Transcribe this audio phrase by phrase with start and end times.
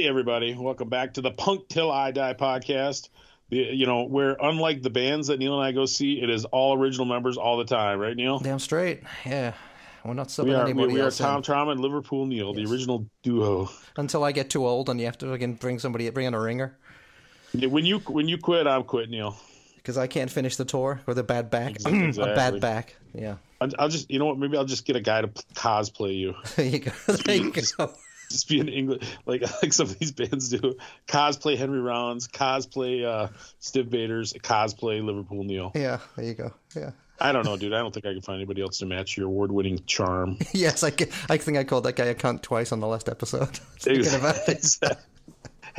[0.00, 0.54] Hey, everybody.
[0.54, 3.10] Welcome back to the Punk Till I Die podcast.
[3.50, 6.46] The, you know, where unlike the bands that Neil and I go see, it is
[6.46, 8.38] all original members all the time, right, Neil?
[8.38, 9.02] Damn straight.
[9.26, 9.52] Yeah.
[10.02, 11.26] We're not We subbing are, we, anybody we are else in.
[11.26, 13.68] Tom Trauma and Liverpool Neil, the original duo.
[13.98, 16.40] until I get too old and you have to again bring somebody, bring in a
[16.40, 16.78] ringer
[17.52, 19.36] When you when you quit, I'm quit, Neil.
[19.76, 21.72] because I can't finish the tour with a bad back.
[21.86, 22.22] Exactly.
[22.32, 22.96] a bad back.
[23.12, 23.34] Yeah.
[23.60, 24.38] I'll, I'll just, you know what?
[24.38, 26.36] Maybe I'll just get a guy to cosplay you.
[26.56, 26.90] There you go.
[27.06, 27.92] There you go.
[28.30, 30.76] Just be an English, like like some of these bands do.
[31.08, 33.28] Cosplay Henry Rollins, cosplay uh,
[33.60, 35.72] Stiv Bators, cosplay Liverpool Neil.
[35.74, 35.98] Yeah.
[36.16, 36.52] There you go.
[36.76, 36.90] Yeah.
[37.22, 37.74] I don't know, dude.
[37.74, 40.38] I don't think I can find anybody else to match your award-winning charm.
[40.52, 40.92] Yes, I,
[41.28, 43.60] I think I called that guy a cunt twice on the last episode.
[43.86, 44.96] It.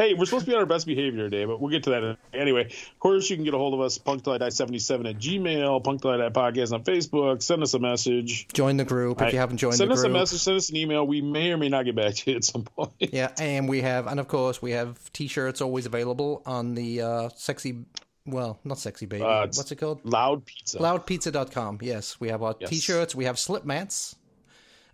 [0.02, 2.18] Hey, we're supposed to be on our best behavior today, but we'll get to that
[2.34, 2.66] anyway.
[2.66, 6.84] Of course, you can get a hold of us, punktillidie77 at Gmail, punktillidie podcast on
[6.84, 7.44] Facebook.
[7.44, 8.48] Send us a message.
[8.54, 11.06] Join the group if you haven't joined send us a message, send us an email.
[11.06, 12.92] We may or may not get back to you at some point.
[13.00, 17.30] Yeah, and we have, and of course, we have t-shirts always available on the uh,
[17.36, 17.86] sexy,
[18.26, 19.24] well, not sexy baby.
[19.24, 20.00] Uh, What's it called?
[20.04, 20.80] Loud pizza.
[20.80, 21.80] Loudpizza.com.
[21.82, 22.70] Yes, we have our Yes.
[22.72, 24.16] t-shirts, we have slip mats,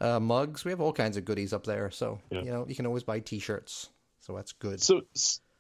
[0.01, 1.91] uh, mugs, we have all kinds of goodies up there.
[1.91, 2.41] So Yeah.
[2.41, 3.89] you know, you can always buy t-shirts.
[4.27, 4.83] So that's good.
[4.83, 5.03] So,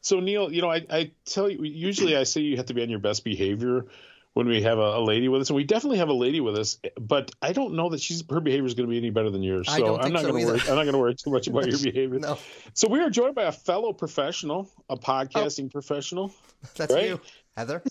[0.01, 2.81] so Neil, you know, I, I tell you, usually I say you have to be
[2.83, 3.85] on your best behavior
[4.33, 6.57] when we have a, a lady with us, and we definitely have a lady with
[6.57, 6.77] us.
[6.99, 9.41] But I don't know that she's her behavior is going to be any better than
[9.41, 9.69] yours.
[9.73, 10.59] So I'm not so going to worry.
[10.67, 12.19] I'm not going to worry too much about your behavior.
[12.19, 12.37] No,
[12.73, 16.33] So we are joined by a fellow professional, a podcasting professional,
[16.75, 17.05] that's Right?
[17.05, 17.21] you,
[17.57, 17.81] Heather.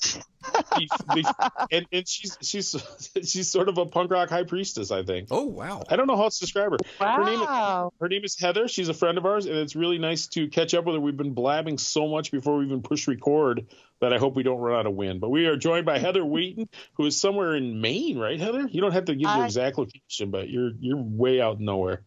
[1.73, 2.77] And, and she's she's
[3.25, 5.29] she's sort of a punk rock high priestess, I think.
[5.31, 5.83] Oh wow.
[5.89, 6.79] I don't know how else to describe her.
[7.05, 7.93] Her name, Wow.
[8.01, 8.69] her name is Heather.
[8.69, 11.01] She's a friend of ours, and it's really nice to catch up with her.
[11.01, 13.67] We've been blabbing so much before we even push record
[14.01, 15.21] that I hope we don't run out of wind.
[15.21, 18.67] But we are joined by Heather Wheaton, who is somewhere in Maine, right, Heather?
[18.71, 22.03] You don't have to give your exact location, but you're you're way out nowhere.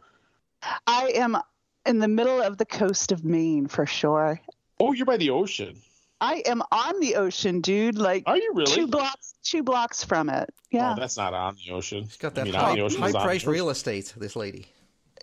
[0.87, 1.37] I am
[1.85, 4.39] in the middle of the coast of Maine for sure.
[4.79, 5.75] Oh, you're by the ocean.
[6.21, 7.97] I am on the ocean, dude.
[7.97, 8.71] Like Are you really?
[8.71, 10.53] two blocks, two blocks from it.
[10.71, 10.93] Yeah.
[10.93, 12.05] Oh, that's not on the ocean.
[12.05, 14.13] She's got I that mean, high, the ocean is on the high-priced real estate.
[14.17, 14.67] This lady.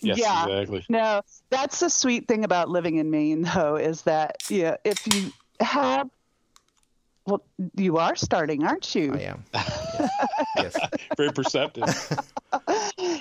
[0.03, 0.47] Yes, yeah.
[0.47, 0.85] exactly.
[0.89, 5.33] No, that's the sweet thing about living in Maine, though, is that yeah, if you
[5.61, 6.11] have,
[7.27, 7.43] well,
[7.77, 9.15] you are starting, aren't you?
[9.15, 9.45] I am.
[10.57, 10.77] yes.
[11.17, 11.85] Very perceptive.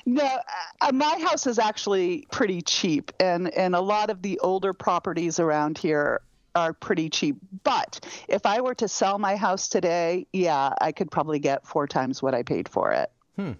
[0.06, 0.40] No,
[0.82, 5.40] uh, my house is actually pretty cheap, and and a lot of the older properties
[5.40, 6.22] around here
[6.56, 7.36] are pretty cheap.
[7.64, 11.88] But if I were to sell my house today, yeah, I could probably get four
[11.88, 13.12] times what I paid for it.
[13.36, 13.52] Hmm.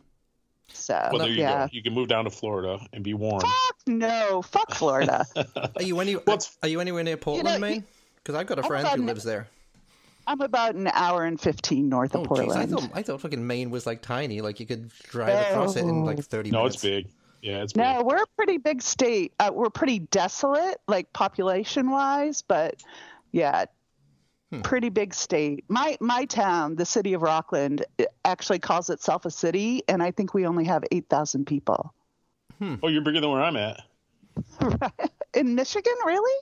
[0.70, 1.70] So Well, there you yeah, go.
[1.74, 3.42] You can move down to Florida and be warm.
[3.42, 5.26] fuck no, fuck Florida.
[5.76, 6.14] Are you any?
[6.14, 7.84] What's- Are you anywhere near Portland, know, Maine?
[8.18, 9.48] Because I've got a I'm friend who lives there.
[10.28, 12.72] I'm about an hour and fifteen north Oh, of jeez, I Portland.
[12.72, 16.04] thought I thought fucking Maine was like tiny, like you could drive across it in
[16.04, 16.78] like thirty No, minutes.
[16.78, 17.08] it's big.
[17.46, 17.84] Yeah, it's big.
[17.84, 19.34] No, we're a pretty big state.
[19.40, 22.82] Uh, we're pretty desolate, like population wise, but
[23.32, 23.66] yeah,
[24.52, 24.62] Hmm.
[24.62, 25.64] pretty big state.
[25.68, 27.86] My my town, the city of Rockland,
[28.24, 31.94] actually calls itself a city, and I think we only have eight thousand people
[32.62, 33.82] Oh, you're bigger than where I'm at.
[35.34, 35.94] in Michigan.
[36.06, 36.42] Really?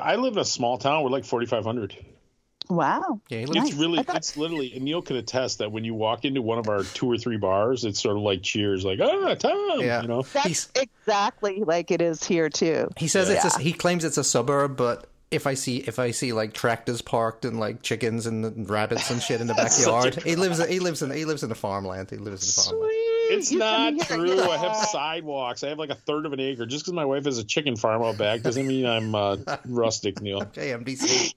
[0.00, 1.02] I live in a small town.
[1.02, 1.96] We're like 4,500.
[2.70, 3.20] Wow.
[3.28, 3.74] Yeah, It's Nice.
[3.74, 4.16] really, thought...
[4.16, 7.10] it's literally, and Neil can attest that when you walk into one of our two
[7.10, 10.02] or three bars, it's sort of like cheers, like, ah, Tom, Yeah.
[10.02, 10.22] you know?
[10.22, 12.88] That's He's- exactly like it is here too.
[12.96, 16.12] he says it's, a, he claims it's a suburb, but if I see if I
[16.12, 19.88] see like tractors parked and like chickens and rabbits and shit in the That's such
[19.88, 22.10] a backyard, he lives he lives in he lives in the farmland.
[22.10, 22.92] He lives in the farmland.
[23.30, 24.40] It's You not come true.
[24.42, 25.62] I have sidewalks.
[25.64, 26.66] I have like a third of an acre.
[26.66, 29.36] Just because my wife has a chicken farm out back doesn't mean I'm uh,
[29.66, 30.40] rustic, Neil.
[30.42, 31.34] JMDC.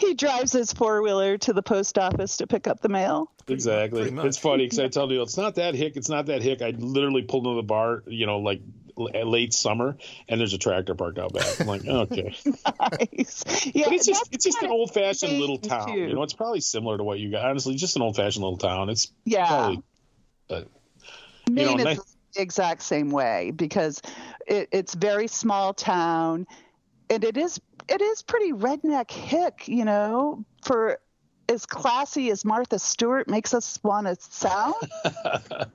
[0.00, 3.30] He drives his four wheeler to the post office to pick up the mail.
[3.48, 4.02] Exactly.
[4.02, 4.26] pretty much.
[4.26, 5.96] It's funny because I tell Neil it's not that hick.
[5.96, 6.62] It's not that hick.
[6.62, 8.60] I literally pulled into the bar, you know, like
[8.98, 9.96] l- late summer,
[10.28, 11.60] and there's a tractor parked out back.
[11.60, 12.34] I'm like, okay.
[12.46, 13.44] Nice.
[13.74, 15.88] Yeah, But it's just it's just an old fashioned little town.
[15.88, 15.98] too.
[16.00, 17.44] You know, it's probably similar to what you got.
[17.44, 18.88] Honestly, just an old fashioned little town.
[18.90, 19.46] It's yeah.
[19.48, 19.82] probably
[20.48, 20.68] but
[21.54, 24.00] Maine know, is nice- the exact same way because
[24.46, 26.46] it, it's very small town,
[27.10, 30.98] and it is it is pretty redneck hick, you know, for
[31.48, 34.74] as classy as Martha Stewart makes us want to sound.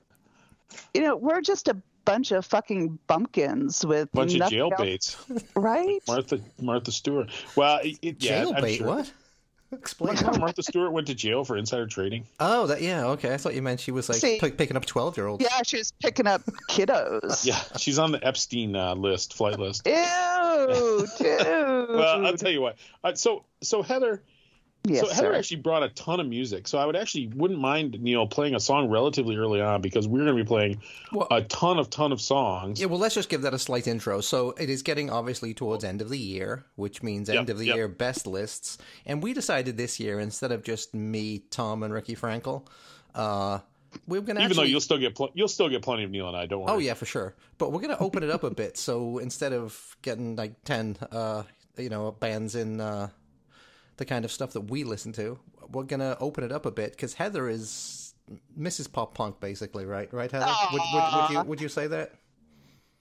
[0.94, 5.44] you know, we're just a bunch of fucking bumpkins with bunch of nothing jailbaits.
[5.54, 6.00] right?
[6.08, 7.30] Martha Martha Stewart.
[7.54, 8.76] Well, it, it, yeah, I'm Jailbait?
[8.78, 8.86] sure.
[8.86, 9.12] What?
[9.70, 10.16] Explain.
[10.16, 12.26] Remember how Martha Stewart went to jail for insider trading?
[12.40, 13.04] Oh, that yeah.
[13.08, 15.42] Okay, I thought you meant she was like See- pick, picking up twelve year olds.
[15.44, 17.44] Yeah, she was picking up kiddos.
[17.48, 19.86] Yeah, she's on the Epstein uh, list, flight list.
[19.86, 19.92] Ew,
[21.18, 21.28] dude.
[21.38, 22.76] Well, I'll tell you what.
[23.04, 24.22] Uh, so, so Heather,
[24.88, 25.38] Yes, so Heather sir.
[25.38, 26.66] actually brought a ton of music.
[26.68, 30.24] So I would actually wouldn't mind Neil playing a song relatively early on because we're
[30.24, 30.80] going to be playing
[31.12, 32.80] Well- a ton of ton of songs.
[32.80, 34.20] Yeah, well, let's just give that a slight intro.
[34.20, 37.58] So it is getting obviously towards end of the year, which means end Yep, of
[37.58, 37.76] the yep.
[37.76, 38.78] year best lists.
[39.06, 42.66] And we decided this year instead of just me, Tom, and Ricky Frankel,
[43.14, 43.58] uh,
[44.06, 44.56] we're going to Even actually.
[44.56, 46.46] though you'll still get pl- you'll still get plenty of Neil and I.
[46.46, 46.70] Don't worry.
[46.72, 47.34] Oh yeah, for sure.
[47.56, 48.76] But we're going to open it up a bit.
[48.76, 51.44] So instead of getting like ten, uh,
[51.78, 53.08] you know, bands in uh,
[53.98, 55.38] the kind of stuff that we listen to,
[55.70, 58.14] we're going to open it up a bit because Heather is
[58.58, 58.90] Mrs.
[58.90, 60.12] Pop Punk, basically, right?
[60.12, 60.46] Right, Heather?
[60.72, 62.12] Would, would, would you would you say that?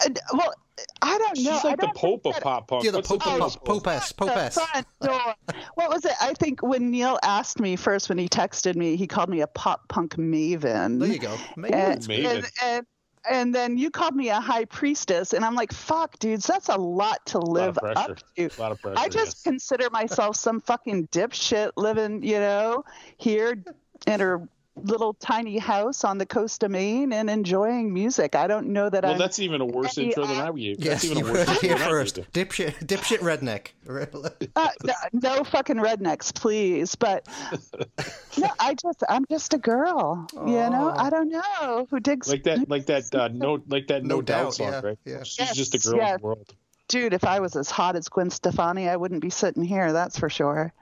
[0.06, 0.54] And, well,
[1.02, 1.54] I don't know.
[1.54, 2.84] She's like the Pope of pop punk.
[2.84, 3.64] Yeah, the Pope, Pope?
[3.64, 4.54] Pope, Popess, Popess.
[4.54, 5.36] The front door.
[5.74, 6.14] what was it?
[6.22, 9.48] I think when Neil asked me first, when he texted me, he called me a
[9.48, 11.00] pop punk maven.
[11.00, 11.36] There you go.
[11.56, 12.36] Maybe And, Maven.
[12.36, 12.86] and, and,
[13.30, 16.78] and then you called me a high priestess, and I'm like, "Fuck, dudes, that's a
[16.78, 18.00] lot to live pressure.
[18.00, 19.00] up to." A lot of pressure.
[19.00, 19.44] I just yes.
[19.44, 22.84] consider myself some fucking dipshit living, you know,
[23.18, 23.64] here
[24.06, 24.48] in her
[24.84, 28.36] little tiny house on the coast of Maine and enjoying music.
[28.36, 29.18] I don't know that Well, I'm.
[29.20, 30.80] that's even a worse Any, intro than I gave.
[30.80, 32.16] Yes, That's even you a worse heard it intro here first.
[32.34, 33.68] Dipshit, dipshit redneck.
[34.56, 36.96] Uh, no, no fucking rednecks, please.
[36.96, 37.28] But
[38.38, 40.94] no, I just, I'm just a girl, you know.
[40.96, 42.28] I don't know who digs.
[42.30, 45.00] Like that, like that, uh, no, like that, no, No doubt, Doubt, song, yeah, right?
[45.06, 45.24] yeah.
[45.24, 46.54] She's Yes, just a girl in the world.
[46.90, 49.92] Dude, if I was as hot as Gwen Stefani, I wouldn't be sitting here.
[49.94, 50.74] That's for sure.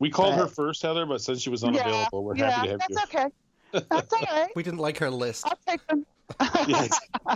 [0.00, 2.70] We called her first, Heather, but since she was yeah, unavailable, we're yeah, happy to
[2.72, 3.20] have that's you.
[3.20, 3.86] okay.
[3.90, 4.48] That's all right.
[4.56, 5.46] We didn't like her list.
[5.46, 6.04] I'll take them.
[6.68, 6.84] Yeah,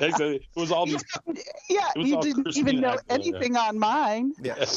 [0.00, 0.36] exactly.
[0.36, 1.04] It was all these.
[1.68, 3.02] yeah, It was you all didn't Christina even know Aguilera.
[3.10, 4.34] anything on mine.
[4.40, 4.64] Yeah.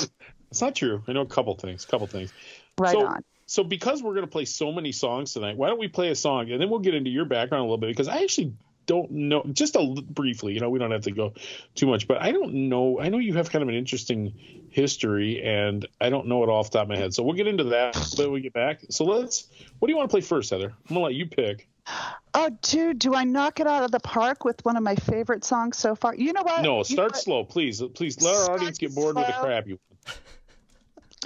[0.50, 1.04] It's not true.
[1.10, 1.84] I know a couple things.
[1.84, 2.32] Couple things.
[2.78, 3.24] Right so, on.
[3.48, 6.16] So because we're going to play so many songs tonight, why don't we play a
[6.16, 8.54] song and then we'll get into your background a little bit because I actually
[8.88, 10.54] don't know just a briefly.
[10.54, 11.34] You know, we don't have to go
[11.76, 13.00] too much, but I don't know.
[13.00, 14.34] I know you have kind of an interesting
[14.70, 17.14] history, and I don't know it off the top of my head.
[17.14, 18.80] So we'll get into that when we get back.
[18.90, 19.48] So let's.
[19.80, 20.74] What do you want to play first, Heather?
[20.90, 21.68] I'm gonna let you pick.
[22.34, 25.44] Oh, dude, do I knock it out of the park with one of my favorite
[25.46, 26.14] songs so far?
[26.16, 26.62] You know what?
[26.62, 27.18] No, You know start what?
[27.22, 27.82] slow, please.
[27.94, 29.44] Please let our Start audience get bored with the slow.
[29.44, 29.80] crap you.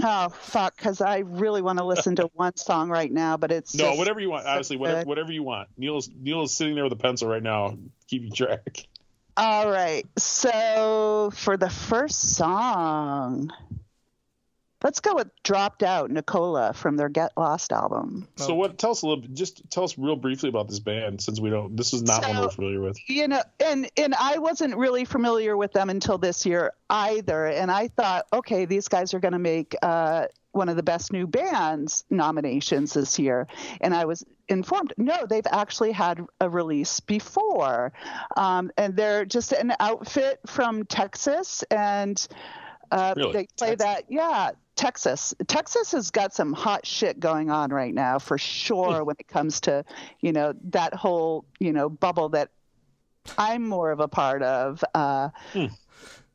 [0.01, 3.75] Oh, fuck, because I really want to listen to one song right now, but it's
[3.75, 4.45] No, just- whatever you want.
[4.45, 5.67] Honestly, whatever, whatever you want.
[5.77, 7.77] Neil's Neil is sitting there with a pencil right now,
[8.07, 8.85] keeping track.
[9.35, 10.05] All right.
[10.17, 13.51] So for the first song,
[14.83, 18.27] let's go with "Dropped Out" Nicola from their Get Lost album.
[18.35, 18.77] So what?
[18.77, 19.23] Tell us a little.
[19.33, 21.75] Just tell us real briefly about this band, since we don't.
[21.77, 22.97] This is not one we're familiar with.
[23.07, 27.69] you know and and i wasn't really familiar with them until this year either and
[27.71, 31.25] i thought okay these guys are going to make uh one of the best new
[31.27, 33.47] bands nominations this year
[33.79, 37.91] and i was informed no they've actually had a release before
[38.37, 42.27] um, and they're just an outfit from texas and
[42.91, 43.31] uh, Really?
[43.33, 43.85] they play Texas?
[43.85, 44.51] that yeah
[44.81, 49.27] texas texas has got some hot shit going on right now for sure when it
[49.27, 49.85] comes to
[50.21, 52.49] you know that whole you know bubble that
[53.37, 55.67] i'm more of a part of uh Hmm.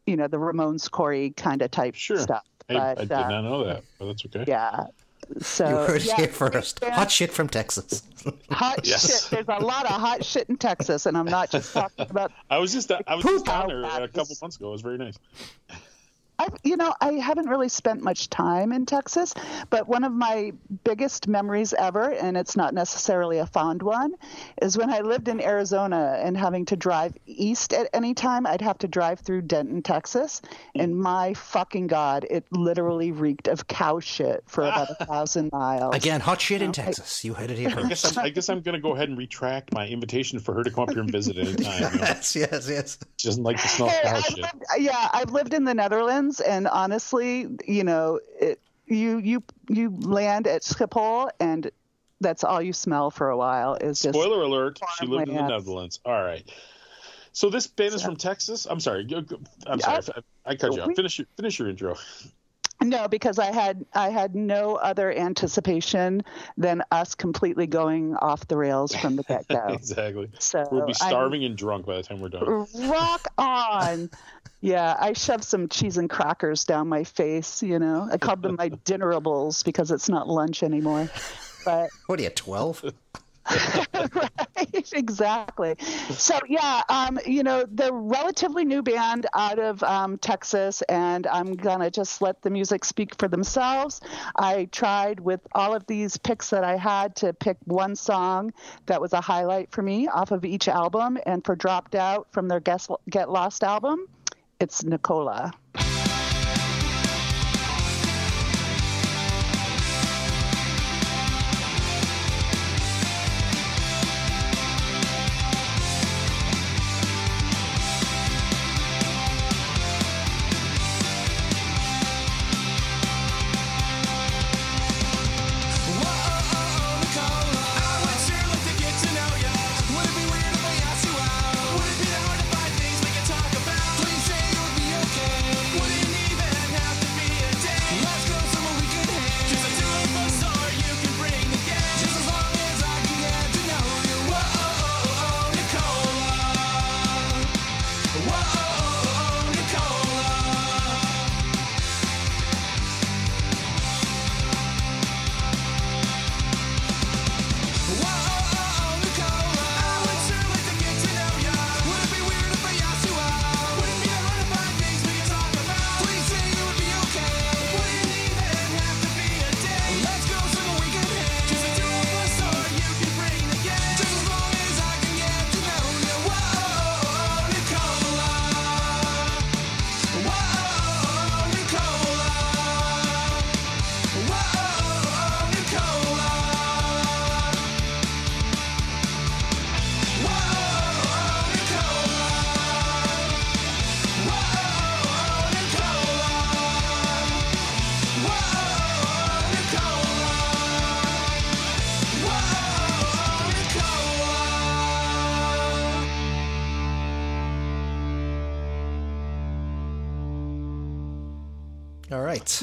[0.06, 2.18] you know the ramones corey kind of type Sure.
[2.18, 4.44] stuff I, but I did uh, not know that, but that's okay.
[4.47, 4.85] yeah
[5.40, 6.78] so You heard yeah, here first.
[6.82, 8.04] yeah, Hot shit from Texas.
[8.50, 9.25] hot Yes.
[9.25, 12.30] shit there's a lot of hot shit in texas and i'm not just talking about
[12.50, 14.68] I was just I was just down there a couple months ago.
[14.68, 15.16] It was very nice.
[16.38, 19.35] I, you know, I haven't really spent much time in Texas,
[19.71, 20.52] but one of my
[20.85, 24.14] biggest memories ever, and it's not necessarily a fond one,
[24.61, 28.47] is when I lived in Arizona and having to drive east at any time.
[28.47, 30.43] I'd have to drive through Denton, Texas,
[30.75, 30.81] hmm.
[30.81, 35.95] and my fucking god, it literally reeked of cow shit for about a thousand miles.
[35.95, 37.25] Again, hot shit in Texas.
[37.25, 37.88] You heard it here I first.
[37.88, 40.62] guess I'm, I guess I'm going to go ahead and retract my invitation for her
[40.64, 41.57] to come up here and visit anytime.
[41.76, 42.99] You know, yes, yes, yes.
[43.16, 44.38] she doesn't like to smell Hey, cow I've shit.
[44.38, 49.90] lived, yeah, I've lived in the Netherlands, and honestly, you know, it, you you you
[49.90, 51.71] land at Schiphol, and
[52.21, 55.49] that's all you smell for a while is just Spoiler alert: She lived in the.
[55.49, 56.00] Netherlands.
[56.04, 56.49] All right.
[57.33, 58.66] So this band is from Texas.
[58.66, 59.06] I'm sorry.
[59.66, 60.02] I'm sorry.
[60.47, 60.95] I, I cut you off.
[60.97, 61.97] Finish your finish your intro.
[62.83, 66.23] no, because I had I had no other anticipation
[66.56, 69.66] than us completely going off the rails from the get go.
[69.68, 70.30] exactly.
[70.38, 72.66] So We'll be I'm- starving and drunk by the time we're done.
[72.88, 74.09] rock on.
[74.66, 77.62] Yeah, I shoved some cheese and crackers down my face.
[77.62, 81.08] You know, I called them my dinnerables because it's not lunch anymore.
[81.64, 82.92] But What are you, 12?
[83.94, 85.76] right, exactly.
[86.11, 91.54] So yeah, um, you know, the relatively new band out of um, Texas, and I'm
[91.54, 94.00] gonna just let the music speak for themselves.
[94.35, 98.52] I tried with all of these picks that I had to pick one song
[98.87, 102.49] that was a highlight for me off of each album, and for dropped out from
[102.49, 104.08] their Get, Get Lost album,
[104.60, 105.52] it's Nicola.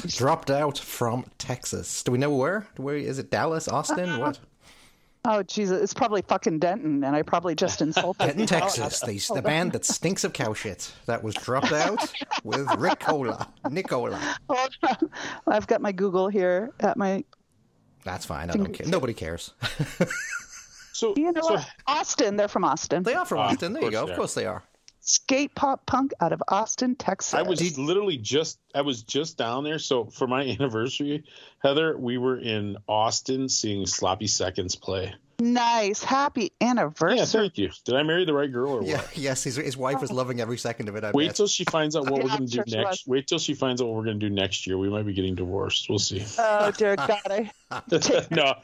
[0.00, 0.14] All right.
[0.14, 2.02] Dropped out from Texas.
[2.02, 2.66] Do we know where?
[2.76, 3.30] Where is it?
[3.30, 4.18] Dallas, Austin?
[4.18, 4.38] What?
[5.26, 8.26] Oh Jesus, it's probably fucking Denton, and I probably just insulted.
[8.26, 9.00] Denton, Texas.
[9.00, 10.92] The, the band that stinks of cow shit.
[11.06, 12.12] That was dropped out
[12.44, 14.18] with Rick Cola, Nicola.
[14.50, 15.10] Hold on.
[15.46, 17.24] I've got my Google here at my.
[18.04, 18.50] That's fine.
[18.50, 18.86] I don't care.
[18.86, 19.54] Nobody cares.
[20.92, 21.68] So, You know so what?
[21.86, 22.36] Austin.
[22.36, 23.02] They're from Austin.
[23.02, 23.72] They are from Ah, Austin.
[23.72, 24.06] There you go.
[24.06, 24.62] Of course they are.
[25.06, 27.34] Skate pop punk out of Austin, Texas.
[27.34, 29.78] I was literally just I was just down there.
[29.78, 31.24] So for my anniversary,
[31.62, 35.14] Heather, we were in Austin seeing Sloppy Seconds play.
[35.38, 36.02] nice.
[36.02, 37.18] Happy anniversary.
[37.18, 37.70] Yeah, thank you.
[37.84, 38.86] Did I marry the right girl or what?
[38.86, 39.02] Yeah.
[39.14, 39.44] Yes.
[39.44, 41.04] His, his wife was loving every second of it.
[41.04, 41.36] I Wait bet.
[41.36, 42.88] till she finds out what we're going to sure do next.
[42.88, 43.04] was.
[43.06, 44.78] Wait till she finds out what we're going to do next year.
[44.78, 45.90] We might be getting divorced.
[45.90, 46.24] We'll see.
[46.38, 47.50] oh dear God, I,
[48.30, 48.54] no,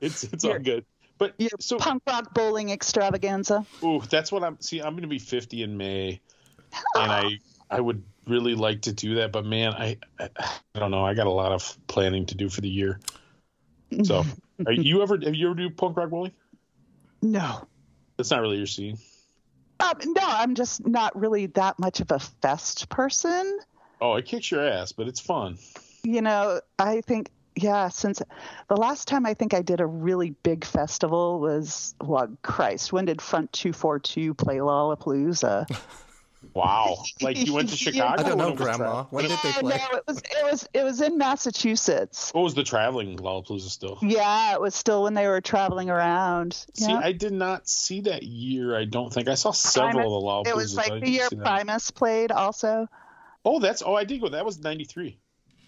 [0.00, 0.84] it's it's all good.
[1.18, 3.64] But your so punk rock bowling extravaganza.
[3.82, 4.60] ooh, that's what I'm.
[4.60, 6.20] See, I'm going to be 50 in May,
[6.96, 7.38] and I
[7.70, 10.28] I would really like to do that, but man, I I,
[10.74, 11.04] I don't know.
[11.04, 13.00] I got a lot of planning to do for the year.
[14.02, 14.24] So,
[14.66, 16.32] are you ever have you ever do punk rock bowling?
[17.22, 17.66] No.
[18.16, 18.98] That's not really your scene.
[19.80, 23.58] Um, no, I'm just not really that much of a fest person.
[24.00, 25.58] Oh, it kicks your ass, but it's fun.
[26.04, 28.20] You know, I think, yeah, since
[28.68, 33.04] the last time I think I did a really big festival was, well, Christ, when
[33.04, 35.66] did Front 242 play Lollapalooza?
[36.52, 37.02] Wow.
[37.20, 38.22] Like you went to Chicago?
[38.22, 39.02] I don't know, Grandma.
[39.02, 39.12] that?
[39.12, 39.76] When did they play?
[39.76, 42.30] No, it was, it was, it was in Massachusetts.
[42.32, 43.98] What was the traveling Lollapalooza still?
[44.02, 46.66] Yeah, it was still when they were traveling around.
[46.74, 47.00] See, yeah.
[47.02, 48.76] I did not see that year.
[48.76, 50.52] I don't think I saw several of the Lollapaloozas.
[50.52, 51.28] it was like the year.
[51.30, 52.88] Primus played also.
[53.44, 54.28] Oh, that's oh, I did go.
[54.28, 55.18] That was '93.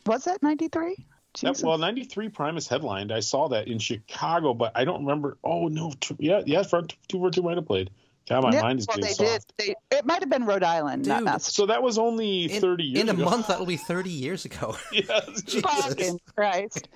[0.07, 0.97] Was that 93?
[1.43, 3.13] That, well, '93 Primus headlined.
[3.13, 5.37] I saw that in Chicago, but I don't remember.
[5.45, 7.91] Oh no, t- yeah, yeah, front, two for two might have played.
[8.29, 9.53] God, my Yeah, mind is well, getting they soft.
[9.59, 9.77] did.
[9.91, 11.55] They, it might have been Rhode Island, not Dude, Massachusetts.
[11.57, 13.25] So that was only In, 30 years in a ago.
[13.25, 14.77] month, that'll be 30 years ago.
[14.93, 15.63] yeah, Jesus.
[15.63, 16.89] Fucking Christ.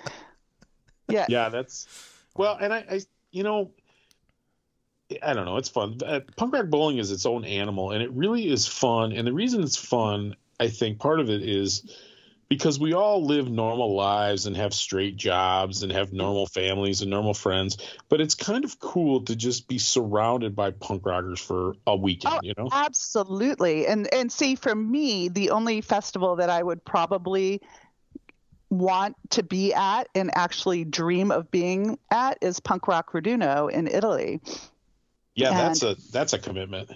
[1.08, 1.26] Yeah.
[1.28, 1.86] yeah, that's
[2.36, 3.70] well, and I, I, you know,
[5.22, 5.56] I don't know.
[5.56, 5.98] It's fun.
[6.04, 9.12] Uh, punk rock bowling is its own animal, and it really is fun.
[9.12, 11.96] And the reason it's fun, I think, part of it is
[12.50, 17.08] because we all live normal lives and have straight jobs and have normal families and
[17.08, 17.78] normal friends.
[18.08, 22.34] But it's kind of cool to just be surrounded by punk rockers for a weekend.
[22.34, 22.68] Oh, you know?
[22.72, 23.86] Absolutely.
[23.86, 27.62] And and see for me, the only festival that I would probably
[28.68, 33.86] want to be at and actually dream of being at is Punk Rock Raduno in
[33.86, 34.40] Italy.
[35.36, 36.90] Yeah, and- that's a that's a commitment.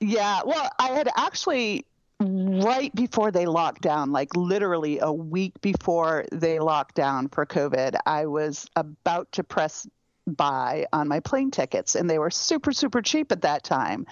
[0.00, 1.84] Yeah, well, I had actually
[2.20, 7.96] right before they locked down, like literally a week before they locked down for COVID,
[8.06, 9.86] I was about to press
[10.26, 14.06] buy on my plane tickets and they were super super cheap at that time.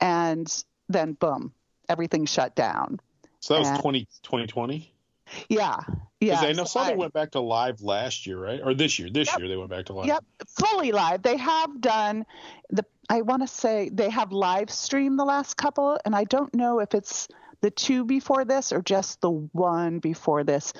[0.00, 0.52] And
[0.88, 1.52] then boom,
[1.88, 2.98] everything shut down.
[3.38, 3.80] So that was Yeah.
[3.80, 4.92] 20, 2020?
[5.48, 5.78] Yeah.
[6.18, 6.40] Yeah.
[6.40, 8.60] I know so I- went back to live last year, right?
[8.62, 9.10] Or this year.
[9.10, 9.38] This Yep.
[9.38, 10.06] year they went back to live.
[10.06, 11.22] Yep, fully live.
[11.22, 12.26] They have done
[12.70, 12.84] the.
[13.08, 16.80] I want to say they have live streamed the last couple, and I don't know
[16.80, 17.28] if it's
[17.60, 20.72] the two before this or just the one before this.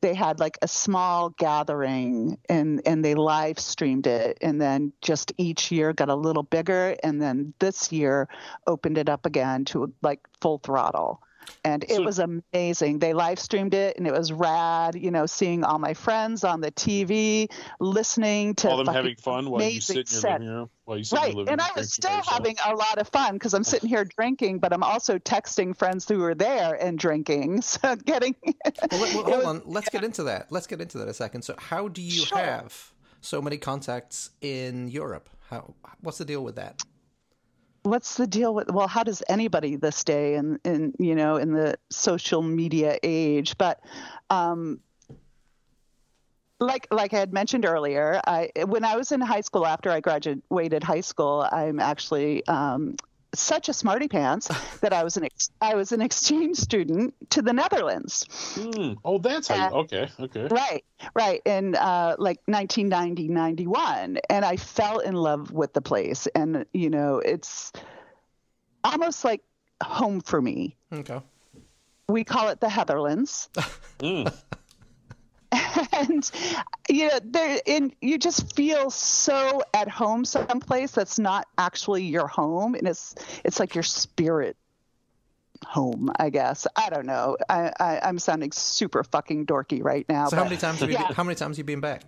[0.00, 5.32] They had like a small gathering and and they live streamed it, and then just
[5.38, 8.28] each year got a little bigger, and then this year
[8.66, 11.22] opened it up again to like full throttle.
[11.64, 12.98] And it So- was amazing.
[12.98, 16.60] They live streamed it and it was rad, you know, seeing all my friends on
[16.60, 17.48] the TV,
[17.80, 20.32] listening to All them having fun while you amazing sit in your set.
[20.40, 20.70] living room.
[20.84, 21.28] While you sit in Right.
[21.28, 22.36] your living And room I was still by yourself.
[22.38, 26.08] having a lot of fun because I'm sitting here drinking, but I'm also texting friends
[26.08, 27.62] who are there and drinking.
[27.74, 29.62] So getting Well, let- well, hold was- on.
[29.64, 30.50] Let's get into that.
[30.50, 31.42] Let's get into that a second.
[31.42, 32.38] So, how do you Sure.
[32.38, 35.28] have so many contacts in Europe?
[35.50, 35.74] How?
[36.00, 36.82] What's the deal with that?
[37.84, 41.52] What's the deal with well how does anybody this day in in you know in
[41.52, 43.56] the social media age?
[43.56, 43.80] But
[44.30, 44.80] um
[46.60, 50.00] like like I had mentioned earlier, I when I was in high school after I
[50.00, 52.96] graduated high school, I'm actually um,
[53.40, 54.50] such a smarty pants
[54.80, 58.26] that I was an ex- I was an exchange student to the Netherlands.
[58.54, 58.94] Hmm.
[59.04, 59.70] Oh, that's how.
[59.70, 60.08] You, okay.
[60.20, 60.48] Okay.
[60.50, 61.40] Right, right.
[61.44, 64.18] In uh, like 1990, 91.
[64.30, 66.26] And I fell in love with the place.
[66.34, 67.72] And, you know, it's
[68.82, 69.42] almost like
[69.82, 70.76] home for me.
[70.92, 71.20] Okay.
[72.08, 73.48] We call it the Heatherlands.
[74.00, 74.24] Hmm.
[75.92, 76.30] and
[76.88, 82.26] you know there and you just feel so at home someplace that's not actually your
[82.26, 84.56] home and it's it's like your spirit
[85.64, 90.28] home i guess i don't know i, I i'm sounding super fucking dorky right now
[90.28, 90.96] So, how many times have you?
[90.96, 91.06] yeah.
[91.06, 92.02] Been, how many times have you been back?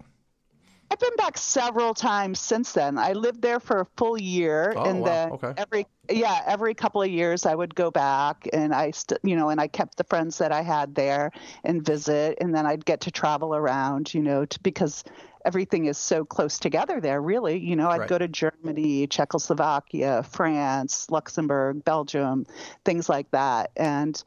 [0.90, 2.96] I've been back several times since then.
[2.96, 5.06] I lived there for a full year, Oh, and wow.
[5.06, 5.54] then Okay.
[5.56, 9.48] every yeah every couple of years I would go back, and I st- you know,
[9.48, 11.32] and I kept the friends that I had there
[11.64, 15.02] and visit, and then I'd get to travel around, you know, to, because
[15.44, 17.20] everything is so close together there.
[17.20, 18.08] Really, you know, I'd Right.
[18.08, 22.46] go to Germany, Czechoslovakia, France, Luxembourg, Belgium,
[22.84, 24.22] things like that, and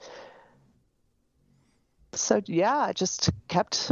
[2.13, 3.91] so yeah, I just kept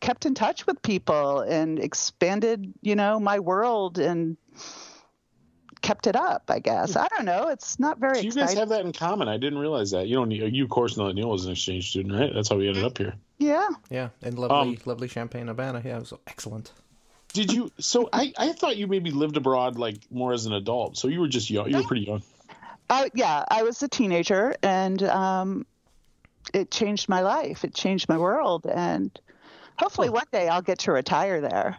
[0.00, 4.36] kept in touch with people and expanded, you know, my world and
[5.82, 6.96] kept it up, I guess.
[6.96, 7.48] I don't know.
[7.48, 9.28] It's not very So you guys have that in common.
[9.28, 10.06] I didn't realize that.
[10.08, 10.30] You don't.
[10.30, 12.32] You of course know that Neil was an exchange student, right?
[12.34, 13.14] That's how we ended up here.
[13.38, 13.68] yeah.
[13.90, 15.82] Yeah, and lovely, Um, lovely Champaign, Urbana.
[15.84, 16.72] Yeah, it was excellent.
[17.32, 17.70] Did you?
[17.80, 20.96] So I, I thought you maybe lived abroad like more as an adult.
[20.96, 21.68] So you were just young.
[21.68, 22.22] You were pretty young.
[22.88, 25.66] I, yeah, I was a teenager and um,
[26.52, 27.64] it changed my life.
[27.64, 28.66] It changed my world.
[28.66, 29.10] And
[29.76, 31.76] hopefully one day I'll get to retire there.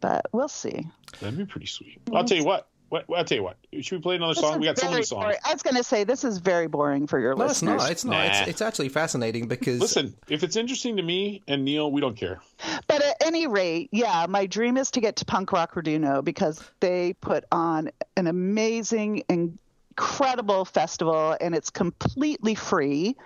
[0.00, 0.86] But we'll see.
[1.20, 2.04] That'd be pretty sweet.
[2.04, 2.16] Mm-hmm.
[2.16, 2.68] I'll tell you what.
[2.88, 3.56] What, I'll tell you what.
[3.80, 4.60] Should we play another This song?
[4.60, 5.22] We got so many songs.
[5.22, 5.38] boring.
[5.46, 7.78] I was going to say, this is very boring for your No, it's listeners.
[7.80, 7.90] not.
[7.90, 8.12] It's not.
[8.12, 8.40] Nah.
[8.40, 12.16] It's, it's actually fascinating because Listen, if it's interesting to me and Neil, we don't
[12.18, 12.42] care.
[12.88, 16.62] But at any rate, yeah, my dream is to get to Punk Rock Raduno because
[16.80, 23.16] they put on an amazing, incredible festival, and it's completely free.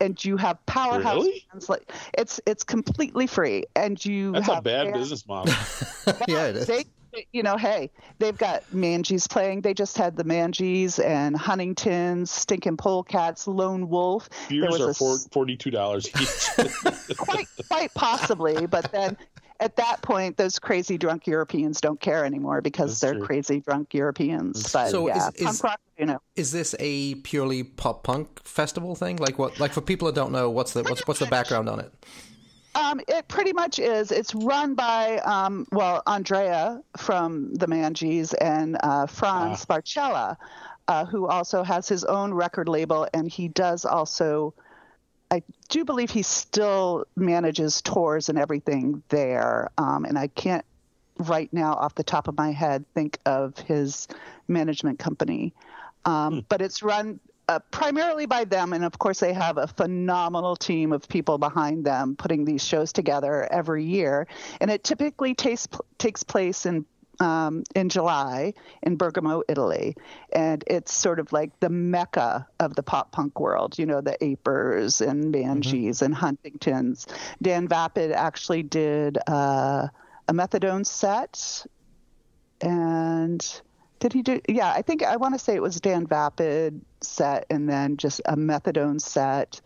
[0.00, 1.46] And you have powerhouse Really?
[1.52, 5.54] bands like it's it's completely free, and you That's have a bad bands- business model.
[6.28, 6.66] yeah, it is.
[6.66, 6.84] They,
[7.32, 9.62] you know, hey, they've got Manges playing.
[9.62, 14.28] They just had the Manges and Huntingtons, Stinking Polecats, Lone Wolf.
[14.50, 17.16] There Beers was are a four, forty-two dollars each.
[17.16, 19.16] quite quite possibly but then
[19.60, 23.26] at that point those crazy drunk europeans don't care anymore because That's they're true.
[23.26, 27.62] crazy drunk europeans but So yeah is- is- rock you know Is this a purely
[27.62, 29.16] pop punk festival thing?
[29.16, 29.58] Like what?
[29.58, 31.92] Like for people that don't know, what's the what's what's the background on it?
[32.74, 38.76] um, it pretty much is it's run by um, well andrea from the manges and
[38.82, 40.36] uh, franz barcella
[40.88, 44.52] uh, who also has his own record label and he does also
[45.30, 50.64] I do believe he still manages tours and everything there, um, and I can't
[51.18, 54.06] right now off the top of my head think of his
[54.48, 55.54] management company.
[56.04, 60.56] Um, But it's run uh, primarily by them, and of course they have a phenomenal
[60.56, 64.26] team of people behind them putting these shows together every year.
[64.60, 66.84] And it typically takes takes place in
[67.20, 69.96] um, in July in Bergamo, Italy,
[70.32, 73.78] and it's sort of like the mecca of the pop punk world.
[73.78, 77.06] You know, the Apers and Manges and Huntingtons.
[77.40, 79.88] Dan Vapid actually did uh,
[80.28, 81.66] a methadone set,
[82.60, 83.60] and
[83.98, 84.40] did he do?
[84.48, 88.20] Yeah, I think I want to say it was Dan Vapid set, and then just
[88.24, 89.60] a methadone set.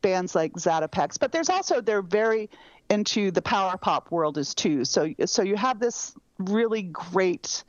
[0.00, 2.50] Bands like Zatopeks, but there's also they're very
[2.88, 4.84] into the power pop world as too.
[4.84, 7.64] So so you have this really great.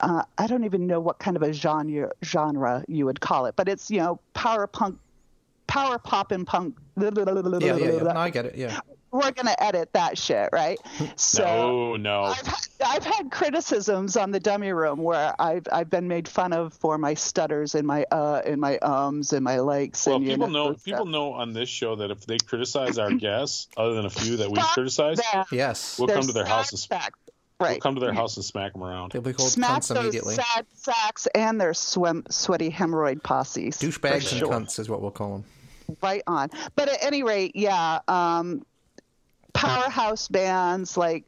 [0.00, 3.56] Uh, I don't even know what kind of a genre genre you would call it,
[3.56, 4.98] but it's you know power punk,
[5.66, 6.76] power pop and punk.
[6.96, 8.02] Yeah, yeah, yeah.
[8.02, 8.54] No, I get it.
[8.56, 8.80] Yeah.
[9.12, 10.78] We're gonna edit that shit, right?
[11.16, 12.22] So no, no.
[12.22, 16.52] I've had, I've had criticisms on the dummy room where I've I've been made fun
[16.52, 20.06] of for my stutters and my uh and my ums and my likes.
[20.06, 22.98] Well, and, you people know those people know on this show that if they criticize
[22.98, 25.44] our guests, other than a few that we Fuck criticize, them.
[25.50, 25.98] Yes.
[25.98, 26.78] we'll They're come to their house and
[27.60, 27.68] sad smack.
[27.68, 27.68] sacks.
[27.68, 27.80] We'll Right.
[27.80, 29.12] come to their house and smack them around.
[29.12, 30.34] They'll be called Smack cunts those immediately.
[30.34, 33.76] sad sacks and their swim, sweaty hemorrhoid posses.
[33.78, 34.52] Douchebags sure.
[34.52, 35.44] and cunts is what we'll call them.
[36.02, 36.50] right on.
[36.76, 38.64] But at any rate, yeah, um,
[39.52, 41.24] powerhouse bands like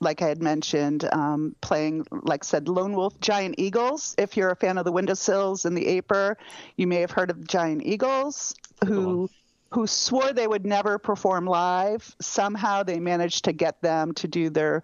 [0.00, 4.14] like I had mentioned, um, playing like I said, Lone Wolf, Giant Eagles.
[4.18, 6.36] If you're a fan of the Windowsills and the Aper,
[6.76, 9.30] you may have heard of Giant Eagles, who
[9.70, 12.14] who swore they would never perform live.
[12.20, 14.82] Somehow they managed to get them to do their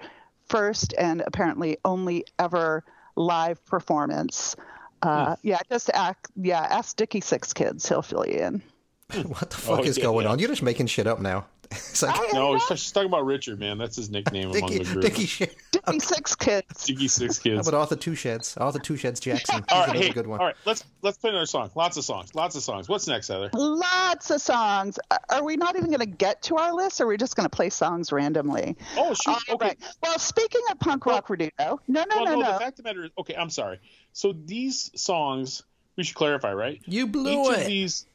[0.51, 2.85] first and apparently only ever
[3.17, 4.57] live performance.
[5.03, 7.89] Uh, Yeah, just ask, yeah, ask Dickie Six Kids.
[7.89, 8.63] He'll fill you in.
[9.27, 10.33] What the fuck Oh, is yeah, going yeah.
[10.33, 10.39] on?
[10.39, 11.47] You're just making shit up now.
[11.91, 13.79] It's like I- No, she's talking about Richard, man.
[13.79, 15.03] That's his nickname among the group.
[15.03, 15.57] Dickie shit.
[15.71, 16.85] Dickie Six Kids.
[16.87, 17.55] Dicky Six Kids.
[17.55, 17.69] How Kids.
[17.69, 18.57] about Arthur Two Sheds?
[18.57, 19.65] Arthur Two Sheds Jackson.
[19.71, 20.41] All right, another hey, good one.
[20.41, 20.57] all right.
[20.65, 21.71] Let's let's play another song.
[21.75, 22.35] Lots of songs.
[22.35, 22.89] Lots of songs.
[22.89, 23.51] What's next, Heather?
[23.55, 24.99] Lots of songs.
[25.11, 27.37] Uh, Are we not even going to get to our list, or are we just
[27.37, 28.77] going to play songs randomly?
[28.97, 29.31] Oh, shoot.
[29.31, 29.67] All Okay.
[29.69, 29.79] right.
[30.03, 32.53] Well, speaking of punk rock Raduno, no, no, Well, no, no, no.
[32.53, 33.79] The fact of the matter is, okay, I'm sorry.
[34.13, 35.63] So these songs,
[35.97, 36.81] we should clarify, right?
[36.87, 37.61] You blew Each it.
[37.61, 38.07] of these,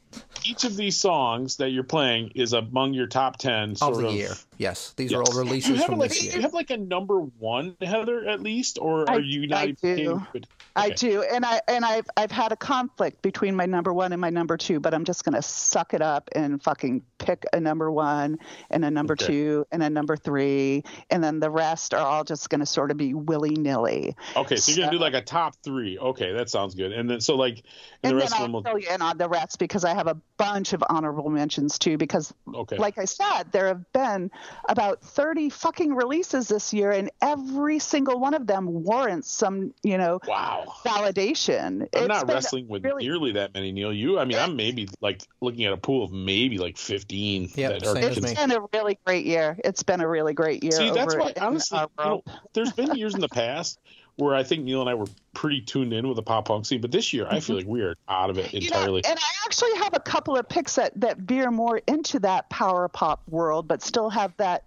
[0.44, 4.06] each of these songs that you're playing is among your top ten of sort the
[4.08, 4.30] of year.
[4.58, 6.36] Yes, these are all Do you releases have from like, this do year.
[6.36, 9.70] you have like a number one, Heather, at least, or I- are you not I
[9.72, 10.22] do.
[10.32, 10.46] good?
[10.78, 14.20] I do, and I and I've I've had a conflict between my number one and
[14.20, 17.90] my number two, but I'm just gonna suck it up and fucking pick a number
[17.90, 18.38] one
[18.70, 19.26] and a number Okay.
[19.26, 22.98] two and a number three, and then the rest are all just gonna sort of
[22.98, 24.14] be willy nilly.
[24.36, 25.98] Okay, so you're gonna do like a top three.
[25.98, 26.92] Okay, that sounds good.
[26.92, 27.64] And then so like, and, And,
[28.02, 28.62] the then rest of I'll them will.
[28.62, 31.96] fill you in on the rest because I have a bunch of honorable mentions too.
[31.98, 32.76] Because, Okay.
[32.76, 34.30] like I said, there have been
[34.68, 39.98] about 30 fucking releases this year, and every single one of them warrants some, you
[39.98, 40.64] know, wow.
[40.84, 41.82] validation.
[41.82, 43.92] I'm It's not wrestling with really- nearly that many, Neil.
[43.92, 47.50] You, I mean, I'm maybe like looking at a pool of maybe like 15.
[47.54, 48.34] Yep, that are same as It's me.
[48.34, 49.56] been a really great year.
[49.64, 50.72] It's been a really great year.
[50.72, 53.78] See, that's why honestly, you know, there's been years in the past
[54.16, 56.80] where I think Neil and I were pretty tuned in with the pop punk scene,
[56.80, 58.56] but this year I feel like we are out of it Mm-hmm.
[58.56, 59.04] You know, entirely.
[59.04, 62.88] and I actually have a couple of picks that, that veer more into that power
[62.88, 64.64] pop world, but still have that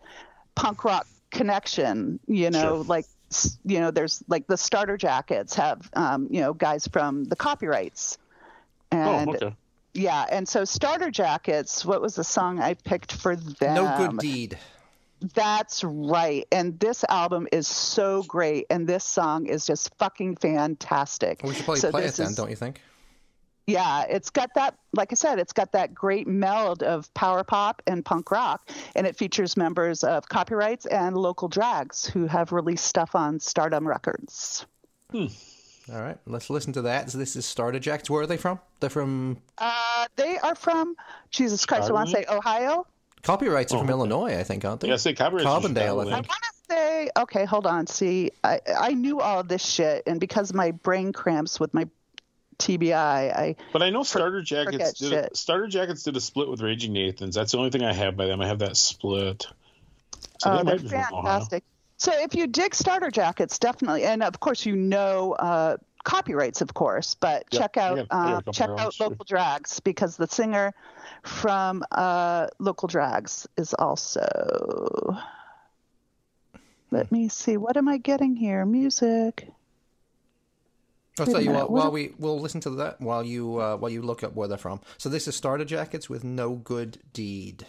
[0.55, 2.19] punk rock connection.
[2.27, 2.83] You know, Sure.
[2.83, 3.05] like
[3.65, 8.17] you know, there's like the starter jackets have um, you know guys from the copyrights,
[8.91, 9.55] and oh, okay.
[9.93, 11.85] yeah, and so starter jackets.
[11.85, 13.75] What was the song I picked for them?
[13.75, 14.57] No good deed.
[15.21, 16.45] That's right.
[16.51, 21.41] And this album is so great, and this song is just fucking fantastic.
[21.43, 22.81] We should probably So play it this then, is- don't you think?
[23.67, 27.83] Yeah, it's got that, like I said, it's got that great meld of power pop
[27.85, 32.85] and punk rock, and it features members of copyrights and local drags who have released
[32.85, 34.65] stuff on Stardumb Records.
[35.13, 35.27] All
[36.01, 37.11] right, let's listen to that.
[37.11, 38.09] So this is Starter Jacks.
[38.09, 38.59] Where are they from?
[38.79, 40.95] They're from Uh, they are from
[41.29, 41.89] Jesus Christ.
[41.89, 42.87] I want to say Ohio.
[43.23, 43.93] Copyrights are from Oh.
[43.93, 44.89] Illinois, I think, aren't they?
[44.89, 45.45] Yeah, say copyright.
[45.45, 47.87] Carbondale, I I want to say, okay, hold on.
[47.87, 51.87] See, I, I knew all this shit, and because of my brain cramps with my
[52.57, 56.61] TBI, I But I know Starter Jackets did a, Starter Jackets did a split with
[56.61, 57.35] Raging Nathans.
[57.35, 58.41] That's the only thing I have by them.
[58.41, 59.47] I have that split.
[60.39, 61.09] So Oh, they they're might be from Ohio.
[61.23, 61.63] fantastic.
[61.97, 66.73] So if you dig starter jackets, definitely, and of course you know uh, copyrights, of
[66.73, 70.17] course, but Yep, check out got- I got uh, couple check out local drags because
[70.17, 70.73] the singer
[71.23, 75.17] from uh, local drags is also.
[76.91, 77.57] Let me see.
[77.57, 78.65] What am I getting here?
[78.65, 79.47] Music.
[81.19, 81.69] I'll Wait tell you what.
[81.69, 84.33] what While a- we we'll listen to that while you uh, while you look up
[84.35, 84.79] where they're from.
[84.97, 87.65] So this is Starter Jackets with No Good Deed.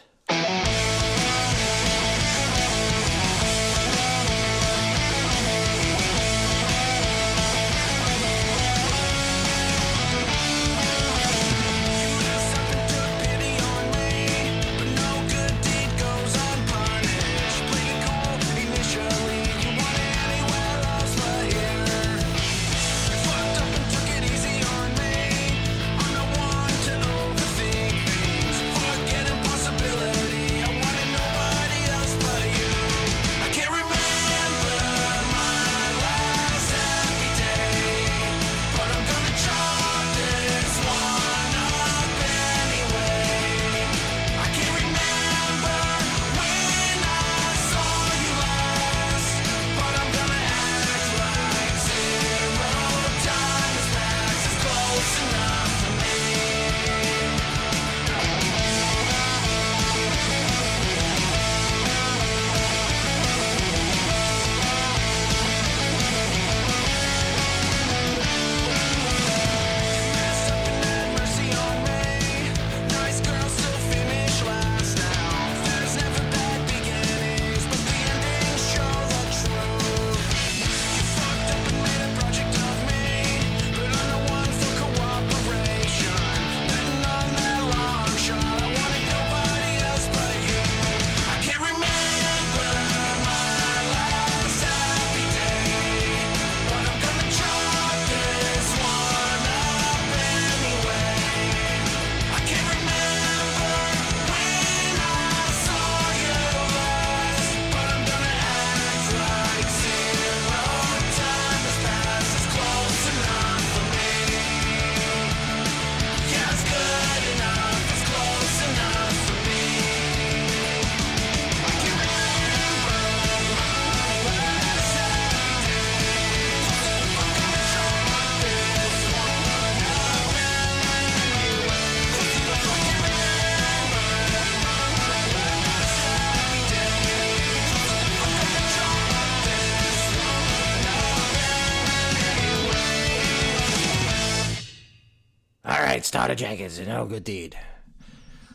[146.70, 147.56] Starter jackets, no good deed.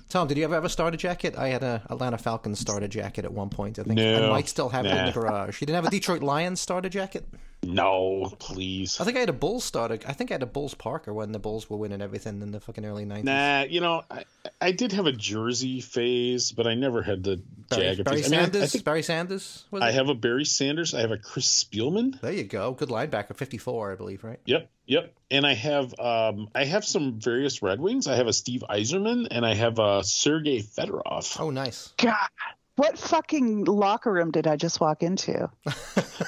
[0.09, 1.35] Tom, did you ever have a starter jacket?
[1.37, 3.79] I had a Atlanta Falcons starter jacket at one point.
[3.79, 4.27] I think No.
[4.27, 5.59] I might still have it in the garage.
[5.59, 7.25] You didn't have a Detroit Lions starter jacket?
[7.63, 8.99] No, please.
[9.01, 9.97] I think I had a Bulls starter.
[10.05, 12.59] I think I had a Bulls Parker when the Bulls were winning everything in the
[12.59, 13.25] fucking early nineties.
[13.25, 14.25] Nah, you know, I,
[14.61, 18.27] I did have a jersey phase, but I never had the Barry, Barry phase.
[18.27, 18.63] I mean, I- Sanders.
[18.63, 19.65] I, think Barry Sanders.
[19.71, 20.93] Was I have a Barry Sanders.
[20.93, 22.19] I have a Chris Spielman.
[22.21, 22.71] There you go.
[22.73, 24.39] Good linebacker, fifty-four, I believe, right?
[24.45, 25.13] Yep, yep.
[25.31, 28.07] And I have um I have some various Red Wings.
[28.07, 31.39] I have a Steve Yzerman and I have a Sergei Fedorov.
[31.39, 31.93] Oh, nice.
[31.97, 32.15] God,
[32.75, 35.49] what fucking locker room did I just walk into?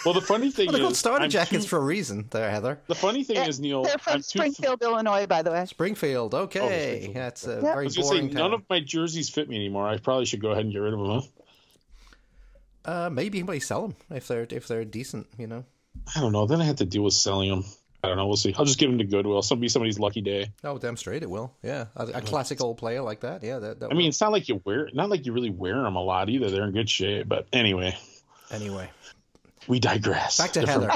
[0.03, 2.27] Well, the funny thing Well, they're called is, starter I'm jackets too- for a reason,
[2.31, 2.79] there, Heather.
[2.87, 5.65] the funny thing is, Neil, They're from I'm too, Springfield, Illinois, by the way.
[5.65, 6.33] Springfield.
[6.35, 6.59] Okay,
[6.99, 7.15] Springfield.
[7.15, 7.57] that's a Yeah.
[7.57, 8.33] I very was gonna say boring.
[8.33, 8.53] none town.
[8.53, 9.87] of my jerseys fit me anymore.
[9.87, 11.21] I probably should go ahead and get rid of them.
[12.85, 12.91] Huh?
[13.05, 15.63] Uh, maybe anybody sell them if they're if they're decent, you know.
[16.15, 16.45] I don't know.
[16.45, 17.63] Then I have to deal with selling them.
[18.07, 18.27] I don't know.
[18.27, 18.53] We'll see.
[18.57, 19.41] I'll just give them to Goodwill.
[19.41, 20.51] Some be somebody's lucky day.
[20.63, 21.53] Oh, damn straight it will.
[21.61, 23.43] Yeah, a, a classic old player like that.
[23.43, 23.79] Yeah, that.
[23.81, 26.01] that I mean, it's not like you wear, not like you really wear them a
[26.01, 26.49] lot either.
[26.49, 27.27] They're in good shape.
[27.27, 27.97] But anyway,
[28.51, 28.89] anyway.
[29.67, 30.37] We digress.
[30.37, 30.89] Back to Heather.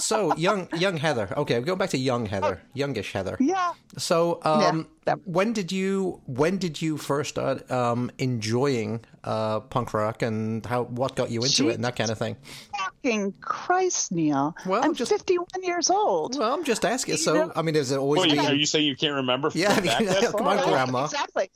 [0.00, 1.32] So young, young Heather.
[1.36, 3.36] Okay, we're going back to young Heather, youngish Heather.
[3.40, 3.72] Yeah.
[3.98, 5.14] So, um, Yeah.
[5.24, 10.84] when did you when did you first start um, enjoying uh, punk rock, and how
[10.84, 12.36] what got you into it, and that kind of thing?
[12.78, 14.54] Fucking Christ, Neil.
[14.66, 16.38] Well, I'm just- 51 years old.
[16.38, 17.16] Well, I'm just asking.
[17.18, 18.46] So, know- I mean, is it always Well, been?
[18.46, 19.50] are you saying you can't remember?
[19.54, 21.04] Yeah, back I mean, come on, Grandma.
[21.04, 21.50] Exactly.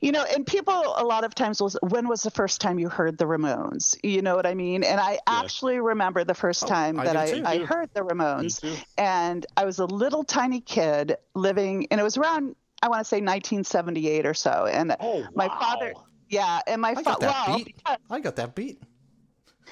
[0.00, 1.70] You know, and people a lot of times will.
[1.82, 3.96] When was the first time you heard the Ramones?
[4.02, 4.82] You know what I mean?
[4.82, 7.42] And I actually remember the first oh, time I that do I, too.
[7.44, 12.16] I heard the Ramones, and I was a little tiny kid living, and it was
[12.16, 15.58] around I want to say 1978 or so, and Oh, my wow.
[15.60, 15.94] father.
[16.28, 17.28] Yeah, and my father.
[17.28, 17.76] Well, beat.
[18.10, 18.82] I got that beat.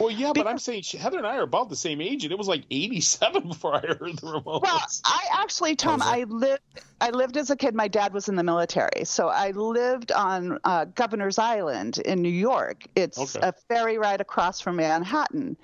[0.01, 2.33] Well, yeah, but I'm saying she- Heather and I are about the same age, and
[2.33, 4.63] it was like '87 before I heard the Ramones.
[4.63, 6.13] Well, I actually, Tom, Poser.
[6.15, 6.63] I lived.
[7.03, 7.75] I lived as a kid.
[7.75, 12.29] My dad was in the military, so I lived on uh, Governor's Island in New
[12.29, 12.85] York.
[12.97, 13.47] It's Okay.
[13.47, 15.57] a ferry ride across from Manhattan,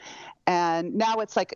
[0.47, 1.55] and now it's like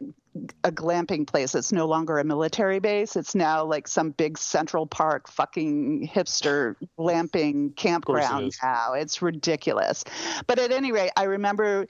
[0.64, 1.54] a glamping place.
[1.54, 3.16] It's no longer a military base.
[3.16, 8.58] It's now like some big Central Park fucking hipster glamping campground is.
[8.62, 8.92] now.
[8.92, 10.04] It's ridiculous.
[10.46, 11.86] But at any rate, I remember,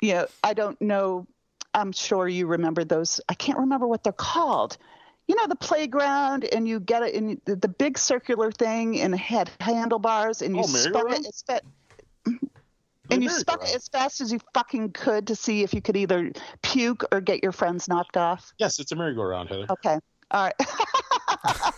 [0.00, 1.26] you know, I don't know.
[1.72, 3.20] I'm sure you remember those.
[3.28, 4.76] I can't remember what they're called.
[5.28, 9.14] You know, the playground, and you get it in the, the big circular thing, and
[9.14, 11.62] it had handlebars, and you Oh, spun it
[13.10, 15.96] and you spun it as fast as you fucking could to see if you could
[15.96, 16.32] either
[16.62, 18.52] puke or get your friends knocked off.
[18.58, 19.66] Yes, it's a merry-go-round, Heather.
[19.70, 19.98] Okay.
[20.30, 20.54] All right.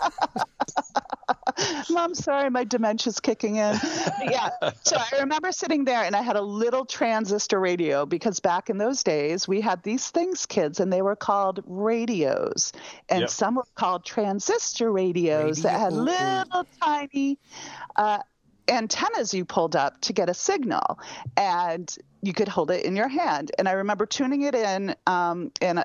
[1.91, 3.79] Mom, sorry, my dementia's kicking in.
[4.23, 4.51] yeah.
[4.83, 8.79] So I remember sitting there and I had a little transistor radio because back in
[8.79, 12.73] those days we had these things, kids, and they were called radios.
[13.09, 13.31] And Yep.
[13.31, 17.39] some were called transistor radios that had little tiny
[17.97, 18.19] uh,
[18.69, 20.99] antennas you pulled up to get a signal.
[21.37, 23.51] And you could hold it in your hand.
[23.59, 25.85] And I remember tuning it in um, and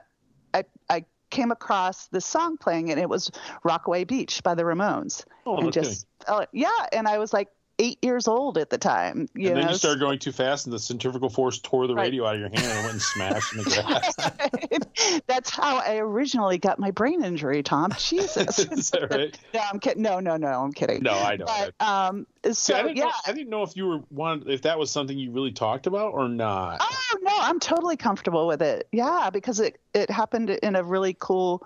[0.54, 3.32] I, I came across this song playing and it was
[3.64, 5.26] Rockaway Beach by the Ramones.
[5.46, 6.08] Oh, and no just
[6.52, 9.28] yeah, and I was like eight years old at the time.
[9.36, 11.94] You and then know, you started going too fast, and the centrifugal force tore the
[11.96, 12.04] Right.
[12.06, 13.64] radio out of your hand and went and smashed in the
[15.06, 15.22] grass.
[15.28, 17.92] That's how I originally got my brain injury, Tom.
[17.98, 18.60] Jesus.
[18.72, 19.38] Is that right?
[19.54, 20.02] no, I'm kidding.
[20.04, 21.04] No, no, no, I'm kidding.
[21.04, 21.46] No, I know.
[21.46, 23.06] But um, See, so I didn't yeah.
[23.06, 25.88] know, I didn't know if you were one if that was something you really talked
[25.88, 26.78] about or not.
[26.82, 28.88] Oh no, I'm totally comfortable with it.
[28.92, 31.66] Yeah, because it it happened in a really cool,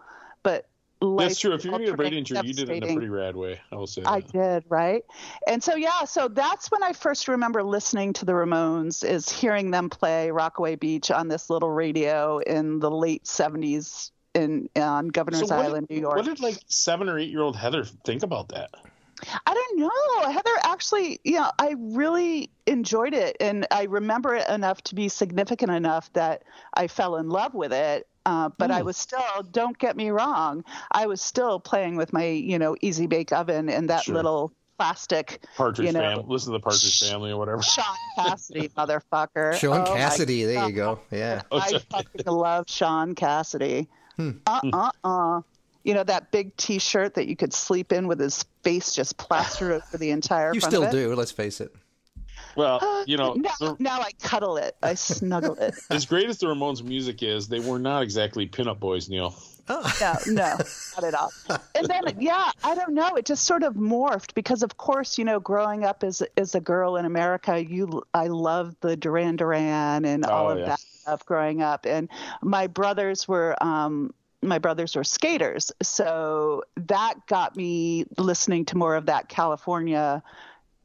[1.01, 1.53] but That's true.
[1.53, 3.59] If you're gonna get a brain injury, you did it in a pretty rad way.
[3.71, 4.03] I will say.
[4.05, 4.31] I that.
[4.31, 5.03] did, right?
[5.47, 9.71] And so yeah, so that's when I first remember listening to the Ramones is hearing
[9.71, 15.49] them play Rockaway Beach on this little radio in the late 70s in on Governor's
[15.49, 16.17] So Island, did, New York.
[16.17, 18.69] What did like seven or eight year old Heather think about that?
[19.45, 20.31] I don't know.
[20.31, 25.09] Heather actually, you know, I really enjoyed it and I remember it enough to be
[25.09, 28.07] significant enough that I fell in love with it.
[28.25, 28.85] Uh, but I Hmm.
[28.85, 33.07] was still, don't get me wrong, I was still playing with my, you know, easy
[33.07, 34.15] bake oven and that Sure.
[34.15, 36.25] little plastic Partridge You know, family.
[36.27, 37.61] Listen to the Partridge family or whatever.
[37.61, 39.59] Shaun Cassidy, motherfucker.
[39.59, 40.43] Sean Oh, Cassidy.
[40.43, 40.99] There you go.
[41.11, 41.41] Yeah.
[41.51, 43.87] Oh, I fucking love Shaun Cassidy.
[44.19, 44.31] Uh
[44.73, 45.41] uh uh.
[45.83, 49.71] You know that big T-shirt that you could sleep in with his face just plastered
[49.71, 50.53] over the entire.
[50.53, 50.91] You front still of it?
[50.91, 51.15] do.
[51.15, 51.73] Let's face it.
[52.55, 54.75] Well, you know, Now, the- now I cuddle it.
[54.83, 55.73] I snuggle it.
[55.89, 59.33] as great as the Ramones' music is, they were not exactly pinup boys, Neil.
[59.69, 59.81] No,
[60.27, 60.57] no,
[60.97, 61.31] not at all.
[61.75, 63.15] And then, yeah, I don't know.
[63.15, 66.59] It just sort of morphed because, of course, you know, growing up as as a
[66.59, 70.65] girl in America, you I loved the Duran Duran and all Oh, of yeah.
[70.65, 71.85] that stuff growing up.
[71.85, 72.09] And
[72.41, 78.95] my brothers were um, my brothers were skaters, so that got me listening to more
[78.95, 80.21] of that California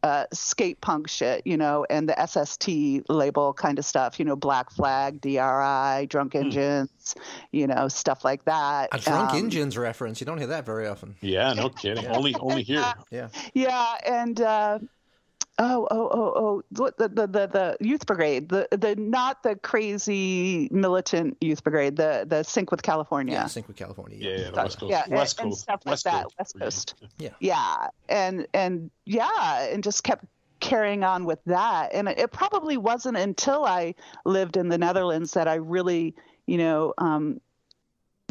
[0.03, 4.37] uh, skate punk shit, you know, and the SST label kind of stuff, you know,
[4.37, 6.39] Black Flag, DRI, Drunk Hmm.
[6.39, 7.15] Engines,
[7.53, 8.91] you know, stuff like that.
[8.93, 10.21] A drunk Um, engines reference.
[10.21, 11.17] You don't hear that very often.
[11.21, 12.07] Yeah, no kidding.
[12.17, 12.95] Only only here.
[13.11, 13.29] Yeah.
[13.55, 14.79] Yeah, and uh,
[15.59, 20.69] oh, oh, oh, oh, the, the the the youth brigade, the the not the crazy
[20.71, 23.31] militant youth brigade, the the Sink with Kalifornija.
[23.31, 23.47] Yeah.
[23.47, 24.21] Sink with Kalifornija.
[24.23, 24.91] Yeah, yeah, the West Coast.
[24.91, 25.63] Yeah, West and, and Coast.
[25.63, 26.37] stuff like West that, Coast.
[26.39, 26.95] West Coast.
[27.19, 27.31] Yeah.
[27.41, 30.25] Yeah, and and yeah, and just kept
[30.61, 31.91] carrying on with that.
[31.93, 36.15] And it, it probably wasn't until I lived in the Netherlands that I really,
[36.47, 37.41] you know, um,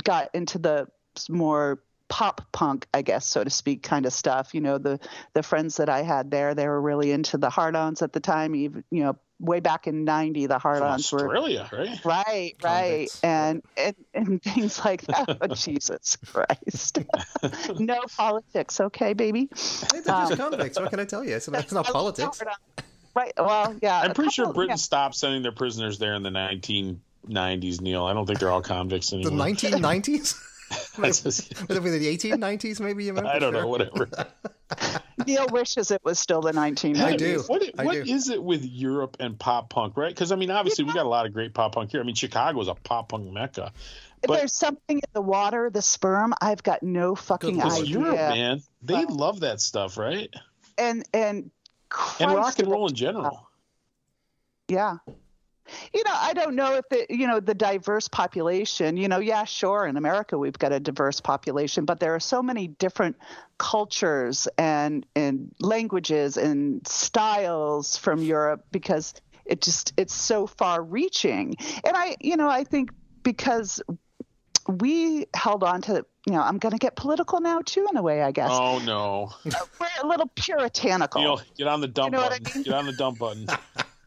[0.04, 0.88] got into the
[1.30, 4.54] more pop punk, I guess, so to speak, kind of stuff.
[4.54, 5.00] You know, the
[5.34, 8.56] the friends that I had there, they were really into the hard-ons at the time.
[8.56, 12.06] Even you know, way back in '90, the hard-ons were Australia, right?
[12.06, 13.24] Right, right, Convicts.
[13.24, 15.38] and, and and things like that.
[15.41, 17.00] Oh, Jesus Christ!
[17.80, 19.50] no politics, okay, baby.
[19.54, 20.80] Hey, they're just um, convicts.
[20.80, 21.36] What can I tell you?
[21.36, 22.41] It's, it's not politics.
[23.15, 23.32] Right.
[23.38, 24.02] Well, yeah.
[24.02, 24.76] I'm a pretty sure Britain yeah.
[24.76, 28.04] stopped sending their prisoners there in the 1990s, Neil.
[28.04, 29.32] I don't think they're all convicts anymore.
[29.32, 29.94] The anymore.
[29.94, 30.36] 1990s?
[30.97, 33.06] That's just- Would it be the 1890s, maybe?
[33.06, 33.28] You meant?
[33.28, 33.62] I don't Sure.
[33.63, 34.08] know, whatever.
[35.28, 37.01] Neil wishes it was still the 1990s.
[37.04, 37.43] I do.
[37.47, 38.01] What, I what do.
[38.13, 40.10] is it with Europe and pop punk, right?
[40.13, 42.01] Because I mean, obviously, we got a lot of great pop punk here.
[42.01, 43.71] I mean, Chicago is a pop punk mecca.
[44.23, 47.69] If But- there's something in the water, the sperm, I've got no fucking Good lord.
[47.69, 47.99] Because idea.
[47.99, 50.34] Europe, man, they Well- love that stuff, right?
[50.78, 51.51] And and
[52.19, 53.47] And rock and roll in general.
[54.67, 54.97] Yeah.
[55.93, 58.97] You know, I don't know if the you know the diverse population.
[58.97, 59.86] You know, yeah, sure.
[59.86, 63.17] In America, we've got a diverse population, but there are so many different
[63.58, 69.13] cultures and and languages and styles from Europe because
[69.45, 71.56] it just it's so far-reaching.
[71.84, 72.91] And I, you know, I think
[73.23, 73.82] because
[74.67, 78.01] we held on to, you know, I'm going to get political now too, in a
[78.01, 78.49] way, I guess.
[78.51, 79.32] Oh no,
[79.80, 81.21] We're a little puritanical.
[81.21, 82.62] Neil, get on the dump know what I button.
[82.62, 82.63] mean?
[82.63, 83.47] Get on the dump button.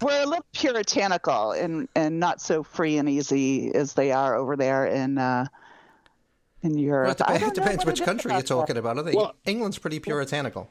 [0.02, 4.56] we're a little puritanical and and not so free and easy as they are over
[4.56, 5.46] there in uh
[6.62, 7.20] in Well, Europe.
[7.20, 8.54] it, I it depends which it is country you're about that.
[8.54, 8.98] talking about.
[8.98, 10.68] I think Well- England's pretty puritanical.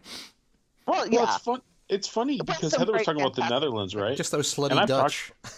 [0.86, 1.24] Well, Well, yeah.
[1.36, 1.62] it's fun.
[1.90, 3.48] It's funny because Heather was talking about the.
[3.48, 4.18] Netherlands, right?
[4.18, 5.32] Just those slutty And I've Dutch.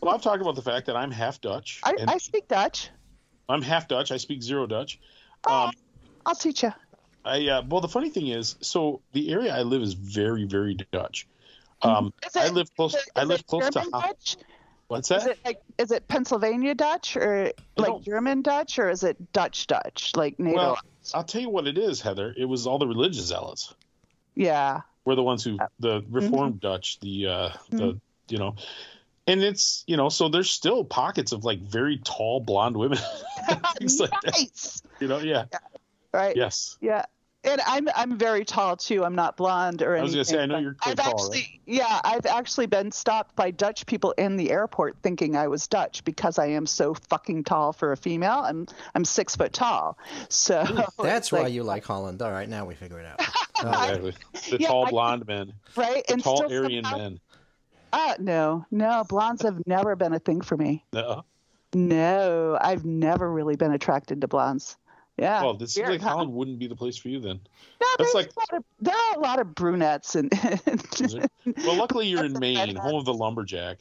[0.00, 1.80] Well, I'm talking about the fact that I'm half Dutch.
[1.82, 2.90] I, I speak Dutch.
[3.48, 4.12] I'm half Dutch.
[4.12, 5.00] I speak zero Dutch.
[5.44, 5.72] Oh, Um,
[6.24, 6.72] I'll teach you.
[7.24, 10.76] I uh, well, the funny thing is, so the area I live is very, very
[10.92, 11.26] Dutch.
[11.82, 12.94] Um, it- I live close.
[12.94, 13.70] It- I live close to.
[13.72, 14.36] German Ho- Dutch?
[14.88, 15.18] What's that?
[15.20, 19.66] Is it like is it Pennsylvania Dutch or like German Dutch or is it Dutch
[19.66, 20.56] Dutch like NATO?
[20.56, 20.78] Well,
[21.14, 22.34] I'll tell you what it is, Heather.
[22.36, 23.74] It was all the religious zealots.
[24.34, 24.80] yeah.
[25.04, 26.66] We're the ones who Uh, the Reformed mm-hmm.
[26.68, 28.54] Dutch, the uh, the you know,
[29.26, 32.98] and it's you know, so there's still pockets of like very tall blonde women,
[33.78, 34.80] things like that.
[35.00, 35.46] You know, yeah,
[36.12, 36.36] Right.
[36.36, 36.76] yes.
[36.80, 37.06] Yeah.
[37.44, 39.04] And I'm I'm very tall too.
[39.04, 40.00] I'm not blonde or anything.
[40.00, 41.60] I was gonna say, I know you're I've tall, actually, right?
[41.66, 46.04] yeah, I've actually been stopped by Dutch people in the airport thinking I was Dutch
[46.04, 48.42] because I am so fucking tall for a female.
[48.44, 50.64] I'm I'm six foot tall, so
[51.02, 52.22] That's why like- you like Holland.
[52.22, 53.20] All right, now we figure it out.
[53.62, 54.12] Exactly.
[54.50, 56.04] The Yeah, tall I- blonde men, right.
[56.06, 57.20] the and tall still Aryan somehow- men.
[57.92, 60.84] Uh, no, no, blondes have never been a thing for me.
[60.92, 61.24] No.
[61.74, 64.76] No, I've never really been attracted to blondes.
[65.18, 65.42] Yeah.
[65.42, 66.00] Well, this seems like?
[66.00, 67.38] Holland wouldn't be the place for you then.
[67.80, 70.32] No, that's there's like- a lot of, there are a lot of brunettes and
[71.64, 72.78] Well, luckily you're in Maine, redhead.
[72.78, 73.78] home of the lumberjack.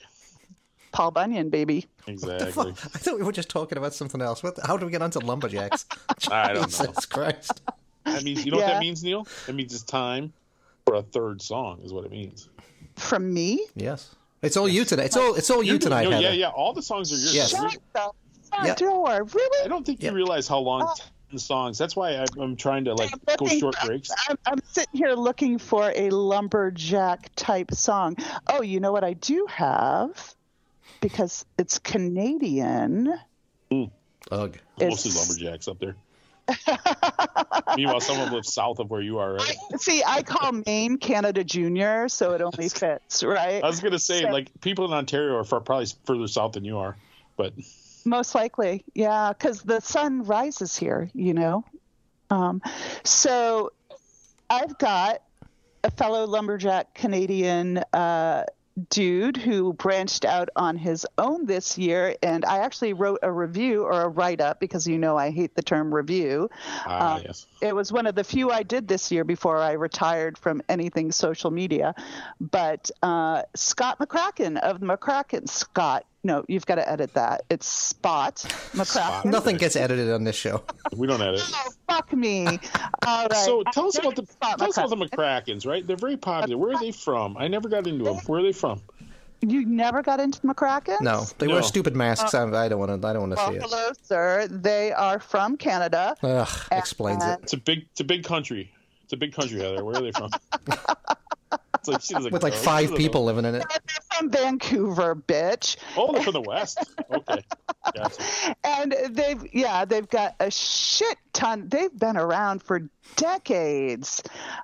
[0.92, 1.86] Paul Bunyan, baby.
[2.08, 2.72] Exactly.
[2.94, 4.44] I thought we were just talking about something else.
[4.44, 4.60] What?
[4.66, 5.86] How do we get onto lumberjacks?
[6.30, 6.86] I don't know.
[6.88, 7.62] Jesus Christ!
[8.04, 9.26] That means you know what that means, Neil?
[9.46, 10.34] That means it's time
[10.86, 12.50] for a third song, is what it means.
[12.98, 13.66] From me?
[13.76, 15.06] Yes, it's all you today.
[15.06, 16.50] It's all it's all you You're tonight, no, yeah, yeah.
[16.50, 17.36] All the songs are yours.
[17.36, 17.52] Yes.
[17.52, 17.80] Shut the
[18.50, 18.76] front Yeah.
[18.76, 19.28] door.
[19.64, 20.10] I don't think Yeah.
[20.10, 20.94] you realize how long Oh.
[21.32, 21.78] Ten songs.
[21.78, 24.10] That's why I, I'm trying to like I'm go short breaks.
[24.30, 28.18] I'm, I'm sitting here looking for a lumberjack type song.
[28.48, 30.36] Oh, you know what I do have?
[31.00, 33.14] Because it's Canadian.
[33.72, 33.86] Hmm.
[34.32, 34.58] Ugh.
[34.80, 35.96] Mostly It's- lumberjacks up there.
[37.78, 39.56] Meanwhile, someone lives south of where you are, right?
[39.78, 43.64] See, I call Maine Canada Junior, so it only fits, right?
[43.64, 46.66] I was gonna say, So- like, people in Ontario are far, probably further south than
[46.66, 46.98] you are,
[47.38, 47.54] but
[48.06, 51.64] Most likely, yeah, because the sun rises here, you know.
[52.30, 52.62] Um,
[53.04, 53.72] so
[54.50, 55.22] I've got
[55.84, 58.46] a fellow lumberjack Canadian uh,
[58.90, 63.84] dude who branched out on his own this year, and I actually wrote a review
[63.84, 66.50] or a write up because you know I hate the term review.
[66.86, 67.46] ah, Um, yes.
[67.62, 71.12] It was one of the few I did this year before I retired from anything
[71.12, 71.96] social media.
[72.40, 77.46] But uh, Scott McRackin of the McRackin Scott no, you've got to edit that.
[77.50, 78.36] It's Spot
[78.74, 79.26] McRackin.
[79.26, 80.64] Nothing gets edited on this show.
[80.96, 81.42] We don't edit.
[81.42, 82.46] Oh, fuck me.
[83.08, 83.34] All right.
[83.34, 85.88] So tell us about the Spot tell us about the McRackins, right?
[85.88, 86.58] They're very popular.
[86.58, 87.38] Where are they from?
[87.38, 88.18] I never got into them.
[88.26, 88.82] Where are they from?
[89.42, 91.02] You never got into McRackin?
[91.02, 91.54] No, they No.
[91.56, 92.34] wear stupid masks.
[92.34, 93.08] Uh, I, I don't want to.
[93.08, 93.62] I don't want to Well, see it.
[93.64, 94.48] hello, sir.
[94.50, 96.16] They are from Canada.
[96.22, 97.40] Ugh, explains it.
[97.44, 98.72] It's a big it's a big country.
[99.04, 99.84] It's a big country, Heather.
[99.84, 100.30] Where are they from?
[101.82, 102.60] it's like she doesn't With like know.
[102.60, 103.26] Five people know.
[103.26, 103.66] living in it.
[103.68, 105.78] They're from Vancouver, bitch.
[105.98, 106.78] Oh, they're from the west.
[107.12, 107.44] Okay,
[107.96, 108.56] gotcha.
[108.64, 111.68] And they've, yeah, they've got a shit ton.
[111.70, 114.22] They've been around for decades.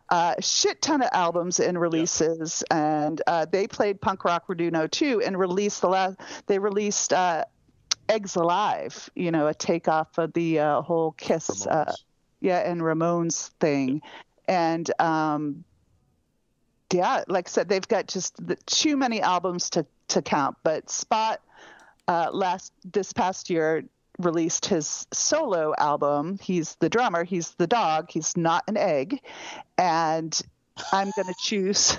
[0.09, 2.63] Uh, shit ton of albums and releases.
[2.69, 7.45] And uh, they played Punk Rock Raduno too and released the last, they released uh,
[8.09, 11.91] Eggs Alive, you know, a takeoff of the uh, whole Kiss, uh,
[12.41, 14.03] yeah, and Ramones thing.
[14.47, 15.63] And, um,
[16.91, 18.35] yeah, like I said, they've got just
[18.65, 20.57] too many albums to, to count.
[20.63, 21.41] But Spot
[22.07, 23.83] uh, last this past year
[24.19, 26.39] released his solo album.
[26.41, 27.23] He's the drummer.
[27.23, 28.09] He's the dog.
[28.09, 29.21] He's not an egg.
[29.77, 30.39] And
[30.91, 31.97] I'm going to choose.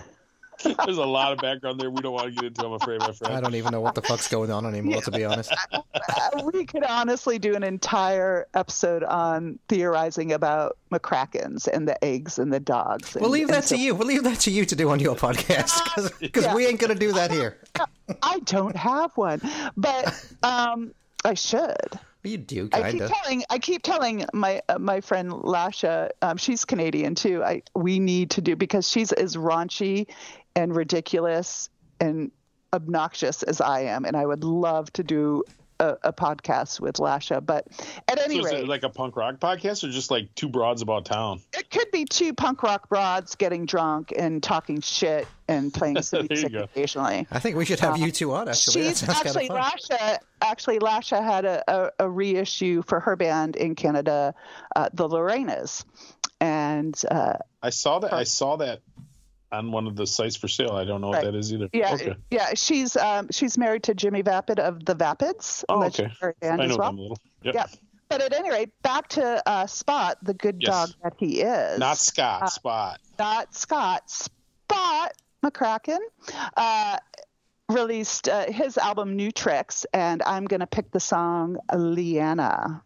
[0.65, 2.67] There's a lot of background there we don't want to get into.
[2.67, 3.35] I'm afraid, my friend.
[3.35, 5.01] I don't even know what the fuck's going on anymore.
[5.03, 5.55] To be honest,
[6.53, 12.53] we could honestly do an entire episode on theorizing about McRackins and the eggs and
[12.53, 13.15] the dogs.
[13.15, 13.95] And, we'll leave that so- to you.
[13.95, 16.55] We'll leave that to you to do on your podcast because Yeah.
[16.55, 17.59] we ain't gonna do that here.
[18.23, 19.41] I don't have one,
[19.77, 20.93] but um,
[21.25, 21.99] I should.
[22.25, 23.11] You do I kind keep of.
[23.13, 27.43] telling I keep telling my uh, my friend Lasha, um, she's Canadian too.
[27.45, 30.09] I we need to do because she's as raunchy
[30.59, 32.33] and ridiculous and
[32.73, 35.45] obnoxious as I am, and I would love to do
[35.79, 37.45] a, a podcast with Lasha.
[37.47, 37.69] But
[38.09, 40.49] at any So is rate, it like a punk rock podcast or just like two
[40.49, 41.41] broads about town?
[41.57, 46.27] it could be two punk rock broads getting drunk and talking shit and playing some
[46.29, 47.29] music occasionally.
[47.31, 48.49] I think we should have you two on.
[48.49, 49.57] Actually, She's sounds kind actually of.
[49.57, 50.19] Lasha.
[50.43, 54.35] Actually, Lasha had a, a, a reissue for her band in Canada,
[54.75, 55.85] uh, the Lorenas,
[56.41, 58.13] and uh, I saw that.
[58.13, 58.81] I saw that
[59.53, 60.73] on one of the sites for sale.
[60.73, 61.69] I don't know what that is either.
[61.73, 62.15] yeah, Okay.
[62.31, 66.11] yeah, she's um, she's married to Jimmy Vapid of the Vapids, Oh, okay.
[66.41, 66.89] band I know well.
[66.91, 67.19] them a little.
[67.43, 67.55] Yep.
[67.55, 67.67] Yeah,
[68.09, 70.71] but at any rate, back to uh, Spot, the good Yes.
[70.71, 71.79] dog that he is.
[71.79, 72.43] Not Scott.
[72.43, 73.01] Uh, Spot.
[73.19, 75.13] not Scott, Spot
[75.45, 75.99] McRackin,
[76.57, 76.97] uh,
[77.69, 82.83] released uh, his album New Tricks, and I'm going to pick the song Liana.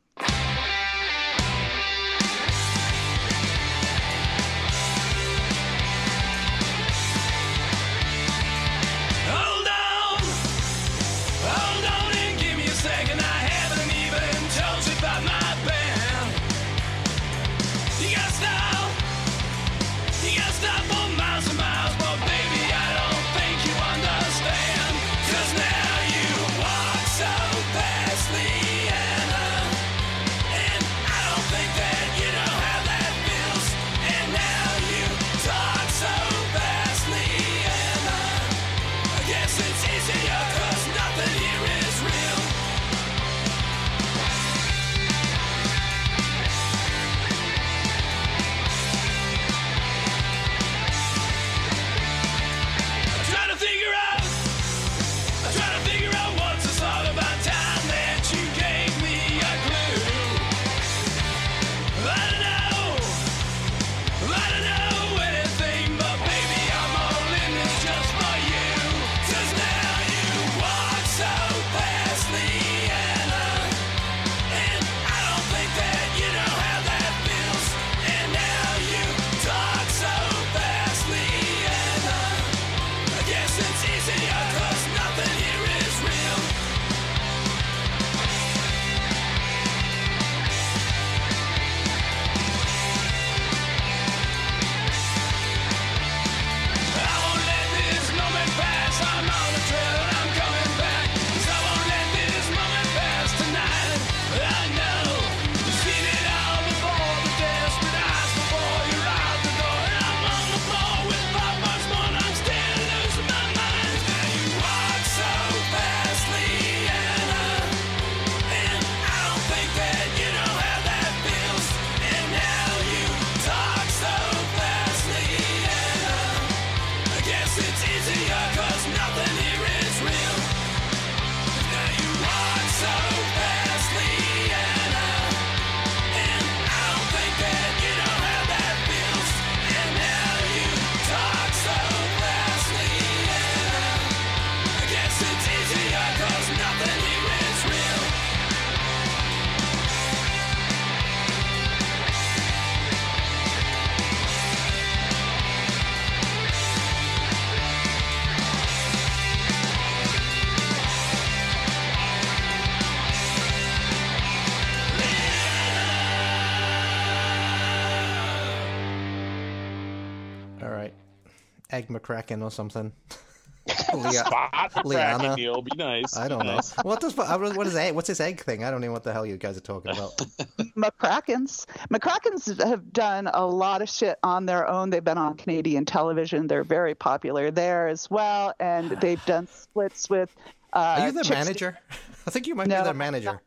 [171.82, 172.92] Egg McRackin or something.
[173.94, 175.18] Lea- Spot Liana.
[175.18, 175.36] Liana.
[175.36, 176.16] Neil, be nice.
[176.16, 176.56] I don't know.
[176.56, 176.72] nice.
[176.82, 177.94] What does what is egg?
[177.94, 178.64] What's this egg thing?
[178.64, 180.16] I don't know what the hell you guys are talking about.
[180.76, 181.66] McRackins.
[181.88, 184.90] McRackins have done a lot of shit on their own.
[184.90, 186.48] They've been on Canadian television.
[186.48, 190.34] They're very popular there as well, and they've done splits with.
[190.72, 191.78] Uh, Are you their chicks- manager?
[192.26, 193.40] I think you might No, be their manager.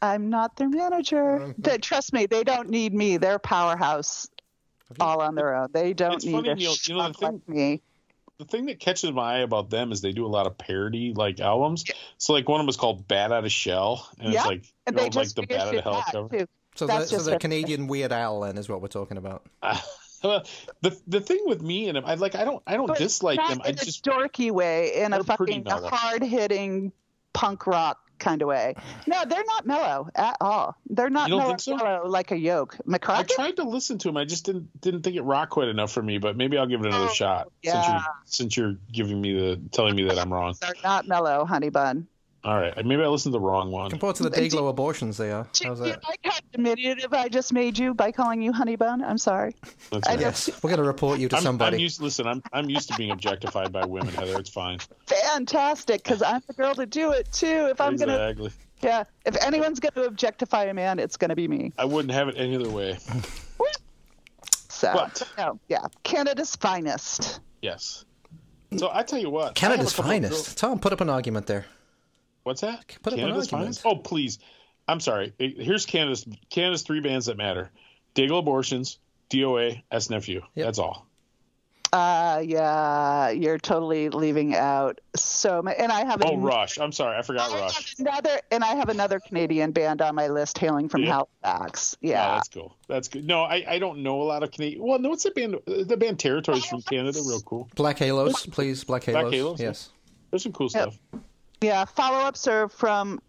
[0.00, 1.40] I'm not their manager.
[1.40, 1.62] Mm-hmm.
[1.62, 3.16] They- trust me, they don't need me.
[3.16, 4.28] They're powerhouse
[5.00, 5.68] all on their own.
[5.72, 7.82] They don't need funny, a Neil, you know, the schmuck thing- like me.
[8.38, 11.12] the thing that catches my eye about them is they do a lot of parody
[11.14, 11.84] like albums.
[12.18, 14.64] So like one of them is called "Bat Out of Shell," and Yeah, it's like
[14.86, 16.38] And they know, like the "Bad Out of reissued Hell" cover.
[16.38, 16.46] too.
[16.76, 19.46] So the, That's so the Canadian Weird Al then is what we're talking about.
[20.20, 20.42] Well,
[20.80, 23.36] the the thing with me and them, I like I don't I don't But dislike
[23.36, 23.60] not them.
[23.64, 26.90] I in just a dorky way, in a fucking hard hitting
[27.32, 28.74] punk rock kind of way.
[29.06, 30.76] No, they're not mellow at all.
[30.88, 31.76] They're not mellow, so?
[31.76, 32.76] mellow like a yoke.
[33.08, 34.16] I tried to listen to him.
[34.16, 36.18] I just didn't didn't think it rocked quite enough for me.
[36.18, 39.60] But maybe I'll give it another Oh, shot since you're since you're giving me the
[39.72, 40.54] telling me that I'm wrong.
[40.60, 42.06] They're not mellow, honey bun.
[42.48, 43.90] All right, maybe I listened to the wrong one.
[43.90, 45.46] Compared to the They- Dayglo abortions, they are.
[45.52, 46.02] Do How's you that?
[46.02, 49.04] like how diminutive I just made you by calling you honey bun?
[49.04, 49.54] I'm sorry.
[49.90, 50.20] That's I all right.
[50.20, 51.76] Yes, we're going to report you to I'm, somebody.
[51.76, 52.00] I'm used.
[52.00, 54.38] Listen, I'm I'm used to being objectified by women, Heather.
[54.38, 54.78] It's fine.
[55.04, 57.68] Fantastic, because I'm the girl to do it too.
[57.70, 58.34] If I'm gonna,
[58.80, 61.74] yeah, if anyone's gonna objectify a man, it's gonna be me.
[61.76, 62.96] I wouldn't have it any other way.
[64.70, 67.40] So, But- no, yeah, Canada's finest.
[67.62, 68.04] Yes.
[68.76, 69.56] So I tell you what.
[69.56, 70.60] Canada's a couple of finest.
[70.60, 71.66] girl- Tom, put up an argument there.
[72.48, 72.86] What's that?
[73.02, 73.76] Put up an Canada's argument.
[73.76, 73.82] finest.
[73.86, 74.38] Oh please.
[74.88, 75.34] I'm sorry.
[75.38, 77.70] Here's Canada's Canada's three bands that matter:
[78.14, 78.98] Dayglo Abortions,
[79.30, 80.40] DOA, SNFU.
[80.54, 80.66] Yep.
[80.66, 81.04] That's all.
[81.90, 85.78] Uh, yeah, you're totally leaving out so many.
[85.78, 86.78] And I have Oh, an- Rush.
[86.78, 87.16] I'm sorry.
[87.16, 87.98] I forgot I Rush.
[87.98, 91.22] another, and I have another Canadian band on my list hailing from Yeah.
[91.42, 91.94] Halifax.
[91.94, 92.76] Oh, Yeah, that's cool.
[92.88, 93.26] That's good.
[93.26, 94.82] No, I, I don't know a lot of Canadian.
[94.82, 95.56] Well, no, what's the band?
[95.66, 97.20] The band Territories from Canada.
[97.26, 97.68] Real cool.
[97.74, 98.84] Black Halos, please.
[98.84, 99.32] Black Halos.
[99.32, 99.88] Halos, yes.
[100.30, 100.92] There's some cool Yep.
[100.92, 100.98] stuff.
[101.60, 101.84] Yeah.
[101.84, 103.20] Follow ups are from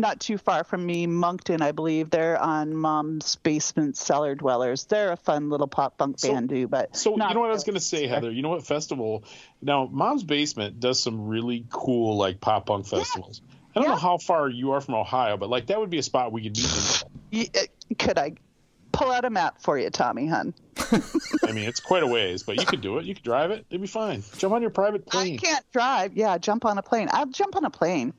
[0.00, 2.10] not too far from me, Moncton, I believe.
[2.10, 4.84] They're on Mom's Basement Cellar Dwellers.
[4.84, 6.68] They're a fun little pop punk So- band, too.
[6.68, 8.30] But So you know what I was going to say, Heather?
[8.30, 9.24] You know what festival?
[9.60, 13.42] Now, Mom's Basement does some really cool like pop punk festivals.
[13.74, 16.02] I don't know how far you are from Ohio, but like that would be a
[16.02, 17.04] spot we could meet.
[17.32, 18.32] Y- uh, Could I
[18.92, 20.54] pull out a map for you, Tommy, hun?
[21.46, 23.04] I mean, it's quite a ways, but you could do it.
[23.04, 23.66] You could drive it.
[23.70, 24.22] It'd be fine.
[24.38, 25.34] Jump on your private plane.
[25.34, 26.14] I can't drive.
[26.16, 27.08] Yeah, jump on a plane.
[27.12, 28.12] I'll jump on a plane.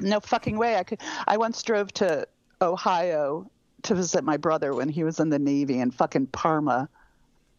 [0.00, 0.76] No fucking way.
[0.76, 1.00] I could.
[1.26, 2.26] I once drove to
[2.60, 3.50] Ohio
[3.82, 6.88] to visit my brother when he was in the Navy in fucking Parma,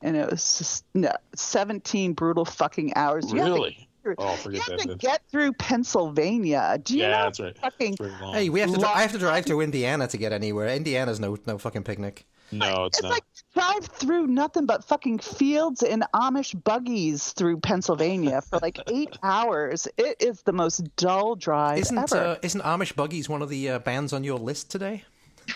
[0.02, 3.32] and it was just no, 17 brutal fucking hours.
[3.32, 3.70] You have to Really?
[3.72, 4.80] get through- Oh, you forget have that.
[4.82, 4.98] to then.
[4.98, 6.80] get through Pennsylvania.
[6.84, 7.58] Do you Yeah, know that's right.
[7.58, 8.14] Fucking, It's.
[8.34, 8.80] Hey, we have to.
[8.80, 10.68] Long- I have to drive to Indiana to get anywhere.
[10.68, 12.26] Indiana's no no fucking picnic.
[12.60, 13.12] No, it's, it's not.
[13.12, 13.24] like
[13.54, 19.88] drive through nothing but fucking fields and Amish buggies through Pennsylvania for like eight hours.
[19.98, 22.18] It is the most dull drive Isn't ever.
[22.18, 25.04] uh, isn't Amish Buggies one of the uh, bands on your list today?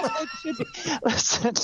[0.00, 0.64] It should be.
[1.04, 1.54] Listen.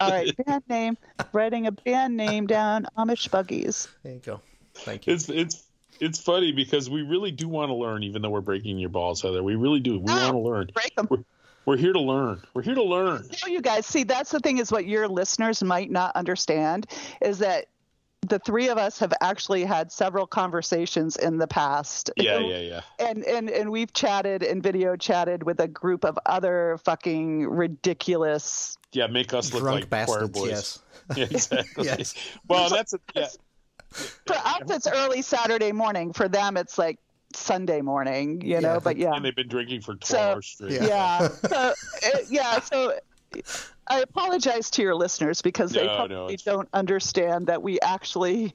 [0.00, 0.96] All right, band name.
[1.32, 2.86] Writing a band name down.
[2.96, 3.88] Amish Buggies.
[4.04, 4.40] There you go.
[4.74, 5.14] Thank you.
[5.14, 5.64] it's it's
[5.98, 9.22] it's funny because we really do want to learn, even though we're breaking your balls,
[9.22, 9.42] Heather.
[9.42, 9.98] We really do.
[9.98, 10.70] We Ah, want to learn.
[10.72, 11.08] Break them.
[11.10, 11.24] We're,
[11.66, 12.42] we're here to learn.
[12.54, 13.26] We're here to learn.
[13.44, 16.86] know you guys see that's the thing is what your listeners might not understand
[17.22, 17.66] is that
[18.26, 22.80] the three of us have actually had several conversations in the past Yeah, yeah, yeah.
[22.98, 28.78] and and and we've chatted and video chatted with a group of other fucking ridiculous
[28.92, 30.30] Yeah, make us look Drunk like choir bastards.
[30.30, 30.50] boys.
[30.50, 30.80] Yes.
[31.16, 31.84] Yeah, exactly.
[31.84, 32.14] Yes.
[32.48, 33.26] Well, that's a, yeah.
[34.26, 36.98] for us it's early saturday morning for them it's like
[37.34, 40.72] sunday morning you know but yeah And they've been drinking for 12 So- hours straight.
[40.72, 40.88] Yeah.
[40.88, 42.94] yeah so it, yeah so
[43.88, 47.80] i apologize to your listeners because they No, no, probably it's- don't understand that we
[47.80, 48.54] actually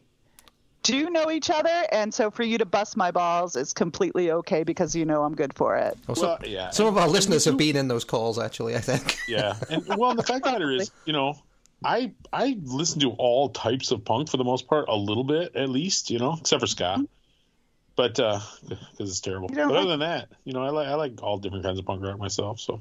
[0.82, 4.64] do know each other and so for you to bust my balls is completely okay
[4.64, 6.70] because you know i'm good for it Also, Well, yeah.
[6.70, 8.40] some of our And- listeners and have been in those calls.
[8.40, 9.18] Actually, I think.
[9.28, 11.36] Yeah, and well, the fact of the matter is, you know,
[11.84, 15.56] I I listen to all types of punk for the most part, a little bit
[15.56, 17.04] at least, you know, except for ska.
[18.00, 18.40] But uh,
[18.70, 19.50] because it's terrible.
[19.50, 21.86] But other like- than that, you know, I like I like all different kinds of
[21.86, 22.62] punk rock myself.
[22.62, 22.80] So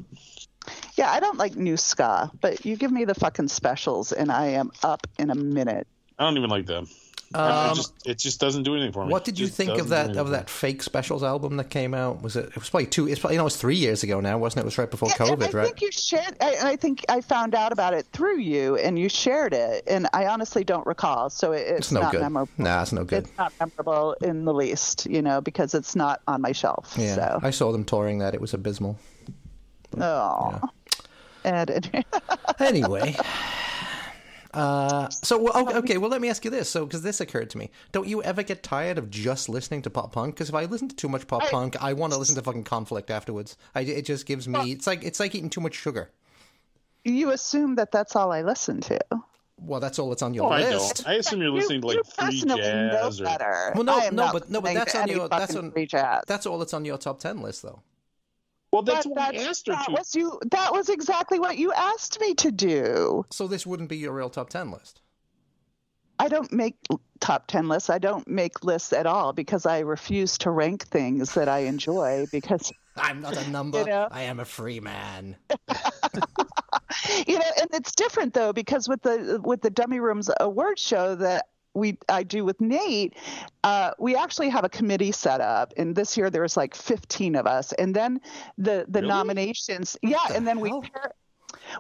[0.97, 4.49] yeah i don't like new ska but you give me the fucking specials and i
[4.49, 5.87] am up in a minute
[6.19, 6.89] I don't even like them.
[7.35, 9.13] I- I Um, just, it just doesn't do anything for me.
[9.13, 12.23] What did you think of that of that fake specials album that came out?
[12.23, 12.47] Was it?
[12.47, 13.07] It was probably two.
[13.07, 14.63] It's probably you know it was three years ago now, wasn't it?
[14.63, 15.67] It was right before Yeah, and COVID, I right?
[15.67, 16.37] think you shared.
[16.41, 19.85] I, I think I found out about it through you, and you shared it.
[19.87, 22.21] And I honestly don't recall, so it, it's, It's no not good.
[22.23, 22.51] memorable.
[22.57, 23.25] Nah, it's no good.
[23.25, 26.95] It's not memorable in the least, you know, because it's not on my shelf.
[26.97, 28.33] Yeah, So, I saw them touring that.
[28.35, 28.99] It was abysmal.
[30.01, 30.61] oh,
[31.45, 32.05] and
[32.61, 33.17] Anyway,
[34.55, 36.71] Uh, so well, okay, okay, well, let me ask you this.
[36.71, 39.91] So, because this occurred to me, don't you ever get tired of just listening to
[39.91, 40.35] pop punk?
[40.35, 42.65] Because if I listen to too much pop punk, I want to listen to fucking
[42.65, 43.57] conflict afterwards.
[43.75, 44.73] I, it just gives me.
[44.73, 46.11] It's like it's like eating too much sugar.
[47.05, 48.99] You assume that that's all I listen to.
[49.61, 51.05] Well, that's all that's on your Oh, I list.
[51.05, 51.09] don't.
[51.09, 53.29] I assume you're listening to you like free personally jazz know or.
[53.29, 53.73] better.
[53.75, 56.23] Well, no, no, but no, but that's on your that's on free jazz.
[56.27, 57.83] that's all that's on your top ten list, though.
[58.73, 59.93] Well, that's But what we that's- asked her that to.
[59.93, 60.39] was you.
[60.51, 63.25] That was exactly what you asked me to do.
[63.31, 65.01] So this wouldn't be your real top ten list.
[66.21, 66.75] I don't make
[67.21, 67.89] top 10 lists.
[67.89, 72.27] I don't make lists at all because I refuse to rank things that I enjoy
[72.33, 73.79] because, I'm not a number.
[73.79, 74.09] You know?
[74.11, 75.37] I am a free man.
[77.27, 81.15] you know, and it's different though because with the with the Dummy Rooms award show
[81.15, 83.15] that we I do with Nate,
[83.65, 87.37] uh, we actually have a committee set up, and this year there was like 15
[87.37, 88.21] of us, and then
[88.57, 89.09] the the Really?
[89.09, 90.81] nominations, yeah, the and then hell?
[90.81, 91.13] we pair,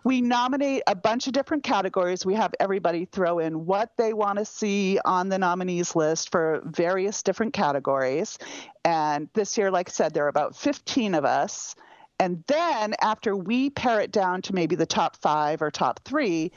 [0.05, 2.24] we nominate a bunch of different categories.
[2.24, 6.61] We have everybody throw in what they want to see on the nominees list for
[6.64, 8.39] various different categories.
[8.84, 11.74] And this year, like I said, there are about 15 of us.
[12.20, 16.51] And then after we pare it down to maybe the top five or top three,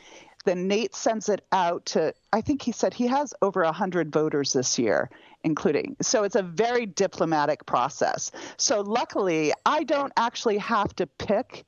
[0.43, 4.53] then Nate sends it out to, I think he said he has over 100 voters
[4.53, 5.09] this year,
[5.43, 5.95] including.
[6.01, 8.31] So it's a very diplomatic process.
[8.57, 11.65] So luckily, I don't actually have to pick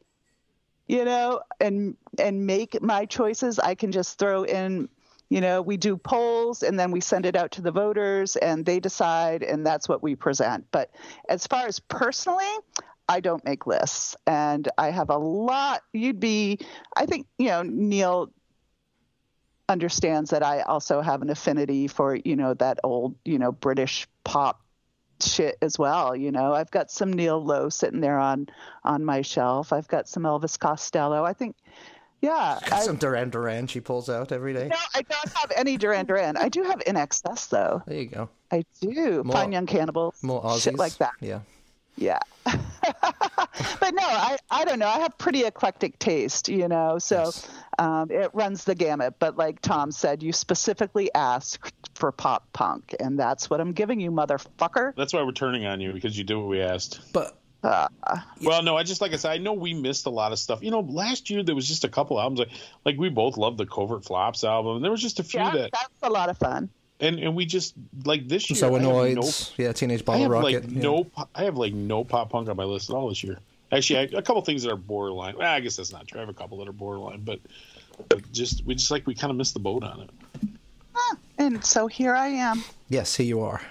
[0.87, 3.59] you know, and and make my choices.
[3.59, 4.89] I can just throw in,
[5.29, 8.65] you know, we do polls and then we send it out to the voters and
[8.65, 10.65] they decide and that's what we present.
[10.71, 10.91] But
[11.29, 12.51] as far as personally,
[13.07, 16.59] I don't make lists and I have a lot you'd be
[16.95, 18.31] I think, you know, Neil
[19.73, 24.07] understands that I also have an affinity for, you know, that old, you know, British
[24.23, 24.61] pop
[25.21, 26.15] shit as well.
[26.15, 28.47] You know, I've got some Neil Lowe sitting there on
[28.83, 29.73] on my shelf.
[29.73, 31.25] I've got some Elvis Costello.
[31.25, 31.55] I think,
[32.21, 32.59] yeah.
[32.71, 34.67] I, Some Duran Duran she pulls out every day.
[34.69, 36.37] no, I don't have any Duran Duran.
[36.37, 37.81] I do have INXS though.
[37.85, 38.29] There you go.
[38.51, 39.23] I do.
[39.23, 40.21] More- Fine Young Cannibals.
[40.23, 40.63] More Aussies.
[40.63, 41.13] Shit like that.
[41.19, 41.39] Yeah.
[41.95, 42.19] Yeah.
[42.45, 44.87] but no, I, I don't know.
[44.87, 47.49] I have pretty eclectic taste, you know, so Yes.
[47.79, 49.15] um, it runs the gamut.
[49.19, 53.99] But like Tom said, you specifically asked for pop punk, and that's what I'm giving
[53.99, 54.93] you, motherfucker.
[54.95, 56.99] That's why we're turning on you because you did what we asked.
[57.13, 57.87] But Uh,
[58.41, 60.61] Well, no, I just like I said, I know we missed a lot of stuff.
[60.61, 62.49] You know, last year there was just a couple albums like,
[62.83, 64.75] like we both loved the Covert Flops album.
[64.75, 66.69] And there was just a few Yeah, that, that's a lot of fun.
[67.03, 67.73] And and we just
[68.05, 68.57] like this year.
[68.57, 69.17] so I annoyed.
[69.17, 70.63] no- yeah, Teenage I Bottle have Rocket.
[70.63, 70.81] like yeah.
[70.81, 73.39] no, I have like no pop punk on my list at all this year.
[73.71, 75.35] Actually, I, a couple things that are borderline.
[75.37, 76.19] Well, I guess that's not true.
[76.19, 77.39] I have a couple that are borderline, but,
[78.07, 80.09] but just we just like we kind of missed the boat on it.
[81.37, 82.63] And so here I am.
[82.87, 83.61] Yes, here you are.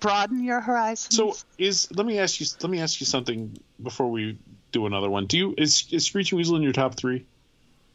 [0.00, 1.16] Broaden your horizons.
[1.16, 4.38] So is let me ask you let me ask you something before we
[4.72, 5.26] do another one.
[5.26, 7.24] Do you is, is Screeching Weasel in your top three?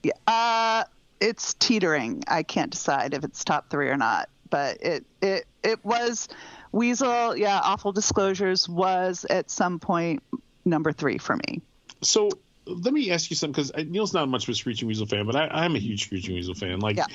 [0.03, 0.83] Yeah, uh,
[1.19, 2.23] it's teetering.
[2.27, 4.29] I can't decide if it's top three or not.
[4.49, 6.27] But it it it was
[6.71, 7.35] Weasel.
[7.37, 10.23] Yeah, awful disclosures was at some point
[10.65, 11.61] number three for me.
[12.01, 12.29] So
[12.65, 15.25] let me ask you something because uh, Neil's not much of a Screeching Weasel fan,
[15.25, 16.79] but I, I'm a huge Screeching Weasel fan.
[16.79, 17.05] Like Yeah.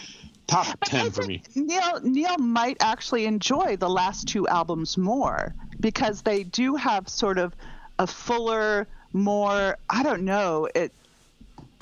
[0.47, 1.43] top ten for me.
[1.55, 7.39] Neil Neil might actually enjoy the last two albums more because they do have sort
[7.39, 7.55] of
[7.99, 10.93] a fuller, more I don't know it.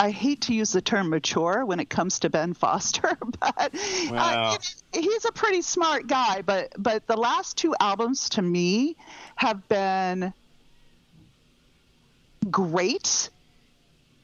[0.03, 3.73] I hate to use the term mature when it comes to Ben Foster, but
[4.11, 4.51] Wow.
[4.51, 4.57] uh,
[4.93, 6.41] he's a pretty smart guy.
[6.41, 8.97] But but the last two albums to me
[9.37, 10.33] have been
[12.51, 13.29] great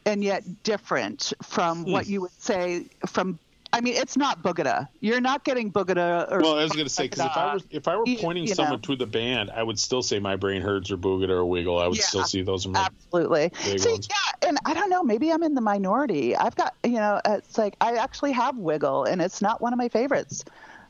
[0.06, 2.12] and yet different from what Hmm.
[2.12, 3.40] you would say from
[3.72, 4.88] I mean, it's not Boogada.
[5.00, 6.32] You're not getting Boogada.
[6.32, 8.46] Or Well, I was going to say because if I were if I were pointing
[8.46, 8.80] you someone know.
[8.80, 11.78] to the band, I would still say My Brain Hurts or Boogat or Wiggle.
[11.78, 12.06] I would Yeah.
[12.06, 12.66] still see those.
[12.66, 13.52] In my, Absolutely.
[13.78, 14.08] See, ones.
[14.10, 15.04] yeah, and I don't know.
[15.04, 16.36] Maybe I'm in the minority.
[16.36, 19.78] I've got, you know, it's like I actually have Wiggle, and it's not one of
[19.78, 20.44] my favorites.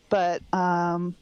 [0.09, 1.15] But um,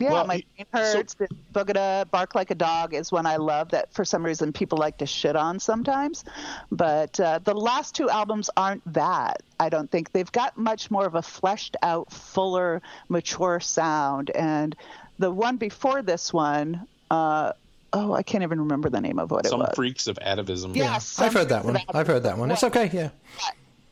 [0.00, 1.14] yeah, Well, my he- brain hurts.
[1.14, 3.70] the Boogada, Bark Like a Dog is one I love.
[3.70, 6.24] That for some reason people like to shit on sometimes.
[6.70, 9.42] But uh, the last two albums aren't that.
[9.60, 14.30] I don't think they've got much more of a fleshed out, fuller, mature sound.
[14.30, 14.74] And
[15.18, 16.86] the one before this one.
[17.10, 17.52] Uh,
[17.90, 19.68] Oh, I can't even remember the name of what some it was.
[19.68, 20.76] Some freaks of atavism.
[20.76, 21.78] Yes, I've heard that one.
[21.94, 22.50] I've heard that one.
[22.50, 22.90] It's okay.
[22.92, 23.08] Yeah.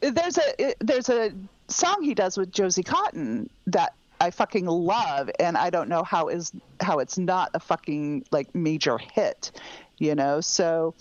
[0.03, 1.33] There's a there's a
[1.69, 6.29] song he does with Josie Cotton that I fucking love, and I don't know how
[6.29, 9.53] is how it's not a fucking like major hit,
[9.99, 10.41] you know.
[10.41, 10.95] So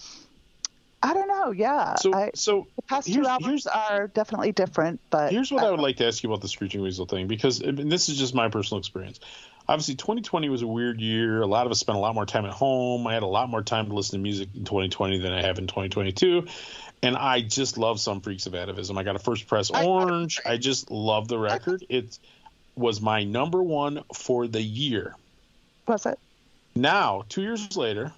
[1.04, 1.52] I don't know.
[1.52, 5.64] Yeah, So I, so the past two here's- albums are definitely different, but Here's what
[5.64, 8.10] uh, I would like to ask you about the Screeching Weasel thing, because and this
[8.10, 9.20] is just my personal experience.
[9.68, 11.42] obviously 2020 was a weird year.
[11.42, 13.06] A lot of us spent a lot more time at home.
[13.08, 15.58] I had a lot more time to listen to music in 2020 than I have
[15.60, 16.48] in 2022.
[17.04, 18.98] And I just love some freaks of atavism.
[18.98, 20.40] I got a first press orange.
[20.44, 21.86] I just love the record.
[21.88, 22.18] It
[22.76, 25.16] was my number one for the year.
[25.88, 26.20] Was it?
[26.76, 28.12] Now, two years later,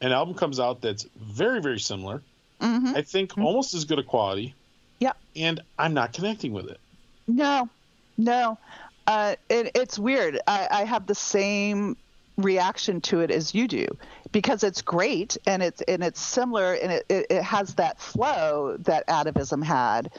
[0.00, 2.22] an album comes out that's very, very similar.
[2.60, 4.54] hmm I think almost as good a quality.
[5.00, 5.12] Yeah.
[5.34, 6.78] And I'm not connecting with it.
[7.26, 7.68] No,
[8.16, 8.58] no.
[9.06, 10.38] Uh, it, it's weird.
[10.46, 11.96] I, I have the same
[12.36, 13.86] reaction to it as you do
[14.30, 18.76] because it's great and it's and it's similar and it, it, it has that flow
[18.80, 20.10] that atavism had,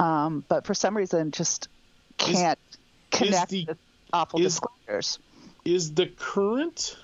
[0.00, 1.68] um, but for some reason just
[2.16, 2.58] can't
[3.10, 3.78] connect the- with
[4.12, 5.18] awful is- disclosures.
[5.64, 6.96] Is the current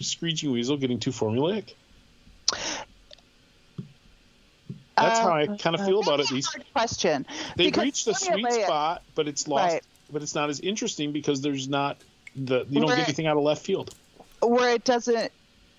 [0.00, 1.74] Screeching Weasel getting too formulaic?
[4.96, 6.28] That's how I Uh, kind of feel about it.
[6.28, 7.26] These question.
[7.56, 9.72] they reached the sweet spot, but it's lost.
[9.74, 9.82] Right.
[10.10, 11.98] But it's not as interesting because there's not
[12.34, 12.96] the you don't Right.
[12.96, 13.94] get anything out of left field.
[14.40, 15.32] where it doesn't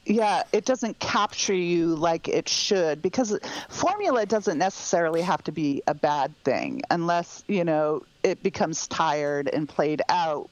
[0.05, 3.37] yeah it doesn't capture you like it should because
[3.69, 9.47] formula doesn't necessarily have to be a bad thing unless you know it becomes tired
[9.47, 10.49] and played out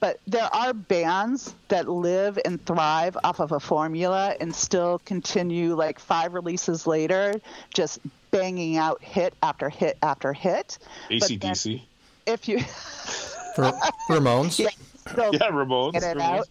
[0.00, 5.74] but there are bands that live and thrive off of a formula and still continue
[5.74, 7.34] like five releases later
[7.74, 7.98] just
[8.30, 10.78] banging out hit after hit after hit
[11.08, 11.82] But then ACDC.
[12.26, 12.58] if you
[13.58, 14.58] Ramones.
[14.58, 14.68] yeah,
[15.06, 15.92] still Yeah, Ramones.
[15.92, 16.20] get it Ramones.
[16.40, 16.48] out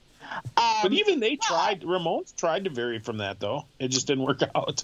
[0.57, 1.82] um, But even they tried.
[1.82, 3.65] Ramones tried to vary from that though.
[3.80, 4.84] It just didn't work out.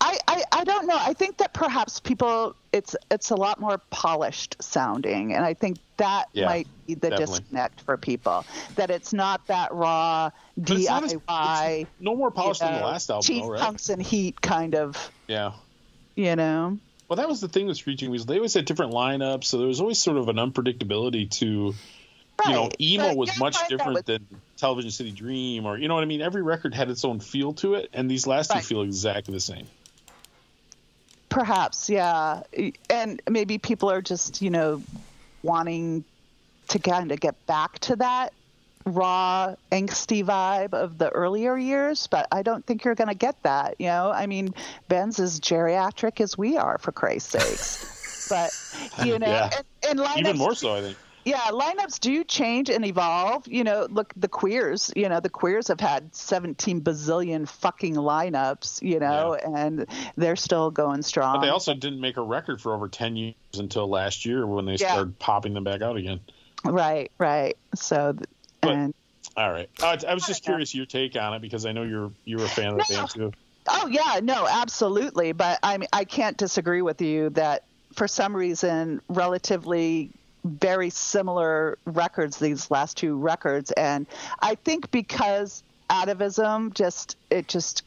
[0.00, 0.96] I, I, I don't know.
[0.98, 5.78] I think that perhaps people it's it's a lot more polished sounding, and I think
[5.98, 7.38] that Yeah, might be the definitely.
[7.38, 8.44] disconnect for people.
[8.74, 12.66] That it's not that raw But it's not as- DIY, it's no more polished you
[12.66, 13.60] than the last album, cheap though, right?
[13.60, 15.52] punks and heat kind of, Yeah.
[16.16, 16.78] you know.
[17.08, 18.26] Well, that was the thing with Screeching Weasel.
[18.26, 21.74] They always had different lineups, so there was always sort of an unpredictability to,
[22.46, 24.26] you know, emo But was much I find that different with- than
[24.56, 26.20] Television City Dream, or you know what I mean.
[26.20, 29.40] Every record had its own feel to it, and these last two feel exactly the
[29.40, 29.66] same.
[31.28, 32.42] Perhaps, yeah,
[32.90, 34.82] and maybe people are just you know
[35.42, 36.04] wanting
[36.68, 38.32] to kind of get back to that
[38.84, 43.40] raw angsty vibe of the earlier years but i don't think you're going to get
[43.44, 44.52] that you know i mean
[44.88, 49.50] ben's as geriatric as we are for christ's sakes but you know Yeah.
[49.56, 50.96] and, and lineups, Even more so, I think.
[51.24, 55.68] Yeah lineups do change and evolve you know look the queers you know the queers
[55.68, 61.48] have had 17 bazillion fucking lineups you know and they're still going strong But they
[61.50, 64.92] also didn't make a record for over ten years until last year when they Yeah.
[64.92, 66.20] started popping them back out again.
[66.64, 68.16] right right so
[68.60, 68.94] But- and
[69.36, 72.10] All right, uh, I was just curious your take on it because I know you're
[72.24, 73.32] you're a fan of the band too.
[73.66, 75.32] Oh yeah, no, absolutely.
[75.32, 77.62] But I mean, I can't disagree with you that
[77.94, 80.10] for some reason, relatively
[80.44, 84.06] very similar records these last two records, and
[84.40, 87.82] I think because atavism just it just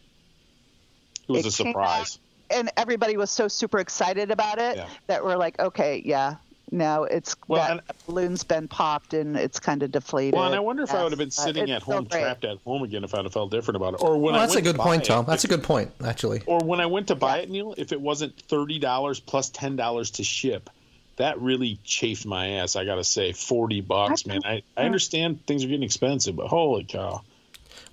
[1.27, 2.19] It was It a came surprise.
[2.51, 4.87] and everybody was so super excited about it Yeah.
[5.07, 6.35] that we're like, okay, yeah.
[6.71, 10.33] Now it's Well, that and- balloon's been popped and it's kind of deflated.
[10.35, 12.21] Well, and I wonder if I would have been sitting at home, great.
[12.21, 14.01] trapped at home again, if I'd have felt different about it.
[14.03, 15.25] Or when Well, that's a went to good buy point, it, Tom.
[15.25, 16.41] That's if- a good point, actually.
[16.45, 19.75] Or when I went to buy it, Neil, if it wasn't thirty dollars plus ten
[19.75, 20.69] dollars to ship,
[21.17, 22.75] that really chafed my ass.
[22.75, 24.41] I gotta say, forty bucks, man.
[24.45, 27.21] I, I understand things are getting expensive, but holy cow!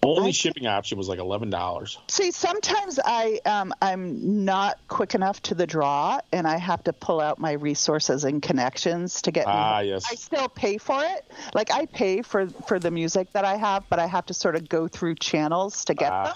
[0.05, 1.99] Only I- shipping option was like eleven dollars.
[2.09, 6.93] See, sometimes I um, I'm not quick enough to the draw, and I have to
[6.93, 9.47] pull out my resources and connections to get.
[9.47, 9.87] me Ah, home.
[9.87, 10.05] yes.
[10.11, 11.25] I still pay for it.
[11.55, 14.57] Like I pay for for the music that I have, but I have to sort
[14.57, 16.25] of go through channels to get Ah.
[16.25, 16.35] them.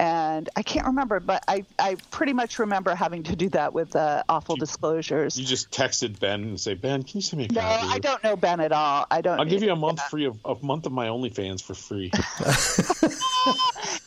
[0.00, 3.94] And I can't remember, but I I pretty much remember having to do that with
[3.94, 5.38] uh, awful disclosures.
[5.38, 7.86] You just texted Ben and say, Ben, can you send me a no, copy?
[7.86, 9.06] I don't know Ben at all.
[9.10, 9.38] I don't.
[9.38, 12.10] I'll give you a month free of a month of my OnlyFans for free.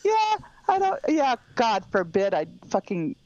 [0.04, 0.36] Yeah,
[0.68, 1.00] I don't.
[1.08, 3.16] Yeah, God forbid I'd fucking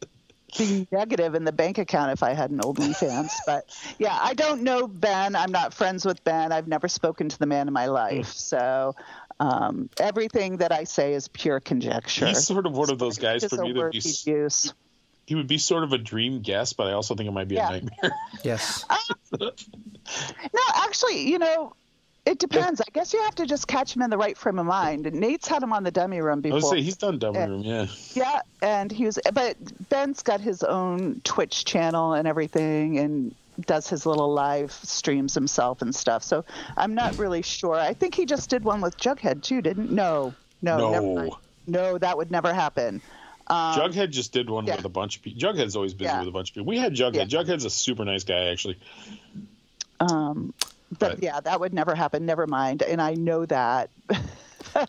[0.56, 3.30] be negative in the bank account if I had an OnlyFans.
[3.46, 5.34] but yeah, I don't know Ben.
[5.34, 6.52] I'm not friends with Ben.
[6.52, 8.32] I've never spoken to the man in my life.
[8.32, 8.94] So
[9.40, 12.26] um, everything that I say is pure conjecture.
[12.26, 14.72] He's sort of one of those guys for me that word be, he'd use.
[15.26, 17.54] he would be sort of a dream guest, but I also think it might be
[17.56, 17.68] Yeah.
[17.68, 18.12] a nightmare.
[18.44, 18.84] Yes.
[19.40, 19.50] No,
[20.76, 21.74] actually, you know.
[22.26, 22.82] It depends.
[22.82, 25.06] I guess you have to just catch him in the right frame of mind.
[25.06, 26.56] And Nate's had him on the dummy room I before.
[26.60, 27.46] would say he's done Dummy Yeah.
[27.46, 27.86] Room, yeah.
[28.12, 29.56] Yeah, and he was, but
[29.88, 33.34] Ben's got his own Twitch channel and everything, and
[33.66, 36.22] does his little live streams himself and stuff.
[36.22, 36.44] So
[36.76, 37.74] I'm not really sure.
[37.74, 39.90] I think he just did one with Jughead too, didn't?
[39.90, 40.90] No, no, No.
[40.90, 41.32] never mind.
[41.66, 43.00] no, that would never happen.
[43.50, 44.76] Jughead just did one Um, yeah.
[44.76, 45.40] with a bunch of people.
[45.40, 46.18] Jughead's always busy Yeah.
[46.20, 46.66] with a bunch of people.
[46.66, 47.14] We had Jughead.
[47.14, 47.24] Yeah.
[47.42, 48.78] Jughead's a super nice guy, actually.
[50.00, 50.52] Um,
[50.98, 52.26] but But- yeah, that would never happen.
[52.26, 52.82] Never mind.
[52.82, 53.90] And I know that.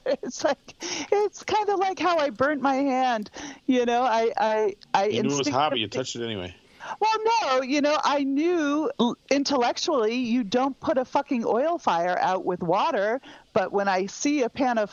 [0.05, 0.76] it's like
[1.11, 3.32] it's kind of like how I burnt my hand.
[3.65, 6.53] You know, I I I You knew it was hot, but you touched it anyway.
[6.99, 7.11] Well,
[7.41, 8.89] no, you know, I knew
[9.30, 13.21] intellectually you don't put a fucking oil fire out with water,
[13.53, 14.91] but when I see a pan of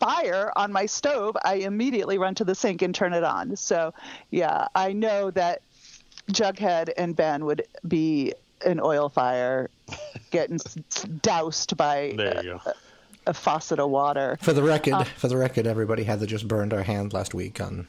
[0.00, 3.56] fire on my stove, I immediately run to the sink and turn it on.
[3.56, 3.94] So,
[4.30, 5.62] yeah, I know that
[6.32, 8.32] Jughead and Ben would be
[8.64, 9.68] an oil fire
[10.30, 10.58] getting
[11.22, 12.72] doused by There you go.
[13.26, 14.38] a faucet of water.
[14.40, 17.60] For the record, Uh, for the record, everybody Heather just burned our hand last week
[17.60, 17.86] on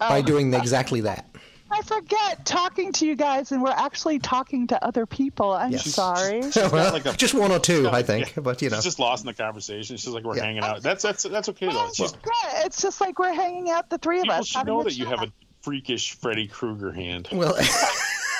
[0.00, 0.08] Oh.
[0.10, 1.26] by doing exactly that.
[1.70, 5.52] I forget talking to you guys, and we're actually talking to other people.
[5.52, 5.84] I'm Yes.
[5.92, 6.40] sorry.
[6.56, 8.42] well, like a- just one or two, got I think, yeah.
[8.42, 8.76] but you know.
[8.76, 9.96] She's just lost in the conversation.
[9.96, 10.44] She's like we're Yeah.
[10.44, 10.82] hanging out.
[10.82, 11.88] That's that's that's okay though.
[11.94, 14.46] She's, Yeah, it's just like we're hanging out, the three of us.
[14.46, 17.28] should know a that you have a freakish Freddy Krueger hand.
[17.32, 17.56] Well,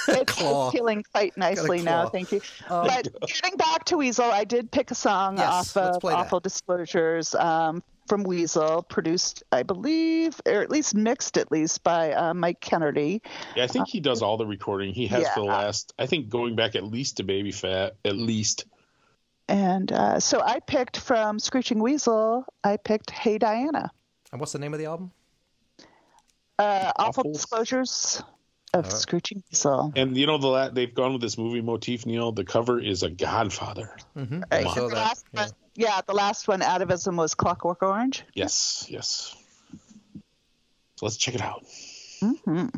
[0.09, 2.41] It's, it's healing quite nicely now, thank you.
[2.69, 6.19] but getting back to Weasel, I did pick a song Yes, off of play that.
[6.21, 12.13] Awful Disclosures um, from Weasel, produced, I believe, or at least mixed, at least by
[12.13, 13.23] uh, Mike Kennedy.
[13.55, 14.93] Yeah, I think he does all the recording.
[14.93, 15.93] He has for the last.
[15.99, 18.67] I think going back at least to Baby Fat, at least.
[19.49, 23.91] And uh, so I picked from Screeching Weasel, I picked Hey Diana.
[24.33, 25.13] and what's the name of the album?
[26.59, 27.33] Uh, Awful Awful.
[27.33, 28.23] Disclosures
[28.75, 29.93] of Screeching Weasel.
[29.95, 32.07] And you know the la- they've gone with this movie motif.
[32.07, 33.97] Neil, the cover is a Godfather.
[34.17, 34.41] Mm-hmm.
[34.51, 35.23] Right, I saw that.
[35.33, 35.47] yeah.
[35.77, 38.25] Yeah, the last one, Atavism, was Clockwork Orange.
[38.35, 39.35] Yes, yes.
[40.97, 41.65] So let's check it out.
[42.21, 42.71] Diana,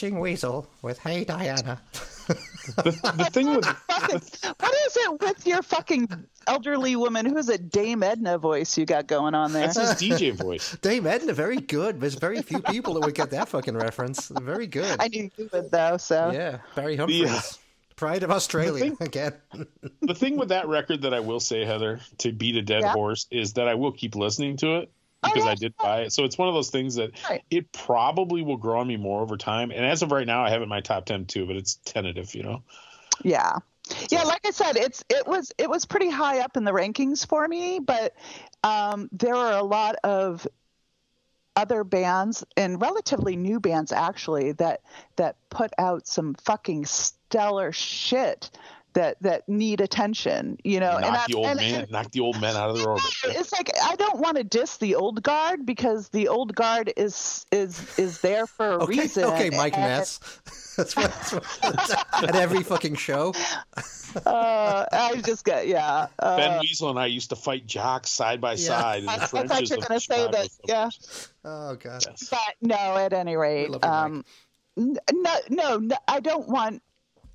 [0.00, 1.78] Screeching Weasel with Hey Diana.
[2.26, 4.20] The thing with Fucking,
[4.58, 6.08] what is it with your fucking
[6.46, 7.26] elderly woman?
[7.26, 9.66] Who's a Dame Edna voice you got going on there?
[9.68, 10.74] that's his DJ voice.
[10.80, 12.00] Dame Edna, very good.
[12.00, 14.28] There's very few people that would get that fucking reference.
[14.28, 14.96] Very good.
[14.98, 17.58] I knew you would though, so Yeah, Barry Humphries.
[17.96, 19.34] Pride of Australia thing- again.
[20.00, 22.94] The thing with that record that I will say, Heather, to beat a dead Yeah.
[22.94, 24.90] horse, is that I will keep listening to it
[25.22, 26.12] because yeah, I did buy it.
[26.12, 27.42] So it's one of those things that Right.
[27.50, 29.70] it probably will grow on me more over time.
[29.70, 31.74] And as of right now, I have it in my top ten too, but it's
[31.84, 32.62] tentative, you know.
[33.22, 33.58] yeah.
[34.08, 37.26] Yeah, like I said, it's it was it was pretty high up in the rankings
[37.26, 38.14] for me, but
[38.62, 40.46] um, there are a lot of
[41.56, 44.82] other bands and relatively new bands actually that
[45.16, 48.50] that put out some fucking stellar shit
[48.94, 50.98] that that need attention, you know.
[50.98, 53.04] knock I- the old and- man, knock the old men out of their orbit.
[53.24, 57.46] it's like I don't want to diss the old guard because the old guard is
[57.52, 59.24] is is there for a Okay, reason.
[59.24, 60.20] okay, Mike and, Ness.
[60.76, 61.10] That's what,
[61.60, 61.96] that's what
[62.30, 63.34] at every fucking show.
[64.24, 66.06] Uh, I just got yeah.
[66.18, 69.14] Uh, Ben Weasel and I used to fight jocks side by side in the I,
[69.16, 70.48] I thought you were going to say Chicago that.
[70.66, 70.88] Yeah.
[71.44, 72.04] Oh god.
[72.30, 72.76] but no.
[72.96, 74.02] At any rate, love you, Mike.
[74.04, 74.24] um,
[75.12, 76.82] no, no, no, I don't want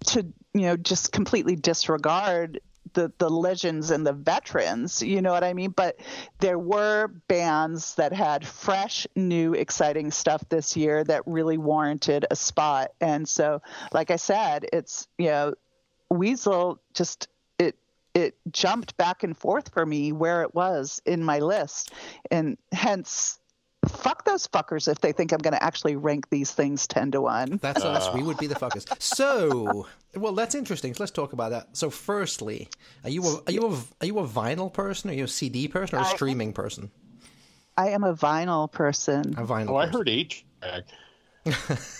[0.07, 0.25] to
[0.55, 2.61] you know just completely disregard
[2.93, 5.03] the the legends and the veterans.
[5.03, 5.71] You know what I mean?
[5.71, 5.99] But
[6.39, 12.35] there were bands that had fresh, new, exciting stuff this year that really warranted a
[12.35, 12.91] spot.
[12.99, 15.53] And so, like I said, it's you know,
[16.09, 17.27] Weasel just
[17.59, 17.75] it
[18.13, 21.93] it jumped back and forth for me where it was in my list,
[22.31, 23.39] and hence.
[23.87, 27.21] Fuck those fuckers if they think I'm going to actually rank these things 10 to
[27.21, 27.59] 1.
[27.61, 27.89] That's uh.
[27.89, 28.13] us.
[28.13, 28.85] We would be the fuckers.
[29.01, 30.93] So, well, that's interesting.
[30.93, 31.75] So let's talk about that.
[31.77, 32.69] So, firstly,
[33.03, 35.09] are you a, are you a, are you a vinyl person?
[35.09, 36.91] Are you a CD person or a I- streaming person?
[37.77, 39.35] I am a vinyl person.
[39.37, 39.71] A vinyl.
[39.71, 40.83] Oh, I heard H track.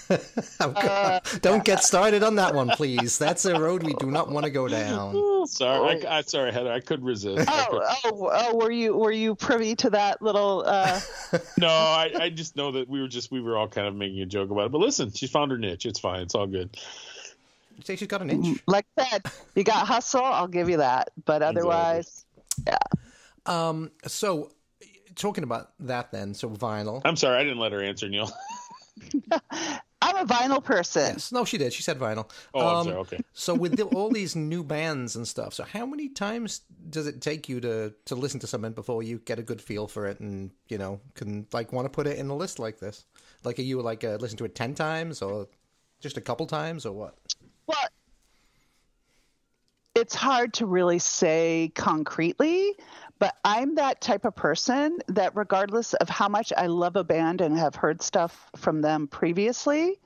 [0.60, 1.24] Oh, God.
[1.42, 3.18] Don't get started on that one, please.
[3.18, 5.16] That's a road we do not want to go down.
[5.38, 6.72] Oh, sorry, I, I, sorry, Heather.
[6.72, 7.48] I couldn't resist.
[7.50, 8.56] I couldn't- Oh, oh, oh!
[8.56, 10.64] Were you were you privy to that little?
[10.66, 11.00] Uh,
[11.60, 14.22] No, I, I just know that we were just we were all kind of making
[14.22, 14.72] a joke about it.
[14.72, 15.86] But listen, she found her niche.
[15.86, 16.22] It's fine.
[16.22, 16.76] It's all good.
[17.78, 18.60] You say she's got an inch.
[18.66, 20.24] like I said, you got hustle.
[20.24, 21.10] I'll give you that.
[21.26, 22.26] But otherwise,
[22.66, 22.78] Yeah.
[23.46, 23.92] Um.
[24.08, 24.52] So,
[25.14, 26.34] talking about that, then.
[26.34, 27.02] So vinyl.
[27.06, 28.32] I'm sorry, I didn't let her answer, Neil.
[30.02, 31.14] I'm a vinyl person.
[31.14, 31.32] Yes.
[31.32, 31.74] No, she did.
[31.74, 32.30] She said vinyl.
[32.54, 32.98] Oh, I'm Um, sorry.
[32.98, 33.20] Okay.
[33.34, 37.22] So with the, all these new bands and stuff, so how many times does it
[37.22, 40.20] take you to to listen to something before you get a good feel for it
[40.20, 43.06] and you know can like want to put it in a list like this?
[43.44, 45.48] Like, are you like uh, listen to it ten times or
[46.02, 47.18] just a couple times or what?
[47.68, 47.78] Well,
[49.96, 52.74] it's hard to really say concretely,
[53.20, 57.42] but I'm that type of person that, regardless of how much I love a band
[57.42, 60.00] and have heard stuff from them previously,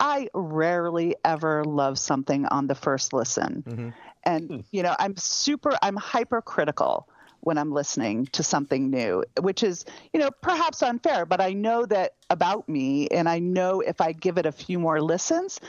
[0.00, 3.64] I rarely ever love something on the first listen.
[3.66, 3.88] Mm-hmm.
[4.24, 4.60] And, hmm.
[4.70, 7.08] you know, I'm super, I'm hypercritical
[7.40, 11.86] when I'm listening to something new, which is, you know, perhaps unfair, but I know
[11.86, 13.06] that about me.
[13.08, 15.60] And I know if I give it a few more listens,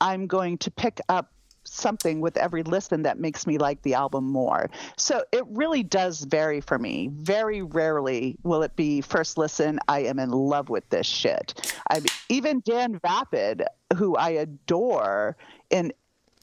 [0.00, 1.32] I'm going to pick up
[1.76, 4.70] something with every listen that makes me like the album more.
[4.96, 7.10] So it really does vary for me.
[7.12, 11.74] Very rarely will it be first listen, I am in love with this shit.
[11.90, 13.64] I even Dan Vapid,
[13.96, 15.36] who I adore
[15.70, 15.92] in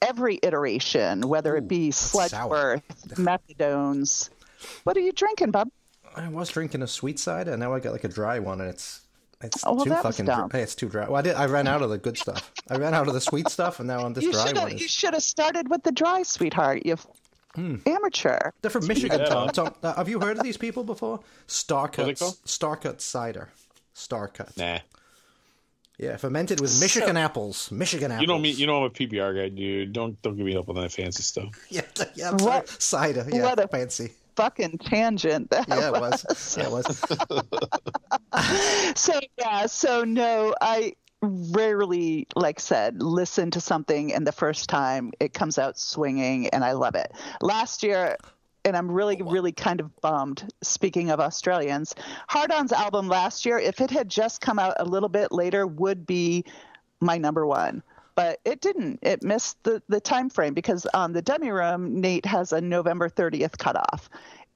[0.02, 1.90] every iteration, whether it be.
[1.90, 2.82] Sludgeworth,
[3.16, 4.30] Methadones.
[4.84, 5.70] What are you drinking, bub?
[6.16, 8.70] I was drinking a sweet cider, and now I got like a dry one, and
[8.70, 9.02] it's
[9.44, 10.26] it's Oh, well, too that was fucking.
[10.26, 10.50] dumb.
[10.50, 10.60] Dry.
[10.60, 11.06] Hey, it's too dry.
[11.08, 11.36] Well, I did.
[11.36, 12.52] I ran out of the good stuff.
[12.70, 14.68] I ran out of the sweet stuff, and now on this You dry should one.
[14.68, 16.86] have Is, you should have started with the dry, sweetheart.
[16.86, 16.98] You
[17.56, 17.76] Hmm.
[17.86, 18.50] amateur.
[18.62, 19.26] They're from Michigan, Yeah.
[19.28, 19.50] Tom.
[19.50, 21.20] Tom uh, have you heard of these people before?
[21.48, 22.38] Starcut, What's it called?
[22.46, 23.50] Starcut cider.
[23.96, 24.58] Starcut.
[24.58, 24.80] Nah.
[26.00, 27.72] Yeah, fermented with Michigan apples.
[27.72, 28.22] Michigan apples.
[28.22, 28.50] You know me.
[28.50, 29.94] You know I'm a PBR guy, dude.
[29.94, 31.50] Don't don't give me up on that fancy stuff.
[31.70, 31.82] Yeah,
[32.16, 32.32] yeah.
[32.32, 32.52] I'm sorry.
[32.62, 33.26] What- Cider.
[33.32, 34.14] Yeah, what a- fancy.
[34.36, 35.50] Fucking tangent.
[35.52, 36.56] That Yeah, it was.
[36.58, 37.04] Yeah, it was.
[38.96, 45.12] so yeah so no i rarely like said listen to something and the first time
[45.20, 47.12] it comes out swinging and i love it
[47.42, 48.18] last year
[48.66, 51.96] and i'm really oh, really kind of bummed speaking of australians
[52.28, 56.06] Hard-Ons album last year if it had just come out a little bit later would
[56.06, 56.44] be
[57.00, 57.84] my number one
[58.16, 59.00] but it didn't.
[59.02, 63.10] It missed the, the time frame because on the dummy room nate has a november
[63.10, 64.10] 30th cutoff.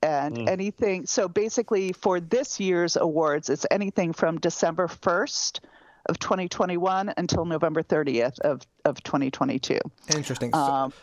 [0.03, 5.59] And anything so basically for this year's awards it's anything from december 1st
[6.07, 9.79] of 2021 until november 30th of, of 2022
[10.13, 10.51] Interesting.
[10.53, 10.93] So- um,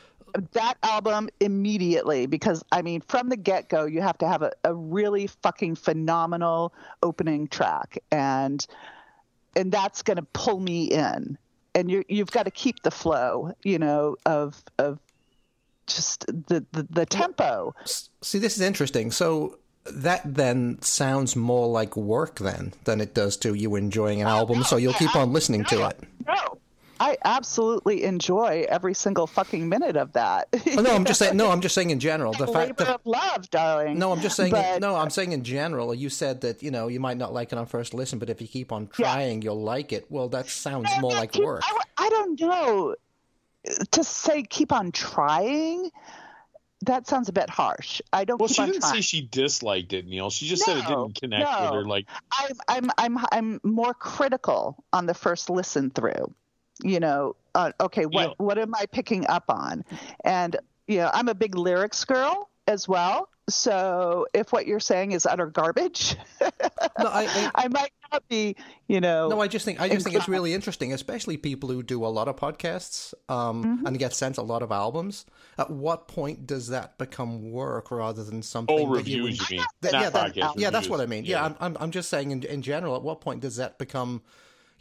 [0.53, 4.53] that album immediately because I mean from the get go you have to have a,
[4.65, 7.99] a really fucking phenomenal opening track.
[8.11, 8.65] And
[9.57, 11.39] and that's going to pull me in
[11.75, 14.99] and you you've got to keep the flow you know of of
[15.87, 17.75] just the the, the tempo
[18.25, 19.11] See, this is interesting.
[19.11, 24.27] So that then sounds more like work then than it does to you enjoying an
[24.27, 24.64] oh, album.
[24.64, 26.01] So you'll keep on listening to it.
[26.27, 26.59] no
[27.01, 30.49] I absolutely enjoy every single fucking minute of that.
[30.76, 31.36] Oh, no, I'm just saying.
[31.36, 32.32] No, I'm just saying in general.
[32.32, 33.99] The fact labor that of love, darling.
[33.99, 34.53] no, I'm just saying.
[34.53, 35.95] But- no, I'm saying in general.
[35.95, 38.40] You said that you know you might not like it on first listen, but if
[38.40, 40.07] you keep on trying, you'll like it.
[40.09, 41.62] Well, that sounds more like keep- work.
[41.64, 42.95] I, I don't know.
[43.92, 45.90] To say keep on trying,
[46.82, 48.03] that sounds a bit harsh.
[48.12, 48.95] I don't Well, keep she on didn't trying.
[48.97, 50.28] say she disliked it, Neil.
[50.28, 51.74] She just said it didn't connect with no.
[51.76, 51.84] her.
[51.86, 52.07] Like,
[52.38, 56.34] I'm I'm I'm I'm more critical on the first listen through.
[56.83, 58.35] You know, uh, okay, what Yeah.
[58.39, 59.85] what am I picking up on?
[60.25, 60.57] And
[60.89, 63.29] you know, I'm a big lyrics girl as well.
[63.49, 66.51] So if what you're saying is utter garbage, No,
[66.99, 68.57] I, I, I might not be.
[68.89, 71.83] You know, No, I just think I just think it's really interesting, especially people who
[71.83, 73.87] do a lot of podcasts um, Mm-hmm.
[73.87, 75.27] and get sent a lot of albums.
[75.59, 78.75] At what point does that become work rather than something?
[78.75, 79.66] oh, that you reviews, you mean?
[79.83, 81.25] That- Not yeah, that- podcast yeah, that's what I mean.
[81.27, 82.97] Yeah, I'm, I'm, I'm just saying in, in general.
[82.97, 84.22] At what point does that become,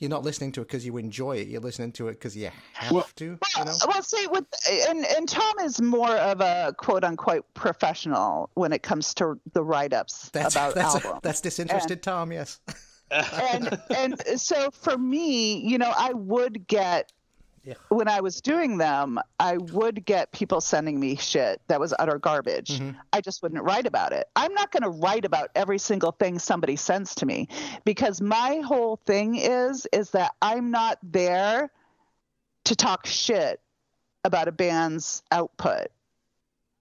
[0.03, 1.47] you're not listening to it because you enjoy it.
[1.47, 3.25] You're listening to it because you have Well- to.
[3.25, 3.73] You Well, know.
[3.87, 4.45] well, see, with
[4.89, 9.63] and and Tom is more of a quote unquote professional when it comes to the
[9.63, 11.19] write ups about that's albums.
[11.23, 12.31] that's disinterested Tom.
[12.31, 12.59] Yes.
[13.11, 17.11] and and so for me, you know, I would get
[17.63, 17.75] Yeah.
[17.87, 22.19] when I was doing them, I would get people sending me shit that was utter
[22.19, 22.79] garbage.
[22.79, 22.97] Mm-hmm.
[23.13, 24.27] I just wouldn't write about it.
[24.35, 27.47] I'm not going to write about every single thing somebody sends to me
[27.85, 31.71] because my whole thing is is that I'm not there
[32.65, 33.61] to talk shit
[34.25, 35.87] about a band's output.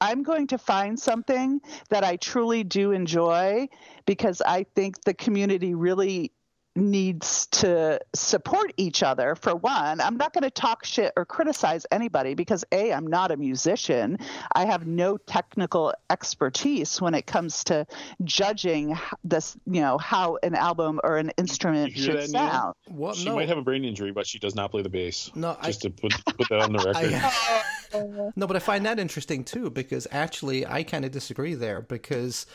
[0.00, 1.60] I'm going to find something
[1.90, 3.68] that I truly do enjoy
[4.04, 6.32] because I think the community really
[6.74, 11.84] needs to support each other for one i'm not going to talk shit or criticize
[11.92, 14.16] anybody because a i'm not a musician
[14.54, 17.86] i have no technical expertise when it comes to
[18.24, 23.16] judging this you know how an album or an instrument should that, sound What?
[23.16, 23.34] She no.
[23.36, 25.30] might have a brain injury, but she does not play the bass.
[25.34, 27.12] No, I- just to put put that on the record.
[27.14, 31.80] I, no, but I find that interesting too because actually I kind of disagree there
[31.82, 32.46] because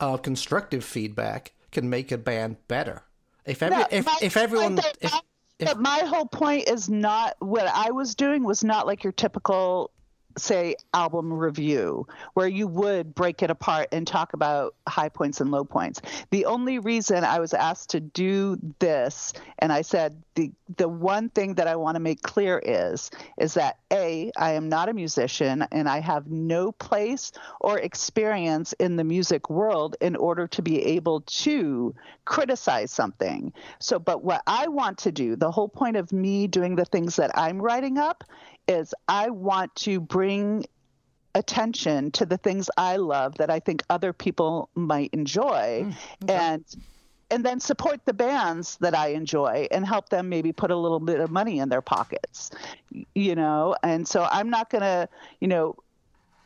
[0.00, 3.02] uh, constructive feedback can make a band better.
[3.46, 5.20] If every Yeah, if, my if everyone if, if-
[5.66, 9.92] but my whole point is not what I was doing was not like your typical
[10.36, 15.50] say album review where you would break it apart and talk about high points and
[15.50, 16.00] low points.
[16.30, 21.28] The only reason I was asked to do this and I said the the one
[21.28, 24.94] thing that I want to make clear is is that a I am not a
[24.94, 30.62] musician and I have no place or experience in the music world in order to
[30.62, 33.52] be able to criticize something.
[33.78, 37.16] So but what I want to do, the whole point of me doing the things
[37.16, 38.24] that I'm writing up
[38.66, 40.64] is I want to bring
[41.34, 45.94] attention to the things I love that I think other people might enjoy mm,
[46.30, 46.64] and
[47.30, 51.00] and then support the bands that I enjoy and help them maybe put a little
[51.00, 52.50] bit of money in their pockets.
[53.14, 55.08] You know, and so I'm not going to,
[55.40, 55.74] you know,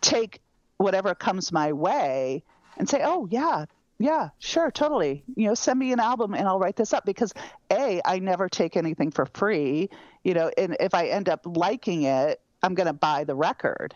[0.00, 0.40] take
[0.78, 2.42] whatever comes my way
[2.78, 3.66] and say, "Oh, yeah,
[3.98, 5.24] yeah, sure, totally.
[5.34, 7.32] You know, send me an album and I'll write this up because
[7.70, 9.90] a I never take anything for free.
[10.24, 13.94] You know, and if I end up liking it, I'm going to buy the record.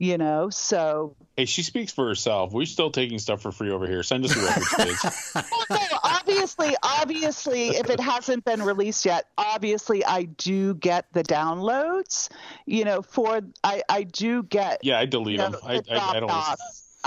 [0.00, 2.52] You know, so Hey, she speaks for herself.
[2.52, 4.04] We're still taking stuff for free over here.
[4.04, 5.04] Send us the records, kids.
[5.34, 11.24] well, no, obviously, obviously, if it hasn't been released yet, obviously, I do get the
[11.24, 12.28] downloads.
[12.64, 15.52] You know, for I I do get Yeah, I delete you them.
[15.52, 16.28] know, I, the I, I don't.
[16.28, 16.54] Listen.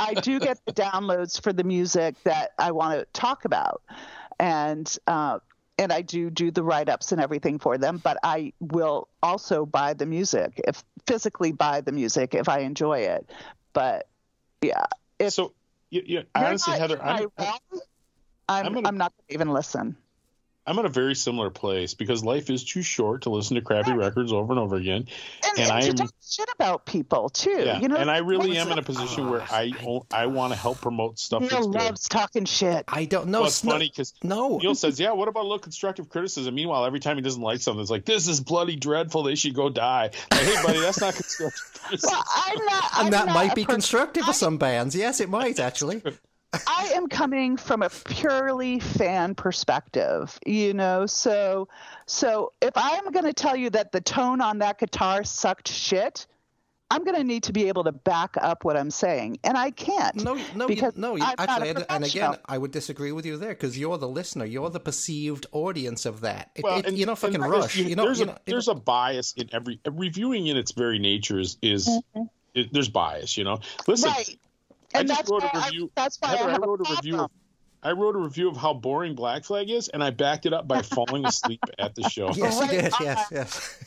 [0.02, 3.84] I do get the downloads for the music that I want to talk about,
[4.40, 5.40] and uh,
[5.78, 7.98] and I do do the write ups and everything for them.
[8.04, 13.00] But I will also buy the music if physically buy the music if I enjoy
[13.02, 13.30] it.
[13.74, 14.08] But
[14.62, 14.86] yeah,
[15.20, 15.54] if So,
[15.90, 17.80] you, you, honestly, not Heather, I'm, realm, I'm,
[18.50, 19.96] I'm I'm, gonna- not going to even listen.
[20.72, 23.92] I'm in a very similar place because life is too short to listen to crappy
[23.92, 25.06] records over and over again.
[25.44, 27.50] And, And and, I to am- talk shit about people too.
[27.52, 29.74] Yeah, You know, and I really am in a Neil position where oh, I
[30.12, 31.66] I want to help promote stuff that's good.
[31.76, 32.86] loves talking shit.
[32.88, 33.40] I don't know.
[33.42, 34.58] Well, it's funny because no.
[34.60, 37.60] Neil says, "Yeah, what about a little constructive criticism?" Meanwhile, every time he doesn't like
[37.60, 39.24] something, it's like, "This is bloody dreadful.
[39.24, 42.10] They should go die." Like, hey, buddy, that's not constructive criticism.
[42.14, 42.84] Well, I'm not.
[42.94, 44.96] I'm and that not might be person- constructive for some bands.
[44.96, 46.02] Yes, it might actually.
[46.54, 51.06] I am coming from a purely fan perspective, you know.
[51.06, 51.70] So,
[52.06, 56.28] so if I'm going to tell you that the tone on that guitar sucked shit,
[56.90, 59.72] I'm going to need to be able to back up what I'm saying, and I
[59.72, 60.14] can't.
[60.26, 61.16] No, no, you, because no.
[61.16, 62.36] You, I'm not a actually, and, and again.
[62.46, 64.44] I would disagree with you there because you're the listener.
[64.44, 66.52] You're the perceived audience of that.
[66.56, 67.76] It, Well, it- and- you're not fucking rush.
[67.76, 70.74] there's- You know, there's you a know, there's a bias in every reviewing in its
[70.74, 72.24] very nature is is mm-hmm.
[72.56, 73.38] it, there's bias.
[73.38, 74.38] You know, listen, right,
[74.94, 75.92] I just that's wrote a review.
[75.96, 77.20] I, that's why Heather, I have I wrote a a review.
[77.20, 77.32] Of.
[77.84, 80.68] I wrote a review of how boring Black Flag is, and I backed it up
[80.68, 82.32] by falling asleep at the show.
[82.34, 82.86] Yes, you Right did.
[82.94, 83.04] Uh-huh.
[83.04, 83.78] Yes, yes.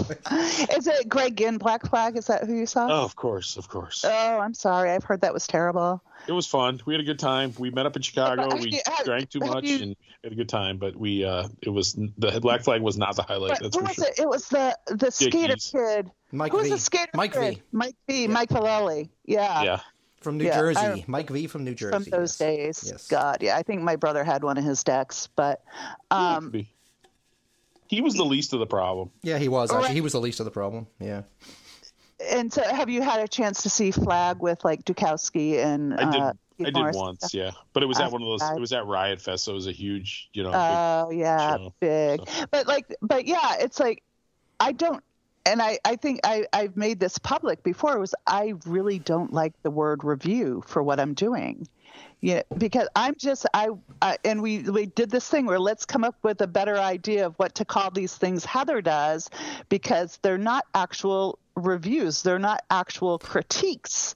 [0.76, 2.16] Is it Greg Ginn, Black Flag?
[2.16, 2.86] Is that who you saw?
[2.86, 4.02] Oh, of course, of course.
[4.06, 4.90] Oh, I'm sorry.
[4.90, 6.02] I've heard that was terrible.
[6.26, 6.80] It was fun.
[6.86, 7.52] We had a good time.
[7.58, 8.42] We met up in Chicago.
[8.50, 10.78] Have We you- have- drank too much you- and had a good time.
[10.78, 13.58] But we, uh, it was the Black Flag was not the highlight.
[13.60, 14.06] But That's who for was sure.
[14.08, 14.18] it?
[14.18, 15.70] It was the the skater Dickies.
[15.72, 16.10] kid.
[16.32, 16.72] Mike Who was V.
[16.74, 17.54] the skater Mike kid?
[17.56, 17.62] V.
[17.72, 18.26] Mike V.
[18.28, 19.08] Mike Vallely.
[19.24, 19.62] Yeah.
[19.62, 19.80] Yeah,
[20.20, 20.80] From New Yeah, Jersey.
[20.80, 21.92] remember Mike V from New Jersey.
[21.92, 22.38] From those yes.
[22.38, 22.84] days.
[22.92, 23.08] Yes.
[23.08, 23.56] God, yeah.
[23.56, 25.62] I think my brother had one of his decks, but
[26.10, 26.68] um, Could be.
[27.88, 29.10] he was the least of the problem.
[29.22, 29.86] Yeah, he was actually.
[29.86, 29.94] Right.
[29.94, 30.86] He was the least of the problem.
[31.00, 31.22] Yeah.
[32.30, 36.02] and so have you had a chance to see Flag with like Dukowski and I
[36.02, 38.42] uh, Keith I did once, yeah, but it was I- at one of those.
[38.42, 40.50] I- It was at Riot Fest, so it was a huge, you know.
[40.50, 42.20] big- Oh yeah, show, big.
[42.50, 44.02] But like, but yeah, it's like
[44.58, 45.02] I don't.
[45.46, 49.32] and I, I think I, I've made this public before It was I really don't
[49.32, 51.66] like the word review for what I'm doing.
[52.22, 53.70] Yeah, because I'm just I,
[54.02, 57.24] I and we we did this thing where let's come up with a better idea
[57.24, 59.30] of what to call these things Heather does
[59.70, 64.14] because they're not actual reviews, they're not actual critiques.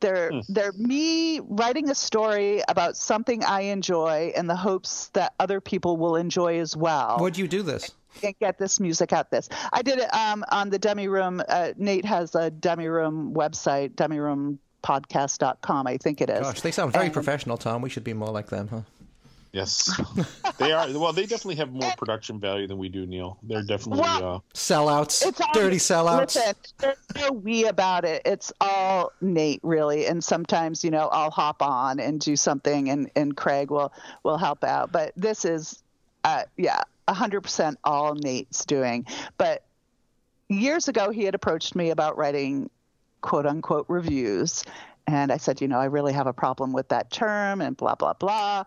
[0.00, 5.60] They're they're me writing a story about something I enjoy in the hopes that other
[5.60, 7.90] people will enjoy as well Would you do this?
[8.20, 11.72] can't get this music out this i did it um, on the dummy room uh,
[11.76, 17.06] nate has a dummy room website dummyroompodcast.com i think it is Gosh, they sound very
[17.06, 17.82] And- professional, Tom.
[17.82, 18.80] We should be more like them, huh?
[19.56, 19.98] Yes,
[20.58, 20.86] they are.
[20.92, 23.38] Well, they definitely have more production value than we do, Neil.
[23.42, 24.02] They're definitely.
[24.02, 26.36] Well- uh, Sellouts, it's all, dirty sellouts.
[26.36, 28.20] Listen, there's no we about it.
[28.26, 30.04] It's all Nate, really.
[30.04, 34.36] And sometimes, you know, I'll hop on and do something, and and Craig will will
[34.36, 34.92] help out.
[34.92, 35.82] But this is,
[36.24, 39.06] uh, yeah, hundred percent all Nate's doing.
[39.38, 39.64] But
[40.50, 42.68] years ago, he had approached me about writing
[43.22, 44.64] quote unquote reviews.
[45.06, 47.94] And I said, you know, I really have a problem with that term and blah,
[47.94, 48.64] blah, blah.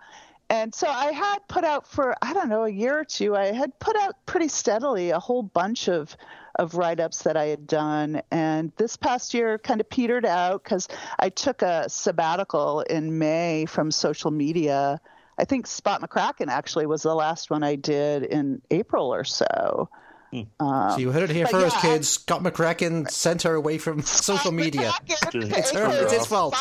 [0.49, 3.51] And so I had put out for, I don't know, a year or two, I
[3.51, 6.17] had put out pretty steadily a whole bunch of,
[6.55, 8.23] of write ups that I had done.
[8.31, 10.88] And this past year kind of petered out because
[11.19, 14.99] I took a sabbatical in May from social media.
[15.38, 19.89] I think Spot McRackin actually was the last one I did in April or so.
[20.31, 22.10] So you heard it here first, yeah, kids.
[22.10, 24.91] Scott McCracken sent her away from social media.
[25.34, 26.56] It's her- it's his fault.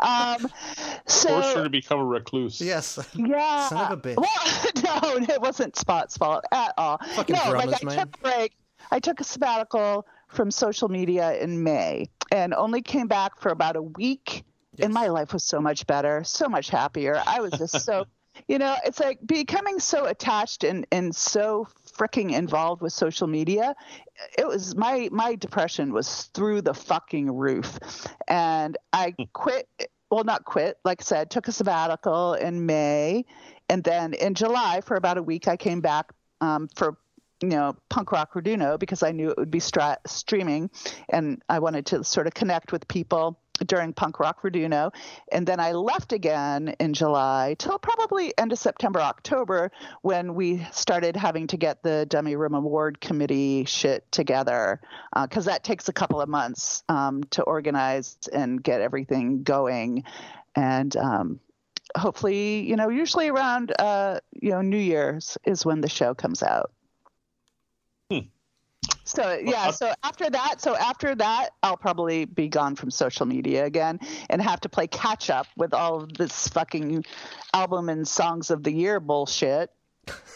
[0.00, 0.48] Um,
[1.06, 2.60] so forced her to become a recluse.
[2.60, 2.98] Yes.
[3.14, 4.16] yeah, Son of a bitch.
[4.16, 6.98] Well, no, it wasn't Spot's fault at all.
[7.14, 7.98] Fucking no, dramas, like I man.
[7.98, 8.52] took a break.
[8.90, 13.76] I took a sabbatical from social media in May and only came back for about
[13.76, 14.44] a week.
[14.78, 17.22] And my life was so much better, so much happier.
[17.26, 18.06] I was just so,
[18.48, 23.74] you know, it's like becoming so attached and, and so freaking involved with social media.
[24.36, 27.78] It was my my depression was through the fucking roof,
[28.28, 29.68] and I quit.
[30.10, 30.78] Well, not quit.
[30.84, 33.24] Like I said, took a sabbatical in May,
[33.68, 36.98] and then in July for about a week I came back um, for
[37.40, 40.70] you know punk rock Raduno because I knew it would be stra- streaming,
[41.08, 44.92] and I wanted to sort of connect with people during punk rock Raduno,
[45.30, 49.70] and then I left again in July till probably end of September October
[50.02, 54.80] when we started having to get the Dummy Room Award Committee shit together
[55.22, 60.04] because that takes a couple of months um, to organize and get everything going,
[60.54, 61.40] and um,
[61.96, 66.42] hopefully you know usually around uh, you know New Year's is when the show comes
[66.42, 66.72] out.
[69.12, 73.64] So yeah, so after that, so after that, I'll probably be gone from social media
[73.64, 77.04] again and have to play catch up with all of this fucking
[77.52, 79.70] album and songs of the year bullshit.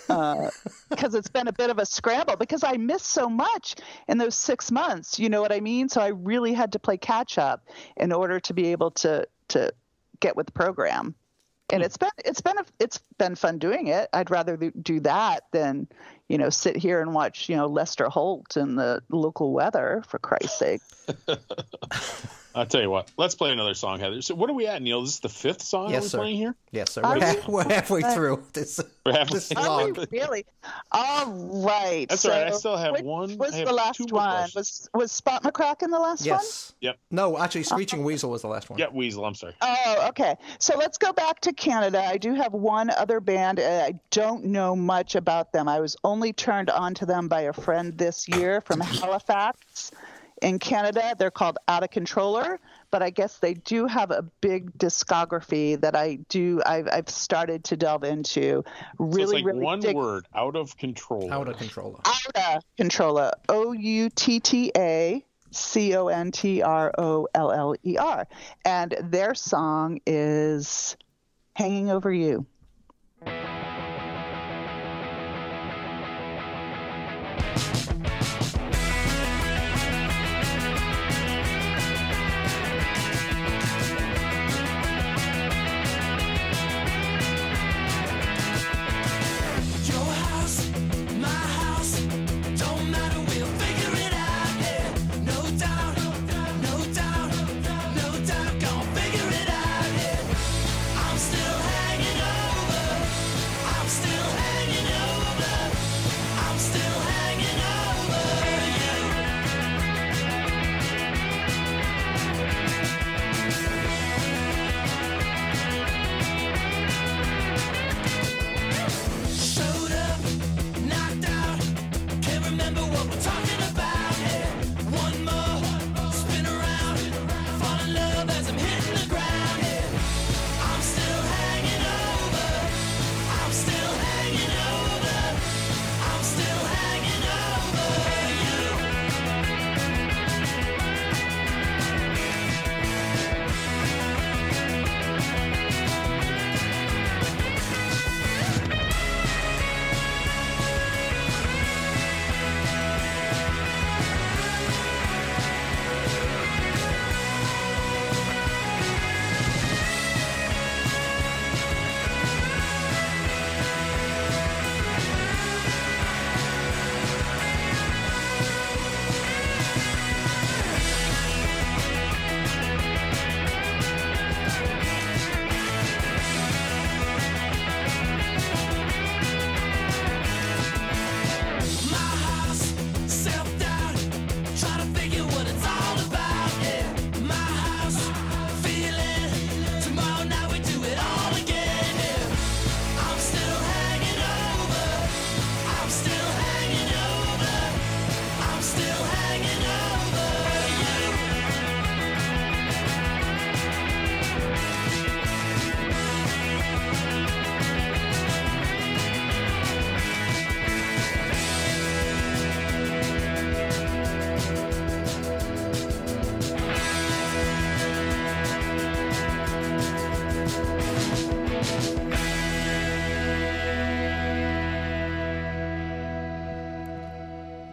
[0.09, 0.51] Uh,
[0.91, 3.77] because it's been a bit of a scramble because I missed so much
[4.09, 5.19] in those six months.
[5.19, 5.89] You know what I mean?
[5.89, 7.67] So I really had to play catch up
[7.97, 9.73] in order to be able to to
[10.21, 11.15] get with the program.
[11.71, 11.87] And hmm.
[11.87, 14.09] it's been it's been a, it's been fun doing it.
[14.13, 15.89] I'd rather do that than
[16.29, 20.19] you know sit here and watch you know Lester Holt and the local weather for
[20.19, 20.83] Christ's sake.
[22.57, 23.11] I'll tell you what.
[23.19, 24.23] Let's play another song, Heather.
[24.23, 25.03] So, what are we at, Neil?
[25.03, 26.19] This is the fifth song Yes, we're sir.
[26.19, 26.55] playing here.
[26.73, 27.03] Yes, sir.
[27.03, 27.43] Are We're, you?
[27.49, 28.81] we're halfway through this.
[29.05, 29.63] We're halfway this through.
[29.63, 29.93] Are long.
[29.93, 30.47] we really?
[30.91, 31.27] All
[31.67, 32.07] right.
[32.09, 32.53] That's so all right.
[32.53, 34.49] I still have which one- Was have the last one?
[34.55, 36.27] Was was Spot McRackin the last one?
[36.29, 36.73] Yes.
[36.81, 36.99] Yep.
[37.11, 38.79] No, actually, Screeching Weasel was the last one.
[38.79, 39.27] Yeah, Weasel.
[39.27, 39.55] I'm sorry.
[39.61, 40.35] Oh, okay.
[40.59, 42.03] So let's go back to Canada.
[42.05, 43.61] I do have one other band.
[43.61, 45.69] uh, I don't know much about them.
[45.69, 48.81] I was only turned on to them by a friend this year from
[49.27, 49.91] Halifax
[50.43, 51.15] in Canada.
[51.19, 52.61] They're called Outta Controller,
[52.91, 56.63] but I guess they do have a big discography that I do.
[56.65, 58.65] I've, I've started to delve into.
[58.99, 61.33] Really, so it's like really one dig- word, out of control.
[61.33, 62.01] Out of control.
[62.05, 63.33] Outta Controller.
[63.49, 68.27] O U T T A C O N T R O L L E R.
[68.65, 70.97] And their song is
[71.55, 72.47] Hanging Over You.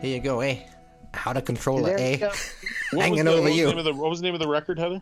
[0.04, 0.58] Here you go, eh?
[1.14, 2.18] How to control There it, eh?
[2.18, 2.28] you
[2.98, 3.74] was Hanging the- over what you.
[3.74, 5.02] name the- what was the name of the record, Heather?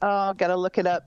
[0.00, 1.06] Oh, gotta look it up.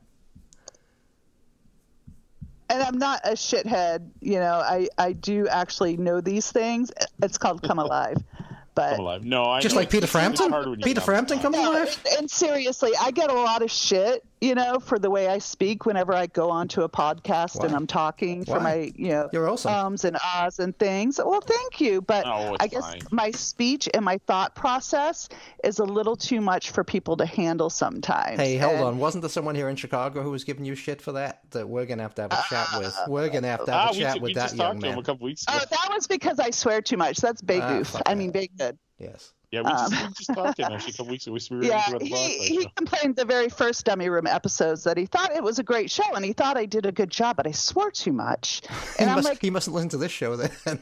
[2.69, 4.53] And I'm not a shithead, you know.
[4.63, 6.91] I I do actually know these things.
[7.23, 8.17] It's called Come Alive,
[8.75, 9.25] but Come alive.
[9.25, 10.51] No, I Just know like Peter it's- it's Frampton?
[10.51, 11.99] hard when you Peter Frampton come comes No, alive?
[12.11, 15.37] and, and seriously, I get a lot of shit, you know, for the way I
[15.37, 19.47] speak whenever I go onto a podcast and I'm talking for my, you know, You're
[19.47, 19.71] awesome.
[19.71, 21.19] ums and ahs and things.
[21.23, 23.01] Well, thank you, but Oh, I guess fine.
[23.11, 25.29] my speech and my thought process
[25.63, 28.39] is a little too much for people to handle sometimes.
[28.39, 28.97] Hey, hold And- on.
[28.97, 31.41] Wasn't there someone here in Chicago who was giving you shit for that?
[31.51, 32.95] That we're gonna have to have a chat with.
[33.07, 34.81] We're gonna have to have Ah, a chat ju- with we that just young talked
[34.81, 34.99] to him man.
[34.99, 35.53] a couple weeks ago.
[35.61, 37.17] Oh, that was because I swear too much.
[37.17, 37.95] That's big Ah, goof.
[38.07, 38.77] I mean, big good.
[38.97, 39.33] Yes.
[39.51, 41.37] Yeah, we just, um, we just talked to him actually a couple weeks ago.
[41.51, 42.69] We were Yeah, doing the he, Bronx he show.
[42.77, 46.13] complained the very first Dummy Room episodes that he thought it was a great show
[46.15, 48.61] and he thought I did a good job, but I swore too much.
[48.97, 50.51] He, And I'm must, like, he mustn't listen to this show then.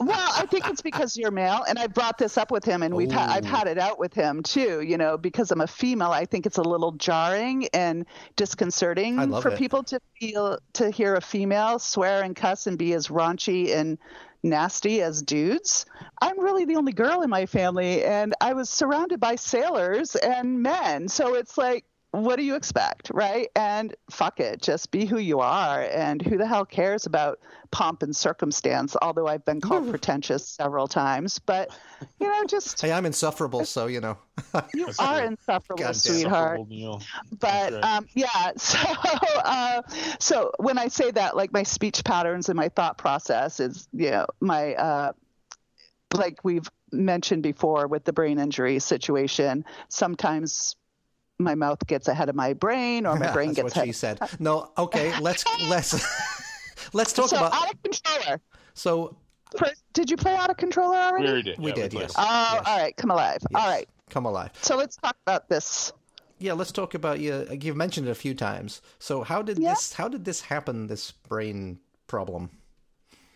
[0.00, 2.94] well, I think it's because you're male, and I brought this up with him, and
[2.94, 4.82] we've ha- I've had it out with him too.
[4.82, 8.04] You know, because I'm a female, I think it's a little jarring and
[8.36, 9.58] disconcerting for it.
[9.58, 13.98] people to feel to hear a female swear and cuss and be as raunchy and
[14.42, 15.86] nasty as dudes.
[16.20, 20.62] I'm really the only girl in my family, and I was surrounded by sailors and
[20.62, 21.84] men, so it's like.
[22.22, 23.48] What do you expect, right?
[23.54, 25.82] And fuck it, just be who you are.
[25.82, 27.38] And who the hell cares about
[27.70, 28.96] pomp and circumstance?
[29.00, 31.70] Although I've been called pretentious several times, but
[32.20, 34.18] you know, just hey, I'm insufferable, so you know.
[34.74, 35.94] you are insufferable, Goddamn.
[35.94, 36.60] sweetheart.
[36.60, 37.02] Insufferable
[37.38, 37.84] But right.
[37.84, 38.78] um, yeah, so
[39.44, 39.82] uh,
[40.18, 44.10] so when I say that, like my speech patterns and my thought process is, you
[44.10, 45.12] know, my uh,
[46.14, 49.64] like we've mentioned before with the brain injury situation.
[49.88, 50.76] Sometimes
[51.38, 53.88] my mouth gets ahead of my brain, or my brain gets ahead.
[53.88, 54.28] That's gets what ahead.
[54.28, 54.40] she said.
[54.40, 55.94] No, okay, let's let's
[56.92, 57.52] let's talk so about.
[57.54, 58.40] out of controller.
[58.74, 59.16] So
[59.92, 61.24] did you play out of controller already?
[61.24, 61.58] We already did.
[61.58, 62.10] we yeah, did, played yes.
[62.12, 62.16] it.
[62.18, 62.62] Oh, Yes.
[62.66, 62.96] all right.
[62.96, 63.38] Come alive.
[63.54, 63.88] All yes, right.
[64.10, 64.50] come alive.
[64.60, 65.92] So let's talk about this.
[66.38, 67.46] Yeah, let's talk about you.
[67.60, 68.80] You've mentioned it a few times.
[68.98, 69.70] So how did Yeah.
[69.70, 69.92] this?
[69.94, 70.86] How did this happen?
[70.86, 72.50] This brain problem.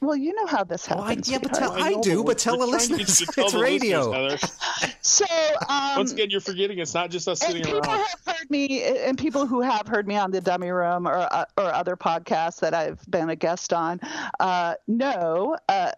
[0.02, 1.30] Well, you know how this Oh, I, happens.
[1.30, 3.26] yeah, but tell, I, know, do, but tell we're the trying to get listeners to
[3.32, 4.10] tell it's the radio.
[4.10, 4.58] listeners,
[5.00, 5.24] So,
[5.68, 7.84] um, Once again, you're forgetting it's not just us and sitting people around.
[7.84, 11.14] People have heard me, and people who have heard me on the Dummy Room or
[11.14, 14.00] uh, or other podcasts that I've been a guest on,
[14.40, 15.92] uh, know uh,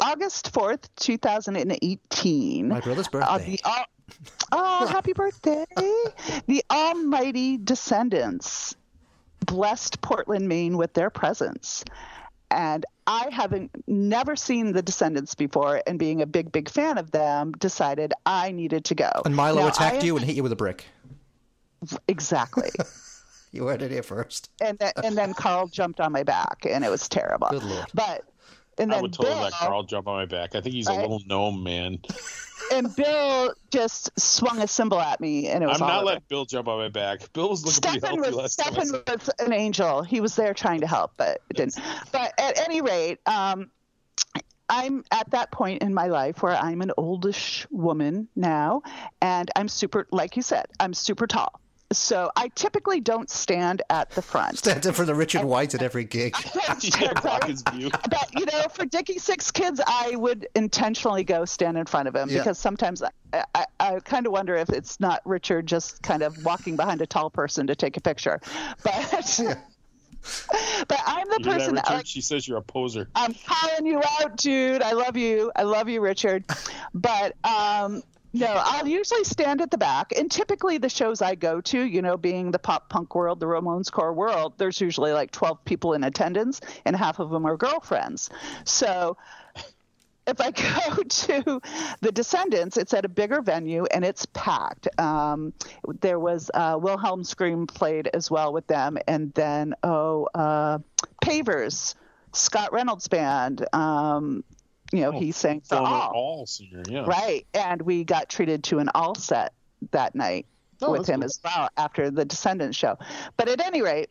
[0.00, 2.68] August fourth, two thousand and eighteen.
[2.68, 3.50] My brother's Uh, birthday.
[3.56, 3.86] the, al-
[4.52, 5.64] oh, happy birthday!
[6.46, 8.76] the Almighty Descendents
[9.46, 11.84] blessed Portland, Maine with their presence.
[12.50, 17.10] And I haven't never seen the Descendents before, and being a big, big fan of
[17.10, 19.10] them, decided I needed to go.
[19.24, 20.86] and Milo Now, attacked you and hit you with a brick.
[22.08, 22.70] Exactly.
[23.54, 24.48] You heard it here first.
[24.62, 27.48] and then, and then Karl jumped on my back, and it was terrible.
[27.92, 28.24] But
[28.78, 30.54] and I would totally Bill, let Karl jump on my back.
[30.54, 31.98] I think he's a little gnome man.
[32.72, 36.44] and Bill just swung a cymbal at me, and it was I'm not letting Bill
[36.44, 37.32] jump on my back.
[37.32, 39.02] Bill was looking pretty Stefan healthy was last time.
[39.06, 40.02] I was an angel.
[40.02, 41.78] He was there trying to help, but it didn't.
[42.12, 43.70] But at any rate, um,
[44.68, 48.82] I'm at that point in my life where I'm an oldish woman now,
[49.20, 51.60] and I'm super, like you said, I'm super tall.
[51.92, 54.58] So I typically don't stand at the front.
[54.58, 56.34] Stand in for the Richard White at every gig.
[56.54, 57.90] Yeah, block his view.
[58.10, 62.14] but you know, for Dickie Six Kids, I would intentionally go stand in front of
[62.16, 62.38] him Yeah.
[62.38, 66.44] because sometimes I, I, I kind of wonder if it's not Richard just kind of
[66.44, 68.40] walking behind a tall person to take a picture.
[68.82, 69.40] But
[70.88, 71.94] but I'm the You hear that, person that Richard?
[71.96, 73.08] like, she says you're a poser.
[73.14, 74.82] I'm calling you out, dude.
[74.82, 75.50] I love you.
[75.56, 76.44] I love you, Richard.
[76.94, 78.02] But um,
[78.32, 80.12] no, I'll usually stand at the back.
[80.16, 83.46] And typically, the shows I go to, you know, being the pop punk world, the
[83.46, 87.56] Ramones core world, there's usually like 12 people in attendance, and half of them are
[87.56, 88.30] girlfriends.
[88.64, 89.16] So
[90.26, 90.50] if I
[90.96, 91.60] go to
[92.00, 94.88] the Descendents, it's at a bigger venue and it's packed.
[94.98, 95.52] Um,
[96.00, 100.78] there was uh, Wilhelm Scream played as well with them, and then oh, uh,
[101.24, 101.94] Pavers,
[102.32, 103.66] Scott Reynolds band.
[103.72, 104.44] Um,
[104.92, 107.04] you know, Oh, he sang for Former all, all singer, yeah.
[107.06, 107.46] right?
[107.54, 109.52] And we got treated to an all set
[109.90, 110.46] that night
[110.80, 111.24] Oh, with him cool.
[111.26, 112.98] as well after the Descendents show.
[113.36, 114.10] But at any rate.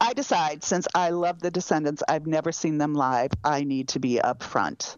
[0.00, 3.30] I decide since I love the Descendents, I've never seen them live.
[3.42, 4.96] I need to be up front.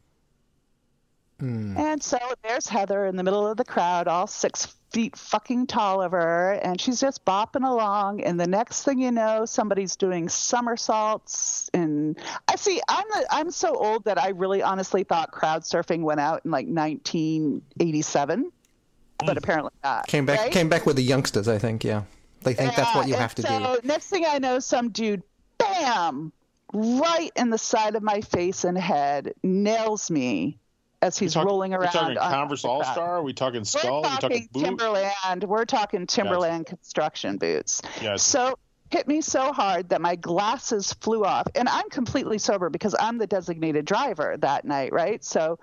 [1.40, 1.76] Hmm.
[1.76, 6.02] And so there's Heather in the middle of the crowd, all six feet fucking tall
[6.02, 8.22] of her, and she's just bopping along.
[8.22, 11.70] And the next thing you know, somebody's doing somersaults.
[11.74, 16.02] And I see, I'm the, I'm so old that I really honestly thought crowd surfing
[16.02, 18.52] went out in like 1987,
[19.18, 19.36] but mm.
[19.36, 20.06] apparently not.
[20.06, 20.52] Came back right?
[20.52, 22.02] came back with the youngsters, I think, yeah.
[22.42, 23.74] They think that's what you have to and do.
[23.74, 25.22] so Next thing I know, some dude,
[25.58, 26.32] bam,
[26.72, 30.58] right in the side of my face and head, nails me
[31.02, 31.92] as he's Talk- rolling We're around.
[31.92, 32.82] talking on Converse All.
[32.84, 33.16] Star.
[33.18, 34.02] Are we talking Skull?
[34.02, 34.64] We're Are we talking talking?
[34.64, 35.44] Timberland.
[35.44, 37.82] We're talking Timberland construction boots.
[38.02, 38.22] Yes.
[38.22, 38.58] So
[38.90, 43.18] hit me so hard that my glasses flew off, and I'm completely sober because I'm
[43.18, 45.22] the designated driver that night, right?
[45.24, 45.58] So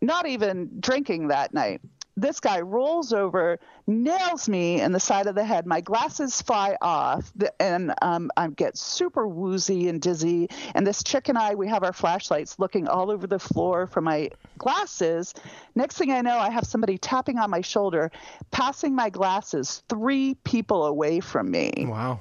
[0.00, 1.80] not even drinking that night.
[2.18, 5.66] This guy rolls over, nails me in the side of the head.
[5.66, 10.48] My glasses fly off, and um, I get super woozy and dizzy.
[10.74, 14.00] And this chick and I, we have our flashlights looking all over the floor for
[14.00, 15.34] my glasses.
[15.74, 18.10] Next thing I know, I have somebody tapping on my shoulder,
[18.50, 22.20] passing my glasses three people away from me Wow.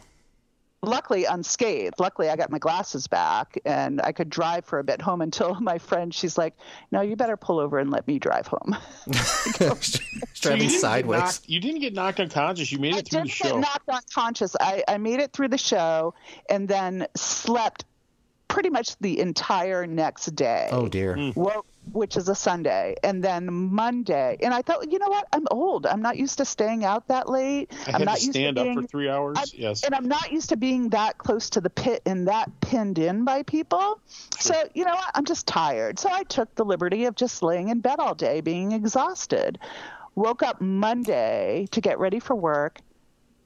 [0.86, 2.00] Luckily unscathed.
[2.00, 5.56] Luckily, I got my glasses back and I could drive for a bit home until
[5.62, 6.54] my friend, she's like,
[6.92, 8.76] No, you better pull over and let me drive home.
[10.36, 11.20] So you Driving didn't get sideways.
[11.22, 12.72] knocked- you didn't get knocked unconscious.
[12.72, 13.60] You made I it through the didn't get show.
[13.60, 14.56] knocked unconscious.
[14.60, 16.14] I, I made it through the show
[16.50, 17.86] and then slept
[18.48, 20.70] pretty much the entire next day.
[20.72, 21.16] Oh dear.
[21.16, 21.30] Hmm.
[21.40, 24.38] Woke, which is a Sunday, and then Monday.
[24.42, 25.28] And I thought, you know what?
[25.34, 25.86] I'm old.
[25.86, 27.72] I'm not used to staying out that late.
[27.88, 29.38] I am had not to used stand to up for three hours.
[29.38, 29.84] I'm- yes.
[29.84, 33.24] And I'm not used to being that close to the pit and that pinned in
[33.26, 34.00] by people.
[34.40, 35.12] So, you know what?
[35.16, 36.00] I'm just tired.
[36.00, 39.60] So I took the liberty of just laying in bed all day, being exhausted.
[40.16, 42.80] Woke up Monday to get ready for work.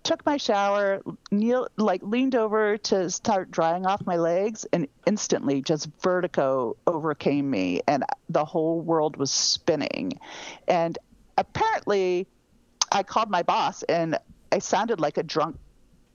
[0.09, 5.61] Took my shower, kneel, like leaned over to start drying off my legs, and instantly
[5.61, 10.13] just vertigo overcame me, and the whole world was spinning.
[10.67, 10.97] And
[11.37, 12.25] apparently,
[12.91, 14.17] I called my boss, and
[14.51, 15.57] I sounded like a drunk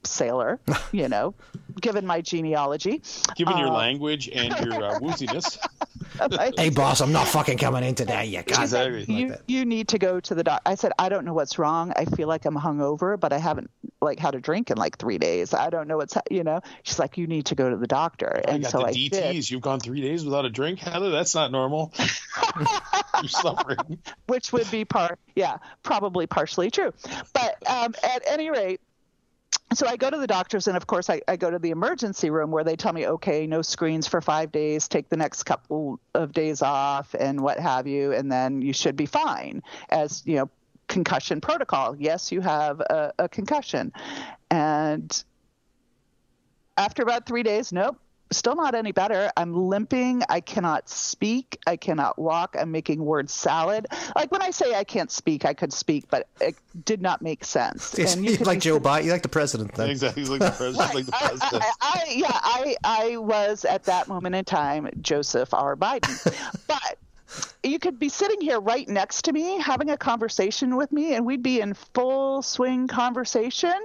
[0.03, 0.59] sailor,
[0.91, 1.33] you know,
[1.79, 3.01] given my genealogy.
[3.37, 5.57] Given your uh, language and your uh, wooziness.
[6.57, 8.25] Hey boss, I'm not fucking coming in today.
[8.25, 9.05] You got Exactly.
[9.13, 9.41] you, that.
[9.47, 10.61] you need to go to the doc.
[10.65, 11.91] I said, I don't know what's wrong.
[11.95, 13.69] I feel like I'm hungover, but I haven't
[14.01, 15.53] like had a drink in like three days.
[15.53, 16.61] I don't know what's, you know.
[16.83, 18.91] She's like, you need to go to the doctor, I and got so the I
[18.91, 19.09] DTs.
[19.11, 21.09] did, You've gone three days without a drink, Heather.
[21.09, 21.93] That's not normal.
[23.21, 23.99] You're suffering.
[24.27, 26.93] which would be part, yeah, probably partially true.
[27.33, 28.81] But um, at any rate,
[29.73, 32.29] so I go to the doctors, and of course, I, I go to the emergency
[32.29, 35.99] room where they tell me, okay, no screens for five days, take the next couple
[36.13, 39.63] of days off, and what have you, and then you should be fine.
[39.89, 40.49] As you know,
[40.87, 41.95] concussion protocol.
[41.97, 43.91] Yes, you have a, a concussion,
[44.51, 45.23] and
[46.77, 47.97] after about three days, nope.
[48.31, 49.31] Still not any better.
[49.37, 50.23] I'm limping.
[50.29, 51.59] I cannot speak.
[51.67, 52.55] I cannot walk.
[52.59, 53.85] I'm making word salad.
[54.15, 57.45] Like when I say I can't speak, I could speak, but it did not make
[57.45, 57.93] sense.
[57.93, 59.05] And you could like Joe Biden.
[59.05, 59.91] You like the president then.
[59.91, 60.23] Exactly.
[60.23, 60.95] He's like the president.
[60.95, 61.63] Like the I, president.
[61.63, 65.75] I, I, yeah, I, I was at that moment in time Joseph R.
[65.75, 66.63] Biden.
[66.67, 66.97] but
[67.63, 71.25] you could be sitting here right next to me having a conversation with me, and
[71.25, 73.75] we'd be in full swing conversation.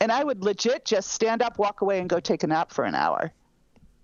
[0.00, 2.84] And I would legit just stand up, walk away, and go take a nap for
[2.84, 3.32] an hour.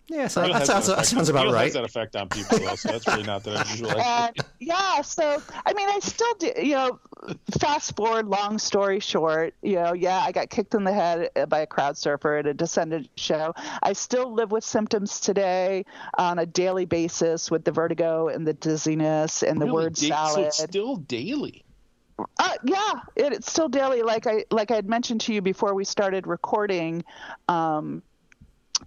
[0.06, 1.64] Yeah, so that sounds that that sounds about right.
[1.64, 3.98] has that effect on people, though, so that's really not that unusual.
[3.98, 6.52] And yeah, so I mean, I still do.
[6.58, 7.00] You know,
[7.58, 11.60] fast forward, long story short, you know, yeah, I got kicked in the head by
[11.60, 13.54] a crowd surfer at a Descendent show.
[13.82, 15.86] I still live with symptoms today
[16.18, 20.34] on a daily basis with the vertigo and the dizziness and the word da- salad.
[20.34, 21.64] So it's still daily.
[22.18, 24.02] Uh, yeah, it, it's still daily.
[24.02, 27.04] Like I like I had mentioned to you before we started recording.
[27.48, 28.02] Um,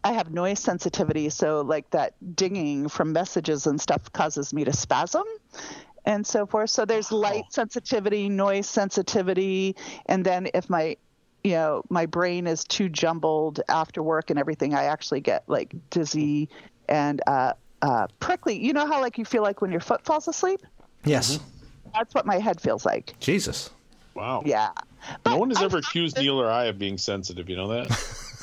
[0.04, 4.74] I have noise sensitivity, so like that dinging from messages and stuff causes me to
[4.74, 5.24] spasm
[6.06, 6.70] and so forth.
[6.70, 10.98] So there's light sensitivity, noise sensitivity, and then if my
[11.44, 15.74] you know my brain is too jumbled after work and everything, I actually get like
[15.90, 16.50] dizzy
[16.90, 18.64] and uh, uh, prickly.
[18.64, 20.62] You know how like you feel like when your foot falls asleep?
[21.06, 21.40] Yes.
[21.94, 23.16] That's what my head feels like.
[23.20, 23.70] Jesus.
[24.14, 24.44] Wow.
[24.46, 24.72] Yeah.
[25.26, 27.50] No one has I- ever accused Neil or I of being sensitive.
[27.50, 27.88] You know that?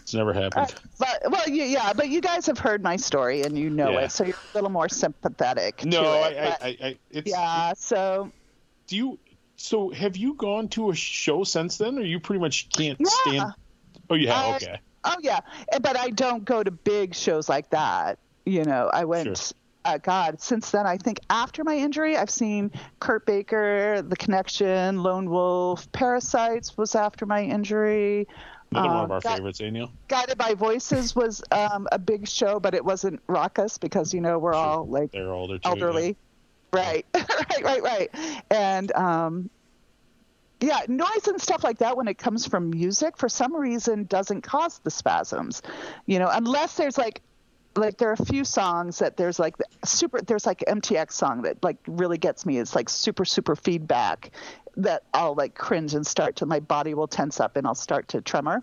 [0.00, 0.74] it's never happened.
[0.98, 4.00] But well, you, yeah, but you guys have heard my story and you know Yeah.
[4.06, 5.84] it, so you're a little more sympathetic.
[5.84, 6.36] no, to I, it.
[6.60, 7.30] I, I, I, it's.
[7.30, 7.72] yeah.
[7.76, 8.30] So
[8.86, 9.18] Do you?
[9.56, 13.06] So have you gone to a show since then, or you pretty much can't Yeah.
[13.08, 13.52] stand?
[14.10, 14.34] Oh, yeah.
[14.40, 14.80] I- okay.
[15.08, 15.38] Oh yeah,
[15.82, 18.18] but I don't go to big shows like that.
[18.44, 19.36] You know, I went.
[19.38, 19.56] Sure.
[19.84, 25.00] Uh, God, since then, I think after my injury, I've seen Kurt Baker, The Connection,
[25.04, 28.26] Lone Wolf, Parasites was after my injury.
[28.72, 29.90] Another one Um, of our Gu- favorites, Neil?
[30.08, 34.38] Guided by Voices was um, a big show, but it wasn't raucous because you know
[34.38, 35.68] we're all like They're older too.
[35.68, 36.16] elderly.
[36.72, 38.10] Right, right, right, right.
[38.50, 39.50] And um,
[40.60, 44.42] yeah, noise and stuff like that when it comes from music, for some reason, doesn't
[44.42, 45.62] cause the spasms.
[46.06, 47.22] You know, unless there's like
[47.76, 51.62] like there are a few songs that there's like super there's like MTX song that
[51.62, 52.58] like really gets me.
[52.58, 54.30] It's like super super feedback
[54.76, 58.08] that I'll like cringe and start to my body will tense up and I'll start
[58.08, 58.62] to tremor.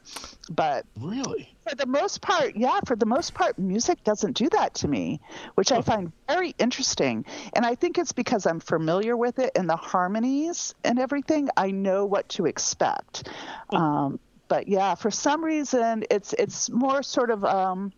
[0.49, 1.49] But Really?
[1.67, 5.19] for the most part, yeah, for the most part, music doesn't do that to me,
[5.55, 7.25] which I find very interesting.
[7.55, 11.49] And I think it's because I'm familiar with it and the harmonies and everything.
[11.57, 13.29] I know what to expect.
[13.71, 17.91] Um, but yeah, for some reason, it's it's more sort of um,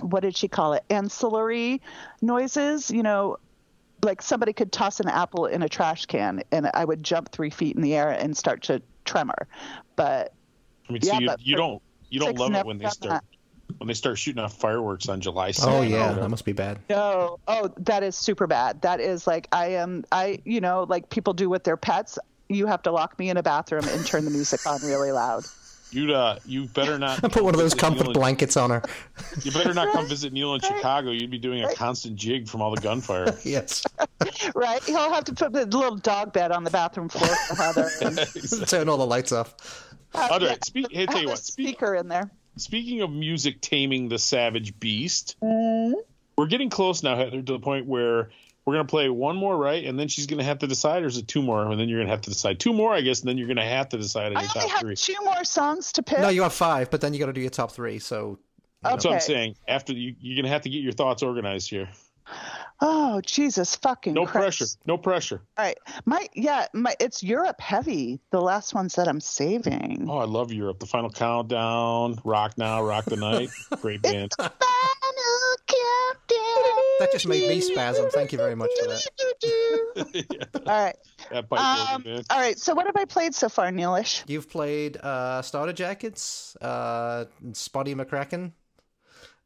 [0.00, 0.84] what did she call it?
[0.90, 1.80] Ancillary
[2.22, 2.90] noises.
[2.90, 3.36] You know,
[4.02, 7.50] like somebody could toss an apple in a trash can, and I would jump three
[7.50, 9.48] feet in the air and start to tremor.
[9.96, 10.32] But
[10.88, 12.92] I mean, Yeah, so you, but you don't you don't love it when they done
[12.92, 13.24] start
[13.78, 15.68] when they start shooting off fireworks on July 2nd.
[15.68, 16.78] Oh yeah, that must be bad.
[16.90, 18.82] No, oh, that is super bad.
[18.82, 20.04] That is like I am.
[20.12, 22.18] I you know like people do with their pets.
[22.48, 25.48] You have to lock me in a bathroom and turn the music on really loud.
[25.92, 28.82] You'd uh, you better not Put one of those comfort Neil in- blankets on her.
[29.42, 31.10] You better not come visit Neil in Chicago.
[31.10, 33.36] You'd be doing a constant jig from all the gunfire.
[33.44, 33.84] yes.
[34.54, 34.82] Right?
[34.84, 37.88] He'll have to put the little dog bed on the bathroom floor for Heather.
[38.02, 38.18] And
[38.68, 39.54] Turn all the lights off.
[40.14, 41.38] have, All yeah, right, speak, hey, tell you what.
[41.38, 42.30] Speaker in there.
[42.56, 45.94] speaking of music taming the savage beast, Mm-hmm.
[46.36, 48.30] we're getting close now, Heather, to the point where
[48.66, 49.84] we're gonna play one more, right?
[49.84, 51.64] And then she's gonna have to decide, or is it two more?
[51.70, 53.64] And then you're gonna have to decide two more, I guess, and then you're gonna
[53.66, 54.96] have to decide on I your only top have three.
[54.96, 56.20] two more songs to pick.
[56.20, 57.98] No, you have five, but then you got to do your top three.
[57.98, 58.38] So
[58.82, 59.56] That's what I'm saying.
[59.66, 61.88] After you, you're gonna have to get your thoughts organized here.
[62.80, 64.58] Oh Jesus fucking No Christ.
[64.58, 64.64] pressure.
[64.86, 65.42] No pressure.
[65.58, 65.76] All right,
[66.06, 68.20] my yeah, my it's Europe heavy.
[68.30, 70.06] The last ones that I'm saving.
[70.08, 70.78] Oh, I love Europe.
[70.78, 73.50] The final countdown, rock now, rock the night.
[73.82, 74.32] Great band.
[77.00, 77.06] Final countdown.
[77.06, 78.10] that just made me spasm.
[78.10, 79.06] Thank you very much for that.
[80.66, 80.96] All right.
[81.30, 82.58] That um, me, all right.
[82.58, 84.24] So what have I played so far, Neilish?
[84.26, 88.52] You've played uh, Starter Jackets, uh, Spotty McCracken,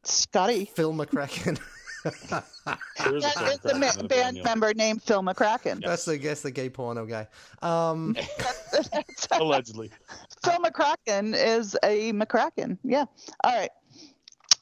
[0.03, 0.65] Scotty.
[0.65, 1.59] Phil McCracken.
[2.03, 4.43] There's a That Phil is the ma- band yeah.
[4.43, 5.83] member named Phil McCracken.
[5.83, 7.27] that's the guess the gay porno guy.
[7.61, 8.15] Um,
[9.31, 9.91] Allegedly.
[10.43, 12.77] Phil McCracken is a McCracken.
[12.83, 13.05] Yeah.
[13.43, 13.71] All right.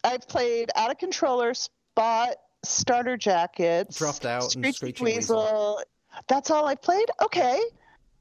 [0.06, 5.38] I've played Outta Controller, Spot, Starter Jackets, Dropped Out, Screeching Weasel.
[5.42, 5.82] Weasel.
[6.28, 7.10] That's all I played.
[7.22, 7.60] Okay.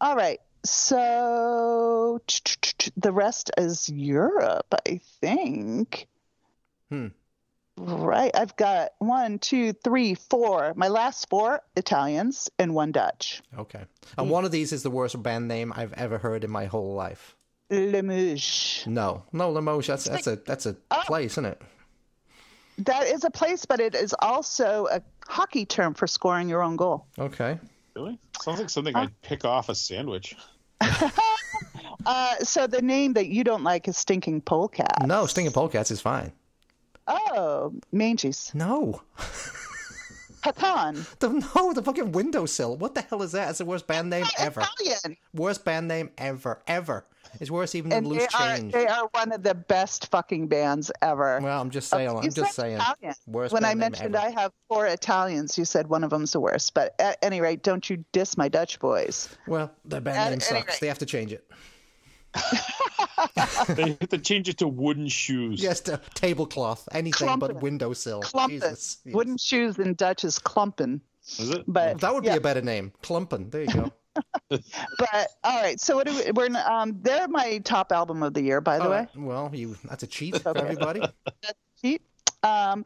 [0.00, 0.40] All right.
[0.64, 2.20] So
[2.96, 6.06] the rest is Europe, I think.
[6.90, 7.08] Hmm.
[7.78, 8.30] Right.
[8.34, 10.72] I've got one, two, three, four.
[10.76, 13.42] My last four Italians and one Dutch.
[13.58, 13.84] okay.
[14.18, 16.94] And one of these is the worst band name I've ever heard in my whole
[16.94, 17.34] life.
[17.70, 18.84] Limoges.
[18.86, 19.86] No, no, Limoges.
[19.86, 21.02] That's that's a that's a Oh.
[21.06, 21.62] place, isn't it?
[22.78, 26.76] That is a place, but it is also a hockey term for scoring your own
[26.76, 27.06] goal.
[27.18, 27.58] Okay.
[27.94, 28.18] Really?
[28.40, 30.36] Sounds like something I'd pick off a sandwich.
[32.04, 35.06] Uh, so the name that you don't like is Stinking Polecat.
[35.06, 36.32] No, Stinking Polecats is fine.
[37.06, 38.50] Oh, Manges.
[38.54, 39.02] No,
[40.42, 41.06] Pecan.
[41.20, 42.76] the, no, the fucking windowsill.
[42.76, 43.50] What the hell is that?
[43.50, 44.62] It's the worst band name ever.
[44.62, 45.16] Italian.
[45.34, 47.04] Worst band name ever, ever.
[47.40, 48.72] It's worse even than And Loose they are, Change.
[48.72, 51.40] they are one of the best fucking bands ever.
[51.42, 52.10] Well, I'm just oh, saying.
[52.10, 52.76] You I'm just said saying.
[52.76, 53.14] Italian.
[53.26, 54.26] Worst when I band name mentioned ever.
[54.26, 56.74] I have four Italians, you said one of them's the worst.
[56.74, 59.28] But at any rate, don't you diss my Dutch boys.
[59.46, 60.66] Well, their band At name sucks.
[60.74, 60.78] rate.
[60.80, 61.50] They have to change it.
[63.68, 65.62] They have to change it to wooden shoes.
[65.62, 67.60] Yes, to tablecloth, anything but Clumpin'.
[67.60, 68.22] windowsill.
[68.22, 68.48] Clumpin.
[68.60, 68.98] Jesus.
[69.04, 69.14] Yes.
[69.14, 71.00] Wooden shoes in Dutch is klumpen.
[71.38, 71.64] Is it?
[71.68, 72.32] But That would yeah.
[72.32, 72.92] be a better name.
[73.02, 73.50] Clumpin.
[73.50, 73.92] There you go.
[74.48, 78.42] But all right, so what do we, we're um they're my top album of the
[78.42, 79.08] year, by the All way.
[79.16, 81.02] Well, you that's a cheat for everybody.
[81.80, 82.02] Cheap.
[82.42, 82.84] Um,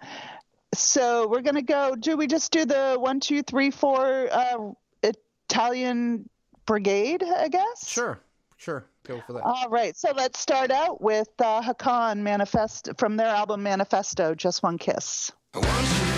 [0.74, 1.94] so we're gonna go.
[1.96, 4.72] Do we just do the one, two, three, four uh,
[5.02, 6.28] Italian
[6.66, 7.22] brigade?
[7.22, 7.88] I guess.
[7.88, 8.20] Sure,
[8.56, 8.84] sure.
[9.04, 9.42] Go for that.
[9.42, 9.96] All right.
[9.96, 14.34] So let's start out with uh, Hakan Manifest from their album Manifesto.
[14.34, 15.30] Just one kiss.
[15.54, 16.15] Once you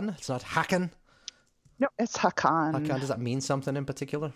[0.00, 0.14] Hakan.
[0.18, 0.90] It's not Hakan.
[1.78, 2.72] No, it's Hakan.
[2.86, 3.00] Hakan.
[3.00, 4.32] Does that mean something in particular?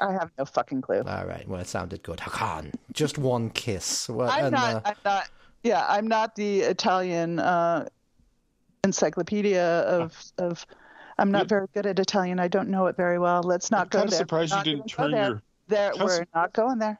[0.00, 1.02] I have no fucking clue.
[1.06, 1.46] All right.
[1.46, 2.18] Well, it sounded good.
[2.18, 2.72] Hakan.
[2.92, 4.08] Just one kiss.
[4.08, 4.74] Well, I'm and, not.
[4.76, 5.28] uh, I'm not.
[5.62, 7.86] Yeah, I'm not the Italian uh,
[8.84, 10.66] encyclopedia of of.
[11.18, 12.40] I'm not very good at Italian.
[12.40, 13.42] I don't know it very well.
[13.42, 14.18] Let's not I'm go kinda there.
[14.20, 15.28] surprised you Not didn't gonna turn there.
[15.28, 16.98] your- There, we're su- not going there.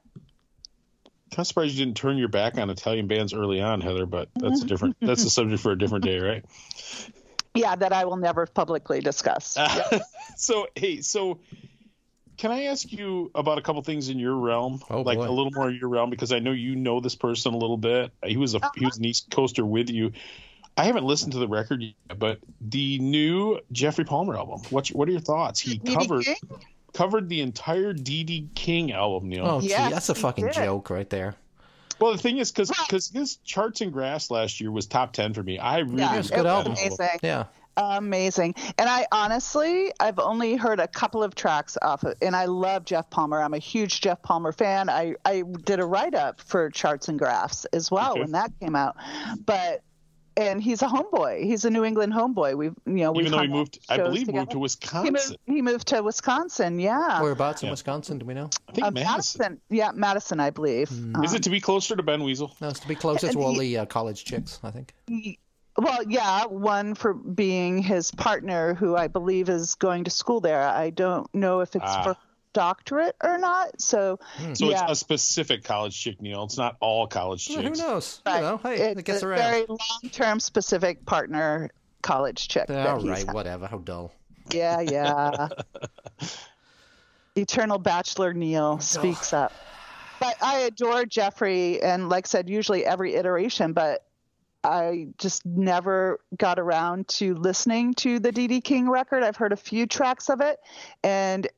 [1.31, 4.05] Kind of surprised you didn't turn your back on Italian bands early on, Heather.
[4.05, 4.97] But that's a different.
[5.01, 6.45] that's a subject for a different day, right?
[7.55, 9.57] Yeah, that I will never publicly discuss.
[9.57, 9.99] Uh,
[10.37, 11.41] so hey, so
[12.37, 15.29] can I ask you about a couple things in your realm, Oh, like boy.
[15.29, 17.77] a little more in your realm, because I know you know this person a little
[17.77, 18.13] bit.
[18.25, 18.71] He was a uh-huh.
[18.77, 20.13] he was an East Coaster with you.
[20.77, 24.63] I haven't listened to the record yet, but the new Geoffrey Palmer album.
[24.71, 25.61] What what are your thoughts?
[25.61, 26.37] He Dee Dee covered King?
[26.95, 29.47] covered the entire Dee Dee King album, Neil.
[29.47, 31.35] oh, gee, that's a fucking joke right there.
[32.01, 35.35] Well, the thing is, because because his Charts and Graphs last year was top ten
[35.35, 35.59] for me.
[35.59, 36.73] I really Yeah, It's a it good was album.
[36.73, 37.09] amazing.
[37.23, 37.45] Yeah.
[37.77, 38.55] Amazing.
[38.79, 42.45] And I honestly, I've only heard a couple of tracks off of it, and I
[42.47, 43.41] love Geoff Palmer.
[43.41, 44.91] I'm a huge Geoff Palmer fan.
[44.91, 48.21] I, I did a write up for Charts and Graphs as well Okay.
[48.21, 48.97] when that came out.
[49.47, 49.83] But
[50.37, 51.43] and he's a homeboy.
[51.45, 52.57] He's a New England homeboy.
[52.57, 54.39] We've you know we've even though he moved, I believe together.
[54.39, 55.13] moved to He Wisconsin.
[55.13, 56.79] moved, he moved to Wisconsin.
[56.81, 57.21] Yeah.
[57.21, 58.19] Whereabouts in Wisconsin?
[58.19, 58.49] Do we know?
[58.69, 59.39] I think Uh, Madison.
[59.41, 59.61] Madison.
[59.71, 60.91] Yeah, Madison, I believe.
[60.91, 62.55] Um, Is it to be closer to Ben Weasel?
[62.61, 64.61] No, it's to be closer And to all the uh, college chicks.
[64.63, 64.95] I think.
[65.77, 70.63] Well, yeah, one for being his partner, who I believe is going to school there.
[70.63, 72.03] I don't know if it's Ah.
[72.03, 72.17] for
[72.53, 73.81] doctorate or not.
[73.81, 74.55] So, hmm.
[74.55, 76.45] So yeah, it's a specific college chick, Neil.
[76.45, 78.21] It's not all college Well, who knows?
[78.25, 79.39] but You know, hey, it it's gets a around.
[79.39, 81.71] very long-term specific partner
[82.03, 82.67] college chick.
[82.69, 83.35] that All he's right, had.
[83.35, 83.67] whatever.
[83.67, 84.13] How dull.
[84.53, 85.49] Yeah, yeah.
[87.37, 89.53] Eternal Bachelor Neil speaks up.
[90.19, 94.05] But I adore Jeffrey, and like I said, usually every iteration, but
[94.63, 99.23] I just never got around to listening to the Dee Dee King record.
[99.23, 100.59] I've heard a few tracks of it,
[101.03, 101.49] and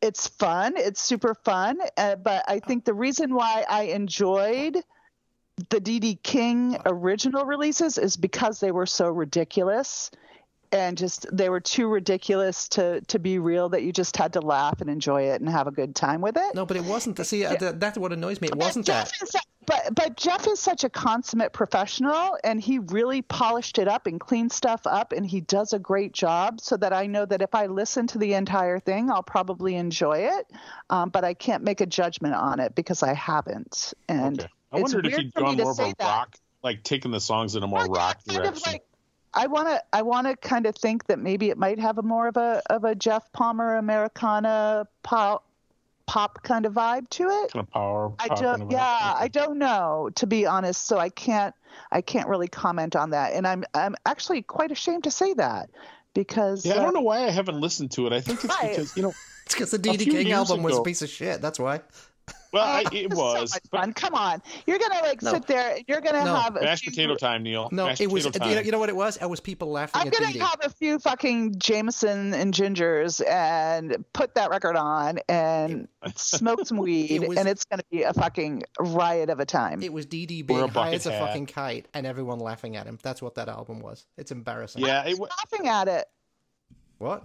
[0.00, 0.74] it's fun.
[0.76, 1.78] It's super fun.
[1.96, 4.82] Uh, but I think the reason why I enjoyed
[5.70, 10.10] the Dee Dee King original releases is because they were so ridiculous
[10.70, 14.40] and just they were too ridiculous to to be real that you just had to
[14.40, 16.54] laugh and enjoy it and have a good time with it.
[16.54, 17.24] No, but it wasn't.
[17.26, 18.48] See, uh, that, that's what annoys me.
[18.48, 19.10] It wasn't that.
[19.68, 24.18] But but Jeff is such a consummate professional, and he really polished it up and
[24.18, 26.60] cleaned stuff up, and he does a great job.
[26.62, 30.20] So that I know that if I listen to the entire thing, I'll probably enjoy
[30.20, 30.46] it.
[30.88, 33.92] Um, but I can't make a judgment on it because I haven't.
[34.08, 34.48] And Okay.
[34.72, 36.04] I it's wondered if weird you'd gone to more of say a that.
[36.04, 38.72] rock, like taking the songs in a more Well, rock direction.
[38.72, 38.84] like-
[39.34, 42.02] I want to I want to kind of think that maybe it might have a
[42.02, 45.44] more of a of a Geoff Palmer Americana pop
[46.08, 47.52] pop kind of vibe to it.
[47.52, 48.12] kind of power.
[48.18, 49.14] I don't yeah.
[49.16, 51.54] I don't know to be honest, so I can't
[51.92, 53.34] I can't really comment on that.
[53.34, 55.70] And I'm I'm actually quite ashamed to say that
[56.14, 58.12] because Yeah, I uh, don't know why I haven't listened to it.
[58.12, 58.70] I think it's Right.
[58.70, 59.14] because you know,
[59.44, 61.40] It's because the A Dee Dee few King album was a piece of shit.
[61.40, 61.82] That's why.
[62.52, 63.50] Well, uh, I, oh, it was.
[63.50, 63.92] so much but fun.
[63.92, 64.42] Come on.
[64.66, 65.32] You're going to like No.
[65.32, 66.34] sit there and you're going to No.
[66.34, 67.68] have a mashed few- potato time, Neil.
[67.72, 68.24] No, Mashed it was.
[68.26, 69.16] potato You know, you know what it was?
[69.18, 70.08] It was people laughing at you.
[70.10, 70.44] I'm at gonna Dee Dee.
[70.44, 76.78] have a few fucking Jameson and gingers and put that record on and smoke some
[76.78, 79.82] weed, It was- and it's gonna be a fucking riot of a time.
[79.82, 81.26] It was Dee Dee Wear a being high as a hat.
[81.26, 82.98] fucking kite and everyone laughing at him.
[83.02, 84.06] That's what that album was.
[84.16, 84.84] It's embarrassing.
[84.84, 86.06] yeah, it, wa- laughing at it.
[86.98, 87.24] What?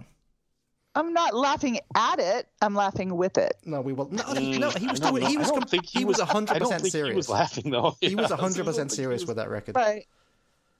[0.96, 2.46] I'm not laughing at it.
[2.62, 3.56] I'm laughing with it.
[3.64, 4.08] No, we will.
[4.10, 5.26] No, no, Mm, no he was I don't doing.
[5.30, 5.48] He was.
[5.48, 7.12] I don't com- think he was hundred I don't percent think serious.
[7.12, 7.96] He was laughing though.
[8.00, 9.74] He was Yeah, I hundred don't percent he serious was- with that record.
[9.76, 10.06] Right.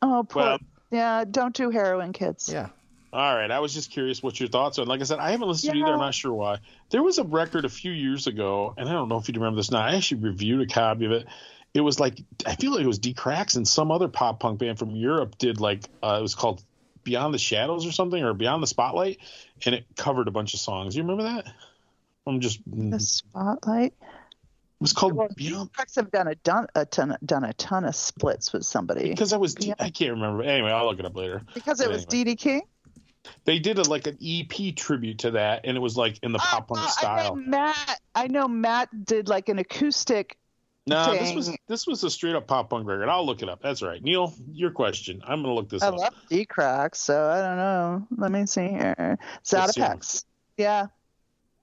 [0.03, 0.43] Oh, poor.
[0.43, 0.59] Well-
[0.91, 2.49] yeah, don't do heroin, kids.
[2.53, 2.69] Yeah.
[3.13, 4.85] All right, I was just curious what your thoughts are.
[4.85, 5.93] Like I said, I haven't listened to it either.
[5.93, 6.59] I'm not sure why.
[6.91, 9.57] There was a record a few years ago, and I don't know if you remember
[9.57, 9.81] this now.
[9.81, 11.27] I actually reviewed a copy of it.
[11.75, 14.59] It was like I feel like it was Dee Cracks and some other pop punk
[14.61, 16.63] band from Europe did like uh, it was called
[17.05, 19.19] Beyond the Shadows or something or Beyond the Spotlight,
[19.65, 20.97] and it covered a bunch of songs.
[20.97, 21.47] You remember that?
[22.27, 23.93] I'm just The spotlight.
[24.01, 27.85] It was called Well, Beyond Cracks have done a done a ton done a ton
[27.85, 29.75] of splits with somebody because I was Yeah.
[29.79, 30.43] I can't remember.
[30.43, 31.43] Anyway, I'll look it up later.
[31.55, 32.35] because it But was anyway.
[32.35, 32.63] DD King.
[33.45, 36.39] They did a, like an EP tribute to that, and it was like in the
[36.43, 37.37] ah, pop punk I style.
[37.37, 38.01] know Matt.
[38.15, 40.37] I know Matt did like an acoustic.
[40.87, 43.09] No, this was this was a straight up pop punk record.
[43.09, 43.63] I'll look it up.
[43.63, 44.35] That's right, Neil.
[44.53, 45.23] Your question.
[45.27, 45.97] I'm gonna look this I up.
[45.97, 48.07] love Dee Cracks, so I don't know.
[48.19, 49.19] Let me see here.
[49.45, 50.25] Zatopeks.
[50.59, 50.87] Yeah.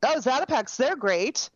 [0.04, 0.76] Oh, Zatopeks.
[0.76, 1.52] They're great.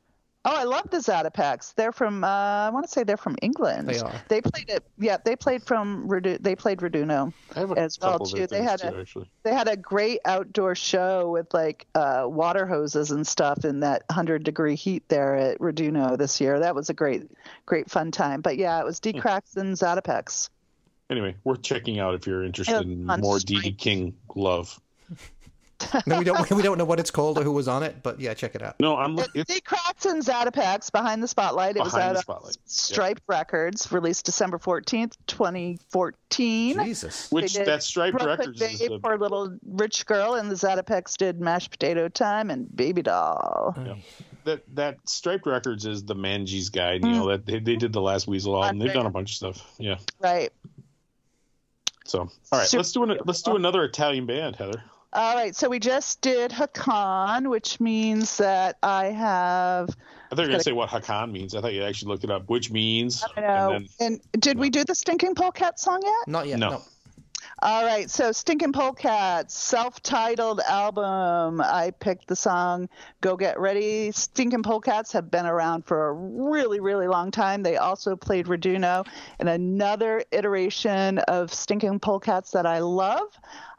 [0.47, 1.73] Oh, I love the Zatopeks.
[1.73, 2.23] They're from.
[2.23, 3.89] Uh, I want to say they're from England.
[3.89, 4.13] They are.
[4.29, 4.83] They played it.
[4.99, 6.07] Yeah, they played from.
[6.07, 7.33] Redu- They played Raduno.
[7.55, 8.45] I have a as well, too.
[8.45, 9.29] They had too, a- actually.
[9.41, 14.03] They had a great outdoor show with like uh, water hoses and stuff in that
[14.11, 16.59] hundred degree heat there at Raduno this year.
[16.59, 17.23] That was a great,
[17.65, 18.41] great fun time.
[18.41, 19.19] But yeah, it was Dee Hmm.
[19.19, 20.49] Cracks and Zatopeks.
[21.09, 23.63] Anyway, worth checking out if you're interested in more Stripe.
[23.63, 24.79] Dee Dee King love.
[26.05, 26.49] No, we don't.
[26.51, 28.61] We don't know what it's called or who was on it, but yeah, check it
[28.61, 28.79] out.
[28.79, 29.17] No, I'm.
[29.17, 31.75] It's It's, the Cracks and Zatopeks behind the spotlight.
[31.75, 32.57] It was Behind out the on Spotlight.
[32.65, 36.83] Striped Records, released December fourteenth, twenty fourteen.
[36.83, 37.31] Jesus.
[37.31, 40.49] which They did that Striped Brooklyn Records is Babe, the, Poor Little Rich Girl, and
[40.49, 43.75] the Zatopeks did Mashed Potato Time and Baby Doll.
[43.77, 43.95] Yeah.
[44.45, 47.03] that that Striped Records is the Manji's guide.
[47.03, 48.79] You know that they, they did the last Weasel album.
[48.79, 49.73] They've done a bunch of stuff.
[49.77, 49.97] Yeah.
[50.19, 50.51] Right.
[52.05, 54.83] So all right, Super let's do an, let's do another Italian band, Heather.
[55.15, 55.55] All right.
[55.55, 59.89] So we just did Hakan, which means that I have.
[60.29, 61.55] I thought you were gonna say what Hakan means.
[61.55, 63.23] I thought you actually looked it up, which means.
[63.37, 63.71] I know.
[63.71, 66.27] And And, then, did we do the Stinking Polecat song yet?
[66.27, 66.59] Not yet.
[66.59, 66.69] No.
[66.71, 66.81] No.
[67.61, 71.61] All right, so Stinking Polecat, self-titled album.
[71.61, 72.89] I picked the song
[73.21, 77.63] "Go Get Ready." Stinking Polecats have been around for a really, really long time.
[77.63, 79.07] They also played Raduno,
[79.39, 83.29] and another iteration of Stinking Polecats that I love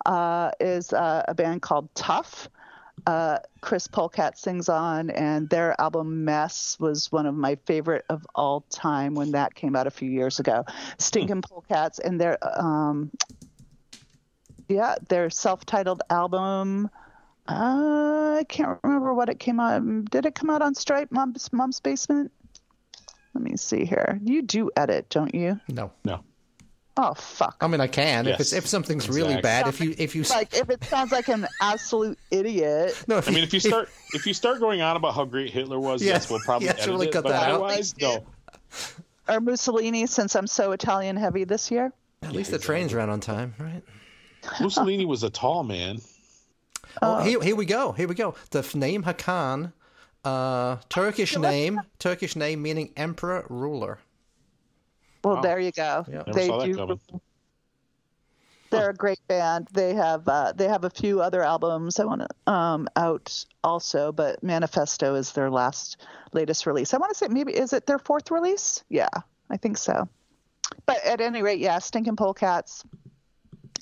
[0.07, 2.49] uh, is uh, a band called Tough.
[3.07, 8.27] Uh, Chris Polecat sings on, and their album "Mess" was one of my favorite of
[8.35, 10.65] all time when that came out a few years ago.
[10.99, 13.11] Stinking Polecats and their um,
[14.69, 16.91] yeah, their self-titled album.
[17.49, 19.83] Uh, I can't remember what it came out.
[20.11, 22.33] Did it come out on Stripe, Mom's, Mom's Basement?
[23.35, 24.19] Let me see here.
[24.24, 25.61] You do edit, don't you?
[25.69, 25.93] No.
[26.05, 26.24] no.
[26.98, 27.56] Oh fuck!
[27.60, 29.43] I mean, I can if it's if something's really Exactly.
[29.43, 29.68] bad.
[29.68, 33.05] If you if you Like if it sounds like an absolute idiot.
[33.06, 35.51] no, if I mean, if you start if you start going on about how great
[35.51, 36.14] Hitler was, Yeah.
[36.14, 37.55] yes, we'll probably Yes, edit really it, cut but that out.
[37.56, 38.24] otherwise, no.
[39.28, 41.93] Or Mussolini, since I'm so Italian heavy this year.
[42.23, 43.82] at least the trains ran on time, right?
[44.60, 45.98] Mussolini was a tall man.
[47.02, 47.93] Oh, here, here we go.
[47.93, 48.36] Here we go.
[48.52, 49.73] The name Hakan,
[50.24, 53.98] uh, Turkish name, Turkish name meaning emperor ruler.
[55.27, 56.05] Well, there you go.
[56.09, 56.23] Yeah.
[56.32, 56.98] They do.
[58.70, 59.69] They're a great band.
[59.73, 64.12] They have uh, they have a few other albums I want to um, out also,
[64.12, 66.94] but Manifesto is their last latest release.
[66.94, 68.85] I want to say maybe is it their fourth release?
[68.89, 69.09] Yeah,
[69.51, 70.09] I think so.
[70.85, 72.85] But at any rate, yeah, Stinking Polecats,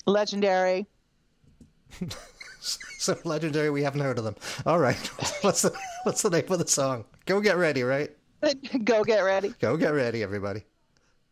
[0.05, 0.87] legendary.
[2.97, 4.35] So legendary, we haven't heard of them.
[4.65, 4.95] All right,
[5.41, 5.71] what's the
[6.03, 7.05] what's the name of the song?
[7.27, 8.09] Go get ready, right?
[8.83, 9.53] Go get ready.
[9.59, 10.63] Go get ready, everybody.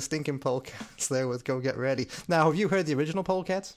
[0.00, 3.74] the stinking polecats there with "Go Get Ready." Now, have you heard the original polecats?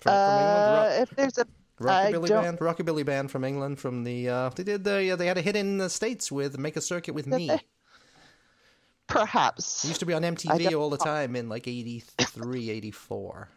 [0.00, 1.46] From, Uh, if there's a,
[1.78, 3.78] rockabilly band, rockabilly band from England.
[3.78, 6.76] From the uh, they did the they had a hit in the states with "Make
[6.76, 7.50] a Circuit with Me."
[9.06, 9.84] perhaps.
[9.84, 13.48] It used to be on MTV all the time in like 83, 84.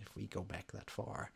[0.00, 1.30] If we go back that far.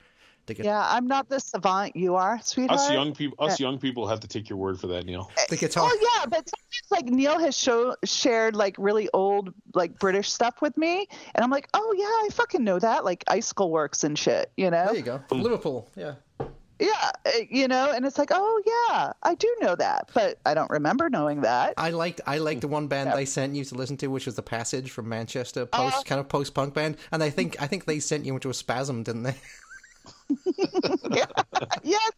[0.49, 2.81] To get Yeah, I'm not the savant you are, sweetheart.
[2.81, 5.31] Us young people, us young people have to take your word for that, Neil.
[5.49, 5.89] the guitar.
[5.91, 10.61] Oh yeah, but sometimes like Neil has show, shared like really old like British stuff
[10.63, 14.19] with me, and I'm like, oh yeah, I fucking know that, like Icicle Works and
[14.19, 14.87] shit, you know?
[14.87, 15.21] There you go.
[15.29, 15.89] from Liverpool.
[15.95, 16.15] Yeah.
[16.81, 20.55] Yeah, uh, you know, and it's like, oh yeah, I do know that, but I
[20.55, 21.75] don't remember knowing that.
[21.77, 24.37] I liked I liked the one band I sent you to listen to, which was
[24.37, 26.03] the Passage from Manchester, post Uh-huh.
[26.07, 28.55] kind of post punk band, and I think I think they sent you into a
[28.55, 29.35] spasm, didn't they?
[31.83, 32.11] yes,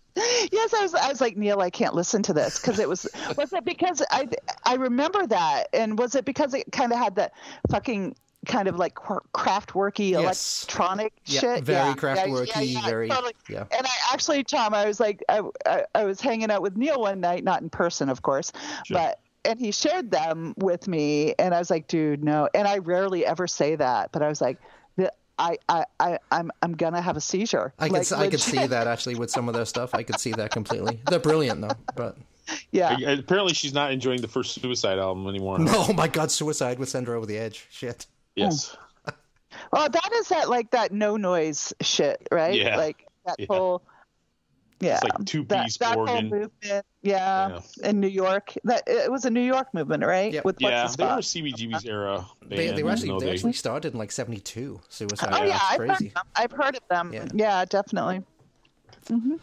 [0.53, 0.75] yes.
[0.75, 3.07] I was, I was like Neil, I can't listen to this because it was.
[3.37, 4.29] Was it because I,
[4.65, 7.33] I remember that, and was it because it kind of had that
[7.71, 8.15] fucking
[8.47, 10.65] kind of like craft worky Yes.
[10.65, 11.65] electronic Yeah, shit?
[11.65, 13.35] very yeah, craft yeah, worky, yeah, yeah, very- totally.
[13.51, 13.65] yeah.
[13.77, 17.01] And I actually, Tom, I was like, I, I, I was hanging out with Neil
[17.03, 18.53] one night, not in person, of course,
[18.91, 19.19] but.
[19.43, 23.25] And he shared them with me, and I was like, "Dude, no." And I rarely
[23.25, 24.67] ever say that, but I was like, "The-
[25.41, 28.41] "I, I, I, I'm, I'm gonna have a seizure." I could Like, s I could
[28.41, 29.95] see that actually with some of their stuff.
[29.95, 31.01] I could see that completely.
[31.09, 32.17] They're brilliant though, but
[32.71, 32.97] Yeah.
[33.07, 35.57] Uh, apparently, she's not enjoying the first Suicide album anymore.
[35.61, 37.67] oh my god, Suicide would send her over the edge.
[37.71, 38.07] Shit.
[38.37, 38.77] Yes.
[39.09, 39.13] Oh.
[39.73, 42.55] Well, that is that like that no noise shit, right?
[42.55, 42.77] Yeah.
[42.77, 43.47] Like that Yeah.
[43.49, 43.83] whole.
[44.81, 46.31] Yeah, like two-piece that, that whole organ.
[46.31, 46.87] movement.
[47.03, 48.55] Yeah, in New York.
[48.65, 50.33] That it was a New York movement, right?
[50.33, 50.45] Yep.
[50.45, 51.17] With what's Yeah, his they were a?
[51.19, 52.27] CBGB's uh, era.
[52.47, 54.81] They, band, they were actually they they- actually started in like '72.
[54.89, 55.29] Suicide.
[55.33, 56.09] Oh uh, yeah, That's I've heard crazy.
[56.09, 56.25] them.
[56.35, 57.13] I've heard of them.
[57.13, 57.27] Yeah.
[57.35, 58.23] Yeah, definitely.
[59.09, 59.35] Mm-hmm.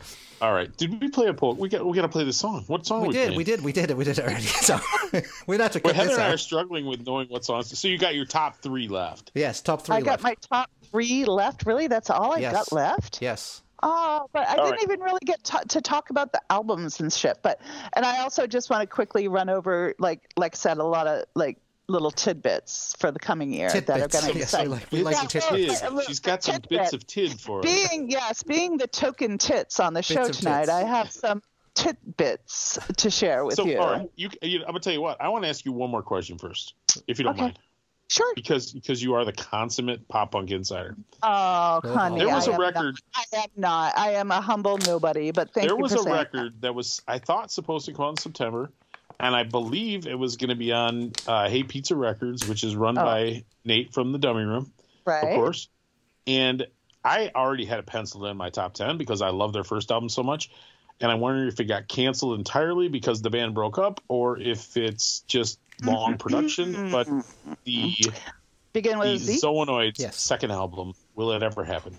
[0.42, 1.54] All right, did we play a poll?
[1.56, 2.64] We got we got to play the song.
[2.68, 3.02] What song?
[3.02, 3.38] We are we did, playing?
[3.38, 4.44] we did, we did it, we did it already.
[4.46, 4.80] So
[5.48, 7.78] we'd have to Well, cut Heather this and I are struggling with knowing what songs.
[7.78, 9.32] So you got your top three left.
[9.36, 11.66] Yes, top three I got my top three left.
[11.66, 12.54] Really, that's all I Yes.
[12.54, 13.22] got left.
[13.22, 13.62] Yes.
[13.84, 14.84] Oh, but I All didn't right.
[14.84, 17.38] even really get to to talk about the albums and shit.
[17.44, 17.62] But
[17.94, 21.06] and I also just want to quickly run over, like like I said, a lot
[21.08, 24.64] of like little tidbits for the coming year that are going to Yes, excite.
[24.64, 25.82] we like we like Yeah, the tidbits.
[25.84, 26.08] well, Tid.
[26.08, 26.70] She's got some tidbit.
[26.70, 27.66] bits of tid for us.
[27.66, 30.72] being yes, being the token tits on the show tonight, tits.
[30.72, 31.42] I have some
[31.76, 33.78] tidbits to share with So, you.
[33.78, 35.22] all right, you, you, I'm gonna tell you what.
[35.22, 36.74] I want to ask you one more question first,
[37.08, 37.42] if you don't Okay.
[37.44, 37.60] mind,
[38.10, 38.34] Sure.
[38.36, 40.96] because because you are the consummate pop punk insider.
[41.22, 42.98] Oh, honey, There was I a record.
[43.16, 43.98] Not, I am not.
[43.98, 45.32] I am a humble nobody.
[45.32, 45.70] But thank you.
[45.70, 48.72] there was for a record that was I thought supposed to come out in September,
[49.20, 52.76] and I believe it was going to be on uh, Hey Pizza Records, which is
[52.76, 53.04] run Oh.
[53.04, 54.72] by Nate from the Dummy Room,
[55.06, 55.24] right.
[55.24, 55.68] of course.
[56.26, 56.66] And
[57.04, 60.08] I already had a penciled in my top ten because I love their first album
[60.10, 60.50] so much,
[61.00, 64.78] and I wondered if it got canceled entirely because the band broke up, or if
[64.78, 66.18] it's just long mm-hmm.
[66.18, 66.92] production.
[66.92, 67.54] But mm-hmm.
[67.64, 67.96] the
[68.74, 69.40] Begin the with a Z.
[69.42, 70.20] Zoonoids Yes.
[70.20, 71.98] second album, will it ever happen?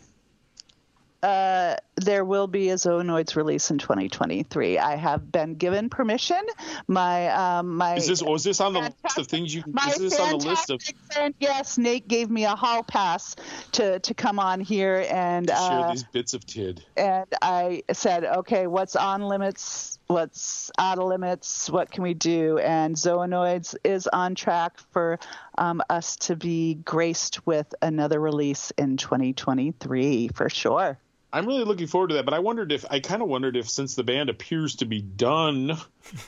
[1.22, 4.78] Uh, there will be a Zoonoids release in 2023.
[4.78, 6.40] I have been given permission.
[6.86, 9.64] My um, my Is this was this on the list of things you?
[9.66, 10.80] my Is this on the list of
[11.12, 13.34] friend, yes, Nate gave me a hall pass
[13.72, 16.84] to to come on here and share uh, these bits of tid?
[16.96, 19.98] and I said, okay, what's on limits?
[20.06, 21.68] What's out of limits?
[21.68, 22.58] What can we do?
[22.58, 25.18] And Zoonoids is on track for
[25.56, 30.98] um, us to be graced with another release in 2023 for sure.
[31.32, 33.68] I'm really looking forward to that, but I wondered if I kind of wondered if
[33.68, 35.76] since the band appears to be done,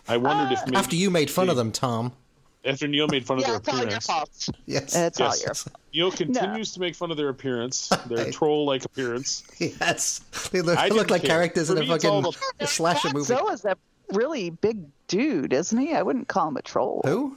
[0.09, 2.13] I wondered if uh, maybe After you made fun of them, Tom.
[2.65, 4.49] after Neil made fun of their it's all your appearance, fault.
[4.67, 4.95] Yes.
[4.95, 5.77] It's all your fault.
[5.95, 8.31] Neil continues to make fun of their appearance, their Hey.
[8.31, 9.43] troll-like appearance.
[9.59, 10.21] Yes.
[10.53, 11.31] They look, I they look like care.
[11.31, 13.27] characters For in a me, it's fucking about- slasher Matt movie.
[13.27, 13.77] Zoa's a
[14.13, 14.79] really big
[15.09, 15.95] dude, isn't he?
[15.95, 17.01] I wouldn't call him a troll.
[17.07, 17.37] Who?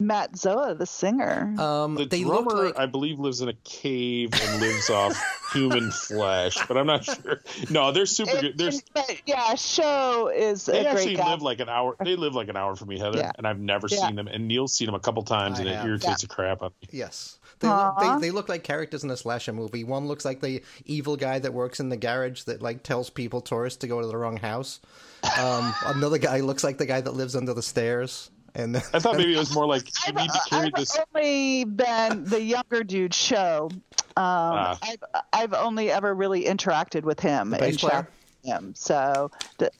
[0.00, 1.54] Matt Zoa, the singer.
[1.60, 5.14] Um, The they look drummer, like I believe, lives in a cave and lives off
[5.52, 7.42] human flesh, but I'm not sure.
[7.68, 8.58] No, they're super It- good.
[8.94, 11.30] They're, yeah, show is they a actually great guy.
[11.32, 11.96] live like an hour.
[12.02, 13.32] They live like an hour from me, Heather, Yeah.
[13.36, 14.06] and I've never Yeah.
[14.06, 14.26] seen them.
[14.26, 15.86] And Neil's seen them a couple times, I and it have.
[15.86, 16.88] irritates the crap out of me.
[16.98, 17.36] yes.
[17.58, 19.84] They look, they, they look like characters in a slasher movie.
[19.84, 23.42] One looks like the evil guy that works in the garage that like tells people
[23.42, 24.80] tourists to go to the wrong house.
[25.38, 28.30] Um, another guy looks like the guy that lives under the stairs.
[28.54, 30.98] And I thought maybe it was more like you need to carry I've this.
[31.14, 33.68] only been the younger dude show.
[33.72, 33.78] Um,
[34.16, 34.78] Ah.
[34.82, 38.06] I've I've only ever really interacted with him bass and chatted
[38.44, 38.74] him.
[38.74, 39.70] So, the,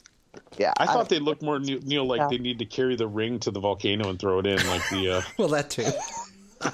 [0.57, 2.29] yeah, I thought don't- they looked more Neil, Neil like Yeah.
[2.31, 5.11] they need to carry the ring to the volcano and throw it in, like the.
[5.17, 5.85] Uh, well, that too.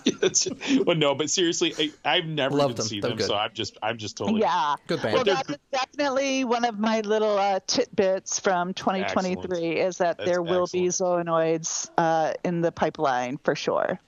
[0.04, 0.48] It's-
[0.84, 2.86] well, no, but seriously, I, I've never Loved even them.
[2.86, 3.26] seen They're them, good.
[3.28, 4.40] so I'm just, I'm just totally.
[4.40, 4.74] Yeah.
[4.86, 5.14] Good band.
[5.14, 9.78] Well, that is definitely one of my little uh, tidbits from 2023 Excellent.
[9.78, 14.00] is that That's there will be zoonoids uh, in the pipeline for sure.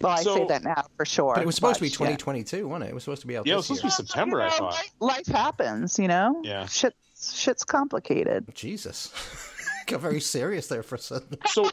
[0.00, 1.34] Well, I So- say that now for sure.
[1.34, 1.94] But it was supposed to be yeah.
[1.94, 2.90] 2022, wasn't it?
[2.90, 3.90] It was supposed to be out Yeah, it this was year.
[3.90, 4.42] supposed to be September.
[4.42, 4.72] I You know, thought.
[4.72, 6.40] Life, life happens, you know.
[6.44, 6.66] Yeah.
[6.66, 8.46] Shit, shit's complicated.
[8.54, 9.10] Jesus.
[9.86, 11.38] Got very serious there for a second.
[11.48, 11.70] So,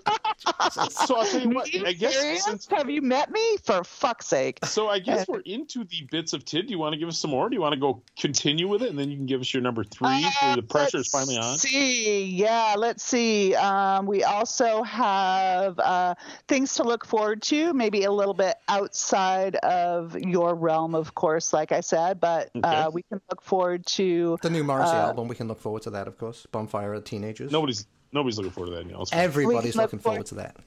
[0.89, 1.73] so I'll tell you what.
[1.73, 2.45] You I guess serious?
[2.45, 3.57] since Have you met me?
[3.63, 4.59] For fuck's sake.
[4.65, 6.67] so, I guess we're into the bits of tid.
[6.67, 7.49] Do you want to give us some more?
[7.49, 9.61] Do you want to go continue with it, and then you can give us your
[9.61, 10.07] number three,
[10.41, 11.57] where the pressure is let's finally on?
[11.57, 13.55] See, yeah, let's see.
[13.55, 16.15] Um, we also have uh,
[16.47, 21.51] things to look forward to, maybe a little bit outside of your realm, of course,
[21.53, 24.37] like I said, but uh, we can look forward to.
[24.41, 26.45] The new Morrissey Uh, album, we can look forward to that, of course.
[26.51, 27.51] Bonfire of Teenagers.
[27.51, 28.85] Nobody's nobody's looking forward to that.
[28.85, 29.05] You know.
[29.11, 30.57] Everybody's We looking look forward to that.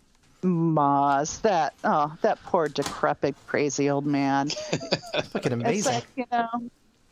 [0.42, 4.48] Moz, that oh, that poor decrepit, crazy old man.
[5.24, 5.94] Fucking amazing.
[5.94, 6.48] like you know,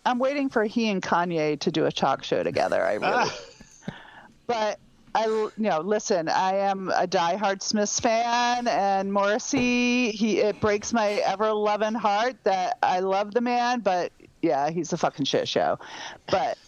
[0.05, 2.85] I'm waiting for he and Kanye to do a talk show together.
[2.85, 3.39] I really, Ah,
[4.47, 4.79] but
[5.15, 10.93] I, you know, listen, I am a diehard Smiths fan, and Morrissey, he it breaks
[10.93, 14.13] my ever loving heart that I love the man, but
[14.43, 15.79] yeah, he's a fucking shit show.
[16.31, 16.59] But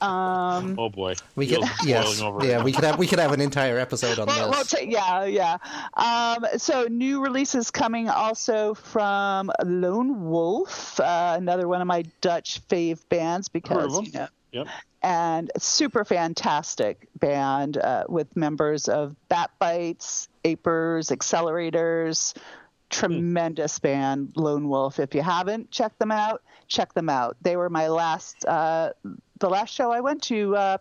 [0.00, 2.44] um, oh boy, we could, yes, over.
[2.46, 4.70] yeah, we could have we could have an entire episode on Well, we'll this.
[4.70, 5.56] ta- yeah, yeah.
[5.94, 12.60] Um, so new releases coming also from Lone Wolf, uh, another one of my Dutch
[12.68, 14.04] fave bands because them.
[14.04, 14.66] you know, Yep.
[15.02, 22.34] and super fantastic band uh, with members of Bat Bites, Apers, Accelerators.
[22.88, 25.00] Tremendous band, Lone Wolf.
[25.00, 27.36] If you haven't checked them out, check them out.
[27.42, 28.92] They were my last, uh,
[29.38, 30.78] the last show I went to uh,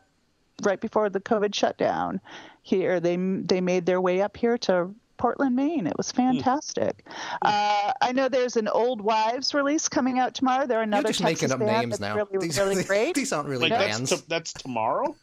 [0.64, 2.19] right before the COVID shutdown.
[2.64, 5.86] Here, they they made their way up here to Portland, Maine.
[5.88, 7.06] It was fantastic.
[7.41, 10.65] Uh, I know there's an Old Wives release coming out tomorrow.
[10.65, 12.15] They're You're another just Texas making up band names that's now.
[12.15, 13.15] Really, these, really great.
[13.15, 14.10] these aren't really Like bands.
[14.10, 15.15] that's to, that's tomorrow.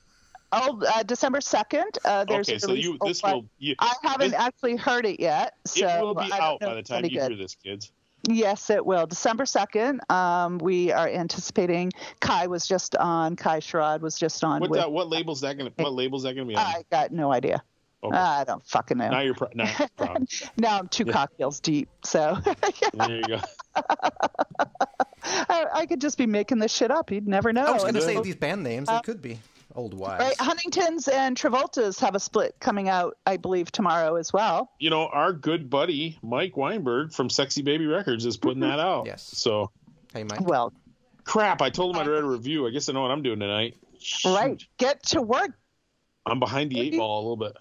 [0.55, 1.99] Oh, uh, December second.
[2.05, 5.19] Uh, there's Okay, a so you this will you, I haven't this- actually heard it
[5.19, 7.09] yet, so it will be I don't out know by if the it's time any
[7.09, 7.31] you good.
[7.33, 7.91] hear this, kids.
[8.29, 9.07] Yes, it will.
[9.07, 11.93] December 2nd, um, we are anticipating.
[12.21, 14.61] Kai was just on, Kai Sherrod was just on.
[14.61, 16.65] What with, that, what label's that gonna what label's that gonna be on?
[16.65, 17.63] I got no idea.
[18.05, 18.17] Okay.
[18.17, 19.11] I don't fucking know.
[19.11, 20.27] now you're pr- now you're proud.
[20.57, 22.37] now I'm two cocktails deep, so
[22.95, 23.41] There you go.
[25.25, 27.13] I, I could just be making this shit up.
[27.13, 27.65] You'd never know.
[27.65, 28.89] I was going to say these band names.
[28.89, 29.39] They could be
[29.75, 30.25] old wives.
[30.25, 34.71] Right, Huntingtons and Travoltas have a split coming out, I believe, tomorrow as well.
[34.79, 39.07] You know, our good buddy Mike Weinberg from Sexy Baby Records is putting that out.
[39.07, 39.23] Yes.
[39.23, 39.71] So
[40.13, 40.41] Hey, Mike.
[40.41, 40.73] Well,
[41.25, 42.67] crap, I told him I'd read a review.
[42.67, 43.77] I guess I know what I'm doing tonight.
[44.27, 45.53] right, get to work.
[46.27, 47.57] I'm behind the eight ball a little bit.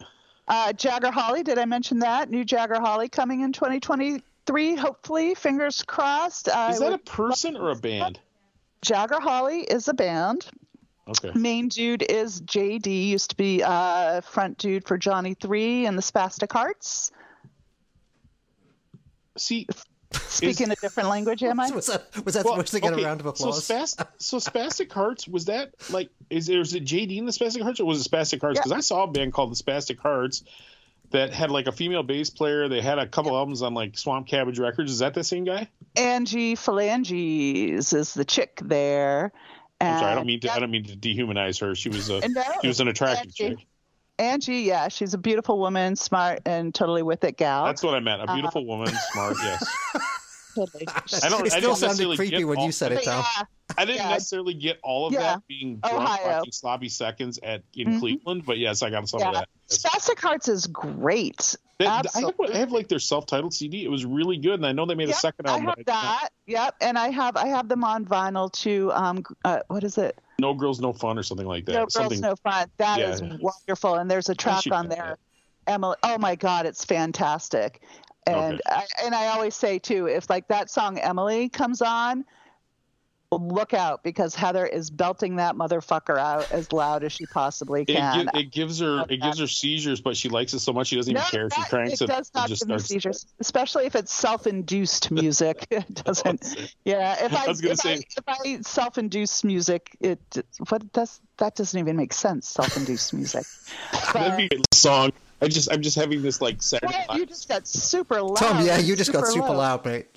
[0.47, 2.29] Uh, Jagger Holly, did I mention that?
[2.29, 5.33] New Jagger Holly coming in 2023, hopefully.
[5.33, 6.49] Fingers crossed.
[6.49, 8.19] I Is that a person or a band?
[8.81, 10.45] Jagger Holly is a band.
[11.11, 11.37] Okay.
[11.37, 16.01] Main dude is JD, used to be uh, front dude for Johnny 3 and the
[16.01, 17.11] Spastic Hearts.
[19.37, 19.67] See,
[20.13, 21.71] Speaking a different language, am I?
[21.71, 23.65] Was that, was that well, supposed to get okay, a round of applause?
[23.65, 27.31] So, spast- so Spastic Hearts was that like is there is it JD in the
[27.31, 28.57] Spastic Hearts or was it Spastic Hearts?
[28.57, 28.63] Yeah.
[28.63, 30.43] Because I saw a band called the Spastic Hearts
[31.11, 32.67] that had like a female bass player.
[32.67, 34.91] They had a couple albums on like Swamp Cabbage Records.
[34.91, 35.69] Is that the same guy?
[35.95, 39.31] Angie Phalanges is the chick there.
[39.87, 40.51] I'm sorry, I don't mean to.
[40.51, 41.75] I don't mean to dehumanize her.
[41.75, 42.21] She was a.
[42.29, 43.55] No, she was an attractive Angie.
[43.55, 43.67] chick.
[44.19, 47.65] Angie, yeah, she's a beautiful woman, smart and totally with it gal.
[47.65, 48.21] That's what I meant.
[48.21, 49.35] A beautiful um, woman, smart.
[49.41, 49.77] Yes.
[50.55, 50.87] Totally.
[51.23, 51.45] I don't.
[51.47, 53.23] it I still sounded creepy when you said it, But Tom.
[53.37, 53.43] yeah,
[53.77, 54.09] I didn't Yeah.
[54.09, 55.19] necessarily get all of Yeah.
[55.19, 56.37] that being drunk Ohio.
[56.39, 57.99] watching sloppy seconds at in Mhm.
[57.99, 59.47] Cleveland, but yes, I got some of that.
[59.69, 59.83] Yes.
[59.83, 61.55] Spastic Hearts is great.
[61.77, 63.83] They- I, have, I have like their self-titled CD.
[63.85, 65.65] It was really good, and I know they made a second I album.
[65.67, 66.29] have I did not- that.
[66.47, 68.91] Yep, and I have I have them on vinyl too.
[68.93, 70.19] Um, uh, what is it?
[70.39, 71.71] No girls, no fun, or something like that.
[71.73, 72.19] No girls, something.
[72.19, 72.69] no fun.
[72.77, 75.17] That Yeah, is wonderful, and there's a track on get there.
[75.67, 77.81] Emily, oh my God, it's fantastic.
[78.27, 78.59] And Okay.
[78.67, 82.23] I, and I always say too, if like that song Emily comes on,
[83.31, 88.27] look out because Heather is belting that motherfucker out as loud as she possibly can.
[88.33, 90.97] gi- it gives her it gives her seizures, but she likes it so much she
[90.97, 91.49] doesn't even No, care.
[91.49, 92.85] She cranks it it, does not give starts.
[92.87, 95.65] seizures, especially if it's self-induced music.
[95.71, 96.57] It doesn't.
[96.85, 100.19] Yeah, if I, I if, say- I if I self-induce music, it
[100.67, 102.49] what does that doesn't even make sense.
[102.49, 103.45] Self-induced music.
[104.13, 105.11] That'd be a song.
[105.41, 107.05] I just I'm just having this like Saturday.
[107.09, 108.35] Well, you just got super loud.
[108.37, 109.57] Tom, yeah, you just got super low.
[109.57, 110.07] loud, mate.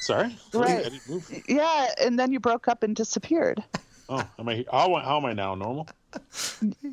[0.00, 0.70] Sorry, Right.
[0.70, 1.42] I didn't move.
[1.48, 3.62] Yeah, and then you broke up and disappeared.
[4.08, 4.64] Oh, am I?
[4.70, 5.54] How, how am I now?
[5.54, 5.88] Normal?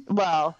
[0.08, 0.58] Well,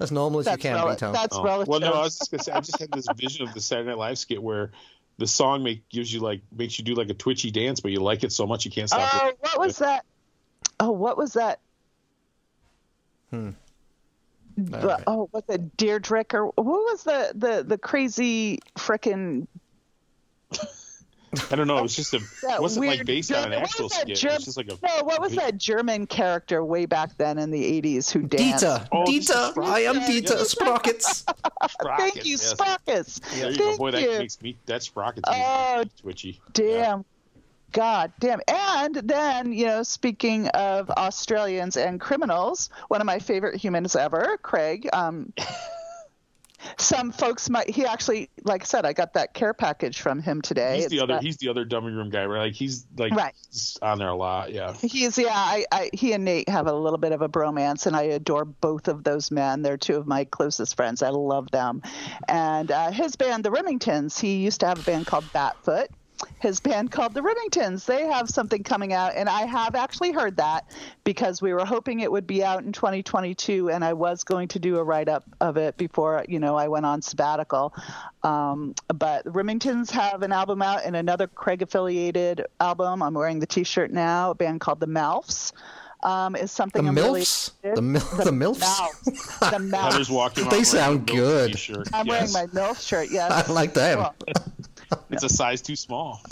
[0.00, 1.12] As normal as you can rel- be, Tom.
[1.12, 1.44] that's Oh.
[1.44, 1.68] relative.
[1.68, 3.90] Well, no, I was just gonna say I just had this vision of the Saturday
[3.90, 4.72] Night Live skit where
[5.18, 8.00] the song make gives you like makes you do like a twitchy dance, but you
[8.00, 9.10] like it so much you can't stop.
[9.22, 9.38] oh, it.
[9.40, 10.04] what was that?
[10.80, 11.60] Oh, what was that?
[13.30, 13.50] Hmm.
[14.56, 15.04] The- All right.
[15.06, 19.46] Oh, was it Deirdre or what was the the the crazy frickin'
[21.50, 21.78] I don't know.
[21.78, 22.20] It was just a.
[22.42, 24.16] That wasn't like weird based on an German- what actual was that skit.
[24.18, 24.78] Germ- it was just like a.
[24.82, 28.64] No, what was that German character way back then in the 80s who danced?
[28.64, 30.44] Dieter, Oh, this is Dieter, I am Dieter Yeah.
[30.44, 31.24] Sprockets.
[31.96, 32.42] Thank you, yes.
[32.50, 33.20] Sprockets.
[33.34, 33.76] There you go.
[33.78, 34.18] Boy, that you.
[34.18, 34.56] makes me.
[34.66, 36.40] That sprockets Oh, me twitchy.
[36.52, 37.06] Damn.
[37.72, 38.40] God damn.
[38.48, 44.38] And then, you know, speaking of Australians and criminals, one of my favorite humans ever,
[44.42, 44.88] Craig.
[44.92, 45.32] Um,
[46.78, 50.40] some folks might, he actually, like I said, I got that care package from him
[50.40, 50.76] today.
[50.76, 51.14] He's the It's other.
[51.14, 52.44] got- He's the other dummy room guy, right?
[52.46, 53.34] Like he's like Right.
[53.50, 54.52] he's on there a lot.
[54.52, 54.72] Yeah.
[54.74, 57.96] He's yeah, I, I he and Nate have a little bit of a bromance, and
[57.96, 59.62] I adore both of those men.
[59.62, 61.02] They're two of my closest friends.
[61.02, 61.82] I love them.
[62.28, 65.88] And uh, his band, the Remingtons, he used to have a band called Batfoot.
[66.40, 67.84] His band called the Remingtons.
[67.86, 70.64] They have something coming out, and I have actually heard that
[71.04, 74.58] because we were hoping it would be out in 2022, and I was going to
[74.58, 77.74] do a write up of it before you know I went on sabbatical.
[78.22, 83.02] Um, but the Remingtons have an album out and another Craig affiliated album.
[83.02, 84.30] I'm wearing the T-shirt now.
[84.30, 85.52] A band called the Malfs
[86.02, 87.50] um, is The something I'm really MILFs?
[87.62, 88.58] interested- The, mil- the MILFs?
[88.60, 89.38] Malfs.
[89.40, 90.10] The Heather's Malfs.
[90.10, 90.48] walking.
[90.48, 91.52] They sound good.
[91.52, 91.88] T-shirt.
[91.92, 92.32] I'm Yes.
[92.34, 93.08] wearing my MILF shirt.
[93.10, 93.30] Yes.
[93.48, 94.06] I like them.
[95.10, 96.20] It's a size too small.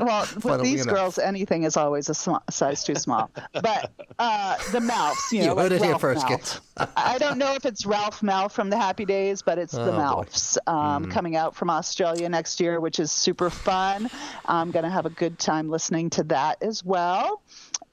[0.00, 0.94] Well, with these we know?
[0.94, 3.30] girls, anything is always a sm- size too small.
[3.52, 6.60] But uh, the mouths, you know, You like heard it here Ralph first, Malph.
[6.96, 9.90] I don't know if it's Ralph Malph from the Happy Days, but it's the Oh,
[9.92, 9.96] boy.
[9.98, 14.10] Mouths um, coming out from Australia next year, which is super fun.
[14.46, 17.42] I'm going to have a good time listening to that as well.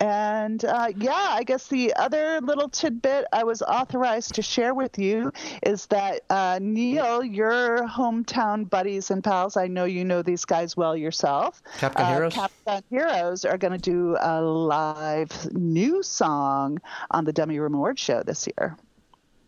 [0.01, 4.97] And uh, yeah, I guess the other little tidbit I was authorized to share with
[4.97, 10.45] you is that uh, Neil, your hometown buddies and pals, I know you know these
[10.45, 11.61] guys well yourself.
[11.79, 12.33] Cap Gun Uh, Heroes?
[12.33, 16.79] Cap Gun Heroes are going to do a live new song
[17.11, 18.77] on the Dummy Room Award show this year.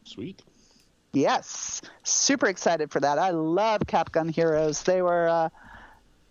[0.04, 0.42] Sweet.
[1.14, 3.20] Yes, super excited for that.
[3.20, 4.84] I love Cap Gun Heroes.
[4.84, 5.50] They were uh,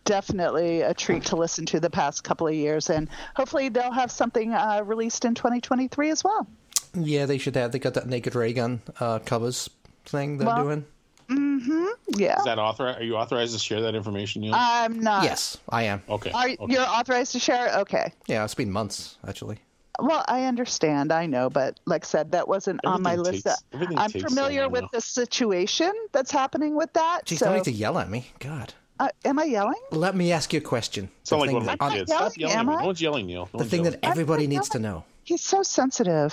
[0.04, 4.10] definitely a treat to listen to the past couple of years, and hopefully they'll have
[4.10, 6.46] something uh, released in 2023 as well.
[6.94, 7.72] Yeah, they should have.
[7.72, 9.70] They got that Naked Raygun uh, covers
[10.04, 10.84] thing they're Well, doing.
[11.28, 11.86] Mm-hmm.
[12.20, 12.88] Yeah, Is that author?
[12.88, 14.52] Are you authorized to share that information, Neil?
[14.56, 15.22] I'm not.
[15.22, 16.02] Yes, I am.
[16.08, 16.32] okay.
[16.32, 16.72] Are okay.
[16.72, 17.68] you're authorized to share?
[17.68, 17.74] it?
[17.82, 18.12] Okay.
[18.26, 19.58] Yeah, it's been months actually.
[20.00, 23.44] Well, I understand, I know, but like I said, that wasn't on my Everything list.
[23.44, 27.26] takes- I'm takes so familiar with the situation that's happening with that.
[27.26, 28.30] Geez, so, don't need to yell at me.
[28.38, 28.72] God.
[29.00, 29.80] Uh, am I yelling?
[29.90, 31.10] Let me ask you a question.
[31.24, 32.12] Sound The like thing one of my that- I'm kids.
[32.12, 32.68] Stop yelling, yelling at am.
[32.70, 32.80] I?
[32.80, 33.48] No one's yelling, Neil.
[33.52, 33.98] No the thing yelling.
[34.00, 35.04] that everybody not needs to know.
[35.24, 36.32] He's so sensitive.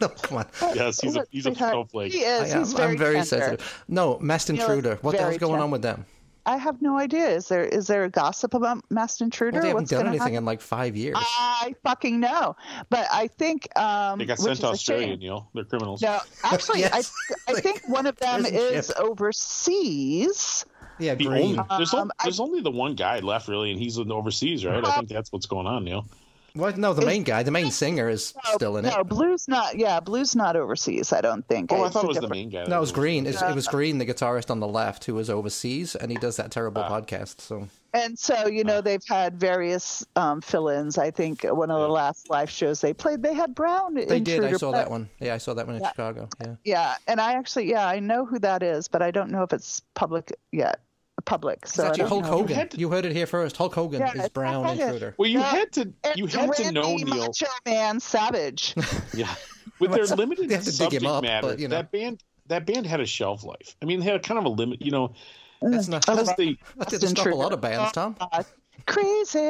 [0.00, 0.46] no, come on.
[0.74, 2.12] Yes, he's a he's a sweetheart, snowflake.
[2.12, 2.52] He is.
[2.52, 3.26] I am, He's very, I'm very tender.
[3.26, 3.84] sensitive.
[3.88, 4.98] No, Masked Neil Intruder.
[5.02, 6.06] What the hell's going on with them?
[6.48, 7.28] I have no idea.
[7.28, 9.54] Is there is there a gossip about Masked Intruder?
[9.56, 10.36] Well, they haven't What's done gonna anything happen?
[10.36, 11.16] in like five years.
[11.18, 12.54] I fucking know,
[12.88, 15.18] but I think um, They got sent to Australia, shame.
[15.18, 15.50] Neil.
[15.54, 16.00] They're criminals.
[16.02, 17.12] No, actually, Yes.
[17.48, 20.64] I I think one of them is overseas.
[20.98, 21.58] Yeah, The green.
[21.58, 24.10] only, there's, only, Um, I- there's only the one guy left, really, and he's in
[24.12, 24.84] overseas, right?
[24.84, 26.06] I think that's what's going on, Neil.
[26.54, 26.78] What?
[26.78, 28.94] No, the main guy, the main singer, is still in it.
[28.96, 29.76] No, Blue's not.
[29.76, 31.12] Yeah, Blue's not overseas.
[31.12, 31.70] I don't think.
[31.70, 32.64] Oh, I It's thought it was the main guy.
[32.64, 33.26] No, it was Green.
[33.26, 33.50] It's, Yeah.
[33.50, 36.50] it was Green, the guitarist on the left, who was overseas, and he does that
[36.50, 36.88] terrible Ah.
[36.88, 37.42] podcast.
[37.42, 40.96] So And so, you know, they've had various um, fill-ins.
[40.96, 43.92] I think one of the last live shows they played, they had Brown.
[43.92, 44.42] they did.
[44.42, 45.10] I saw but- that one.
[45.20, 45.90] Yeah, I saw that one in Yeah.
[45.90, 46.28] Chicago.
[46.40, 46.54] Yeah.
[46.64, 49.52] Yeah, and I actually, yeah, I know who that is, but I don't know if
[49.52, 50.80] it's public yet.
[51.26, 51.58] Public.
[51.64, 52.30] It's So I actually Hulk know.
[52.30, 52.48] Hogan.
[52.48, 53.56] You, had to- heard it here first.
[53.56, 54.82] Hulk Hogan Yeah, is Brown Hulk Hogan.
[54.94, 55.14] Intruder.
[55.18, 55.44] Well, you Yeah.
[55.50, 57.16] had to And you had to know Randy Neil.
[57.26, 58.74] Macho Man Savage.
[59.14, 59.34] Yeah,
[59.78, 61.76] with their limited They have to dig subject him up, matter, but, you know.
[61.76, 63.76] that band that band had a shelf life.
[63.82, 64.80] I mean, they had kind of a limit.
[64.80, 65.14] You know,
[65.60, 66.08] That's not.
[66.08, 68.14] unless That's, they, that didn't stop a lot of bands, Tom.
[68.20, 68.42] Uh,
[68.86, 69.40] crazy.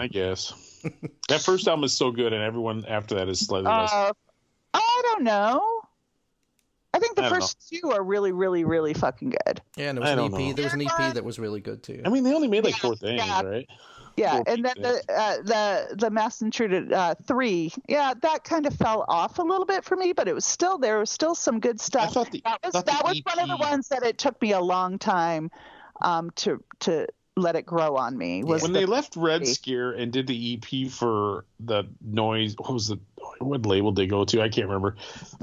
[0.00, 0.52] I guess
[1.28, 3.92] that first album is so good, and everyone after that is slightly less.
[3.92, 4.12] Uh,
[4.74, 5.71] I don't know.
[6.94, 9.62] I think the I don't first two are really, really, really fucking good.
[9.76, 10.32] Yeah, and there was I an EP.
[10.40, 10.52] know.
[10.52, 12.02] There was an EP that was really good too.
[12.04, 13.42] I mean, they only made like Yeah, four things, yeah.
[13.42, 13.66] right?
[14.18, 15.02] Yeah, Four and then pieces.
[15.06, 19.42] the uh, the the Masked Intruder uh, three, yeah, that kind of fell off a
[19.42, 22.12] little bit for me, but it was still there was still some good stuff.
[22.12, 24.40] thought the- that was thought the that was one of the ones that it took
[24.42, 25.50] me a long time
[26.02, 27.06] um, to to
[27.36, 28.44] let it grow on me.
[28.44, 29.46] Was When the, they left Red.
[29.46, 32.98] Scare and did the EP for the noise, what was the
[33.38, 34.42] what label did they go to?
[34.42, 34.96] I can't remember.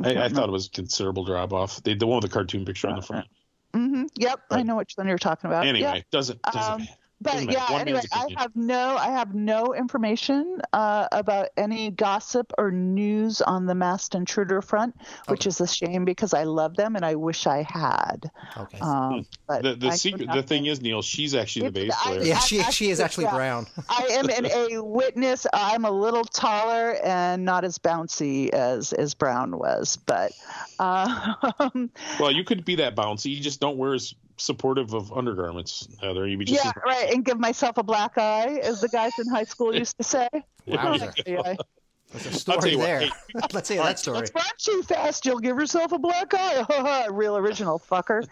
[0.03, 1.81] I, I thought it was a considerable drop off.
[1.83, 3.27] They, the one with the cartoon picture on the front.
[3.73, 5.65] hmm Yep, I know which one you're talking about.
[5.65, 6.61] Anyway, doesn't doesn't.
[6.61, 6.91] Um, matter.
[7.21, 12.53] But yeah, One anyway, I have no, I have no information uh, about any gossip
[12.57, 14.95] or news on the Masked Intruder front,
[15.27, 15.49] which Okay.
[15.49, 18.31] is a shame because I love them and I wish I had.
[18.57, 18.79] Okay.
[18.79, 22.09] Um, but the the secret, the thing is, Neil, she's actually the It's- bass I-
[22.17, 22.23] player.
[22.29, 23.35] yeah, I- she I- she is actually yeah.
[23.35, 23.67] brown.
[23.89, 25.45] I am an, a witness.
[25.53, 30.31] I'm a little taller and not as bouncy as as Brown was, but
[30.79, 31.33] uh,
[32.19, 33.31] Well, you could be that bouncy.
[33.35, 36.27] You just don't wear as supportive of undergarments, Heather.
[36.27, 37.13] You be just Yeah, right.
[37.13, 40.27] And give myself a black eye, as the guys in high school used to say.
[40.65, 41.13] Wowzer.
[41.27, 41.55] Yeah.
[42.11, 42.99] There's a I'll tell story you what, there.
[43.01, 43.11] hey.
[43.53, 44.17] Let's hear that story.
[44.17, 45.27] Let's run too fast.
[45.27, 47.07] You'll give yourself a black eye.
[47.11, 48.25] Real original fucker.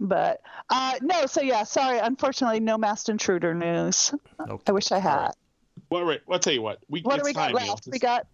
[0.00, 1.98] But uh, no, so yeah, sorry.
[1.98, 4.12] Unfortunately, no masked intruder news.
[4.40, 4.62] Okay.
[4.66, 5.30] I wish I had.
[5.90, 6.20] Well, right.
[6.28, 6.80] I'll tell you what.
[6.88, 7.68] We, What do we got time, Neil.
[7.74, 7.88] left?
[7.90, 8.26] We got.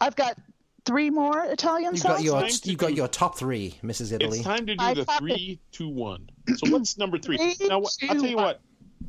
[0.00, 0.38] I've got
[0.84, 2.22] three more Italian You got sauce.
[2.22, 4.12] your time to you got do- your top three, Mrs.
[4.12, 4.38] Italy.
[4.38, 6.28] It's time to do I the thought three, two, one.
[6.56, 7.36] So what's number three?
[7.36, 8.60] Three, now, what- I'll tell you what.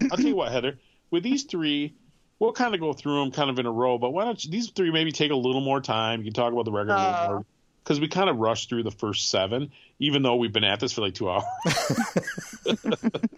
[0.04, 0.78] I'll tell you what, Heather.
[1.12, 1.94] With these three,
[2.40, 3.98] we'll kind of go through them kind of in a row.
[3.98, 6.20] But why don't you, these three maybe take a little more time?
[6.20, 7.28] You can talk about the record a little uh.
[7.30, 7.46] more
[7.84, 10.92] because we kind of rushed through the first seven, even though we've been at this
[10.94, 11.44] for like two hours.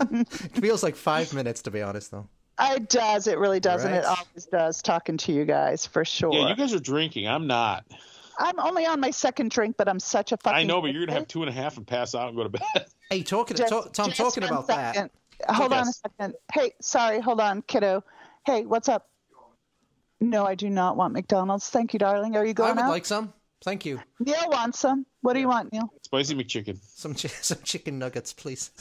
[0.09, 2.27] It feels like five minutes to be honest, though.
[2.59, 3.27] It does.
[3.27, 4.81] It really does, and it always does.
[4.81, 6.33] Talking to you guys for sure.
[6.33, 7.27] Yeah, you guys are drinking.
[7.27, 7.85] I'm not.
[8.37, 10.57] I'm only on my second drink, but I'm such a fucking.
[10.57, 12.43] I know, but you're gonna have two and a half and pass out and go
[12.43, 12.61] to bed.
[13.09, 14.95] Hey, talking Just- to, Tom, talking one about that.
[14.95, 15.11] second.
[15.47, 16.33] Hold on a second.
[16.53, 18.03] Hey, sorry, hold on, kiddo.
[18.45, 19.07] Hey, what's up?
[20.19, 21.69] No, I do not want McDonald's.
[21.69, 22.35] Thank you, darling.
[22.35, 22.71] Are you going?
[22.71, 22.89] I would out?
[22.89, 23.31] like some.
[23.63, 24.01] Thank you.
[24.19, 25.05] Neil wants some.
[25.21, 25.89] What do you want, Neil?
[26.01, 26.77] Spicy McChicken.
[26.81, 28.71] Some chi- some chicken nuggets, please.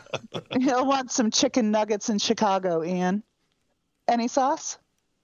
[0.60, 3.22] He'll want some chicken nuggets in Chicago, Ian.
[4.06, 4.78] Any sauce?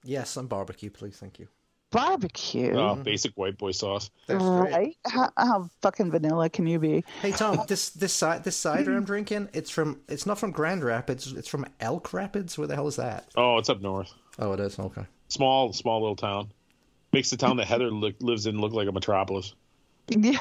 [0.04, 1.16] Yes, some barbecue, please.
[1.16, 1.48] Thank you.
[1.90, 2.78] Barbecue.
[2.78, 4.10] Uh, basic white boy sauce.
[4.26, 4.72] That's great.
[4.72, 4.96] right?
[5.06, 7.04] How, how fucking vanilla can you be?
[7.20, 10.84] Hey Tom, this this side this cider I'm drinking, it's from it's not from Grand
[10.84, 12.56] Rapids, it's from Elk Rapids.
[12.56, 13.26] Where the hell is that?
[13.36, 14.12] Oh, it's up north.
[14.38, 14.78] Oh, it is.
[14.78, 15.04] Okay.
[15.28, 16.50] Small, small little town.
[17.12, 19.54] Makes the town that Heather look, lives in look like a metropolis.
[20.08, 20.38] Yeah,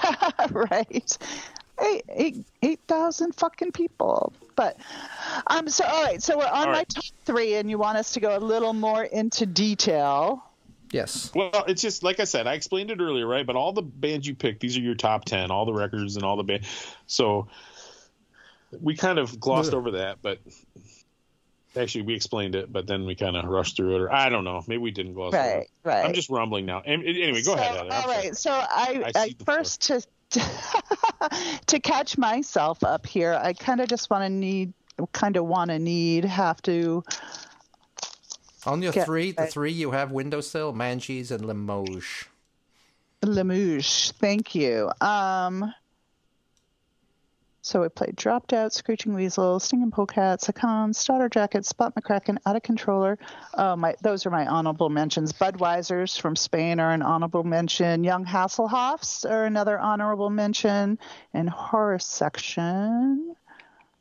[0.49, 1.17] right.
[1.81, 4.33] Eight, eight, eight thousand fucking people.
[4.55, 4.77] But
[5.47, 6.21] um, so all right.
[6.23, 6.89] So we're on All my right.
[6.89, 10.43] top three, and you want us to go a little more into detail.
[10.91, 11.31] Yes.
[11.35, 12.47] Well, it's just like I said.
[12.47, 13.45] I explained it earlier, right?
[13.45, 16.25] But all the bands you picked, these are your top ten, all the records and
[16.25, 16.65] all the band.
[17.05, 17.47] So
[18.81, 20.39] we kind of glossed over that, but
[21.75, 24.43] actually we explained it, but then we kind of rushed through it, or I don't
[24.43, 24.63] know.
[24.67, 25.69] Maybe we didn't gloss over Right, it.
[25.83, 26.05] right.
[26.05, 26.81] I'm just rumbling now.
[26.81, 27.91] Anyway, go so, ahead, Heather.
[27.91, 28.33] I'm All sorry.
[28.33, 29.57] So I, I I, see the floor.
[29.57, 30.01] first to
[31.67, 34.73] to catch myself up here, I kind of just want to need,
[35.11, 37.03] kind of want to need, have to.
[38.65, 42.25] On your three, the three you have windowsill, Manges, and Limoges.
[43.21, 44.89] Lemouche, thank you.
[45.01, 45.73] Um,
[47.61, 52.55] so we played Dropped Out, Screeching Weasel, Stinging Polecat, Sakan, Starter Jacket, Spot McRackin, Out
[52.55, 53.19] of Controller.
[53.53, 55.33] Oh, my, those are my honorable mentions.
[55.33, 58.03] Budweiser's from Spain are an honorable mention.
[58.03, 60.97] Young Hasselhoffs are another honorable mention.
[61.33, 63.35] And Horror Section.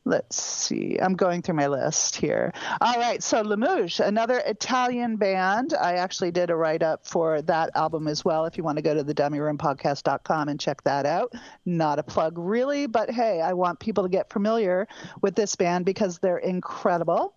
[0.04, 0.96] Let's see.
[1.00, 2.52] I'm going through my list here.
[2.80, 3.22] All right.
[3.22, 5.74] So Lemouge, another Italian band.
[5.74, 8.46] I actually did a write up for that album as well.
[8.46, 11.34] If you want to go to the dummyroompodcast.com and check that out.
[11.66, 14.88] Not a plug, really, but hey, I want people to get familiar
[15.20, 17.34] with this band because they're incredible.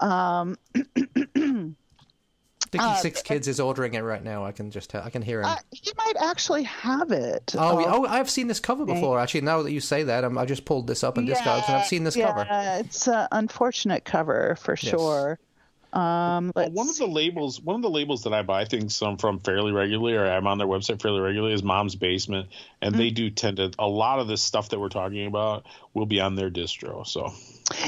[0.00, 0.56] Um,
[2.78, 4.44] Dicky Uh, Six Kids is ordering it right now.
[4.44, 5.02] I can just tell.
[5.02, 5.46] I can hear him.
[5.46, 7.54] uh, he might actually have it.
[7.58, 7.86] oh, yeah.
[7.86, 9.18] Uh, oh, I've seen this cover before.
[9.18, 11.76] Actually, now that you say that, i I just pulled this up in Discogs and
[11.76, 12.46] I've seen this yeah, cover.
[12.84, 15.38] It's an unfortunate cover for sure.
[15.92, 19.16] Um, Well, one of the labels, one of the labels that I buy things um,
[19.16, 22.48] from fairly regularly, or I'm on their website fairly regularly, is Mom's Basement,
[22.82, 22.98] and Mm-hmm.
[23.00, 23.70] they do tend to.
[23.78, 27.06] A lot of this stuff that we're talking about will be on their distro.
[27.06, 27.32] So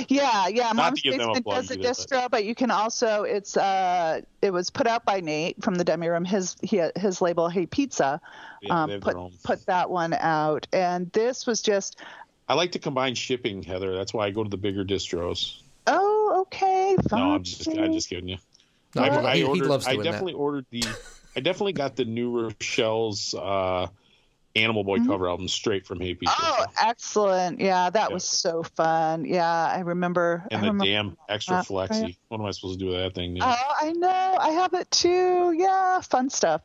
[0.08, 0.72] Yeah, yeah.
[0.72, 3.56] Mom's to give them a Basement does a either, distro, but you can also it's
[3.56, 6.24] uh it was put out by Nate from the Dummy Room.
[6.24, 8.20] His he, his label Hey Pizza
[8.62, 12.00] Yeah, um, put put that one out, and this was just
[12.48, 13.94] I like to combine shipping, Heather.
[13.94, 15.60] That's why I go to the bigger distros.
[15.86, 17.20] oh okay fine.
[17.20, 18.38] No, I'm just, I'm just kidding you.
[18.94, 20.12] No, I, he- I he, he ordered, loves I doing that.
[20.12, 20.82] definitely ordered the.
[21.36, 23.86] I definitely got the New Rochelle's uh,
[24.58, 26.34] Animal Boy cover album straight from Hey Pizza.
[26.34, 26.62] Mm-hmm.
[26.62, 27.60] Oh, excellent!
[27.60, 28.14] Yeah, that Yeah.
[28.14, 29.24] was so fun.
[29.24, 30.44] Yeah, I remember.
[30.50, 32.16] and I the remember damn extra Uh, flexi.
[32.28, 33.34] What am I supposed to do with that thing?
[33.34, 33.54] Now?
[33.58, 34.36] Oh, I know.
[34.40, 35.52] I have it too.
[35.56, 36.62] Yeah, fun stuff.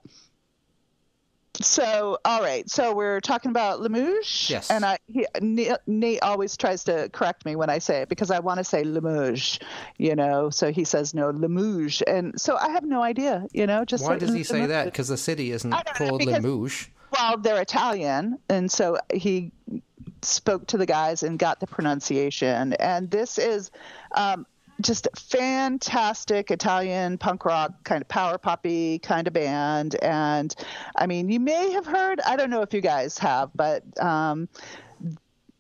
[1.61, 2.68] So, all right.
[2.68, 4.49] So we're talking about Lemouge.
[4.49, 4.72] Yes.
[4.72, 8.32] And I, he, Nate, Nate always tries to correct me when I say it because
[8.32, 9.61] I want to say Lemouge,
[9.99, 10.49] you know.
[10.49, 13.86] So he says no Lemouge, and so I have no idea, you know.
[13.86, 14.86] Just Why like does he say that?
[14.86, 16.90] Because the city isn't I don't know, called because- Limoges.
[17.14, 19.52] Well, they're Italian, and so he
[20.23, 22.73] spoke to the guys and got the pronunciation.
[22.73, 23.69] And this is
[24.14, 24.48] um,
[24.81, 29.95] just fantastic Italian punk rock kind of power poppy kind of band.
[30.02, 30.56] And
[30.95, 32.19] I mean, you may have heard.
[32.22, 34.49] I don't know if you guys have, but um,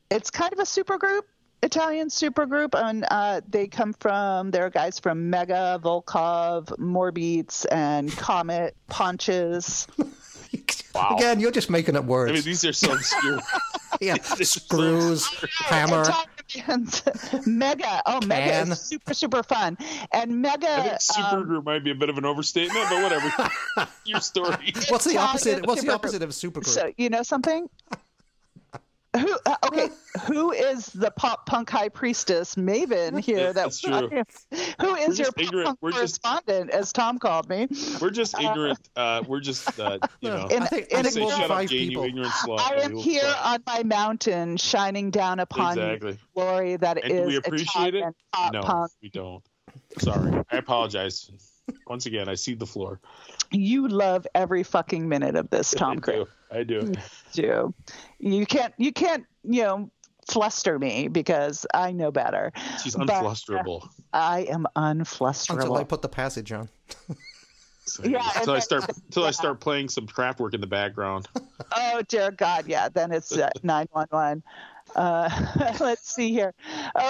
[0.09, 1.27] it's kind of a super group.
[1.61, 4.51] Italian supergroup, and uh, they come from.
[4.51, 9.87] There are guys from Mega, Volkov, Morbeats, and Comet, Ponches.
[10.93, 11.15] Wow.
[11.17, 12.29] Again, you're just making up words.
[12.29, 13.39] I mean, these are so obscure.
[13.99, 16.01] yeah, screws, hammer.
[16.01, 16.87] Italian
[17.45, 18.01] Mega.
[18.05, 19.77] Oh, Mega is super super fun.
[20.11, 20.67] And Mega.
[20.69, 23.49] I think um, might be a bit of an overstatement, but whatever.
[24.05, 24.73] Your story.
[24.89, 25.65] What's the opposite?
[25.65, 26.65] What's the opposite of supergroup?
[26.65, 27.69] So you know something?
[29.15, 29.37] Who?
[29.45, 29.89] Uh, okay,
[30.27, 33.53] who is the pop punk high priestess Maven here?
[33.53, 34.09] That That's true.
[34.81, 35.65] Who is your pop ignorant.
[35.67, 37.67] punk We're just- correspondent, as Tom called me?
[38.01, 38.79] We're just ignorant.
[38.95, 40.47] Uh, we're just, uh, you know.
[40.47, 42.03] In- I think, in I a think say shut up, five Jane, people.
[42.03, 42.59] you ignorant slut.
[42.59, 43.45] I am here slut.
[43.53, 46.17] on my mountain, shining down upon Exactly.
[46.33, 48.05] glory that is And do we appreciate it?
[48.33, 48.91] Pop No, punk.
[49.01, 49.43] we don't.
[49.99, 50.31] Sorry.
[50.51, 51.29] I apologize.
[51.87, 52.99] Once again, I see the floor.
[53.51, 56.27] You love every fucking minute of this, Tom I Cruise.
[56.53, 56.59] Do.
[56.59, 56.93] I do.
[57.33, 57.73] do.
[58.19, 59.91] You can't you can't, you know,
[60.29, 62.51] fluster me because I know better.
[62.83, 63.89] She's But- unflusterable.
[64.13, 65.53] I am unflusterable.
[65.61, 66.69] Until I put the passage on.
[67.85, 71.27] So, Yeah, Until and I start, until I start playing some Kraftwerk in the background.
[71.75, 72.89] Oh dear God, yeah.
[72.89, 74.43] Then it's uh, nine one one.
[74.95, 75.29] Uh,
[75.79, 76.53] let's see here.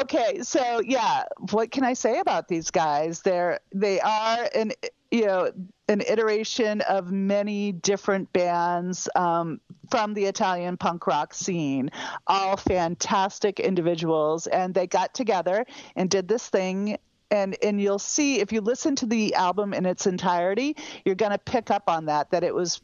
[0.01, 3.21] Okay, so yeah, what can I say about these guys?
[3.21, 4.71] They're they are an
[5.13, 5.51] you know
[5.89, 9.61] an iteration of many different bands um,
[9.91, 11.91] from the Italian punk rock scene,
[12.25, 15.65] all fantastic individuals, and they got together
[15.95, 16.97] and did this thing.
[17.29, 21.31] And, and you'll see if you listen to the album in its entirety, you're going
[21.31, 22.81] to pick up on that that it was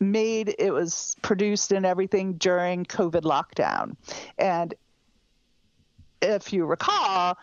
[0.00, 3.94] made it was produced and everything during covid lockdown
[4.36, 4.74] and
[6.20, 7.38] if you recall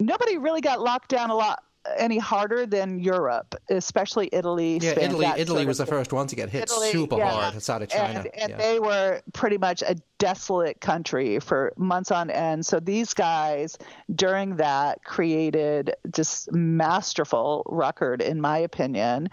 [0.00, 1.62] nobody really got locked down a lot
[1.96, 4.78] any harder than Europe, especially Italy.
[4.80, 5.26] Yeah, Spain, Italy.
[5.36, 7.30] Italy was the first one to get hit Italy, super yeah.
[7.30, 8.20] hard outside of China.
[8.20, 8.56] And, and yeah.
[8.56, 12.64] they were pretty much a desolate country for months on end.
[12.64, 13.76] So these guys,
[14.14, 19.28] during that, created just masterful record, in my opinion.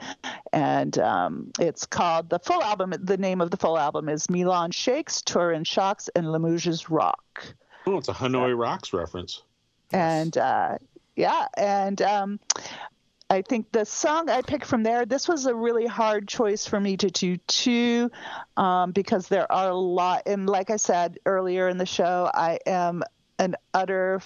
[0.52, 2.94] And um, it's called the full album.
[3.00, 7.56] The name of the full album is Milan Shakes, Turin Shocks, and Limoges Rock
[7.86, 9.44] Oh, it's a Hanoi Rocks reference.
[9.92, 10.78] and uh,
[11.16, 12.40] yeah, and um,
[13.30, 15.06] I think the song I picked from there.
[15.06, 18.12] This was a really hard choice for me to do too,
[18.58, 20.24] um, because there are a lot.
[20.26, 23.04] And like I said earlier in the show, I am
[23.40, 24.22] an utter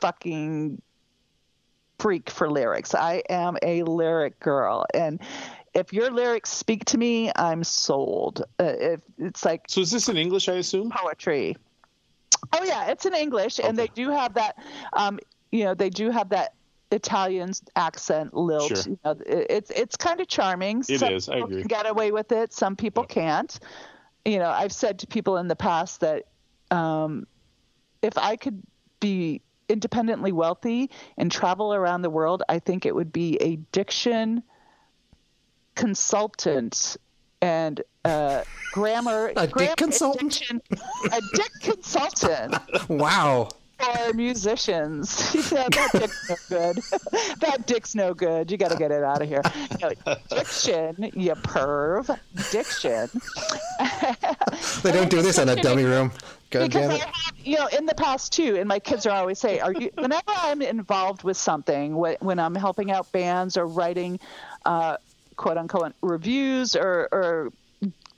[0.00, 0.80] fucking
[1.98, 2.94] freak for lyrics.
[2.94, 5.20] I am a lyric girl, and
[5.74, 8.42] if your lyrics speak to me, I'm sold.
[8.58, 10.90] Uh, if it's like So is this in English, I assume?
[10.90, 11.56] poetry.
[12.52, 14.56] Oh yeah, it's in English, and they do have that.
[14.92, 15.18] Um,
[15.52, 16.54] you know, they do have that
[16.90, 18.68] Italian accent lilt.
[18.68, 18.92] Sure.
[18.92, 20.80] You know, it, it's it's kind of charming.
[20.88, 21.60] It some is, I agree.
[21.60, 22.52] Can get away with it.
[22.52, 23.58] Some people can't.
[24.24, 26.24] You know, I've said to people in the past that
[26.70, 27.26] um,
[28.02, 28.62] if I could
[29.00, 34.42] be independently wealthy and travel around the world, I think it would be a diction
[35.74, 36.96] consultant
[37.40, 38.42] and uh,
[38.72, 39.32] grammar.
[39.36, 40.32] A dick consultant?
[40.32, 40.62] diction-
[41.12, 42.56] a dick consultant
[42.88, 43.48] Wow.
[43.78, 45.34] For musicians.
[45.52, 46.76] yeah, that dick's no good.
[47.40, 48.50] that dick's no good.
[48.50, 49.42] You got to get it out of here.
[49.80, 49.90] No,
[50.30, 52.18] diction, you perv.
[52.50, 53.10] Diction.
[54.82, 56.12] They don't do this in a dummy room.
[56.50, 59.38] God because I have, you know, in the past too, and my kids are always
[59.38, 64.18] say, "Are you?" Whenever I'm involved with something, when I'm helping out bands or writing,
[64.64, 64.96] uh,
[65.36, 67.52] quote unquote, reviews or or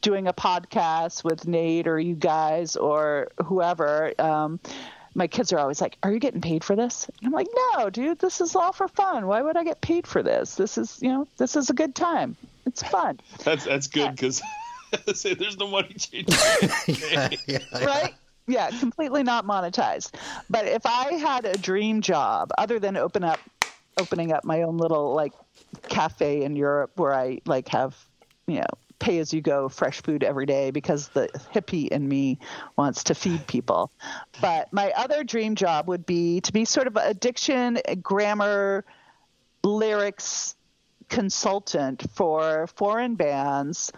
[0.00, 4.12] doing a podcast with Nate or you guys or whoever.
[4.18, 4.60] Um,
[5.14, 7.90] my kids are always like, "Are you getting paid for this?" And I'm like, "No,
[7.90, 8.18] dude.
[8.18, 9.26] This is all for fun.
[9.26, 10.54] Why would I get paid for this?
[10.54, 12.36] This is, you know, this is a good time.
[12.66, 14.42] It's fun." That's that's good because
[15.14, 16.36] say there's no money changing.
[16.86, 17.84] yeah, yeah, yeah.
[17.84, 18.14] right?
[18.46, 20.12] Yeah, completely not monetized.
[20.48, 23.38] But if I had a dream job other than open up
[23.98, 25.32] opening up my own little like
[25.88, 27.96] cafe in Europe where I like have,
[28.46, 28.66] you know,
[29.00, 32.38] pay as you go fresh food every day because the hippie in me
[32.76, 33.90] wants to feed people.
[34.40, 38.84] But my other dream job would be to be sort of a diction, grammar,
[39.64, 40.54] lyrics
[41.08, 43.92] consultant for foreign bands.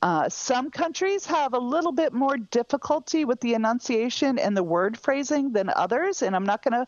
[0.00, 4.96] Uh, some countries have a little bit more difficulty with the enunciation and the word
[4.96, 6.86] phrasing than others, and I'm not going to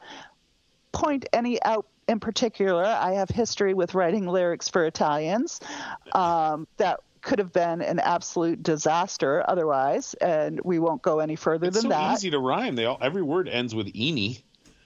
[0.93, 2.85] point any out in particular.
[2.85, 5.61] I have history with writing lyrics for Italians
[6.13, 11.67] um, that could have been an absolute disaster otherwise, and we won't go any further
[11.67, 12.15] It's than so that.
[12.15, 12.77] easy to rhyme.
[12.77, 14.43] They all every word ends with "eni."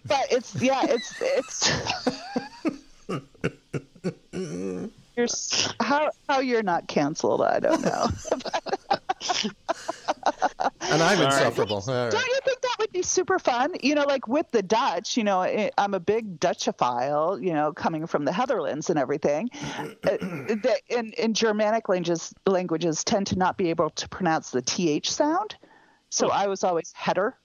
[0.07, 1.71] But it's yeah, it's it's.
[5.17, 5.29] You're
[5.81, 7.43] how how you're not canceled?
[7.43, 8.09] I don't know.
[10.81, 11.83] And I'm insufferable.
[11.87, 12.11] All right.
[12.11, 12.54] Don't you think that would be
[13.05, 13.73] super fun?
[13.83, 15.43] You know, like with the Dutch, you know,
[15.79, 19.51] I'm a big Dutchophile, you know, coming from the Netherlands and everything.
[19.79, 24.63] Uh, the, in, in Germanic languages, languages tend to not be able to pronounce the
[24.63, 25.57] TH sound.
[26.11, 27.37] So I was always header.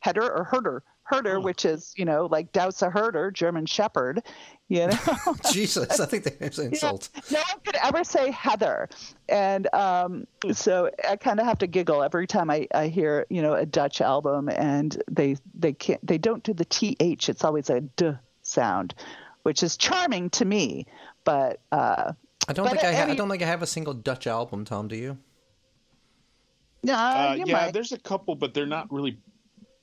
[0.00, 0.82] header or Herder.
[1.04, 1.40] Herder, Oh.
[1.40, 4.22] which is, you know, like Douse a Herder, German Shepherd,
[4.72, 5.34] you know.
[5.52, 7.10] Jesus, I think that's an insult.
[7.30, 8.88] no one could ever say Heather.
[9.28, 13.42] And um, so I kind of have to giggle every time I, I hear, you
[13.42, 17.28] know, a Dutch album and they, they can't, they don't do the TH.
[17.28, 18.12] It's always a D
[18.42, 18.94] sound,
[19.42, 20.86] which is charming to me.
[21.24, 22.12] But, uh,
[22.48, 24.64] I don't But think I, ha- I don't think I have a single Dutch album,
[24.64, 24.88] Tom.
[24.88, 25.18] Do you?
[26.82, 27.72] no, Uh, you yeah, might.
[27.72, 29.18] there's a couple, but they're not really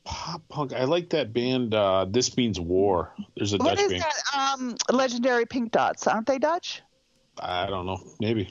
[0.09, 0.73] pop punk.
[0.73, 1.75] I like that band.
[1.75, 3.13] Uh, this means war.
[3.37, 4.03] There's a What Dutch is band.
[4.33, 4.55] that?
[4.59, 6.81] Um, legendary Pink Dots, aren't they Dutch?
[7.39, 8.01] I don't know.
[8.19, 8.49] Maybe.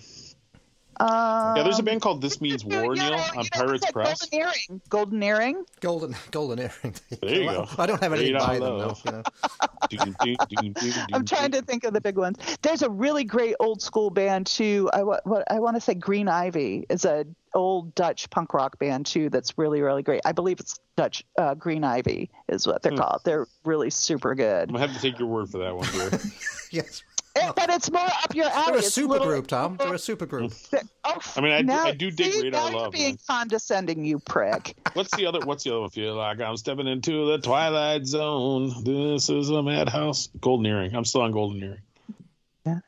[1.01, 3.91] Um, Yeah, there's a band called This Means War, you Neil, you on know, Pirates
[3.93, 4.21] Press.
[4.29, 4.81] Golden earring.
[4.89, 5.65] Golden earring.
[5.81, 6.95] Golden Golden Earring.
[7.23, 7.67] There you go.
[7.79, 8.97] I don't have any Read to out buy them though.
[9.05, 9.23] You know?
[11.13, 12.39] I'm trying to think of the big ones.
[12.63, 14.91] There's a really great old school band too.
[14.93, 18.79] I wa- what I want to say Green Ivy is a old Dutch punk rock
[18.79, 19.31] band too.
[19.31, 20.21] That's really really great.
[20.25, 21.25] I believe it's Dutch.
[21.37, 22.89] Uh, Green Ivy is what Hmm.
[22.89, 23.21] they're called.
[23.25, 24.69] They're really super good.
[24.69, 26.11] I'm gonna have to take your word for that one, dear.
[26.71, 27.03] Yes.
[27.41, 28.65] Eh, But it's more up your alley.
[28.67, 29.77] They're a It's super little- group, Tom.
[29.77, 30.53] They're a super group.
[31.05, 33.11] Oh, I mean, I do- now, I do dig see, Radar now you're Love, being
[33.13, 33.19] man.
[33.27, 34.77] condescending, you prick.
[34.95, 35.41] What's the other?
[35.41, 35.89] What's the other?
[35.89, 38.73] Feel like I'm stepping into the twilight zone.
[38.85, 40.29] This is a madhouse.
[40.41, 40.95] Golden earring.
[40.95, 42.83] I'm still on golden earring.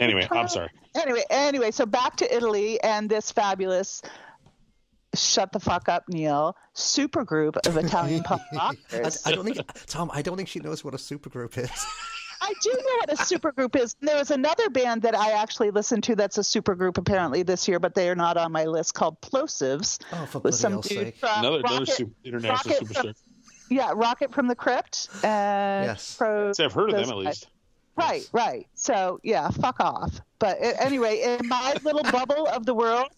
[0.00, 0.70] Anyway, I'm sorry.
[0.94, 4.00] Anyway, anyway, so back to Italy and this fabulous
[5.14, 9.26] shut the fuck up, Neil, super group of Italian punk I, rockers.
[9.26, 10.10] I don't think Tom.
[10.12, 11.70] I don't think she knows what a supergroup is.
[12.40, 13.96] I do know what a super group is.
[14.00, 17.66] There was another band that I actually listened to that's a super group apparently this
[17.68, 19.98] year, but they are not on my list called Plosivs.
[20.12, 21.16] Oh, for with some dude sake!
[21.18, 23.12] from Another another super, international Rocket from-
[23.70, 25.08] yeah, Rocket from the Crypt.
[25.24, 26.16] And Yes.
[26.16, 27.24] Pro, See, I've heard of them at guys.
[27.26, 27.46] least.
[27.96, 28.66] Right, right.
[28.74, 30.20] So yeah, fuck off.
[30.38, 33.08] But uh, anyway, in my little bubble of the world,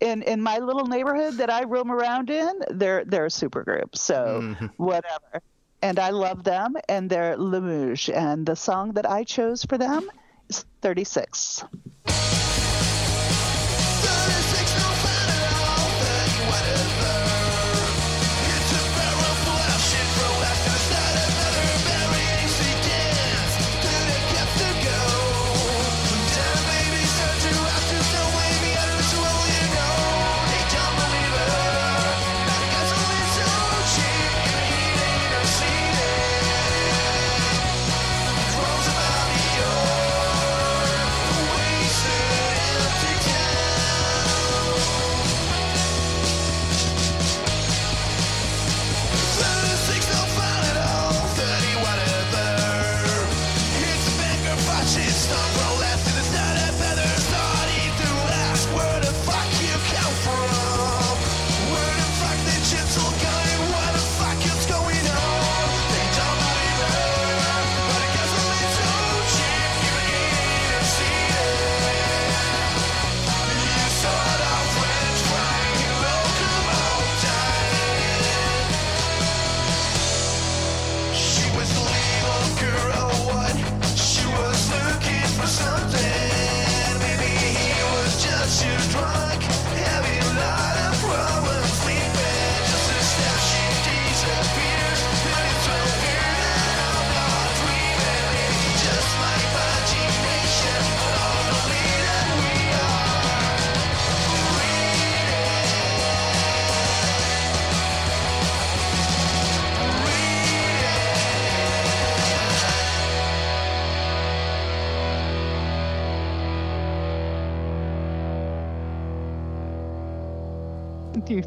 [0.00, 3.96] in in my little neighborhood that I roam around in, they're they're a super group.
[3.96, 5.40] So whatever.
[5.80, 7.36] And I love them, and they're.
[8.08, 10.10] And the song that I chose for them
[10.48, 11.64] is 36.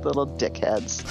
[0.04, 1.04] Little dickheads.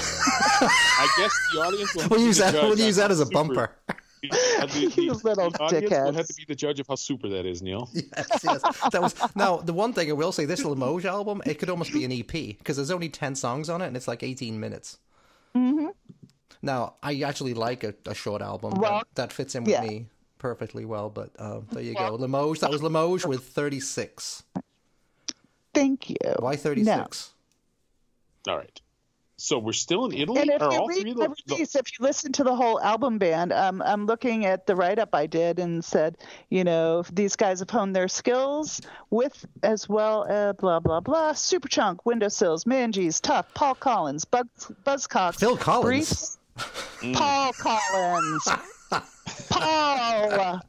[0.62, 2.54] I guess the audience will have We'll use that.
[2.54, 3.76] We'll use that as a super- bumper.
[4.22, 7.26] The, the- You little the audience will have to be the judge of how super
[7.30, 7.88] that is, Neil.
[7.94, 8.60] yes, yes.
[8.92, 10.44] That was now the one thing I will say.
[10.44, 13.80] This Limoges album, it could almost be an EP because there's only ten songs on
[13.80, 14.98] it and it's like eighteen minutes.
[15.56, 15.88] Mm-hmm.
[16.60, 19.84] Now I actually like a, a short album Well, that, that fits in with yeah.
[19.84, 20.06] me
[20.36, 21.08] perfectly well.
[21.08, 22.60] But uh, there you go, Limoges.
[22.60, 24.42] That was Limoges with thirty six.
[25.72, 26.16] Thank you.
[26.40, 27.30] Why thirty six?
[28.48, 28.80] All right.
[29.36, 30.38] So we're still in Italy?
[30.38, 32.30] And if Are you all read three of the the, the- release, if you listen
[32.32, 35.82] to the whole album band, um, I'm looking at the write up I did and
[35.82, 36.18] said,
[36.50, 41.32] you know, these guys have honed their skills with as well, uh, blah, blah, blah.
[41.32, 44.44] Superchunk, Windowsills, Manges, Tough, Paul Collins, Buzz,
[44.84, 46.38] Buzzcocks, Phil Collins?
[46.56, 48.48] Briefs, Paul Collins.
[49.48, 50.60] Paul.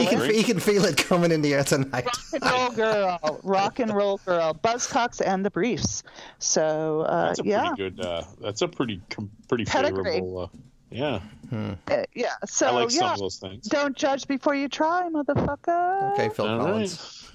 [0.00, 2.06] You can, you can feel it coming in the air tonight.
[2.06, 6.02] rock and roll girl, rock and roll girl, Buzzcocks and the Briefs.
[6.38, 8.04] So uh, That's a yeah, pretty good.
[8.04, 9.00] Uh, that's a pretty
[9.48, 10.04] pretty Pedigree.
[10.04, 10.50] favorable.
[10.52, 10.58] Uh,
[10.90, 11.20] yeah,
[11.52, 11.74] Uh,
[12.14, 12.34] yeah.
[12.46, 13.66] So I like some yeah, of those things.
[13.66, 16.12] don't judge before you try, motherfucker.
[16.12, 17.24] Okay, Phil All Collins.
[17.24, 17.25] right.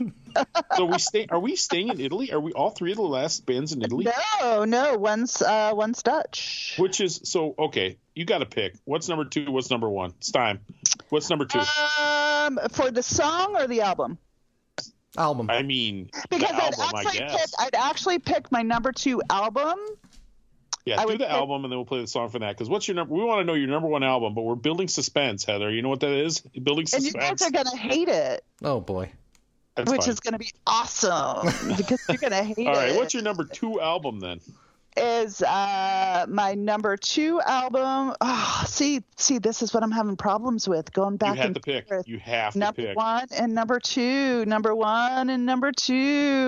[0.76, 1.28] So we stay.
[1.30, 2.32] Are we staying in Italy?
[2.32, 4.08] Are we all three of the last bands in Italy?
[4.42, 6.76] No, no, one's uh, one's Dutch.
[6.78, 7.98] Which is so okay.
[8.16, 8.76] You got to pick.
[8.86, 9.52] What's number two?
[9.52, 10.14] What's number one?
[10.18, 10.60] It's time.
[11.10, 11.60] What's number two?
[11.60, 14.18] Um, for the song or the album?
[15.18, 15.50] Album.
[15.50, 17.36] I mean, Because the I'd album, I actually guess.
[17.36, 19.78] pick, I'd actually pick my number two album.
[20.86, 22.56] yeah, I do the pick- album and then we'll play the song for that.
[22.56, 23.14] Because what's your number?
[23.14, 25.70] We want to know your number one album, but we're building suspense, Heather.
[25.70, 26.40] You know what that is?
[26.40, 26.94] Building suspense.
[27.14, 27.42] And you suspense.
[27.42, 29.12] guys are gonna hate it, Oh boy.
[29.76, 30.10] That's which fine.
[30.10, 32.68] is gonna be awesome because you're gonna hate it.
[32.68, 32.90] all right.
[32.90, 32.96] it.
[32.96, 34.40] What's your number two album then?
[34.98, 38.14] is uh, my number two album.
[38.20, 41.56] Oh, see, see, this is what I'm having problems with going back you have and
[41.56, 41.88] to pick.
[41.88, 42.06] forth.
[42.10, 42.98] You have to Number pick.
[42.98, 45.94] one and number two, number one and number two.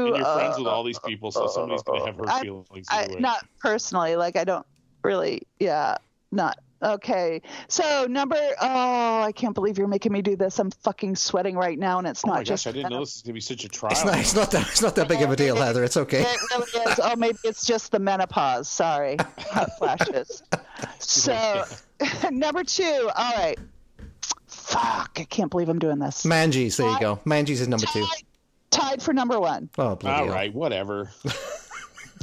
[0.08, 2.68] And you're friends with Uh, all these people, so somebody's gonna have her feelings.
[2.92, 3.16] I, way.
[3.20, 4.66] not personally, like I don't
[5.06, 5.96] really, yeah,
[6.34, 7.42] not okay.
[7.68, 10.60] So number, oh, I can't believe you're making me do this.
[10.60, 12.66] I'm fucking sweating right now, and it's oh not my just.
[12.66, 13.92] gosh, I didn't know this was gonna be such a trial.
[13.92, 15.84] It's not, it's not that it's not that big of a deal, Heather.
[15.84, 16.22] It's okay.
[16.22, 17.00] It really is.
[17.02, 18.68] Oh, maybe it's just the menopause.
[18.70, 20.44] Sorry, hot flashes.
[21.00, 21.64] So,
[22.32, 23.10] number two.
[23.16, 23.58] All right.
[24.48, 25.18] Fuck!
[25.20, 26.26] I can't believe I'm doing this.
[26.26, 27.20] Manges, there you go.
[27.26, 28.02] Manges is number two.
[28.02, 28.24] Tied,
[28.72, 29.70] tied for number one.
[29.78, 30.52] Oh, bloody All hell.
[30.52, 31.12] whatever.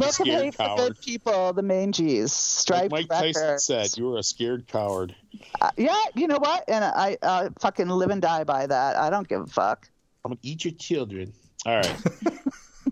[0.00, 0.78] Book of scared Hate for coward.
[0.78, 5.14] Good People, the Manges, Like Striped Mike Tyson said, "You are a scared coward.
[5.60, 6.64] Uh, yeah, you know what?
[6.68, 8.96] And I uh, fucking live and die by that.
[8.96, 9.88] I don't give a fuck.
[10.24, 11.32] I'm gonna eat your children.
[11.66, 11.96] All right.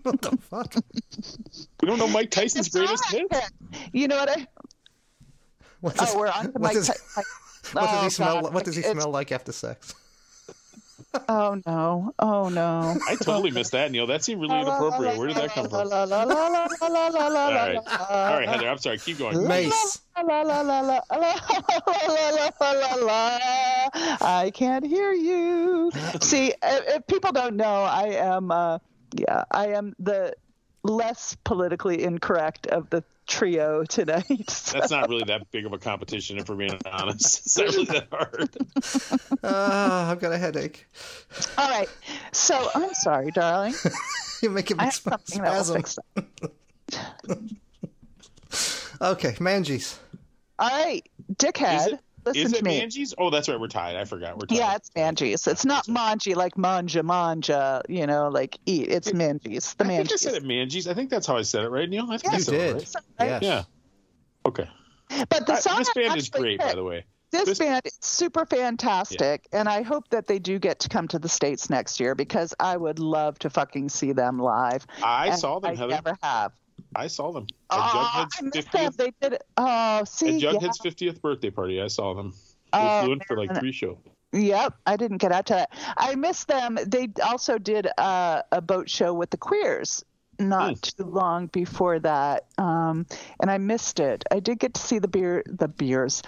[0.03, 0.73] What the fuck?
[1.81, 3.39] You don't know Mike Tyson's It's greatest right, hits?
[3.71, 3.89] Ken.
[3.91, 4.29] You know what?
[4.29, 4.47] I,
[5.81, 6.73] What does, oh, we're on to what Mike.
[6.73, 7.25] does, Ty- Mike-
[7.73, 8.41] what does Oh, he smell?
[8.51, 9.93] What does he It's- smell like after sex?
[11.29, 12.13] oh no!
[12.19, 12.97] Oh no!
[13.07, 14.07] I totally missed that, Neil.
[14.07, 15.17] That seemed really inappropriate.
[15.17, 15.91] Where did that come from?
[15.91, 18.69] all right, all right, Heather.
[18.69, 18.97] I'm sorry.
[18.99, 19.47] Keep going.
[19.47, 20.01] Mace.
[24.21, 25.91] I can't hear you.
[26.21, 28.51] See, if people don't know, I am.
[28.51, 28.79] Uh,
[29.15, 30.33] yeah, I am the
[30.83, 34.25] less politically incorrect of the trio tonight.
[34.73, 37.45] That's not really that big of a competition, if we're being honest.
[37.45, 38.57] It's not really that hard.
[39.43, 40.87] Ah, I've got a headache.
[41.57, 41.87] All right.
[42.33, 43.73] So I'm sorry, darling.
[44.41, 45.75] You're making I me have sp- something that will spasm.
[45.75, 45.99] fix
[47.27, 47.39] that.
[49.01, 49.97] Okay, Mangies.
[50.57, 51.99] All right, dickhead.
[52.25, 52.79] Is it, listen is to it me.
[52.79, 53.13] Manges?
[53.17, 53.59] Oh, that's right.
[53.59, 53.95] We're tied.
[53.95, 54.37] I forgot.
[54.37, 54.57] We're tied.
[54.57, 55.47] Yeah, it's Manges.
[55.47, 58.87] It's not manji like manja manja, you know, like eat.
[58.89, 59.73] It's Manges.
[59.75, 60.87] The I think I said it Manges.
[60.87, 62.05] I think that's how I said it, right, Neil?
[62.09, 62.73] I think I You said it
[63.19, 63.29] right.
[63.29, 63.41] Yes.
[63.43, 63.63] Yeah.
[64.45, 64.69] Okay.
[65.29, 67.05] But the Uh, song this band is actually great, by the way.
[67.31, 71.07] This, This- band is super fantastic, and I hope that they do get to come
[71.09, 74.85] to the states next year because I would love to fucking see them live.
[75.03, 75.89] I And saw them, I Heather.
[75.93, 76.51] never have.
[76.95, 78.91] I saw them at Oh, Jughead's I missed them.
[78.93, 79.43] 50th, They did it.
[79.57, 80.41] Oh, see, at.
[80.53, 81.81] Jughead's 50th birthday party.
[81.81, 82.33] I saw them.
[82.73, 83.97] They Oh, flew in for like three shows.
[84.31, 85.71] Yep, I didn't get out to that.
[85.97, 86.77] I missed them.
[86.85, 90.03] They also did uh, a boat show with the Queers
[90.37, 91.03] not Hmm.
[91.03, 93.05] too long before that, um,
[93.41, 94.23] and I missed it.
[94.31, 96.21] I did get to see the beer, the beers.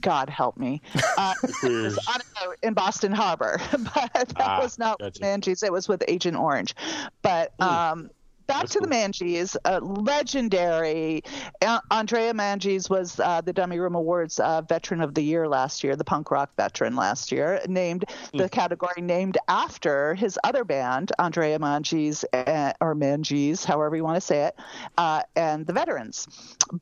[0.00, 0.80] God help me.
[1.18, 1.98] Uh, Queers.
[2.06, 5.20] I don't know, in Boston Harbor, but that Ah, was not with gotcha.
[5.20, 5.64] Manges.
[5.64, 6.76] It was with Agent Orange.
[7.22, 8.08] But um,
[8.48, 8.98] back That's to the cool.
[8.98, 11.22] Manges, uh, legendary.
[11.62, 15.84] Uh, Andrea Manges was uh, the Dummy Room Awards uh, Veteran of the Year last
[15.84, 18.38] year, the punk rock veteran last year, named Hmm.
[18.38, 24.16] the category named after his other band, Andrea Manges, uh, or Manges, however you want
[24.16, 24.56] to say it,
[24.96, 26.26] uh, and the Veterans.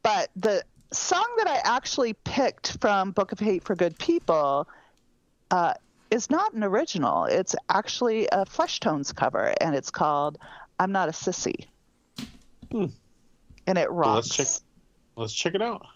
[0.03, 0.63] But the
[0.93, 4.69] song that I actually picked from Book of Hate for Good People
[5.51, 5.75] uh,
[6.11, 7.25] is not an original.
[7.25, 10.39] It's actually a Fleshtones cover, and it's called
[10.79, 11.67] "I'm Not a Sissy,"
[12.71, 12.91] and
[13.79, 13.95] it Hmm.
[14.03, 14.29] Well, rocks.
[14.29, 14.63] let's check.
[15.17, 15.87] Let's check it out.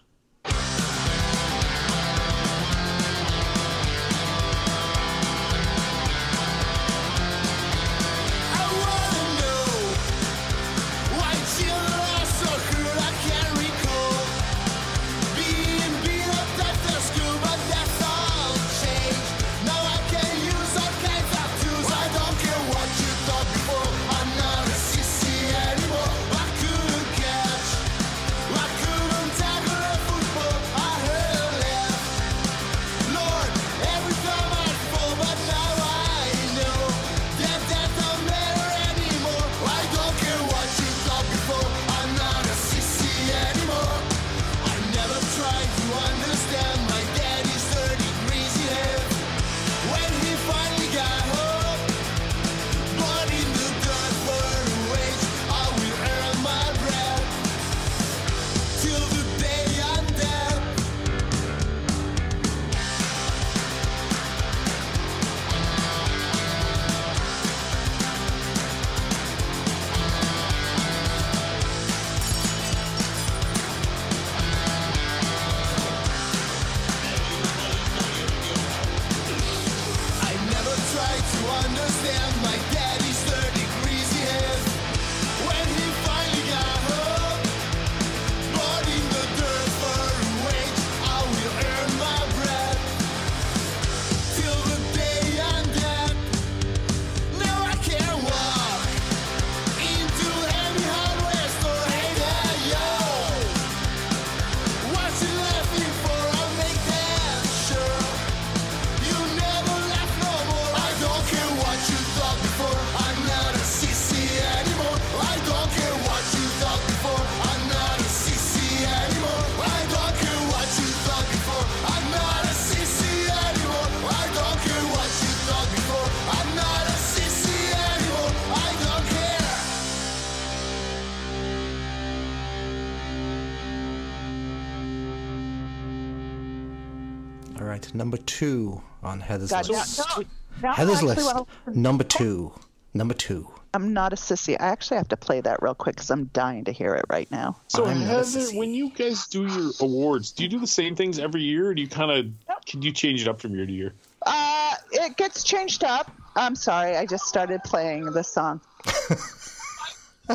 [139.21, 139.99] On Heather's God, list.
[139.99, 140.23] now, now,
[140.61, 141.25] now Heather's list.
[141.25, 142.53] wanna- Number two.
[142.93, 143.47] Number two.
[143.73, 144.57] I'm not a sissy.
[144.59, 147.31] I actually have to play that real quick because I'm dying to hear it right
[147.31, 147.55] now.
[147.69, 151.19] So I'm Heather, when you guys do your awards, do you do the same things
[151.19, 152.25] every year, or do you kind of
[152.65, 153.93] can you change it up from year to year?
[154.25, 156.11] Uh, it gets changed up.
[156.35, 158.59] I'm sorry, I just started playing this song.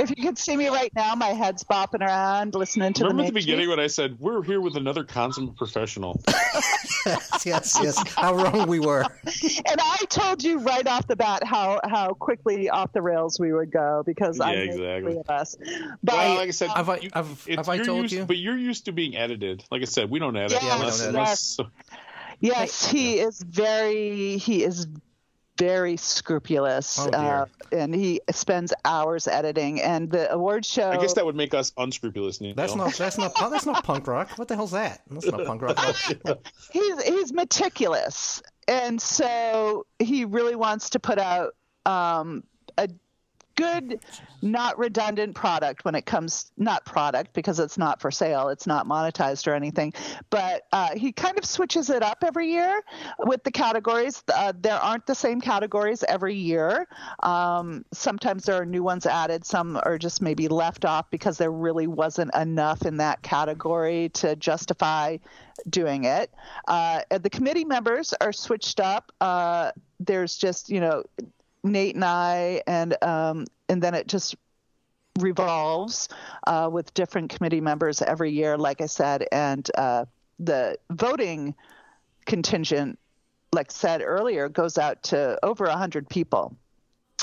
[0.00, 3.28] if you could see me right now, my head's bopping around listening to Remember the
[3.28, 6.20] at the beginning when I said we're here with another consummate professional?
[7.06, 8.08] yes, yes, yes.
[8.14, 9.02] How wrong we were.
[9.02, 13.52] And I told you right off the bat how how quickly off the rails we
[13.52, 15.12] would go because I Yeah, knew exactly.
[15.12, 15.56] three of us.
[16.02, 18.14] But well, like I said, Have I- you- have- it's- have I you're told used-
[18.14, 18.24] you?
[18.24, 19.64] But you're used to being edited.
[19.70, 20.52] Like I said, we don't edit.
[20.62, 21.14] Yeah, we unless, edit.
[21.14, 21.66] unless- so-
[22.40, 24.86] Yes, he is very he is
[25.56, 29.80] very scrupulous, Oh, uh, and he spends hours editing.
[29.80, 30.90] And the award show.
[30.90, 32.40] I guess that would make us unscrupulous.
[32.40, 32.54] Neil.
[32.54, 34.30] That's not that's not punk- that's not punk rock.
[34.38, 35.02] What the hell's that?
[35.10, 35.78] That's not punk rock.
[36.72, 41.54] he's he's meticulous, and so he really wants to put out
[41.86, 42.44] um,
[42.78, 42.88] a
[43.56, 44.00] good,
[44.42, 48.86] not redundant product when it comes not product because it's not for sale, it's not
[48.86, 49.92] monetized or anything,
[50.30, 52.82] but uh, he kind of switches it up every year
[53.20, 54.22] with the categories.
[54.32, 56.86] Uh, there aren't the same categories every year.
[57.22, 59.44] Um, sometimes there are new ones added.
[59.44, 64.36] Some are just maybe left off because there really wasn't enough in that category to
[64.36, 65.18] justify
[65.68, 66.30] doing it.
[66.66, 69.12] Uh, the committee members are switched up.
[69.20, 71.04] Uh, there's just you know
[71.64, 74.36] Nate and I, and um, and then it just
[75.18, 76.08] revolves
[76.46, 80.04] uh, with different committee members every year, like I said, and uh,
[80.38, 81.54] the voting
[82.26, 82.98] contingent,
[83.52, 86.56] like said earlier, goes out to over hundred people.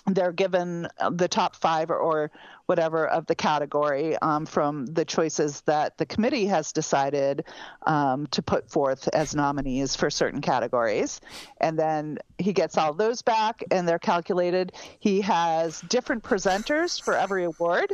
[0.07, 2.31] They're given the top five or, or
[2.65, 7.45] whatever of the category um, from the choices that the committee has decided
[7.85, 11.21] um, to put forth as nominees for certain categories.
[11.59, 14.73] And then he gets all those back and they're calculated.
[14.99, 17.93] He has different presenters for every award.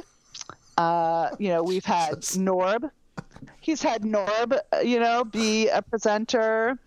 [0.77, 2.89] Uh, you know, we've had Norb.
[3.59, 6.79] He's had Norb, uh, you know, be a presenter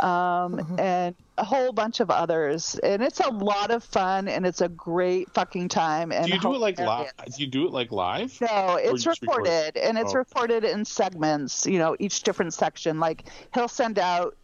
[0.00, 2.78] um, and a whole bunch of others.
[2.82, 6.12] And it's a lot of fun and it's a great fucking time.
[6.12, 7.12] And Do you do it like live?
[7.26, 8.38] Do you do it like live?
[8.40, 10.18] No, it's just record recorded, and it's Oh.
[10.18, 11.66] recorded in segments.
[11.66, 13.00] You know, each different section.
[13.00, 13.24] Like
[13.54, 14.36] he'll send out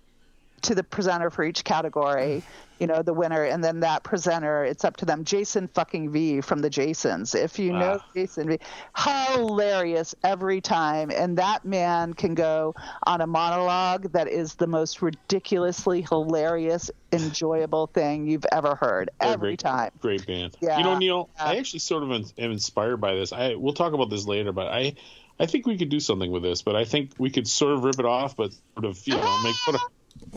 [0.62, 2.42] to the presenter for each category.
[2.78, 4.62] You know, the winner, and then that presenter.
[4.62, 5.24] It's up to them.
[5.24, 7.34] Jason fucking V from the Jasons.
[7.34, 8.06] If you know Ah.
[8.14, 8.58] Jason V,
[8.94, 12.74] hilarious every time, and that man can go
[13.06, 19.08] on a monologue that is the most ridiculously hilarious, enjoyable thing you've ever heard.
[19.20, 19.90] Every great, time.
[20.00, 20.54] Great band.
[20.60, 21.44] Yeah, you know, Neil, yeah.
[21.44, 23.32] I actually sort of am inspired by this.
[23.32, 24.96] I we'll talk about this later, but I
[25.40, 26.60] I think we could do something with this.
[26.60, 29.42] But I think we could sort of rip it off, but sort of you know
[29.42, 29.78] make fun a,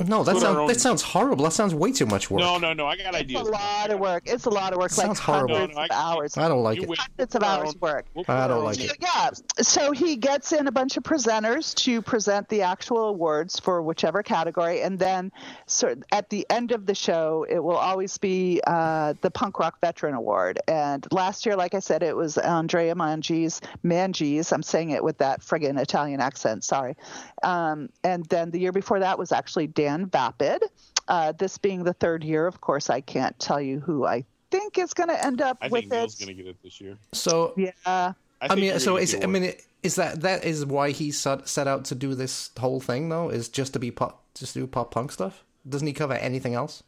[0.05, 1.43] No, that sounds own- that sounds horrible.
[1.43, 2.39] That sounds way too much work.
[2.39, 2.85] no no no.
[2.87, 3.41] I got It's ideas.
[3.47, 4.23] a lot of work.
[4.25, 4.97] It's a lot of work.
[4.97, 5.55] Like Sounds horrible.
[5.57, 6.37] hundreds No, no, of I- hours.
[6.37, 6.87] I don't like it.
[6.89, 6.99] wait.
[6.99, 8.05] hundreds of We'll put our hours work.
[8.29, 8.97] I don't like it.
[9.01, 9.29] Yeah.
[9.61, 14.23] So he gets in a bunch of presenters to present the actual awards for whichever
[14.23, 15.31] category, and then
[15.67, 19.79] so at the end of the show, it will always be uh, the Punk Rock
[19.81, 20.59] Veteran Award.
[20.67, 23.59] And last year, like I said, it was Andrea Mangi's.
[23.83, 24.51] Mangi's.
[24.51, 26.63] I'm saying it with that friggin' Italian accent.
[26.63, 26.95] Sorry.
[27.43, 30.63] Um, and then the year before that was actually Dan Vapid.
[31.07, 34.77] Uh, this being the third year, of course, I can't tell you who I think
[34.77, 36.25] is going to end up I with think Neil's it.
[36.25, 36.97] going to get it this year.
[37.13, 37.71] So Yeah.
[37.85, 41.67] I, I mean, so is I mean, is that that is why he set, set
[41.67, 43.29] out to do this whole thing though?
[43.29, 45.43] Is just to be pop, just do pop punk stuff?
[45.67, 46.83] Doesn't he cover anything else?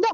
[0.00, 0.10] No,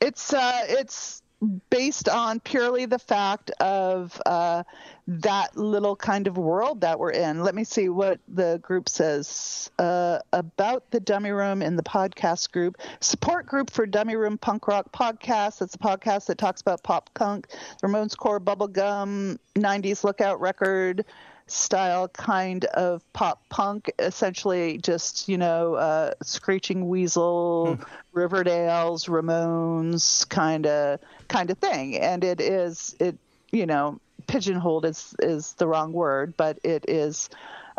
[0.00, 1.21] it's uh, it's
[1.70, 4.62] based on purely the fact of uh,
[5.08, 7.42] that little kind of world that we're in.
[7.42, 12.52] Let me see what the group says uh, about the Dummy Room in the podcast
[12.52, 12.76] group.
[13.00, 15.58] Support group for Dummy Room Punk Rock Podcast.
[15.58, 17.48] That's a podcast that talks about pop punk,
[17.82, 21.04] Ramones core, bubblegum, 90s lookout record
[21.52, 27.78] style kind of pop punk essentially just you know uh screeching weasel
[28.12, 30.98] riverdale's ramones kind of
[31.28, 33.16] kind of thing and it is it
[33.50, 37.28] you know pigeonholed is is the wrong word but it is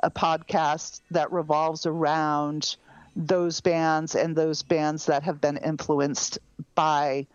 [0.04, 2.76] a podcast that revolves around
[3.16, 6.40] those bands and those bands that have been influenced
[6.76, 7.26] by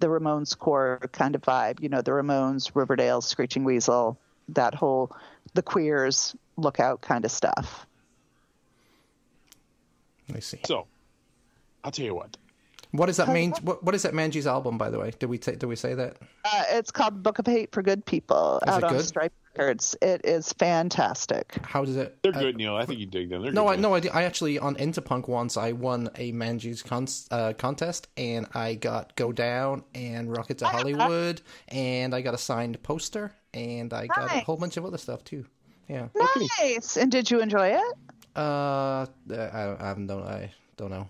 [0.00, 1.80] the Ramones core kind of vibe.
[1.80, 4.18] You know, the Ramones, Riverdale, Screeching Weasel,
[4.48, 5.14] that whole
[5.54, 7.86] the queers lookout kind of stuff.
[10.34, 10.60] I see.
[10.66, 10.86] So,
[11.84, 12.36] I'll tell you what.
[12.92, 13.52] What is that mean?
[13.62, 15.12] What, what is that Manji's album, by the way?
[15.18, 16.16] Did we ta- did we say that?
[16.44, 19.04] Uh, it's called Book of Hate for Good People Is out it on good?
[19.04, 19.94] Stripe Records.
[20.00, 21.58] It is fantastic.
[21.64, 22.16] How does it?
[22.22, 22.74] They're uh, good, Neil.
[22.76, 23.42] I think you dig them.
[23.42, 26.82] They're No, good, I no, I, I actually on Interpunk once I won a Manji's
[26.82, 32.34] con- uh, contest and I got Go Down and Rocket to Hollywood and I got
[32.34, 35.44] a signed poster and I got a whole bunch of other stuff too.
[35.88, 36.08] Yeah.
[36.58, 36.96] Nice.
[36.96, 37.94] And did you enjoy it?
[38.36, 41.08] Uh, I, I don't I don't know.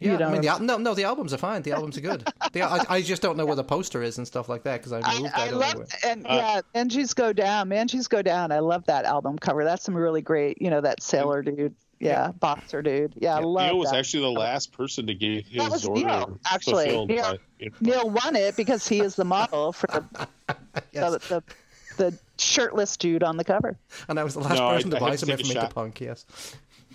[0.00, 1.60] You Yeah, I mean, the, al- no, no, the albums are fine.
[1.62, 2.26] The albums are good.
[2.52, 4.92] The, I, I just don't know where the poster is and stuff like that because
[4.92, 5.32] I I, moved.
[5.34, 5.74] I don't know where.
[5.76, 7.68] love and uh, yeah, Manji's Go Down.
[7.68, 8.50] Manji's Go Down.
[8.50, 9.62] I love that album cover.
[9.62, 11.74] That's some really great, you know, that sailor dude.
[12.00, 13.12] Yeah, boxer dude.
[13.18, 13.98] Yeah, I love Neil was that.
[13.98, 16.84] actually the last person to get his was order Neil, actually.
[16.86, 17.08] fulfilled.
[17.10, 17.38] Neil.
[17.60, 20.26] by- Neil won it because he is the model for the
[20.92, 21.12] Yes.
[21.12, 21.42] the, the,
[22.10, 23.76] the shirtless dude on the cover.
[24.08, 25.46] And I was the last No, I- person to I buy had to something take
[25.46, 25.74] from a shot.
[25.74, 26.00] Interpunk.
[26.00, 26.24] Yes.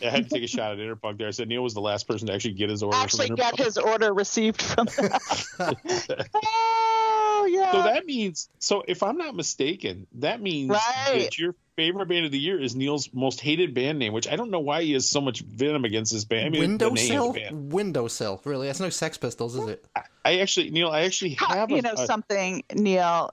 [0.02, 1.28] I had to take a shot at Interpunk there.
[1.28, 3.58] I said Neil was the last person to actually get his order Actually, from get
[3.58, 4.88] his order received from.
[6.46, 7.72] oh yeah.
[7.72, 11.20] So that means, so if I'm not mistaken, that means Right.
[11.20, 14.36] that your favorite band of the year is Neil's most hated band name, which I
[14.36, 16.48] don't know why he has so much venom against this band.
[16.56, 17.36] I mean, the name Windowsill.
[17.52, 18.42] Windowsill.
[18.46, 19.86] Really, that's no Sex Pistols, is it?
[20.24, 23.32] I actually, Neil, I actually have a, you know a- something, Neil.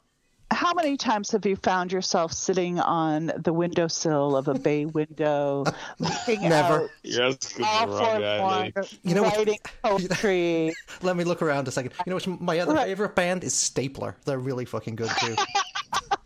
[0.53, 5.65] How many times have you found yourself sitting on the windowsill of a bay window,
[5.99, 6.85] looking Never.
[6.85, 8.89] out, Yes, 'cause you're all the wrong guy, forlorn, Lenny.
[9.03, 10.75] You know what- writing poetry?
[11.03, 11.93] Let me look around a second.
[12.07, 12.41] You know what?
[12.41, 12.87] My other Right.
[12.87, 14.17] favorite band is Stapler.
[14.25, 15.35] They're really fucking good too.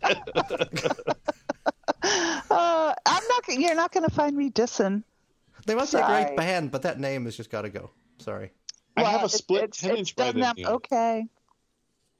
[2.03, 3.43] uh, I'm not.
[3.47, 5.03] You're not going to find me dissing.
[5.65, 7.91] They must be a great band, but that name has just got to go.
[8.19, 8.51] Sorry.
[8.95, 10.55] I have a split it's- 10 it's inch by done them.
[10.57, 11.25] them- Okay.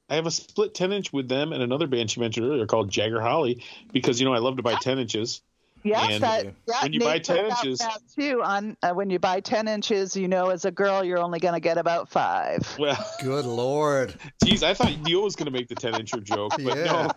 [0.10, 2.90] I have a split 10 inch with them and another band she mentioned earlier called
[2.90, 5.42] Jagger Holly because, you know, I love to buy 10 inches.
[5.84, 8.42] Yes, And that, yeah, when you Nate buy 10 inches- now, too.
[8.44, 11.54] On uh, when you buy ten inches, you know, as a girl, you're only going
[11.54, 12.76] to get about five.
[12.80, 14.14] Well, Good lord.
[14.44, 16.84] geez, I thought Neil was going to make the 10 incher joke, but Yeah.
[16.86, 17.12] no.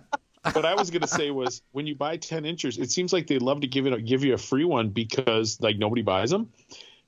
[0.53, 3.27] What I was going to say was when you buy 10 inches, it seems like
[3.27, 6.51] they love to give it give you a free one because like nobody buys them.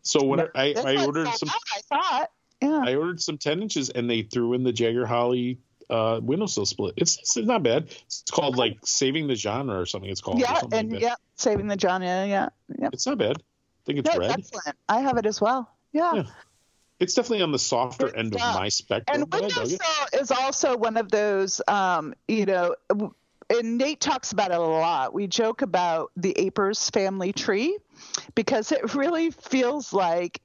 [0.02, 2.31] So when I, I ordered some out, I thought.
[2.61, 2.83] Yeah.
[2.85, 5.59] I ordered some 10 inches and they threw in the Jagger Holly
[5.91, 6.94] uh, windowsill split.
[6.97, 7.85] It's, it's not bad.
[8.07, 10.11] It's called like saving the genre or something.
[10.11, 10.39] It's called.
[10.41, 12.07] yeah, something and like yeah, saving the genre.
[12.07, 12.89] Yeah, yeah.
[12.93, 13.36] It's not bad.
[13.39, 14.31] I think it's No, red.
[14.31, 14.77] excellent.
[14.89, 15.70] I have it as well.
[15.93, 16.15] Yeah.
[16.15, 16.23] Yeah.
[17.01, 19.23] It's definitely on the softer It's, end of uh, my spectrum.
[19.23, 22.77] And but I dug windowsill is also one of those, um, you know,
[23.51, 25.12] and Nate talks about it a lot.
[25.12, 27.77] We joke about the Apers family tree
[28.35, 30.41] because it really feels like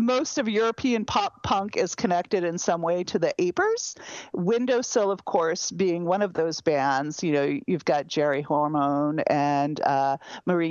[0.00, 3.96] most of European pop punk is connected in some way to the Apers.
[4.32, 7.22] Windowsill, of course, being one of those bands.
[7.22, 10.16] You know, you've got Jerry Hormone and uh,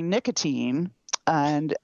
[0.09, 0.91] Nicotine.
[1.27, 1.75] And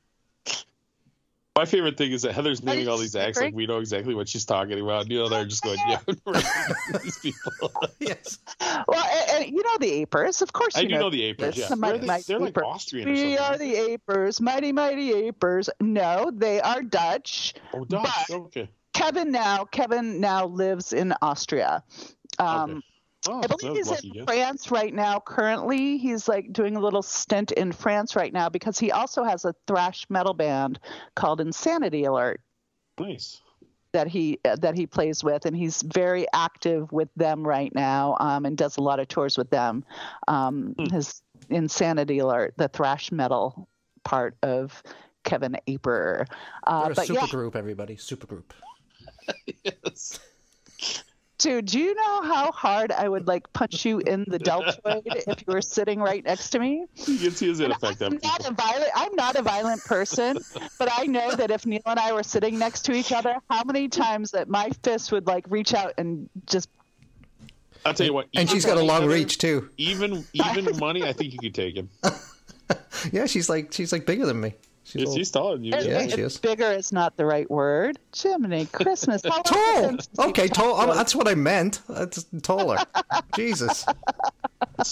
[1.58, 4.28] My favorite thing is that Heather's naming all these acts like we know exactly what
[4.28, 5.10] she's talking about.
[5.10, 6.00] You know, they're just going, yeah,
[7.04, 7.72] these people.
[8.00, 8.40] Yes.
[8.88, 10.76] well, and, and you know the Apers, of course.
[10.76, 11.56] I you do know the Apers.
[11.56, 12.06] Yeah, The mighty, they?
[12.08, 12.66] mighty they're like Apers.
[12.66, 13.74] Austrian or We are the
[14.08, 15.70] Apers, mighty mighty Apers.
[15.80, 17.54] No, they are Dutch.
[17.74, 18.06] oh, Dutch.
[18.28, 18.70] but- Okay.
[18.94, 21.84] Kevin now, Kevin now lives in Austria.
[22.40, 22.80] Um, okay.
[23.28, 24.24] Oh, I believe was he's in guess.
[24.26, 25.20] France right now.
[25.20, 29.46] Currently, he's like doing a little stint in France right now because he also has
[29.46, 30.80] a thrash metal band
[31.16, 32.42] called Insanity Alert
[33.00, 33.42] Nice.
[33.94, 38.16] that he uh, that he plays with, and he's very active with them right now,
[38.20, 39.84] um, and does a lot of tours with them.
[40.28, 40.94] Um, Hmm.
[40.94, 43.68] His Insanity Alert, the thrash metal
[44.04, 44.82] part of
[45.24, 46.28] Kevin Aper.
[46.64, 47.96] Uh, They're a but super yeah, group, everybody.
[47.98, 48.54] Super group.
[49.64, 50.20] Yes.
[51.38, 55.44] Dude, do you know how hard I would like punch you in the deltoid if
[55.48, 56.86] you were sitting right next to me?
[56.96, 58.92] You can see his in I'm not a violent.
[58.96, 60.40] I'm not a violent person,
[60.80, 63.64] but I know that if Neil and I were sitting next to each other, how
[63.64, 66.70] many times that my fist would like reach out and just
[67.86, 68.28] I'll tell you what.
[68.36, 69.70] And she's got a long Heather, reach too.
[69.78, 71.90] Even even money, I think you could take him.
[73.12, 74.54] Yeah, she's like she's like bigger than me.
[74.86, 75.72] She's Yes, all- he's taller than you.
[75.72, 76.38] Yeah, If she is.
[76.38, 77.98] Bigger is not the right word.
[78.16, 79.24] Jiminy Christmas.
[79.28, 79.98] How tall.
[80.30, 80.80] Okay, talked tall.
[80.92, 81.82] Um, that's what I meant.
[81.90, 82.78] That's taller.
[83.36, 83.84] Jesus.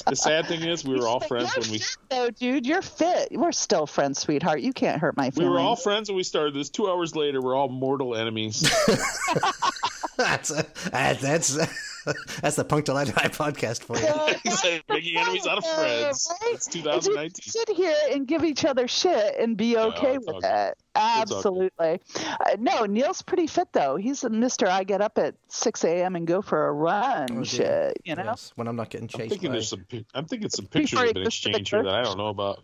[0.08, 2.66] The sad thing is, we were all friends You're when we fit, though, dude.
[2.66, 3.30] You're fit.
[3.32, 4.62] We're still friends, sweetheart.
[4.62, 5.52] You can't hurt my we feelings.
[5.52, 6.70] were all friends when we started this.
[6.70, 8.62] Two hours later, we're all mortal enemies.
[10.18, 11.58] That's uh, that's
[12.42, 14.04] that's the Punctual High podcast for you.
[14.04, 16.28] Yeah, It's like making enemies out of friends.
[16.42, 16.54] Right?
[16.54, 17.32] It's 2019.
[17.44, 20.50] sit here and give each other shit and be okay it's with good.
[20.50, 20.78] it.
[20.96, 22.00] Absolutely.
[22.16, 23.96] Uh, no, Neil's pretty fit though.
[23.96, 24.68] He's a Mister.
[24.68, 26.16] I get up at six a.m.
[26.16, 27.28] and go for a run.
[27.40, 28.24] Oh, shit, you know.
[28.24, 29.24] Yes, when I'm not getting chased.
[29.24, 29.54] I'm thinking by.
[29.54, 29.86] there's some.
[29.90, 31.96] pic- I'm thinking some pictures Before have he been goes to the exchanged here that
[31.96, 32.64] I don't know about.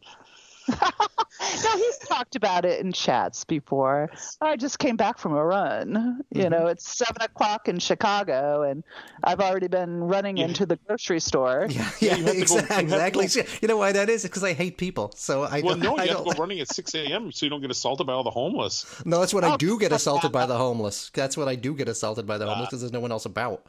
[1.63, 4.09] No, he's talked about it in chats before.
[4.41, 6.21] I just came back from a run.
[6.31, 8.83] You know, it's seven o'clock in Chicago, and
[9.23, 11.67] I've already been running into the grocery store.
[11.69, 13.27] Yeah, Yeah, yeah, you have to go- you exactly.
[13.27, 14.23] go- You know why that is?
[14.23, 15.11] Because I hate people.
[15.15, 17.31] So I Well, no, I you have to go running at 6 a.m.
[17.31, 18.85] so you don't get assaulted by all the homeless.
[19.05, 21.09] No, that's when Oh, I do get assaulted by the homeless.
[21.13, 22.49] That's when I do get assaulted by the Ah.
[22.49, 23.65] homeless because there's no one else about.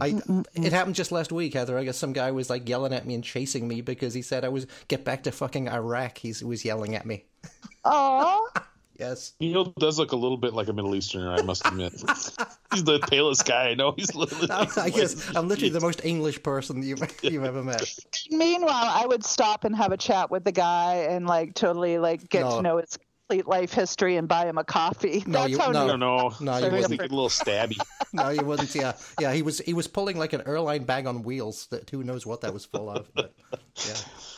[0.00, 0.40] Hmm.
[0.40, 1.78] I it happened just last week, Heather.
[1.78, 4.44] I guess some guy was like yelling at me and chasing me because he said
[4.44, 6.18] I was get back to fucking Iraq.
[6.18, 7.24] He's, he was yelling at me.
[7.86, 8.48] Oh,
[8.98, 9.32] Yes.
[9.40, 11.92] Neil does look a little bit like a Middle Easterner, I must admit.
[12.72, 13.92] He's the palest guy I know.
[13.96, 14.48] He's literally.
[14.50, 17.92] I guess I'm literally the most English person you've you've ever met.
[18.30, 22.28] meanwhile, I would stop and have a chat with the guy and like totally like
[22.28, 22.56] get No.
[22.56, 22.96] to know his
[23.28, 25.22] complete life history and buy him a coffee.
[25.26, 25.82] No, That's you- how no.
[25.84, 26.40] I Neil- don't.
[26.40, 27.00] No, you was wouldn't.
[27.00, 27.76] a little stabby.
[28.12, 28.72] No, you wouldn't.
[28.76, 29.32] Yeah, yeah.
[29.32, 31.66] He was he was pulling like an airline bag on wheels.
[31.72, 33.12] That who knows what that was full of.
[33.12, 33.34] But
[33.84, 33.94] yeah,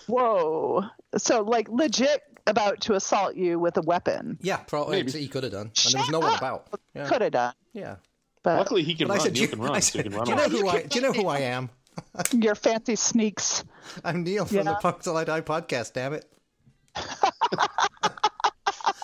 [0.07, 0.85] Whoa.
[1.19, 4.39] So like legit about to assault you with a weapon.
[4.41, 4.57] yeah.
[4.57, 5.19] Probably uh, Maybe.
[5.19, 6.39] he could have done, and there was no one up.
[6.39, 6.81] about.
[6.95, 7.55] Yeah, Could have done.
[7.75, 7.97] yeah.
[8.43, 10.03] But Luckily, he can But I said, Neil you, can run, I so he said,
[10.05, 11.69] can do run you know who I do you know who I am?
[12.33, 13.63] your fancy sneaks.
[14.05, 15.93] I'm Neil from the Punk Till I Die podcast.
[15.93, 16.25] Damn it.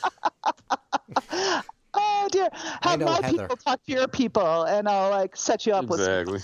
[1.94, 2.48] Oh dear.
[2.82, 3.28] Have my Heather.
[3.28, 6.40] people talk to your people and I'll like set you up with Exactly.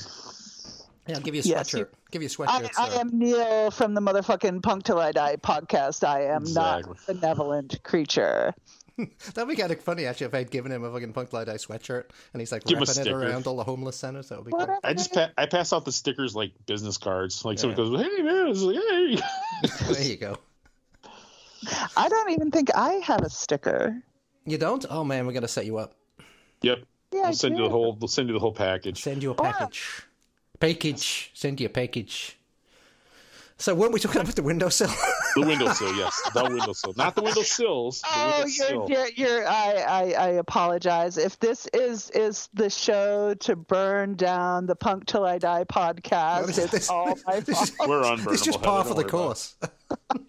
[1.06, 1.78] Yeah, I'll give you a Yes, sweatshirt.
[1.78, 2.70] you- Give you a I, sweatshirt.
[2.78, 3.00] I sir.
[3.00, 6.06] am Neil from the motherfucking Punk Till I Die podcast.
[6.06, 6.92] I am Exactly.
[6.92, 8.54] not a benevolent creature.
[9.34, 11.44] That'd be kind of funny actually if I'd given him a fucking Punk Till I
[11.44, 12.04] Die sweatshirt
[12.34, 14.28] and he's like Give wrapping it around all the homeless centers.
[14.28, 14.78] That would be What cool.
[14.84, 17.42] I just pa- I pass out the stickers like business cards.
[17.44, 17.60] Like Yeah.
[17.74, 19.18] someone goes, "Hey man," it's like, "Hey."
[19.94, 20.36] There you go.
[21.96, 24.02] I don't even think I have a sticker.
[24.46, 24.84] You don't?
[24.88, 25.94] Oh man, we're gonna set you up.
[26.62, 26.78] Yep.
[27.12, 27.96] Yeah, I They'll send you the whole.
[28.00, 29.02] We'll send you the whole package.
[29.02, 30.02] Send you a package.
[30.60, 31.30] Package.
[31.34, 32.37] Send you a package.
[33.60, 34.88] So weren't we talking about the windowsill?
[35.34, 38.00] The windowsill, yes, the windowsill, not the windowsills.
[38.00, 38.88] The Oh, you're, windowsill.
[38.88, 41.16] you're, you're I, I, I apologize.
[41.16, 46.46] If this is is the show to burn down the Punk Till I Die podcast,
[46.46, 47.88] this- it's this- all my this is, fault.
[47.88, 48.32] We're unburnable.
[48.32, 49.54] it's just Heather, par for the course.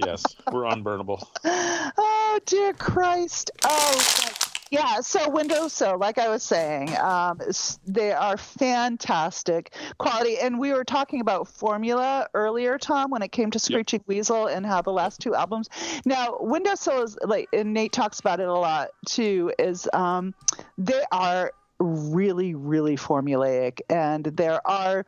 [0.05, 1.25] Yes, we're unburnable.
[1.45, 3.49] Oh dear Christ!
[3.65, 4.33] Oh God.
[4.71, 4.99] Yeah.
[5.01, 7.39] So windowsill, like I was saying, um,
[7.85, 10.37] they are fantastic quality.
[10.39, 14.65] And we were talking about formula earlier, Tom, when it came to Screeching Weasel and
[14.65, 15.69] how the last two albums.
[16.05, 19.51] Now, windowsill is like, and Nate talks about it a lot too.
[19.57, 20.33] Is um,
[20.77, 25.05] they are really, really formulaic, and there are.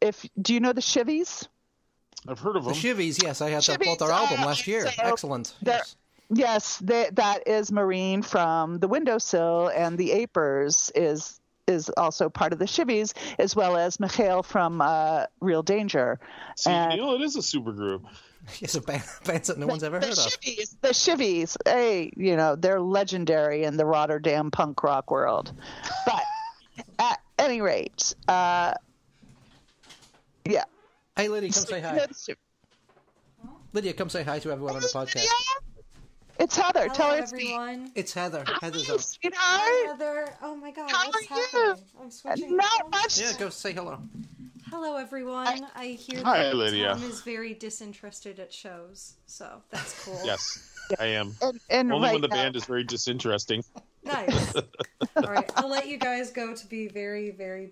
[0.00, 1.48] If do you know the Chivies?
[2.28, 2.72] I've heard of them.
[2.72, 2.96] The them.
[2.96, 4.86] Chivies, yes, I had that Chivies, bought their album uh, last year.
[4.86, 5.54] so Excellent.
[5.64, 5.96] Yes.
[6.30, 12.52] Yes, they, that is Marine from the Windowsill, and the Apers is is also part
[12.52, 16.20] of the Chivies, as well as Mikhail from uh, Real Danger.
[16.56, 18.04] See, and- you know, it is a super group.
[18.60, 20.24] It's a band, band that no one's ever the heard of.
[20.40, 25.52] Chivies, the Chivies, hey, you know, they're legendary in the Rotterdam punk rock world.
[26.06, 26.22] But
[27.00, 28.74] at any rate, uh,
[30.44, 30.62] yeah.
[31.16, 32.06] Hey, Lydia, come say hi.
[33.72, 35.26] Lydia, come say hi to everyone on the podcast.
[36.38, 36.88] It's Heather.
[36.88, 37.54] Tell Hello, her it's me.
[37.54, 37.92] everyone.
[37.94, 38.44] It's Heather.
[38.60, 39.00] Heather's Hi, up.
[39.00, 39.86] sweetheart.
[39.86, 40.34] Heather.
[40.42, 41.76] Oh my God, How what's are you?
[42.00, 42.56] I'm switching.
[42.56, 42.90] Not phones.
[42.90, 43.20] much.
[43.20, 43.98] Yeah, go say hello.
[44.68, 45.66] Hello, everyone.
[45.74, 46.94] I hear Hi, that Lydia.
[46.94, 50.20] Tom is very disinterested at shows, so that's cool.
[50.24, 51.34] Yes, I am.
[51.40, 53.64] And, and Only right when the now- band is very disinteresting.
[54.04, 54.54] Nice.
[55.16, 57.70] All right, I'll let you guys go to be very, very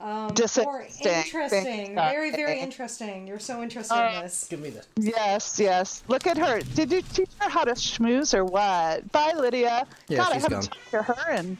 [0.00, 1.94] um, more interesting.
[1.94, 3.26] Very, very interesting.
[3.26, 4.46] You're so interested Uh, in this.
[4.48, 4.86] Give me this.
[4.96, 6.02] Yes, yes.
[6.08, 6.60] Look at her.
[6.74, 9.10] Did you teach her how to schmooze or what?
[9.12, 9.86] Bye, Lydia.
[10.08, 10.62] Yeah, God, I haven't gone.
[10.62, 11.58] talked to her in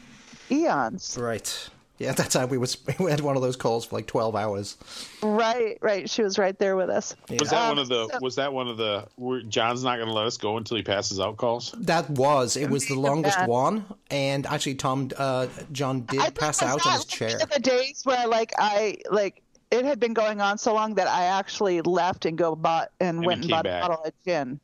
[0.51, 1.17] eons.
[1.19, 1.69] Right.
[1.99, 4.35] Yeah, at that time we was we had one of those calls for like twelve
[4.35, 4.77] hours.
[5.21, 6.09] Right, right.
[6.09, 7.15] She was right there with us.
[7.29, 8.07] Was that Um, one of the?
[8.09, 9.05] so- Was that one of the?
[9.17, 11.73] Where John's not going to let us go until he passes out calls.
[11.77, 13.49] That was it was the longest bad.
[13.49, 17.37] one, and actually Tom uh, John did I pass out on that his chair.
[17.53, 21.25] The days where like I like it had been going on so long that I
[21.25, 23.83] actually left and go bought and, he went and bought back.
[23.83, 24.59] a bottle of gin.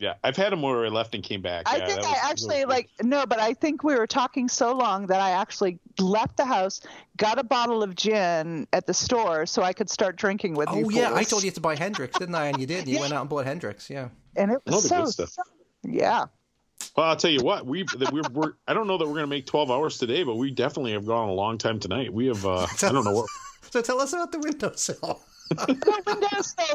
[0.00, 1.68] Yeah, I've had him where I left and came back.
[1.68, 4.72] I Yeah, think I actually really like no, but I think we were talking so
[4.74, 6.80] long that I actually left the house,
[7.18, 10.86] got a bottle of gin at the store so I could start drinking with you.
[10.86, 12.46] Oh yeah, I told you to buy Hendrick's, didn't I?
[12.46, 12.88] And you did.
[12.88, 13.00] You Yeah.
[13.02, 13.90] went out and bought Hendrick's.
[13.90, 14.08] Yeah.
[14.36, 15.28] and it Oh, was the so, good stuff.
[15.30, 15.42] so-
[15.84, 16.24] yeah.
[16.96, 17.66] Well, I'll tell you what.
[17.66, 20.22] We that we're, we're I don't know that we're going to make twelve hours today,
[20.22, 22.10] but we definitely have gone a long time tonight.
[22.10, 22.46] We have.
[22.46, 23.26] uh I don't know what.
[23.70, 25.20] So tell us about the windowsill.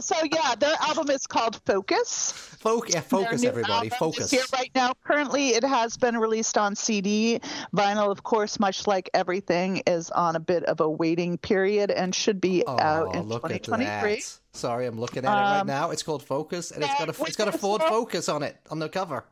[0.01, 2.31] So yeah, their album is called Focus.
[2.31, 4.31] Focus, yeah, focus, everybody, focus.
[4.31, 4.93] here right now.
[5.03, 7.39] Currently, it has been released on CD.
[7.75, 12.13] Vinyl, of course, much like everything, is on a bit of a waiting period and
[12.13, 14.15] should be Oh, out in look at 2023.
[14.15, 14.39] that!
[14.53, 15.91] Sorry, I'm looking at it right Um, now.
[15.91, 18.79] It's called Focus, and it's got a it's got a Ford Focus on it on
[18.79, 19.25] the cover.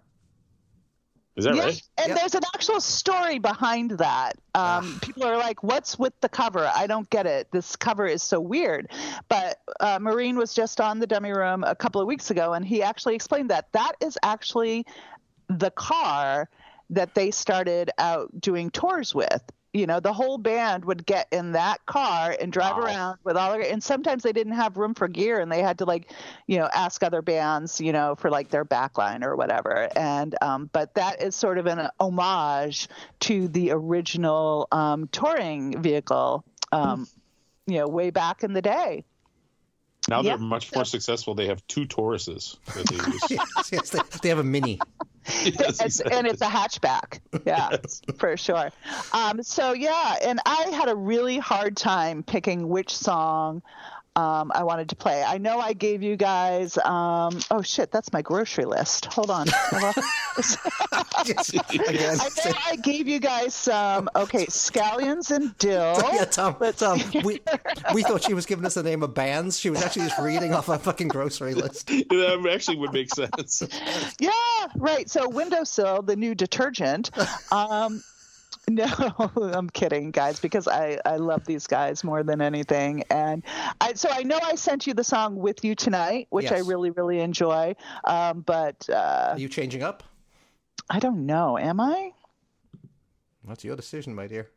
[1.35, 1.81] Is that yeah, right?
[1.97, 2.15] and Yeah.
[2.15, 4.37] there's an actual story behind that.
[4.53, 6.69] Um, people are like, "What's with the cover?
[6.75, 7.51] I don't get it.
[7.51, 8.91] This cover is so weird."
[9.29, 12.63] But uh, Marine was just on the Dummy Room a couple of weeks ago, and
[12.63, 14.85] he actually explained that that is actually
[15.49, 16.49] the car
[16.91, 19.41] that they started out doing tours with.
[19.73, 22.83] You know, the whole band would get in that car and drive Wow.
[22.83, 25.79] around with all their, and sometimes they didn't have room for gear and they had
[25.79, 26.11] to like,
[26.45, 29.89] you know, ask other bands, you know, for like their backline or whatever.
[29.95, 32.87] And, um, but that is sort of an homage
[33.21, 37.07] to the original um, touring vehicle, um,
[37.65, 39.03] you know, way back in the day.
[40.07, 40.31] Now Yeah.
[40.33, 41.33] they're much more successful.
[41.33, 43.27] They have two Tauruses that they use.
[43.31, 44.83] yes, yes, they, they have a mini.
[45.43, 47.19] Yes, It's, and it's a hatchback.
[47.45, 48.01] Yeah, Yes.
[48.17, 48.71] for sure.
[49.13, 53.61] Um, so yeah, and I had a really hard time picking which song
[54.16, 55.24] um, I wanted to play.
[55.24, 56.77] I know I gave you guys.
[56.77, 59.06] Um, oh shit, that's my grocery list.
[59.06, 59.48] Hold on.
[61.16, 64.09] I know I gave you guys some.
[64.16, 66.01] Okay, scallions and dill.
[66.14, 66.56] Yeah, Tom.
[66.59, 67.40] Let's Tom, we
[67.93, 69.59] we thought she was giving us the name of bands.
[69.59, 71.88] She was actually just reading off a fucking grocery list.
[71.88, 73.64] that actually would make sense.
[74.19, 74.32] Yeah,
[74.75, 75.09] right.
[75.09, 77.09] So windowsill, the new detergent.
[77.51, 78.03] Um,
[78.69, 78.85] no,
[79.35, 83.03] I'm kidding, guys, because I, I love these guys more than anything.
[83.09, 83.43] And
[83.82, 86.92] I, so I know I sent you the song with you tonight, which I really,
[86.92, 87.75] really enjoy.
[88.06, 90.03] Um, but uh, Are you changing up?
[90.90, 91.58] I don't know.
[91.58, 92.11] Am I?
[93.45, 94.50] That's your decision, my dear.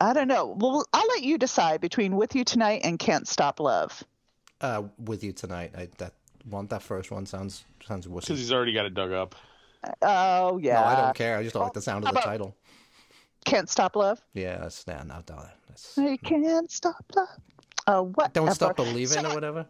[0.00, 0.56] I don't know.
[0.58, 4.02] Well, I'll let you decide between with you tonight and can't stop love.
[4.60, 5.72] Uh, with you tonight.
[5.76, 6.14] I, that
[6.50, 9.34] one, that first one sounds sounds Because he's already got it dug up.
[10.02, 10.80] Oh yeah.
[10.80, 11.38] No, I don't care.
[11.38, 12.56] I just don't like the sound of the about- title.
[13.44, 14.20] Can't stop love.
[14.32, 16.22] Yeah, that's nah, no, no, that's, I mm.
[16.22, 17.28] can't stop love.
[17.86, 18.32] Oh, what?
[18.32, 19.66] don't stop believing So- or whatever.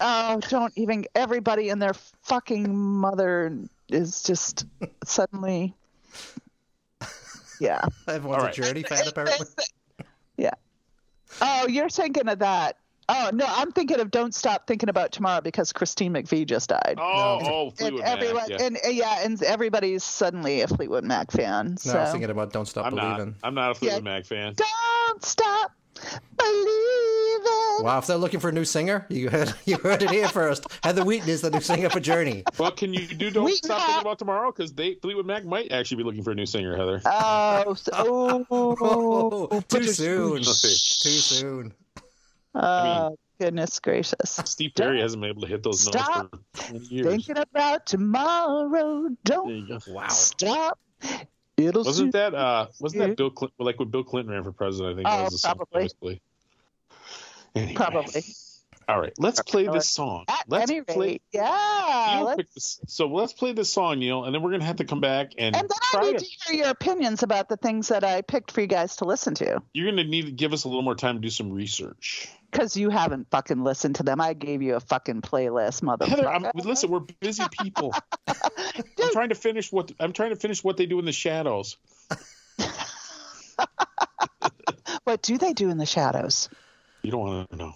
[0.00, 1.04] Oh, don't even.
[1.14, 3.56] Everybody and their fucking mother
[3.88, 4.66] is just
[5.04, 5.74] suddenly.
[7.60, 7.82] Yeah.
[8.08, 8.58] Everyone's All right.
[8.58, 9.46] a Journey fan, apparently.
[10.36, 10.54] Yeah.
[11.40, 12.76] Oh, you're thinking of that.
[13.08, 16.96] Oh no, I'm thinking of "Don't Stop Thinking About Tomorrow" because Christine McVie just died.
[16.98, 17.48] Oh, No.
[17.50, 18.16] oh, and Fleetwood Mac.
[18.22, 18.56] everyone, Yeah.
[18.62, 21.76] and uh, yeah, and everybody's suddenly a Fleetwood Mac fan.
[21.84, 23.20] No, I was thinking about Don't Stop I'm not.
[23.42, 24.10] I'm not a Fleetwood Yeah.
[24.14, 24.54] Mac fan.
[24.56, 25.72] don't stop
[26.36, 27.84] believing.
[27.84, 30.66] Wow, if they're looking for a new singer, you heard you heard it here first.
[30.82, 32.44] Heather Wheaton is the new singer for Journey.
[32.58, 34.52] Well, can you do Don't We Stop have- Thinking About Tomorrow?
[34.52, 37.02] Because they Fleetwood Mac might actually be looking for a new singer, Heather.
[37.04, 38.46] Oh, so, Oh,
[39.50, 40.38] oh, too soon.
[40.38, 41.74] Too soon.
[42.54, 44.40] Oh goodness gracious.
[44.44, 47.06] Steve Perry hasn't been able to hit those Stop notes for 20 years.
[47.06, 49.68] Thinking about tomorrow, don't.
[49.88, 50.08] Wow.
[50.08, 50.78] stop.
[51.56, 54.92] It'll Wasn't that uh wasn't that Bill Clinton like when Bill Clinton ran for president,
[54.92, 55.82] I think that Oh, was the probably.
[55.82, 56.22] basically.
[57.54, 57.74] Anyway.
[57.74, 58.24] probably.
[58.86, 60.24] All right, let's play this song.
[60.28, 62.20] At let's any play rate, yeah.
[62.36, 65.32] Let's- so let's play this song, Neil, and then we're gonna have to come back
[65.38, 66.24] and, and then I try need to.
[66.24, 69.34] to hear your opinions about the things that I picked for you guys to listen
[69.36, 69.62] to.
[69.72, 72.28] You're gonna need to give us a little more time to do some research.
[72.54, 74.20] Because you haven't fucking listened to them.
[74.20, 76.06] I gave you a fucking playlist, motherfucker.
[76.08, 77.92] Heather, I'm, listen, we're busy people.
[78.28, 81.76] I'm trying to finish what I'm trying to finish what they do in the shadows.
[85.04, 86.48] What do they do in the shadows?
[87.02, 87.72] You don't want to know,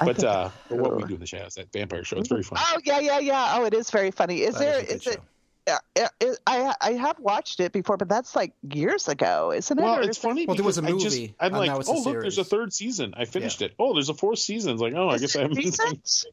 [0.00, 2.44] I but think- uh, what we do in the shadows, that vampire show, it's very
[2.44, 2.62] funny.
[2.64, 3.54] Oh yeah, yeah, yeah.
[3.56, 4.42] Oh, it is very funny.
[4.42, 4.78] Is That there?
[4.80, 5.12] is Is it?
[5.14, 5.20] show.
[5.66, 9.78] Yeah, yeah, it- I I have watched it before, but that's like years ago, isn't
[9.78, 9.82] it?
[9.82, 10.46] Well, Or it's is it- funny.
[10.46, 12.20] Well, there was a because I just- movie, I'm like, now it's a oh look,
[12.20, 13.14] there's a third season.
[13.16, 13.74] I finished it.
[13.78, 14.72] Oh, there's a fourth season.
[14.72, 15.56] It's like, oh, I Is guess I haven't.
[15.58, 16.24] recent?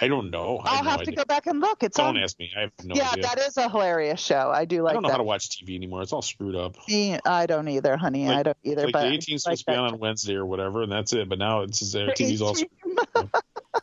[0.00, 0.58] I don't know.
[0.64, 1.16] I I'll have no have to idea.
[1.16, 1.82] go back and look.
[1.84, 2.22] It's Don't on.
[2.22, 2.50] ask me.
[2.56, 3.22] I have no yeah, idea.
[3.24, 4.50] that is a hilarious show.
[4.52, 4.92] I do like.
[4.92, 5.12] I don't know that.
[5.12, 6.02] how to watch TV anymore.
[6.02, 6.76] It's all screwed up.
[6.88, 8.28] Me, I don't either, honey.
[8.28, 8.84] I don't either.
[8.84, 10.90] Like but the I 18's like supposed to be on on Wednesday or whatever, and
[10.90, 11.28] that's it.
[11.28, 12.12] But now it's just, uh, show.
[12.14, 12.56] TV's all.
[12.56, 12.68] 18?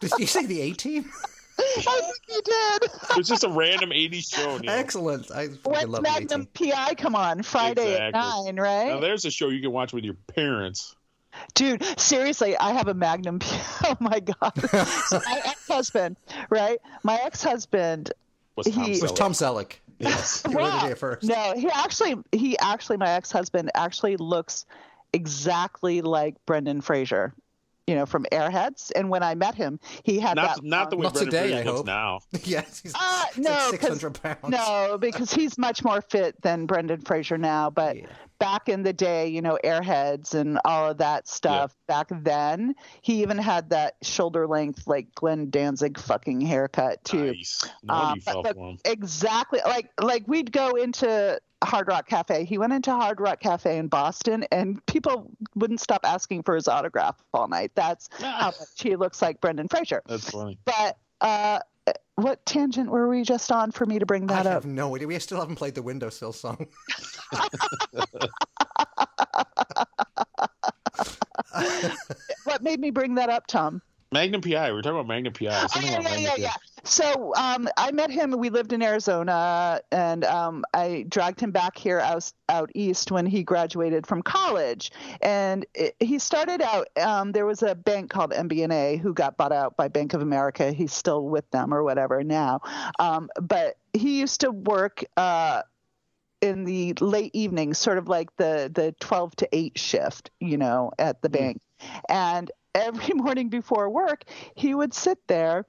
[0.01, 1.09] Did you say the A team?
[1.59, 2.91] I think you did.
[3.19, 4.57] It's just a random 80s show.
[4.59, 4.71] Neil.
[4.71, 5.31] Excellent.
[5.31, 6.71] I When love Magnum team.
[6.71, 8.87] PI come on Friday at nine, right?
[8.87, 10.95] Now there's a show you can watch with your parents.
[11.55, 13.39] Dude, seriously, I have a Magnum.
[13.39, 13.47] P-
[13.85, 14.51] oh my god!
[15.07, 16.17] So my ex-husband,
[16.49, 16.79] right?
[17.03, 18.11] My ex-husband.
[18.55, 19.15] Was Tom He- It was Selleck.
[19.15, 19.71] Tom Selleck.
[19.99, 20.43] Yes.
[20.47, 20.93] You heard Wow.
[20.95, 21.23] first.
[21.27, 24.65] No, he actually, he actually, my ex-husband actually looks
[25.13, 27.33] exactly like Brendan Fraser,
[27.89, 28.91] you know, from Airheads.
[28.95, 30.63] And when I met him, he had Not that.
[30.63, 31.85] not the way Not Brendan today, Fraser I looks hope.
[31.85, 32.19] now.
[32.43, 34.39] yes, he's, Uh, he's no, like 'cause- 600 pounds.
[34.49, 37.69] No, because he's much more fit than Brendan Fraser now.
[37.69, 38.05] But Yeah.
[38.39, 41.75] back in the day, you know, Airheads and all of that stuff.
[41.87, 47.33] Back then, he even had that shoulder length, like Glenn Danzig fucking haircut too.
[47.33, 47.67] Nice.
[47.89, 48.77] Um, you fell but for him.
[48.85, 49.59] Exactly.
[49.65, 52.45] Like like we'd go into Hard Rock Cafe.
[52.45, 56.67] He went into Hard Rock Cafe in Boston, and people wouldn't stop asking for his
[56.67, 57.71] autograph all night.
[57.75, 60.01] That's how much he looks like Brendan Fraser.
[60.07, 60.57] That's funny.
[60.65, 61.59] But uh,
[62.15, 64.53] what tangent were we just on for me to bring I that up?
[64.53, 65.07] have no idea.
[65.07, 66.67] We still haven't played the windowsill song.
[72.43, 73.81] What made me bring that up, Tom?
[74.11, 74.69] Magnum PI.
[74.69, 75.47] We were talking about Magnum PI.
[75.49, 76.53] Oh, Something yeah, yeah, yeah, yeah.
[76.83, 78.31] So um, I met him.
[78.31, 83.25] We lived in Arizona, and um, I dragged him back here out, out east when
[83.25, 84.91] he graduated from college.
[85.21, 86.87] And it, he started out.
[86.99, 90.71] Um, there was a bank called MBNA who got bought out by Bank of America.
[90.71, 92.61] He's still with them or whatever now.
[92.97, 95.03] Um, but he used to work.
[95.17, 95.63] Uh,
[96.41, 100.89] in the late evenings, sort of like the the 12 to 8 shift, you know,
[100.97, 101.61] at the bank.
[102.07, 104.23] And every morning before work,
[104.55, 105.65] he would sit there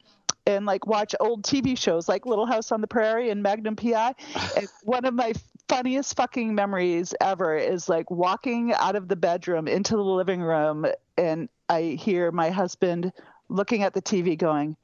[0.46, 4.14] and like watch old TV shows like Little House on the Prairie and Magnum PI.
[4.56, 5.32] and one of my
[5.68, 10.86] funniest fucking memories ever is like walking out of the bedroom into the living room
[11.16, 13.12] and I hear my husband
[13.48, 14.76] looking at the TV going,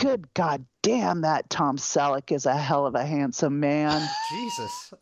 [0.00, 4.08] Good God damn, that Tom Selleck is a hell of a handsome man.
[4.30, 4.92] Jesus.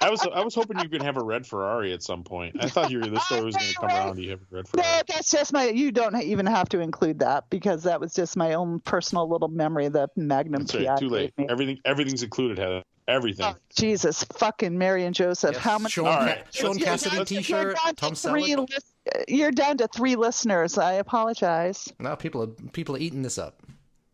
[0.00, 2.56] I was I was hoping you could have a red Ferrari at some point.
[2.58, 4.18] I thought you were, this story was going to come around.
[4.18, 4.88] You have a red Ferrari.
[4.88, 5.68] No, that's just my.
[5.68, 9.48] You don't even have to include that because that was just my own personal little
[9.48, 10.98] memory that Magnum That's PI right.
[10.98, 11.34] Too late.
[11.48, 12.58] Everything everything's included.
[12.58, 12.82] Heather.
[13.06, 13.46] Everything.
[13.46, 15.54] Oh, Jesus, fucking Mary and Joseph.
[15.54, 15.92] Yes, How much?
[15.92, 16.44] Shaun, All Ca- right.
[16.54, 17.76] Shaun Cassidy T-shirt.
[17.96, 18.70] Tom three Selleck.
[18.70, 18.93] lis-
[19.28, 20.78] You're down to three listeners.
[20.78, 21.92] I apologize.
[21.98, 23.62] No, people are people are eating this up.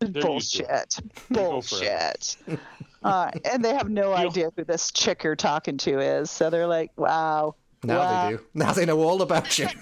[0.01, 0.99] used to Bullshit.
[1.33, 2.36] Go for it.
[2.47, 2.60] Bullshit.
[3.02, 6.31] uh, and they have no idea who this chick you're talking to is.
[6.31, 7.55] So they're like, wow.
[7.83, 8.31] Now wow.
[8.31, 8.43] they do.
[8.55, 9.69] Now they know all about you.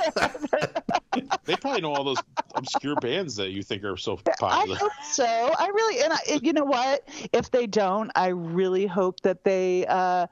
[1.44, 2.22] They probably know all those
[2.54, 4.76] obscure bands that you think are so popular.
[4.76, 5.24] I hope so.
[5.24, 7.08] I really, and I, you know what?
[7.32, 10.26] If they don't, I really hope that they uh,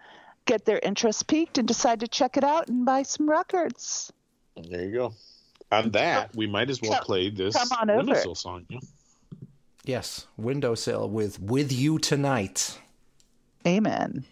[0.45, 4.13] get their interest piqued and decide to check it out and buy some records.
[4.57, 5.15] There you go.
[5.73, 7.99] On that, we might as well play this come on over.
[7.99, 8.67] windowsill song.
[8.69, 8.79] yeah?
[9.85, 12.79] yes, windowsill with "With You Tonight."
[13.67, 14.25] Amen.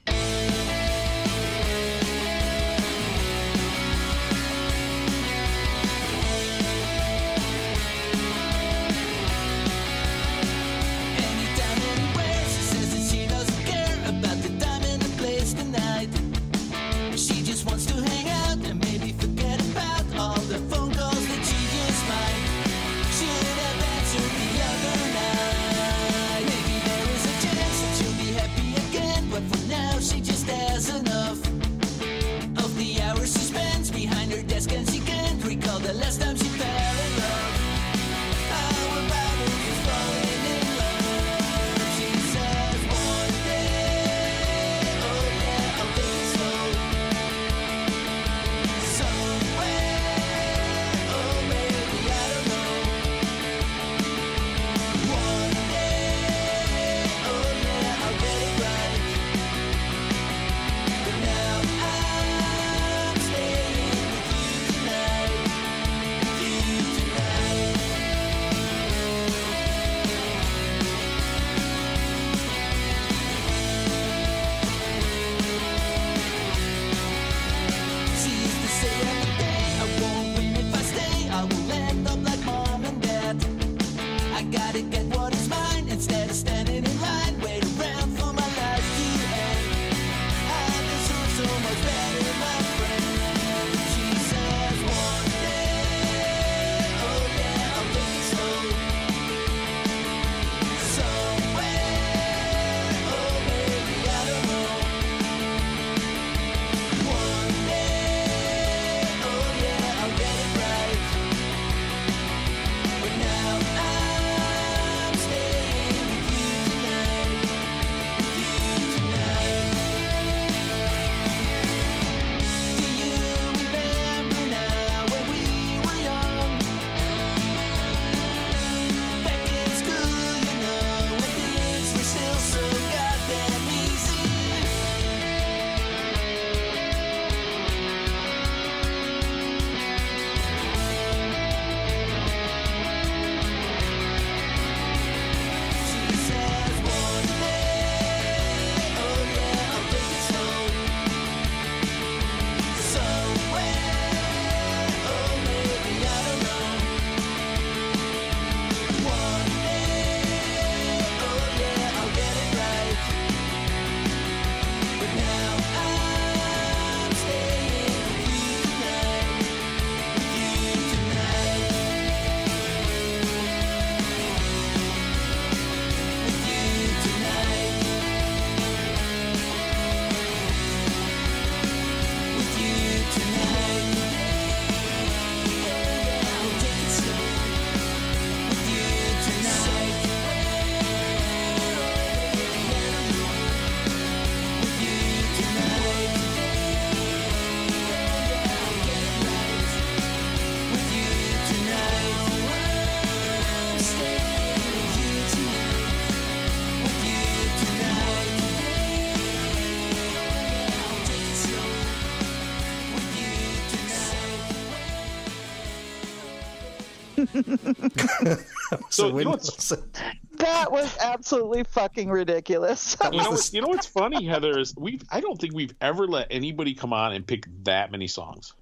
[219.09, 219.91] So, Win you know Wilson.
[220.39, 222.97] That was absolutely fucking ridiculous.
[223.05, 225.01] You know, what's, you know what's funny, Heather is we.
[225.11, 228.53] I don't think we've ever let anybody come on and pick that many songs.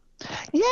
[0.53, 0.63] Yay!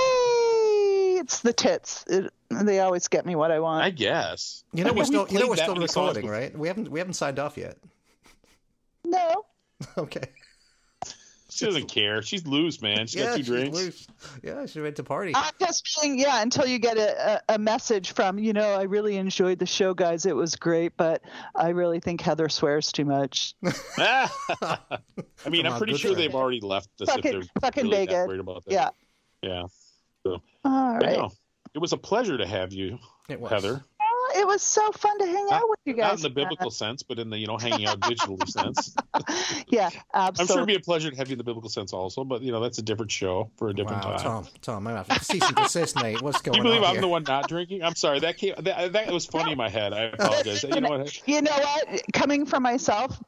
[1.19, 2.05] It's the tits.
[2.07, 3.83] It, they always get me what I want.
[3.83, 4.63] I guess.
[4.75, 6.57] You know I we're still you know played we're still recording, right?
[6.57, 7.79] We haven't we haven't signed off yet.
[9.05, 9.47] no.
[9.97, 10.21] Okay.
[11.61, 12.23] She doesn't care.
[12.23, 13.07] She's loose, man.
[13.07, 13.77] She yeah, got two she's drinks.
[13.77, 14.07] loose.
[14.43, 15.33] Yeah, she's ready to party.
[15.35, 18.83] I'm just being, yeah, until you get a, a, a message from, you know, I
[18.83, 20.27] really enjoyed the show, guys.
[20.27, 21.23] It was great, but
[21.55, 23.55] I really think Heather swears too much.
[23.99, 24.29] I
[25.49, 28.07] mean, Come I'm pretty sure for they've already left us Fucking- if they're fucking really
[28.07, 28.73] that worried about that.
[28.73, 28.89] Yeah.
[29.43, 29.63] Yeah.
[30.27, 31.17] All But right.
[31.17, 31.31] no,
[31.75, 32.99] it was a pleasure to have you,
[33.29, 33.51] It was.
[33.51, 33.83] Heather.
[34.37, 36.05] It was so fun to hang Not, out with you guys.
[36.09, 38.95] not in the biblical sense, but in the you know hanging out digitally sense.
[39.69, 40.41] Yeah, absolutely.
[40.43, 42.43] I'm sure it'd be a pleasure to have you in the biblical sense also, but
[42.43, 44.23] you know that's a different show for a different Wow, time.
[44.23, 46.23] Tom, Tom, I'm having to cease and desist, Nate.
[46.23, 47.01] What's going Do you believe on I'm here?
[47.03, 47.83] the one not drinking?
[47.83, 48.21] I'm sorry.
[48.21, 49.93] That came that, that was funny in my head.
[49.93, 50.63] I apologize.
[50.65, 51.29] You know what?
[51.29, 52.01] You know what?
[52.13, 53.21] Coming from myself,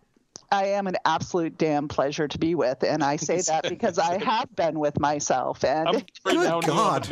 [0.53, 4.19] I am an absolute damn pleasure to be with, and I say that because I
[4.25, 5.65] have been with myself.
[5.65, 7.09] And I'm, right Good now, Neil, God.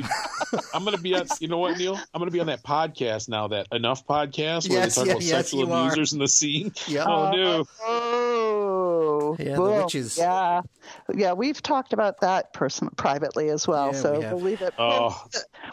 [0.74, 1.26] I'm gonna be on.
[1.40, 1.96] You know what, Neil?
[2.12, 3.48] I'm gonna be on that podcast now.
[3.48, 5.86] That enough podcast where Yes, they talk yeah, about yes, sexual you are.
[5.86, 6.72] abusers in the scene.
[6.86, 7.04] Yeah.
[7.06, 7.64] Oh no.
[7.82, 9.36] oh, oh.
[9.38, 10.18] Yeah, the witches.
[10.18, 10.62] Yeah,
[11.14, 13.86] yeah, we've talked about that person privately as well.
[13.92, 14.74] Yeah, so we we'll leave it.
[14.78, 15.24] Oh,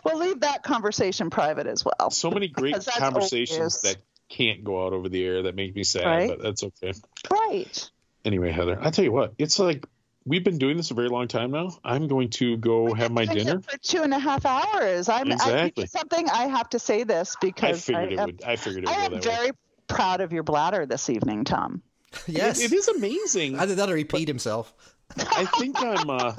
[0.03, 2.11] We'll leave that conversation private as well.
[2.11, 3.97] so many great conversations that
[4.29, 6.29] can't go out over the air that make me sad, Right.
[6.29, 6.93] but that's okay.
[7.31, 7.89] Right.
[8.25, 9.85] Anyway, Heather, I tell you what, it's like
[10.25, 11.77] we've been doing this a very long time now.
[11.83, 13.61] I'm going to go have my dinner.
[13.61, 15.07] for two and a half hours.
[15.07, 15.85] I'm I, Exactly.
[15.87, 18.43] something I have to say this because I because figured it am, would.
[18.43, 19.35] I figured it I would am go that way.
[19.37, 19.51] very
[19.87, 21.81] proud of your bladder this evening, Tom.
[22.27, 22.59] Yes.
[22.61, 23.59] It, it is amazing.
[23.59, 24.73] Either that or he peed himself.
[25.17, 26.09] I think I'm.
[26.09, 26.33] Uh,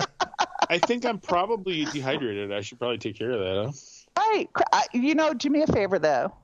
[0.69, 2.53] I think I'm probably dehydrated.
[2.53, 3.73] I should probably take care of that.
[4.17, 4.31] Huh?
[4.31, 4.49] Right.
[4.93, 6.35] You know, do me a favor though.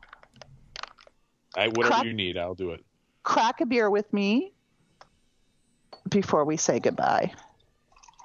[1.57, 2.05] I, whatever Crap.
[2.05, 2.85] you need, I'll do it.
[3.23, 4.53] Crack a beer with me
[6.09, 7.33] before we say goodbye.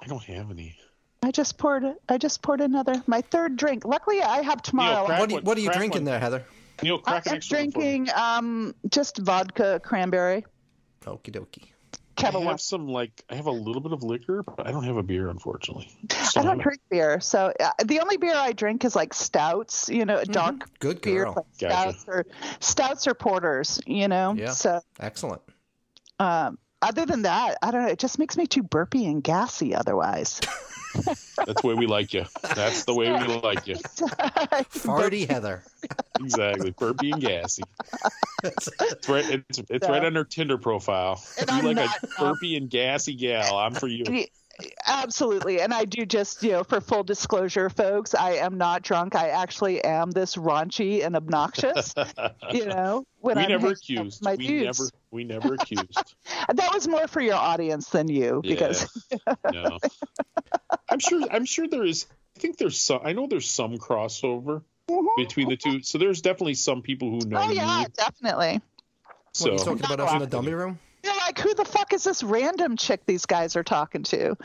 [0.02, 0.76] I don't have any.
[1.22, 1.84] I just poured.
[2.08, 3.02] I just poured another.
[3.06, 3.84] My third drink.
[3.84, 5.04] Luckily, I have tomorrow.
[5.06, 6.04] crack What, one- what are you drinking one.
[6.06, 6.44] there, Heather?
[6.82, 7.84] Neil, crack I'm extra one for me.
[7.84, 10.44] drinking um just vodka cranberry.
[11.04, 11.68] Okie dokie.
[12.20, 12.50] I Ketel One.
[12.50, 15.02] have some like I have a little bit of liquor, but I don't have a
[15.02, 15.88] beer, unfortunately.
[16.10, 19.14] So I don't I'm- drink beer, so uh, the only beer I drink is like
[19.14, 19.88] stouts.
[19.88, 21.34] You know, dark Good beer, girl.
[21.36, 21.98] like Gotcha.
[21.98, 22.26] stouts or
[22.60, 23.80] stouts or porters.
[23.86, 24.50] You know, Yeah.
[24.50, 25.42] so Excellent.
[26.18, 27.88] um, other than that, I don't know.
[27.90, 29.74] It just makes me too burpy and gassy.
[29.74, 30.40] Otherwise,
[30.94, 32.24] That's the way we like you.
[32.54, 33.76] That's the way we like you.
[33.76, 35.62] Farty Heather.
[36.18, 36.70] Exactly.
[36.72, 37.62] Burpy and gassy.
[38.42, 39.44] It's right.
[39.48, 41.22] It's, it's right on her Tinder profile.
[41.38, 43.56] And you I'm like not, a burpy and gassy gal.
[43.58, 44.04] I'm for you.
[44.86, 45.60] Absolutely.
[45.60, 49.14] And I do just, you know, for full disclosure, folks, I am not drunk.
[49.14, 51.94] I actually am this raunchy and obnoxious,
[52.52, 54.22] you know, when we I'm never hanging out with accused.
[54.22, 54.80] My We dudes.
[54.80, 54.90] never.
[55.10, 56.14] We never accused.
[56.54, 58.88] That was more for your audience than you because
[59.52, 59.78] no.
[60.88, 61.22] I'm sure.
[61.30, 62.06] I'm sure there is.
[62.36, 63.00] I think there's some.
[63.04, 64.62] I know there's some crossover
[65.16, 65.82] between the two.
[65.82, 67.50] So there's definitely some people who know Mm-hmm.
[67.50, 67.86] Oh yeah, you.
[67.96, 68.60] definitely.
[69.32, 70.78] So What are you talking about us in the dummy room?
[71.02, 74.36] You're like, who the fuck is this random chick these guys are talking to?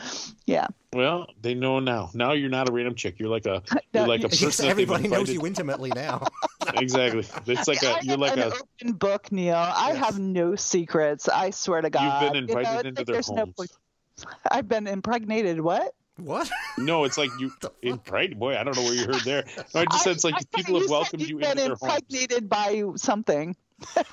[0.46, 0.68] Yeah.
[0.92, 2.10] well, they know now.
[2.14, 3.16] Now you're not a random chick.
[3.18, 3.62] You're like a.
[3.94, 4.64] No, You're like a you- person.
[4.66, 6.26] that Everybody knows you intimately now.
[6.74, 7.24] Exactly.
[7.46, 8.02] It's like I a.
[8.02, 8.46] You're am like an a.
[8.46, 9.54] open book, Neil.
[9.56, 11.28] I have no secrets.
[11.28, 12.02] I swear to God.
[12.24, 13.78] You've been You know, into their there's no homes.
[14.50, 15.60] I've been impregnated.
[15.60, 15.94] What?
[16.16, 16.50] What?
[16.76, 17.52] No, it's like you.
[17.82, 18.38] impregnated.
[18.40, 18.56] boy.
[18.58, 19.44] I don't know where you heard there.
[19.74, 21.62] No, I just said it's like I- I people have welcomed you've you been into
[21.62, 21.82] their homes.
[21.82, 23.54] impregnated by something.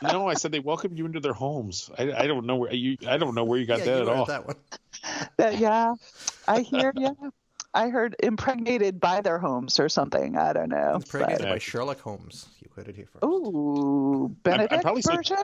[0.02, 1.90] No, I said they welcomed you into their homes.
[1.98, 2.98] I, I don't know where you.
[3.08, 4.26] I don't know where you got yeah, that you at all.
[4.26, 4.56] that one.
[5.38, 5.96] That, yeah,
[6.48, 7.16] I hear you.
[7.74, 10.38] I heard impregnated by their homes or something.
[10.38, 10.96] I don't know.
[10.96, 12.48] Impregnated But- by Sherlock Holmes.
[12.62, 13.24] You heard it here first.
[13.24, 15.38] Ooh, Benedict probably so- version.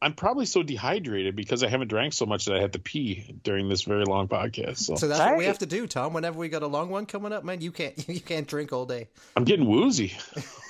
[0.00, 3.34] I'm probably so dehydrated because I haven't drank so much that I had to pee
[3.42, 4.78] during this very long podcast.
[4.78, 6.12] So, So that's what we have to do, Tom.
[6.12, 8.86] Whenever we got a long one coming up, man, you can't you can't drink all
[8.86, 9.08] day.
[9.36, 10.16] I'm getting woozy.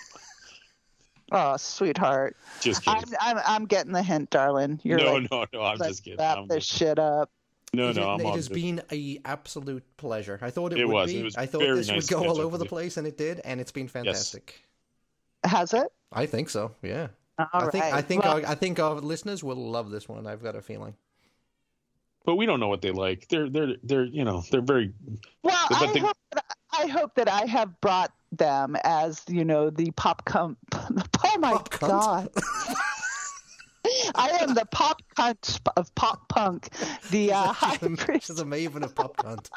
[1.30, 2.36] Oh, sweetheart.
[2.60, 3.14] Just I'm, kidding.
[3.20, 4.80] I'm I'm getting the hint, darling.
[4.82, 5.62] You're no, like, no, no.
[5.62, 6.18] I'm let's just kidding.
[6.18, 7.30] wrap I'm this just- shit up.
[7.74, 8.10] no, It- no.
[8.10, 8.54] I'm it has good.
[8.54, 10.38] been a absolute pleasure.
[10.40, 11.12] I thought it, It would was.
[11.12, 11.20] be.
[11.20, 12.58] It was I thought very this nice would to go catch all up over with
[12.60, 12.68] the you.
[12.70, 14.62] place, and it did, and it's been fantastic.
[15.44, 15.86] Has it?
[16.12, 16.72] I think so.
[16.82, 17.08] Yeah.
[17.38, 18.04] All I think I right.
[18.04, 20.26] think Well, our, I think our listeners will love this one.
[20.26, 20.94] I've got a feeling.
[22.24, 23.28] But we don't know what they like.
[23.28, 24.92] They're they're they're you know they're very
[25.42, 29.44] Well, But I the- hope that I hope that I have brought them as you
[29.44, 30.56] know the pop cum.
[31.30, 32.30] Oh my Pop god!
[34.14, 36.68] I am the pop cunt of pop punk,
[37.10, 38.24] the uh, hybrid.
[38.24, 39.48] She's a maven of pop cunt.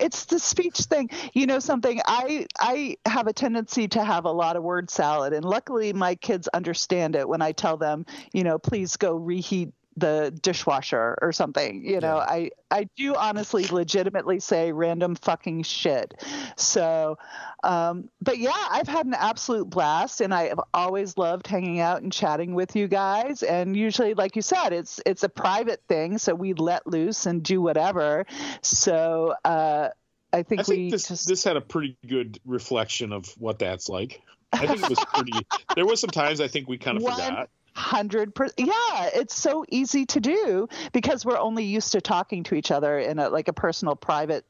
[0.00, 1.10] it's the speech thing.
[1.34, 2.00] You know something?
[2.06, 6.14] I I have a tendency to have a lot of word salad, and luckily my
[6.14, 11.32] kids understand it when I tell them, you know, please go reheat the dishwasher or
[11.32, 11.84] something.
[11.84, 16.14] You know, I I do honestly, legitimately say random fucking shit.
[16.56, 17.18] So,
[17.64, 22.02] um, but yeah, I've had an absolute blast, and I have always loved hanging out
[22.02, 23.42] and chatting with you guys.
[23.42, 27.42] And usually, like you said, it's it's a private thing, so we let loose and
[27.42, 28.26] do whatever.
[28.62, 29.34] So.
[29.44, 29.90] uh
[30.32, 33.60] I think, I think we this just this had a pretty good reflection of what
[33.60, 34.20] that's like.
[34.52, 35.32] I think it was pretty.
[35.74, 37.48] there was some times I think we kind of One forgot.
[37.76, 38.58] Hundred percent.
[38.58, 42.98] Yeah, it's so easy to do because we're only used to talking to each other
[42.98, 44.44] in a like a personal, private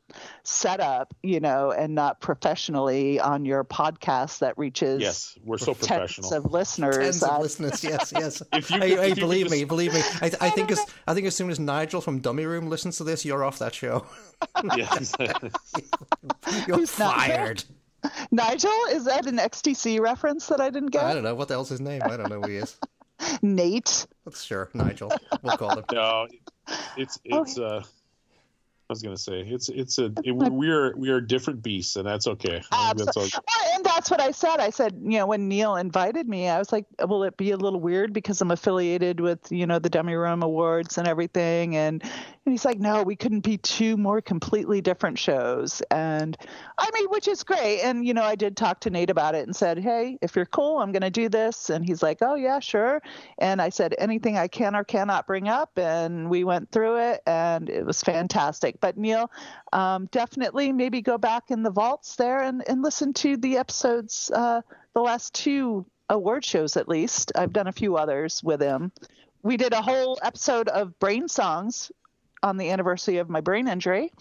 [0.45, 5.87] setup, you know, and not professionally on your podcast that reaches Yes, we're so tens
[5.89, 6.35] professional.
[6.35, 6.97] of listeners.
[6.97, 8.43] Tens of listeners, yes, yes.
[8.53, 10.01] If you hey, could- hey, if you believe could me, just- believe me.
[10.23, 13.05] I, I think as I think as soon as Nigel from Dummy Room listens to
[13.05, 14.07] this, you're off that show.
[14.77, 15.13] Yes.
[16.67, 17.65] You're Who's fired.
[18.31, 21.05] Nigel, is that an XTC reference that I didn't get?
[21.05, 22.03] I don't know what the hell's his name.
[22.05, 22.77] I don't know who he is.
[23.43, 24.07] Nate.
[24.25, 25.13] That's sure Nigel.
[25.43, 25.85] We'll call him.
[25.93, 26.27] no,
[26.97, 27.59] it's it's.
[27.59, 27.83] uh
[28.89, 32.07] I was gonna say it's it's a it, we are we are different beasts, and
[32.07, 32.63] that's okay.
[32.71, 33.25] I think that's all.
[33.25, 34.61] Well, and that's what I said.
[34.61, 37.57] I said, you know, when Neil invited me, I was like, will it be a
[37.57, 41.75] little weird because I'm affiliated with, you know, the Dummy Room Awards and everything?
[41.75, 42.01] And,
[42.47, 45.83] and he's like, no, we couldn't be two more completely different shows.
[45.91, 46.37] And
[46.79, 47.81] I mean, which is great.
[47.81, 50.47] And, you know, I did talk to Nate about it and said, hey, if you're
[50.47, 51.71] cool, I'm going to do this.
[51.71, 53.03] And he's like, oh, yeah, sure.
[53.39, 55.77] And I said, anything I can or cannot bring up.
[55.77, 58.81] And we went through it and it was fantastic.
[58.81, 59.29] But Neil,
[59.73, 64.31] um, definitely maybe go back in the vaults there and, and listen to the episodes,
[64.33, 64.61] uh,
[64.95, 67.33] the last two award shows at least.
[67.35, 68.93] I've done a few others with him.
[69.43, 71.91] We did a whole episode of Brain Songs
[72.47, 74.13] on the anniversary of my brain injury.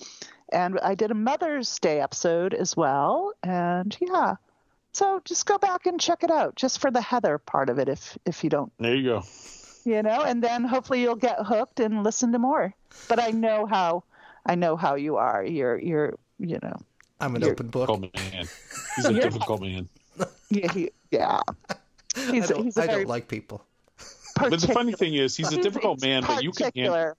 [0.52, 3.34] And I did a Mother's Day episode as well.
[3.44, 4.36] And yeah.
[4.94, 7.90] So just go back and check it out just for the Heather part of it
[7.90, 9.24] if if you don't There you go.
[9.84, 12.74] you know, and then hopefully you'll get hooked and listen to more.
[13.10, 14.04] But I know how
[14.46, 15.44] I know how you are.
[15.44, 16.76] You're you're you know
[17.20, 17.88] I'm an open book.
[17.88, 18.48] Difficult man.
[18.96, 19.90] He's a difficult man.
[20.50, 21.42] yeah he, yeah.
[22.18, 23.66] I don't, he's a I very don't like people.
[24.38, 27.14] But the funny thing is, he's a difficult man, but you can handle.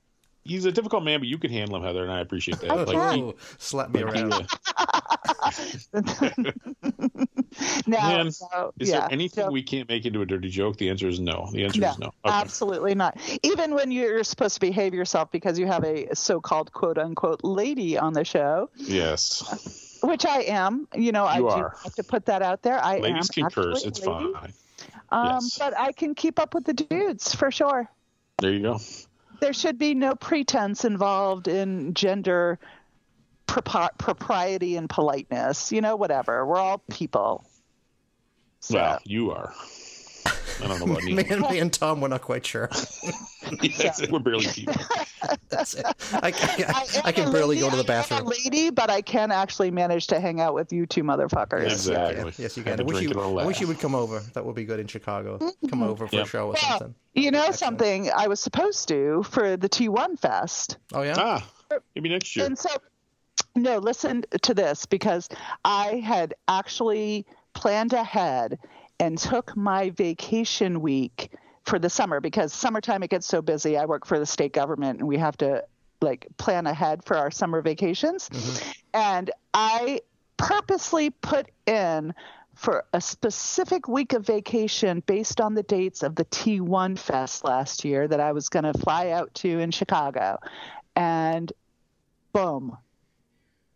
[0.46, 0.56] Particular.
[0.56, 2.68] He's a difficult man, but you can handle him, Heather, and I appreciate that.
[2.86, 4.32] Like, he, Oh, slap me around.
[4.32, 5.50] uh,
[7.86, 10.76] No, Man, so, is yeah, there anything so- we can't make into a dirty joke?
[10.76, 11.48] The answer is no.
[11.52, 12.06] The answer No, is no.
[12.06, 12.14] Okay.
[12.24, 13.16] absolutely not.
[13.42, 17.96] Even when you're supposed to behave yourself because you have a so-called "quote unquote" lady
[17.96, 19.98] on the show, Yes.
[20.02, 20.86] which I am.
[20.94, 21.76] You know, I You do are.
[21.82, 22.78] have to put that out there.
[22.82, 23.84] I Ladies am can curse.
[23.86, 24.32] It's lady.
[24.34, 24.52] fine.
[25.10, 25.58] Um, Yes.
[25.58, 27.88] But I can keep up with the dudes for sure.
[28.38, 28.78] There you go.
[29.40, 32.58] There should be no pretense involved in gender
[33.46, 35.72] propriety and politeness.
[35.72, 36.44] You know, whatever.
[36.44, 37.44] We're all people.
[38.60, 39.52] So, Well, you are.
[40.62, 41.24] I don't know about me, me.
[41.28, 42.70] and, me and Tom were not quite sure.
[43.62, 44.74] Yes, we're barely people.
[45.50, 45.86] That's it.
[46.14, 48.26] I, I, am I can barely lady, go to the I am bathroom.
[48.26, 51.66] a lady, but I can actually manage to hang out with you two motherfuckers.
[51.70, 52.32] Exactly.
[52.38, 52.80] Yes, you Have can.
[52.80, 54.18] I a wish you, and a I wish you would come over.
[54.34, 55.38] That would be good in Chicago.
[55.70, 56.26] Come over for Yep.
[56.26, 56.94] a show or Well, something.
[57.14, 58.10] you know something?
[58.16, 60.78] I was supposed to for the T1 Fest.
[60.92, 61.14] Oh yeah.
[61.16, 61.48] Ah,
[61.94, 62.46] maybe next year.
[62.46, 62.70] And so,
[63.54, 65.28] no, listen to this because
[65.64, 68.58] I had actually planned ahead
[69.00, 71.30] and took my vacation week
[71.64, 73.76] for the summer because summertime it gets so busy.
[73.76, 75.64] I work for the state government and we have to
[76.00, 78.30] like plan ahead for our summer vacations.
[78.94, 80.00] And I
[80.36, 82.14] purposely put in
[82.54, 87.84] for a specific week of vacation based on the dates of the T1 Fest last
[87.84, 90.38] year that I was going to fly out to in Chicago.
[90.94, 91.52] And
[92.32, 92.76] boom,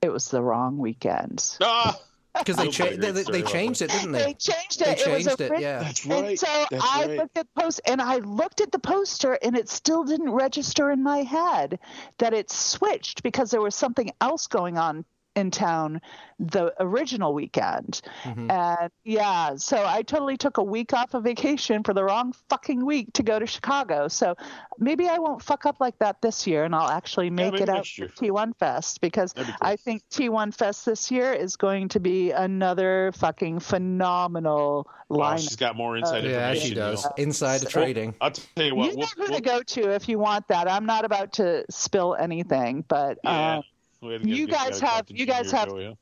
[0.00, 1.57] it was the wrong weekend.
[1.60, 1.99] ah,
[2.39, 4.34] Because they, cha- they, they, they changed it, didn't They they?
[4.34, 4.84] changed it.
[4.84, 5.78] They it was changed a it, writ- yeah.
[5.83, 6.17] that's right.
[6.18, 6.39] And right.
[6.39, 7.17] so That's I right.
[7.18, 10.91] looked at the post and I looked at the poster and it still didn't register
[10.91, 11.78] in my head
[12.18, 15.05] that it switched because there was something else going on
[15.36, 16.00] in town
[16.39, 18.00] the original weekend.
[18.25, 18.50] Mm-hmm.
[18.50, 22.84] And yeah, so I totally took a week off of vacation for the wrong fucking
[22.84, 24.09] week to go to Chicago.
[24.09, 24.34] So
[24.78, 27.68] maybe I won't fuck up like that this year and I'll actually make maybe it
[27.68, 28.09] out next year.
[28.09, 29.55] for T1 Fest because be cool.
[29.60, 35.39] I think T1 Fest this year is going to be another fucking phenomenal Wow, lineup.
[35.41, 36.68] she's got more inside Yeah, information.
[36.68, 37.05] she does.
[37.05, 37.26] Neil.
[37.26, 38.15] Inside trading.
[38.20, 38.92] I'll tell you what.
[38.92, 40.70] you we'll, know who we'll, to go to if you want that.
[40.70, 43.62] I'm not about to spill anything, but yeah, uh,
[44.01, 45.97] we had to get- uh, you guys have- you guys have- Joe,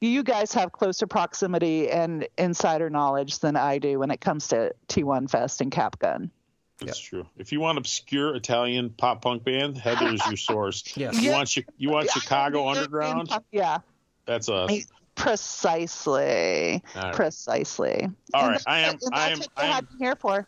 [0.00, 4.74] you guys have closer proximity and insider knowledge than I do when it comes to
[4.88, 6.30] T1 Fest and Cap Gun.
[6.82, 7.26] It's true.
[7.38, 10.82] If you want obscure Italian pop punk band, Heather is your source.
[10.96, 11.14] Yes.
[11.20, 11.36] You Yeah.
[11.36, 13.30] want you want Chicago Underground?
[13.52, 13.78] Yeah,
[14.26, 14.66] That's a
[15.14, 17.14] precisely, All right.
[17.14, 18.10] precisely.
[18.34, 20.46] All And right, that's I am- what- and I am- I am- here for.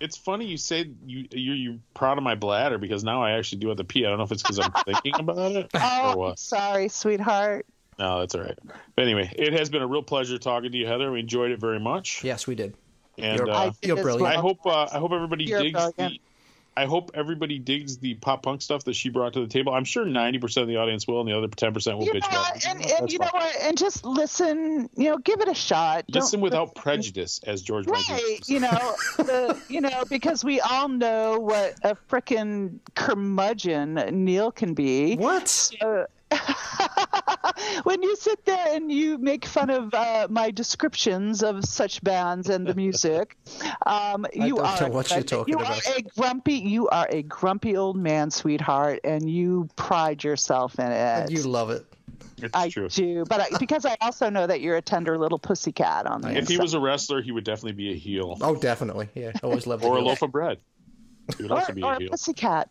[0.00, 3.58] It's funny you say you you're, you're proud of my bladder because now I actually
[3.58, 4.06] do have to pee.
[4.06, 6.38] I don't know if it's because I'm thinking about it or Oh, what.
[6.38, 7.66] sorry, sweetheart.
[7.98, 8.58] No, that's all right.
[8.96, 11.12] But anyway, it has been a real pleasure talking to you, Heather.
[11.12, 12.24] We enjoyed it very much.
[12.24, 12.74] Yes, we did.
[13.18, 14.36] And You're- uh, I did you're brilliant.
[14.36, 15.96] I hope uh, I hope everybody You're digs brilliant.
[16.14, 16.20] the.
[16.80, 19.74] I hope everybody digs the pop punk stuff that she brought to the table.
[19.74, 22.56] I'm sure 90% of the audience will, and the other 10% will You bitch about
[22.56, 22.66] it.
[22.66, 23.54] And, and That's you know what?
[23.60, 24.88] And just listen.
[24.96, 26.06] You know, give it a shot.
[26.08, 28.48] Listen Don't without prejudice, as George Michael Right, says.
[28.48, 34.72] you know, the, you know, because we all know what a frickin' curmudgeon Neil can
[34.72, 35.16] be.
[35.16, 35.70] What?
[35.82, 36.04] Uh,
[37.84, 42.48] when you sit there and you make fun of uh, my descriptions of such bands
[42.48, 43.36] and the music,
[43.86, 45.86] um, you don't are know what you're talking you about.
[45.86, 46.54] are a grumpy.
[46.54, 51.30] You are a grumpy old man, sweetheart, and you pride yourself in it.
[51.30, 51.84] You love it.
[52.42, 52.88] It's I true.
[52.88, 56.28] do, but I, because I also know that you're a tender little pussycat on the
[56.30, 56.62] If he inside.
[56.62, 58.38] was a wrestler, he would definitely be a heel.
[58.40, 59.08] Oh, definitely.
[59.14, 60.58] Yeah, always loved or a loaf of bread.
[61.36, 62.10] He would also be or a a heel.
[62.10, 62.70] pussycat.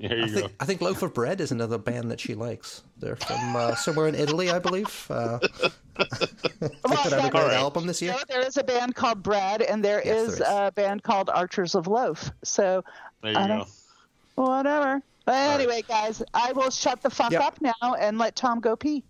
[0.00, 0.34] There you I go.
[0.40, 2.82] think, I think Loaf of Bread is another band that she likes.
[2.98, 5.06] They're from uh, somewhere in Italy, I believe.
[5.10, 5.38] Uh,
[5.98, 6.70] Well,
[7.02, 7.56] put out a great All right.
[7.56, 8.12] album this year.
[8.12, 10.68] No, there is a band called Bread, and there Yes, is there is.
[10.68, 12.30] a band called Archers of Loaf.
[12.42, 12.82] So
[13.22, 13.56] There you I go.
[13.58, 13.68] don't-
[14.36, 15.02] whatever.
[15.26, 17.42] But anyway, guys, I will shut the fuck Yep.
[17.42, 19.04] up now and let Tom go pee.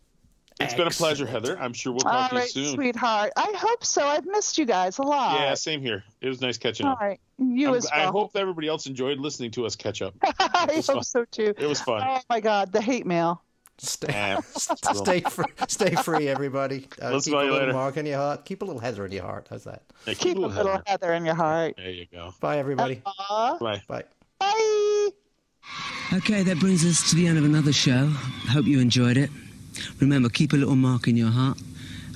[0.61, 1.59] It's been a pleasure, Heather.
[1.59, 2.75] I'm sure we'll All talk to you right, soon.
[2.75, 3.33] sweetheart.
[3.37, 4.07] I hope so.
[4.07, 5.41] I've missed you guys a lot.
[5.41, 6.05] Yeah, same here.
[6.21, 7.01] It was nice catching All up.
[7.01, 7.19] right.
[7.39, 10.15] You I'm- as I hope that everybody else enjoyed listening to us catch up.
[10.23, 11.03] I hope fun.
[11.05, 11.55] so too.
[11.59, 12.03] It was fun.
[12.07, 13.43] Oh my God, the hate mail.
[13.79, 16.87] Stay, stay, free, stay free, everybody.
[17.01, 17.73] Uh, Let's keep a little later.
[17.73, 18.45] mark in your heart.
[18.45, 19.47] Keep a little heather in your heart.
[19.49, 19.85] How's that?
[20.07, 20.83] yeah, Keep a little Heather.
[20.87, 21.77] heather in your heart.
[21.79, 22.35] There you go.
[22.41, 23.01] Bye, everybody.
[23.07, 23.81] Aw, Bye.
[23.89, 24.05] Bye.
[24.39, 25.09] bye.
[26.13, 28.09] Okay, that brings us to the end of another show.
[28.51, 29.31] Hope you enjoyed it.
[30.01, 31.59] Remember, keep a little mark in your heart,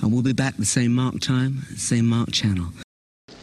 [0.01, 2.67] and we'll be back the same mark time, same mark channel.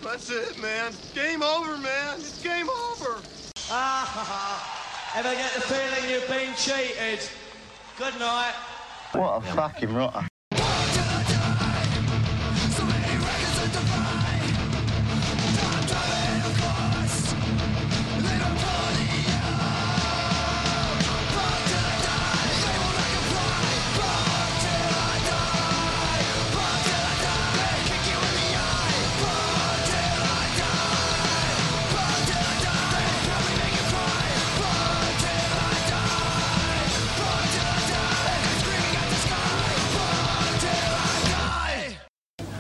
[0.03, 0.93] That's it, man.
[1.15, 2.19] Game over, man.
[2.19, 3.21] It's game over.
[3.71, 5.15] Ah ha.
[5.15, 7.29] Ever get the feeling you've been cheated?
[7.99, 8.55] Good night.
[9.13, 10.27] What a fucking rotter.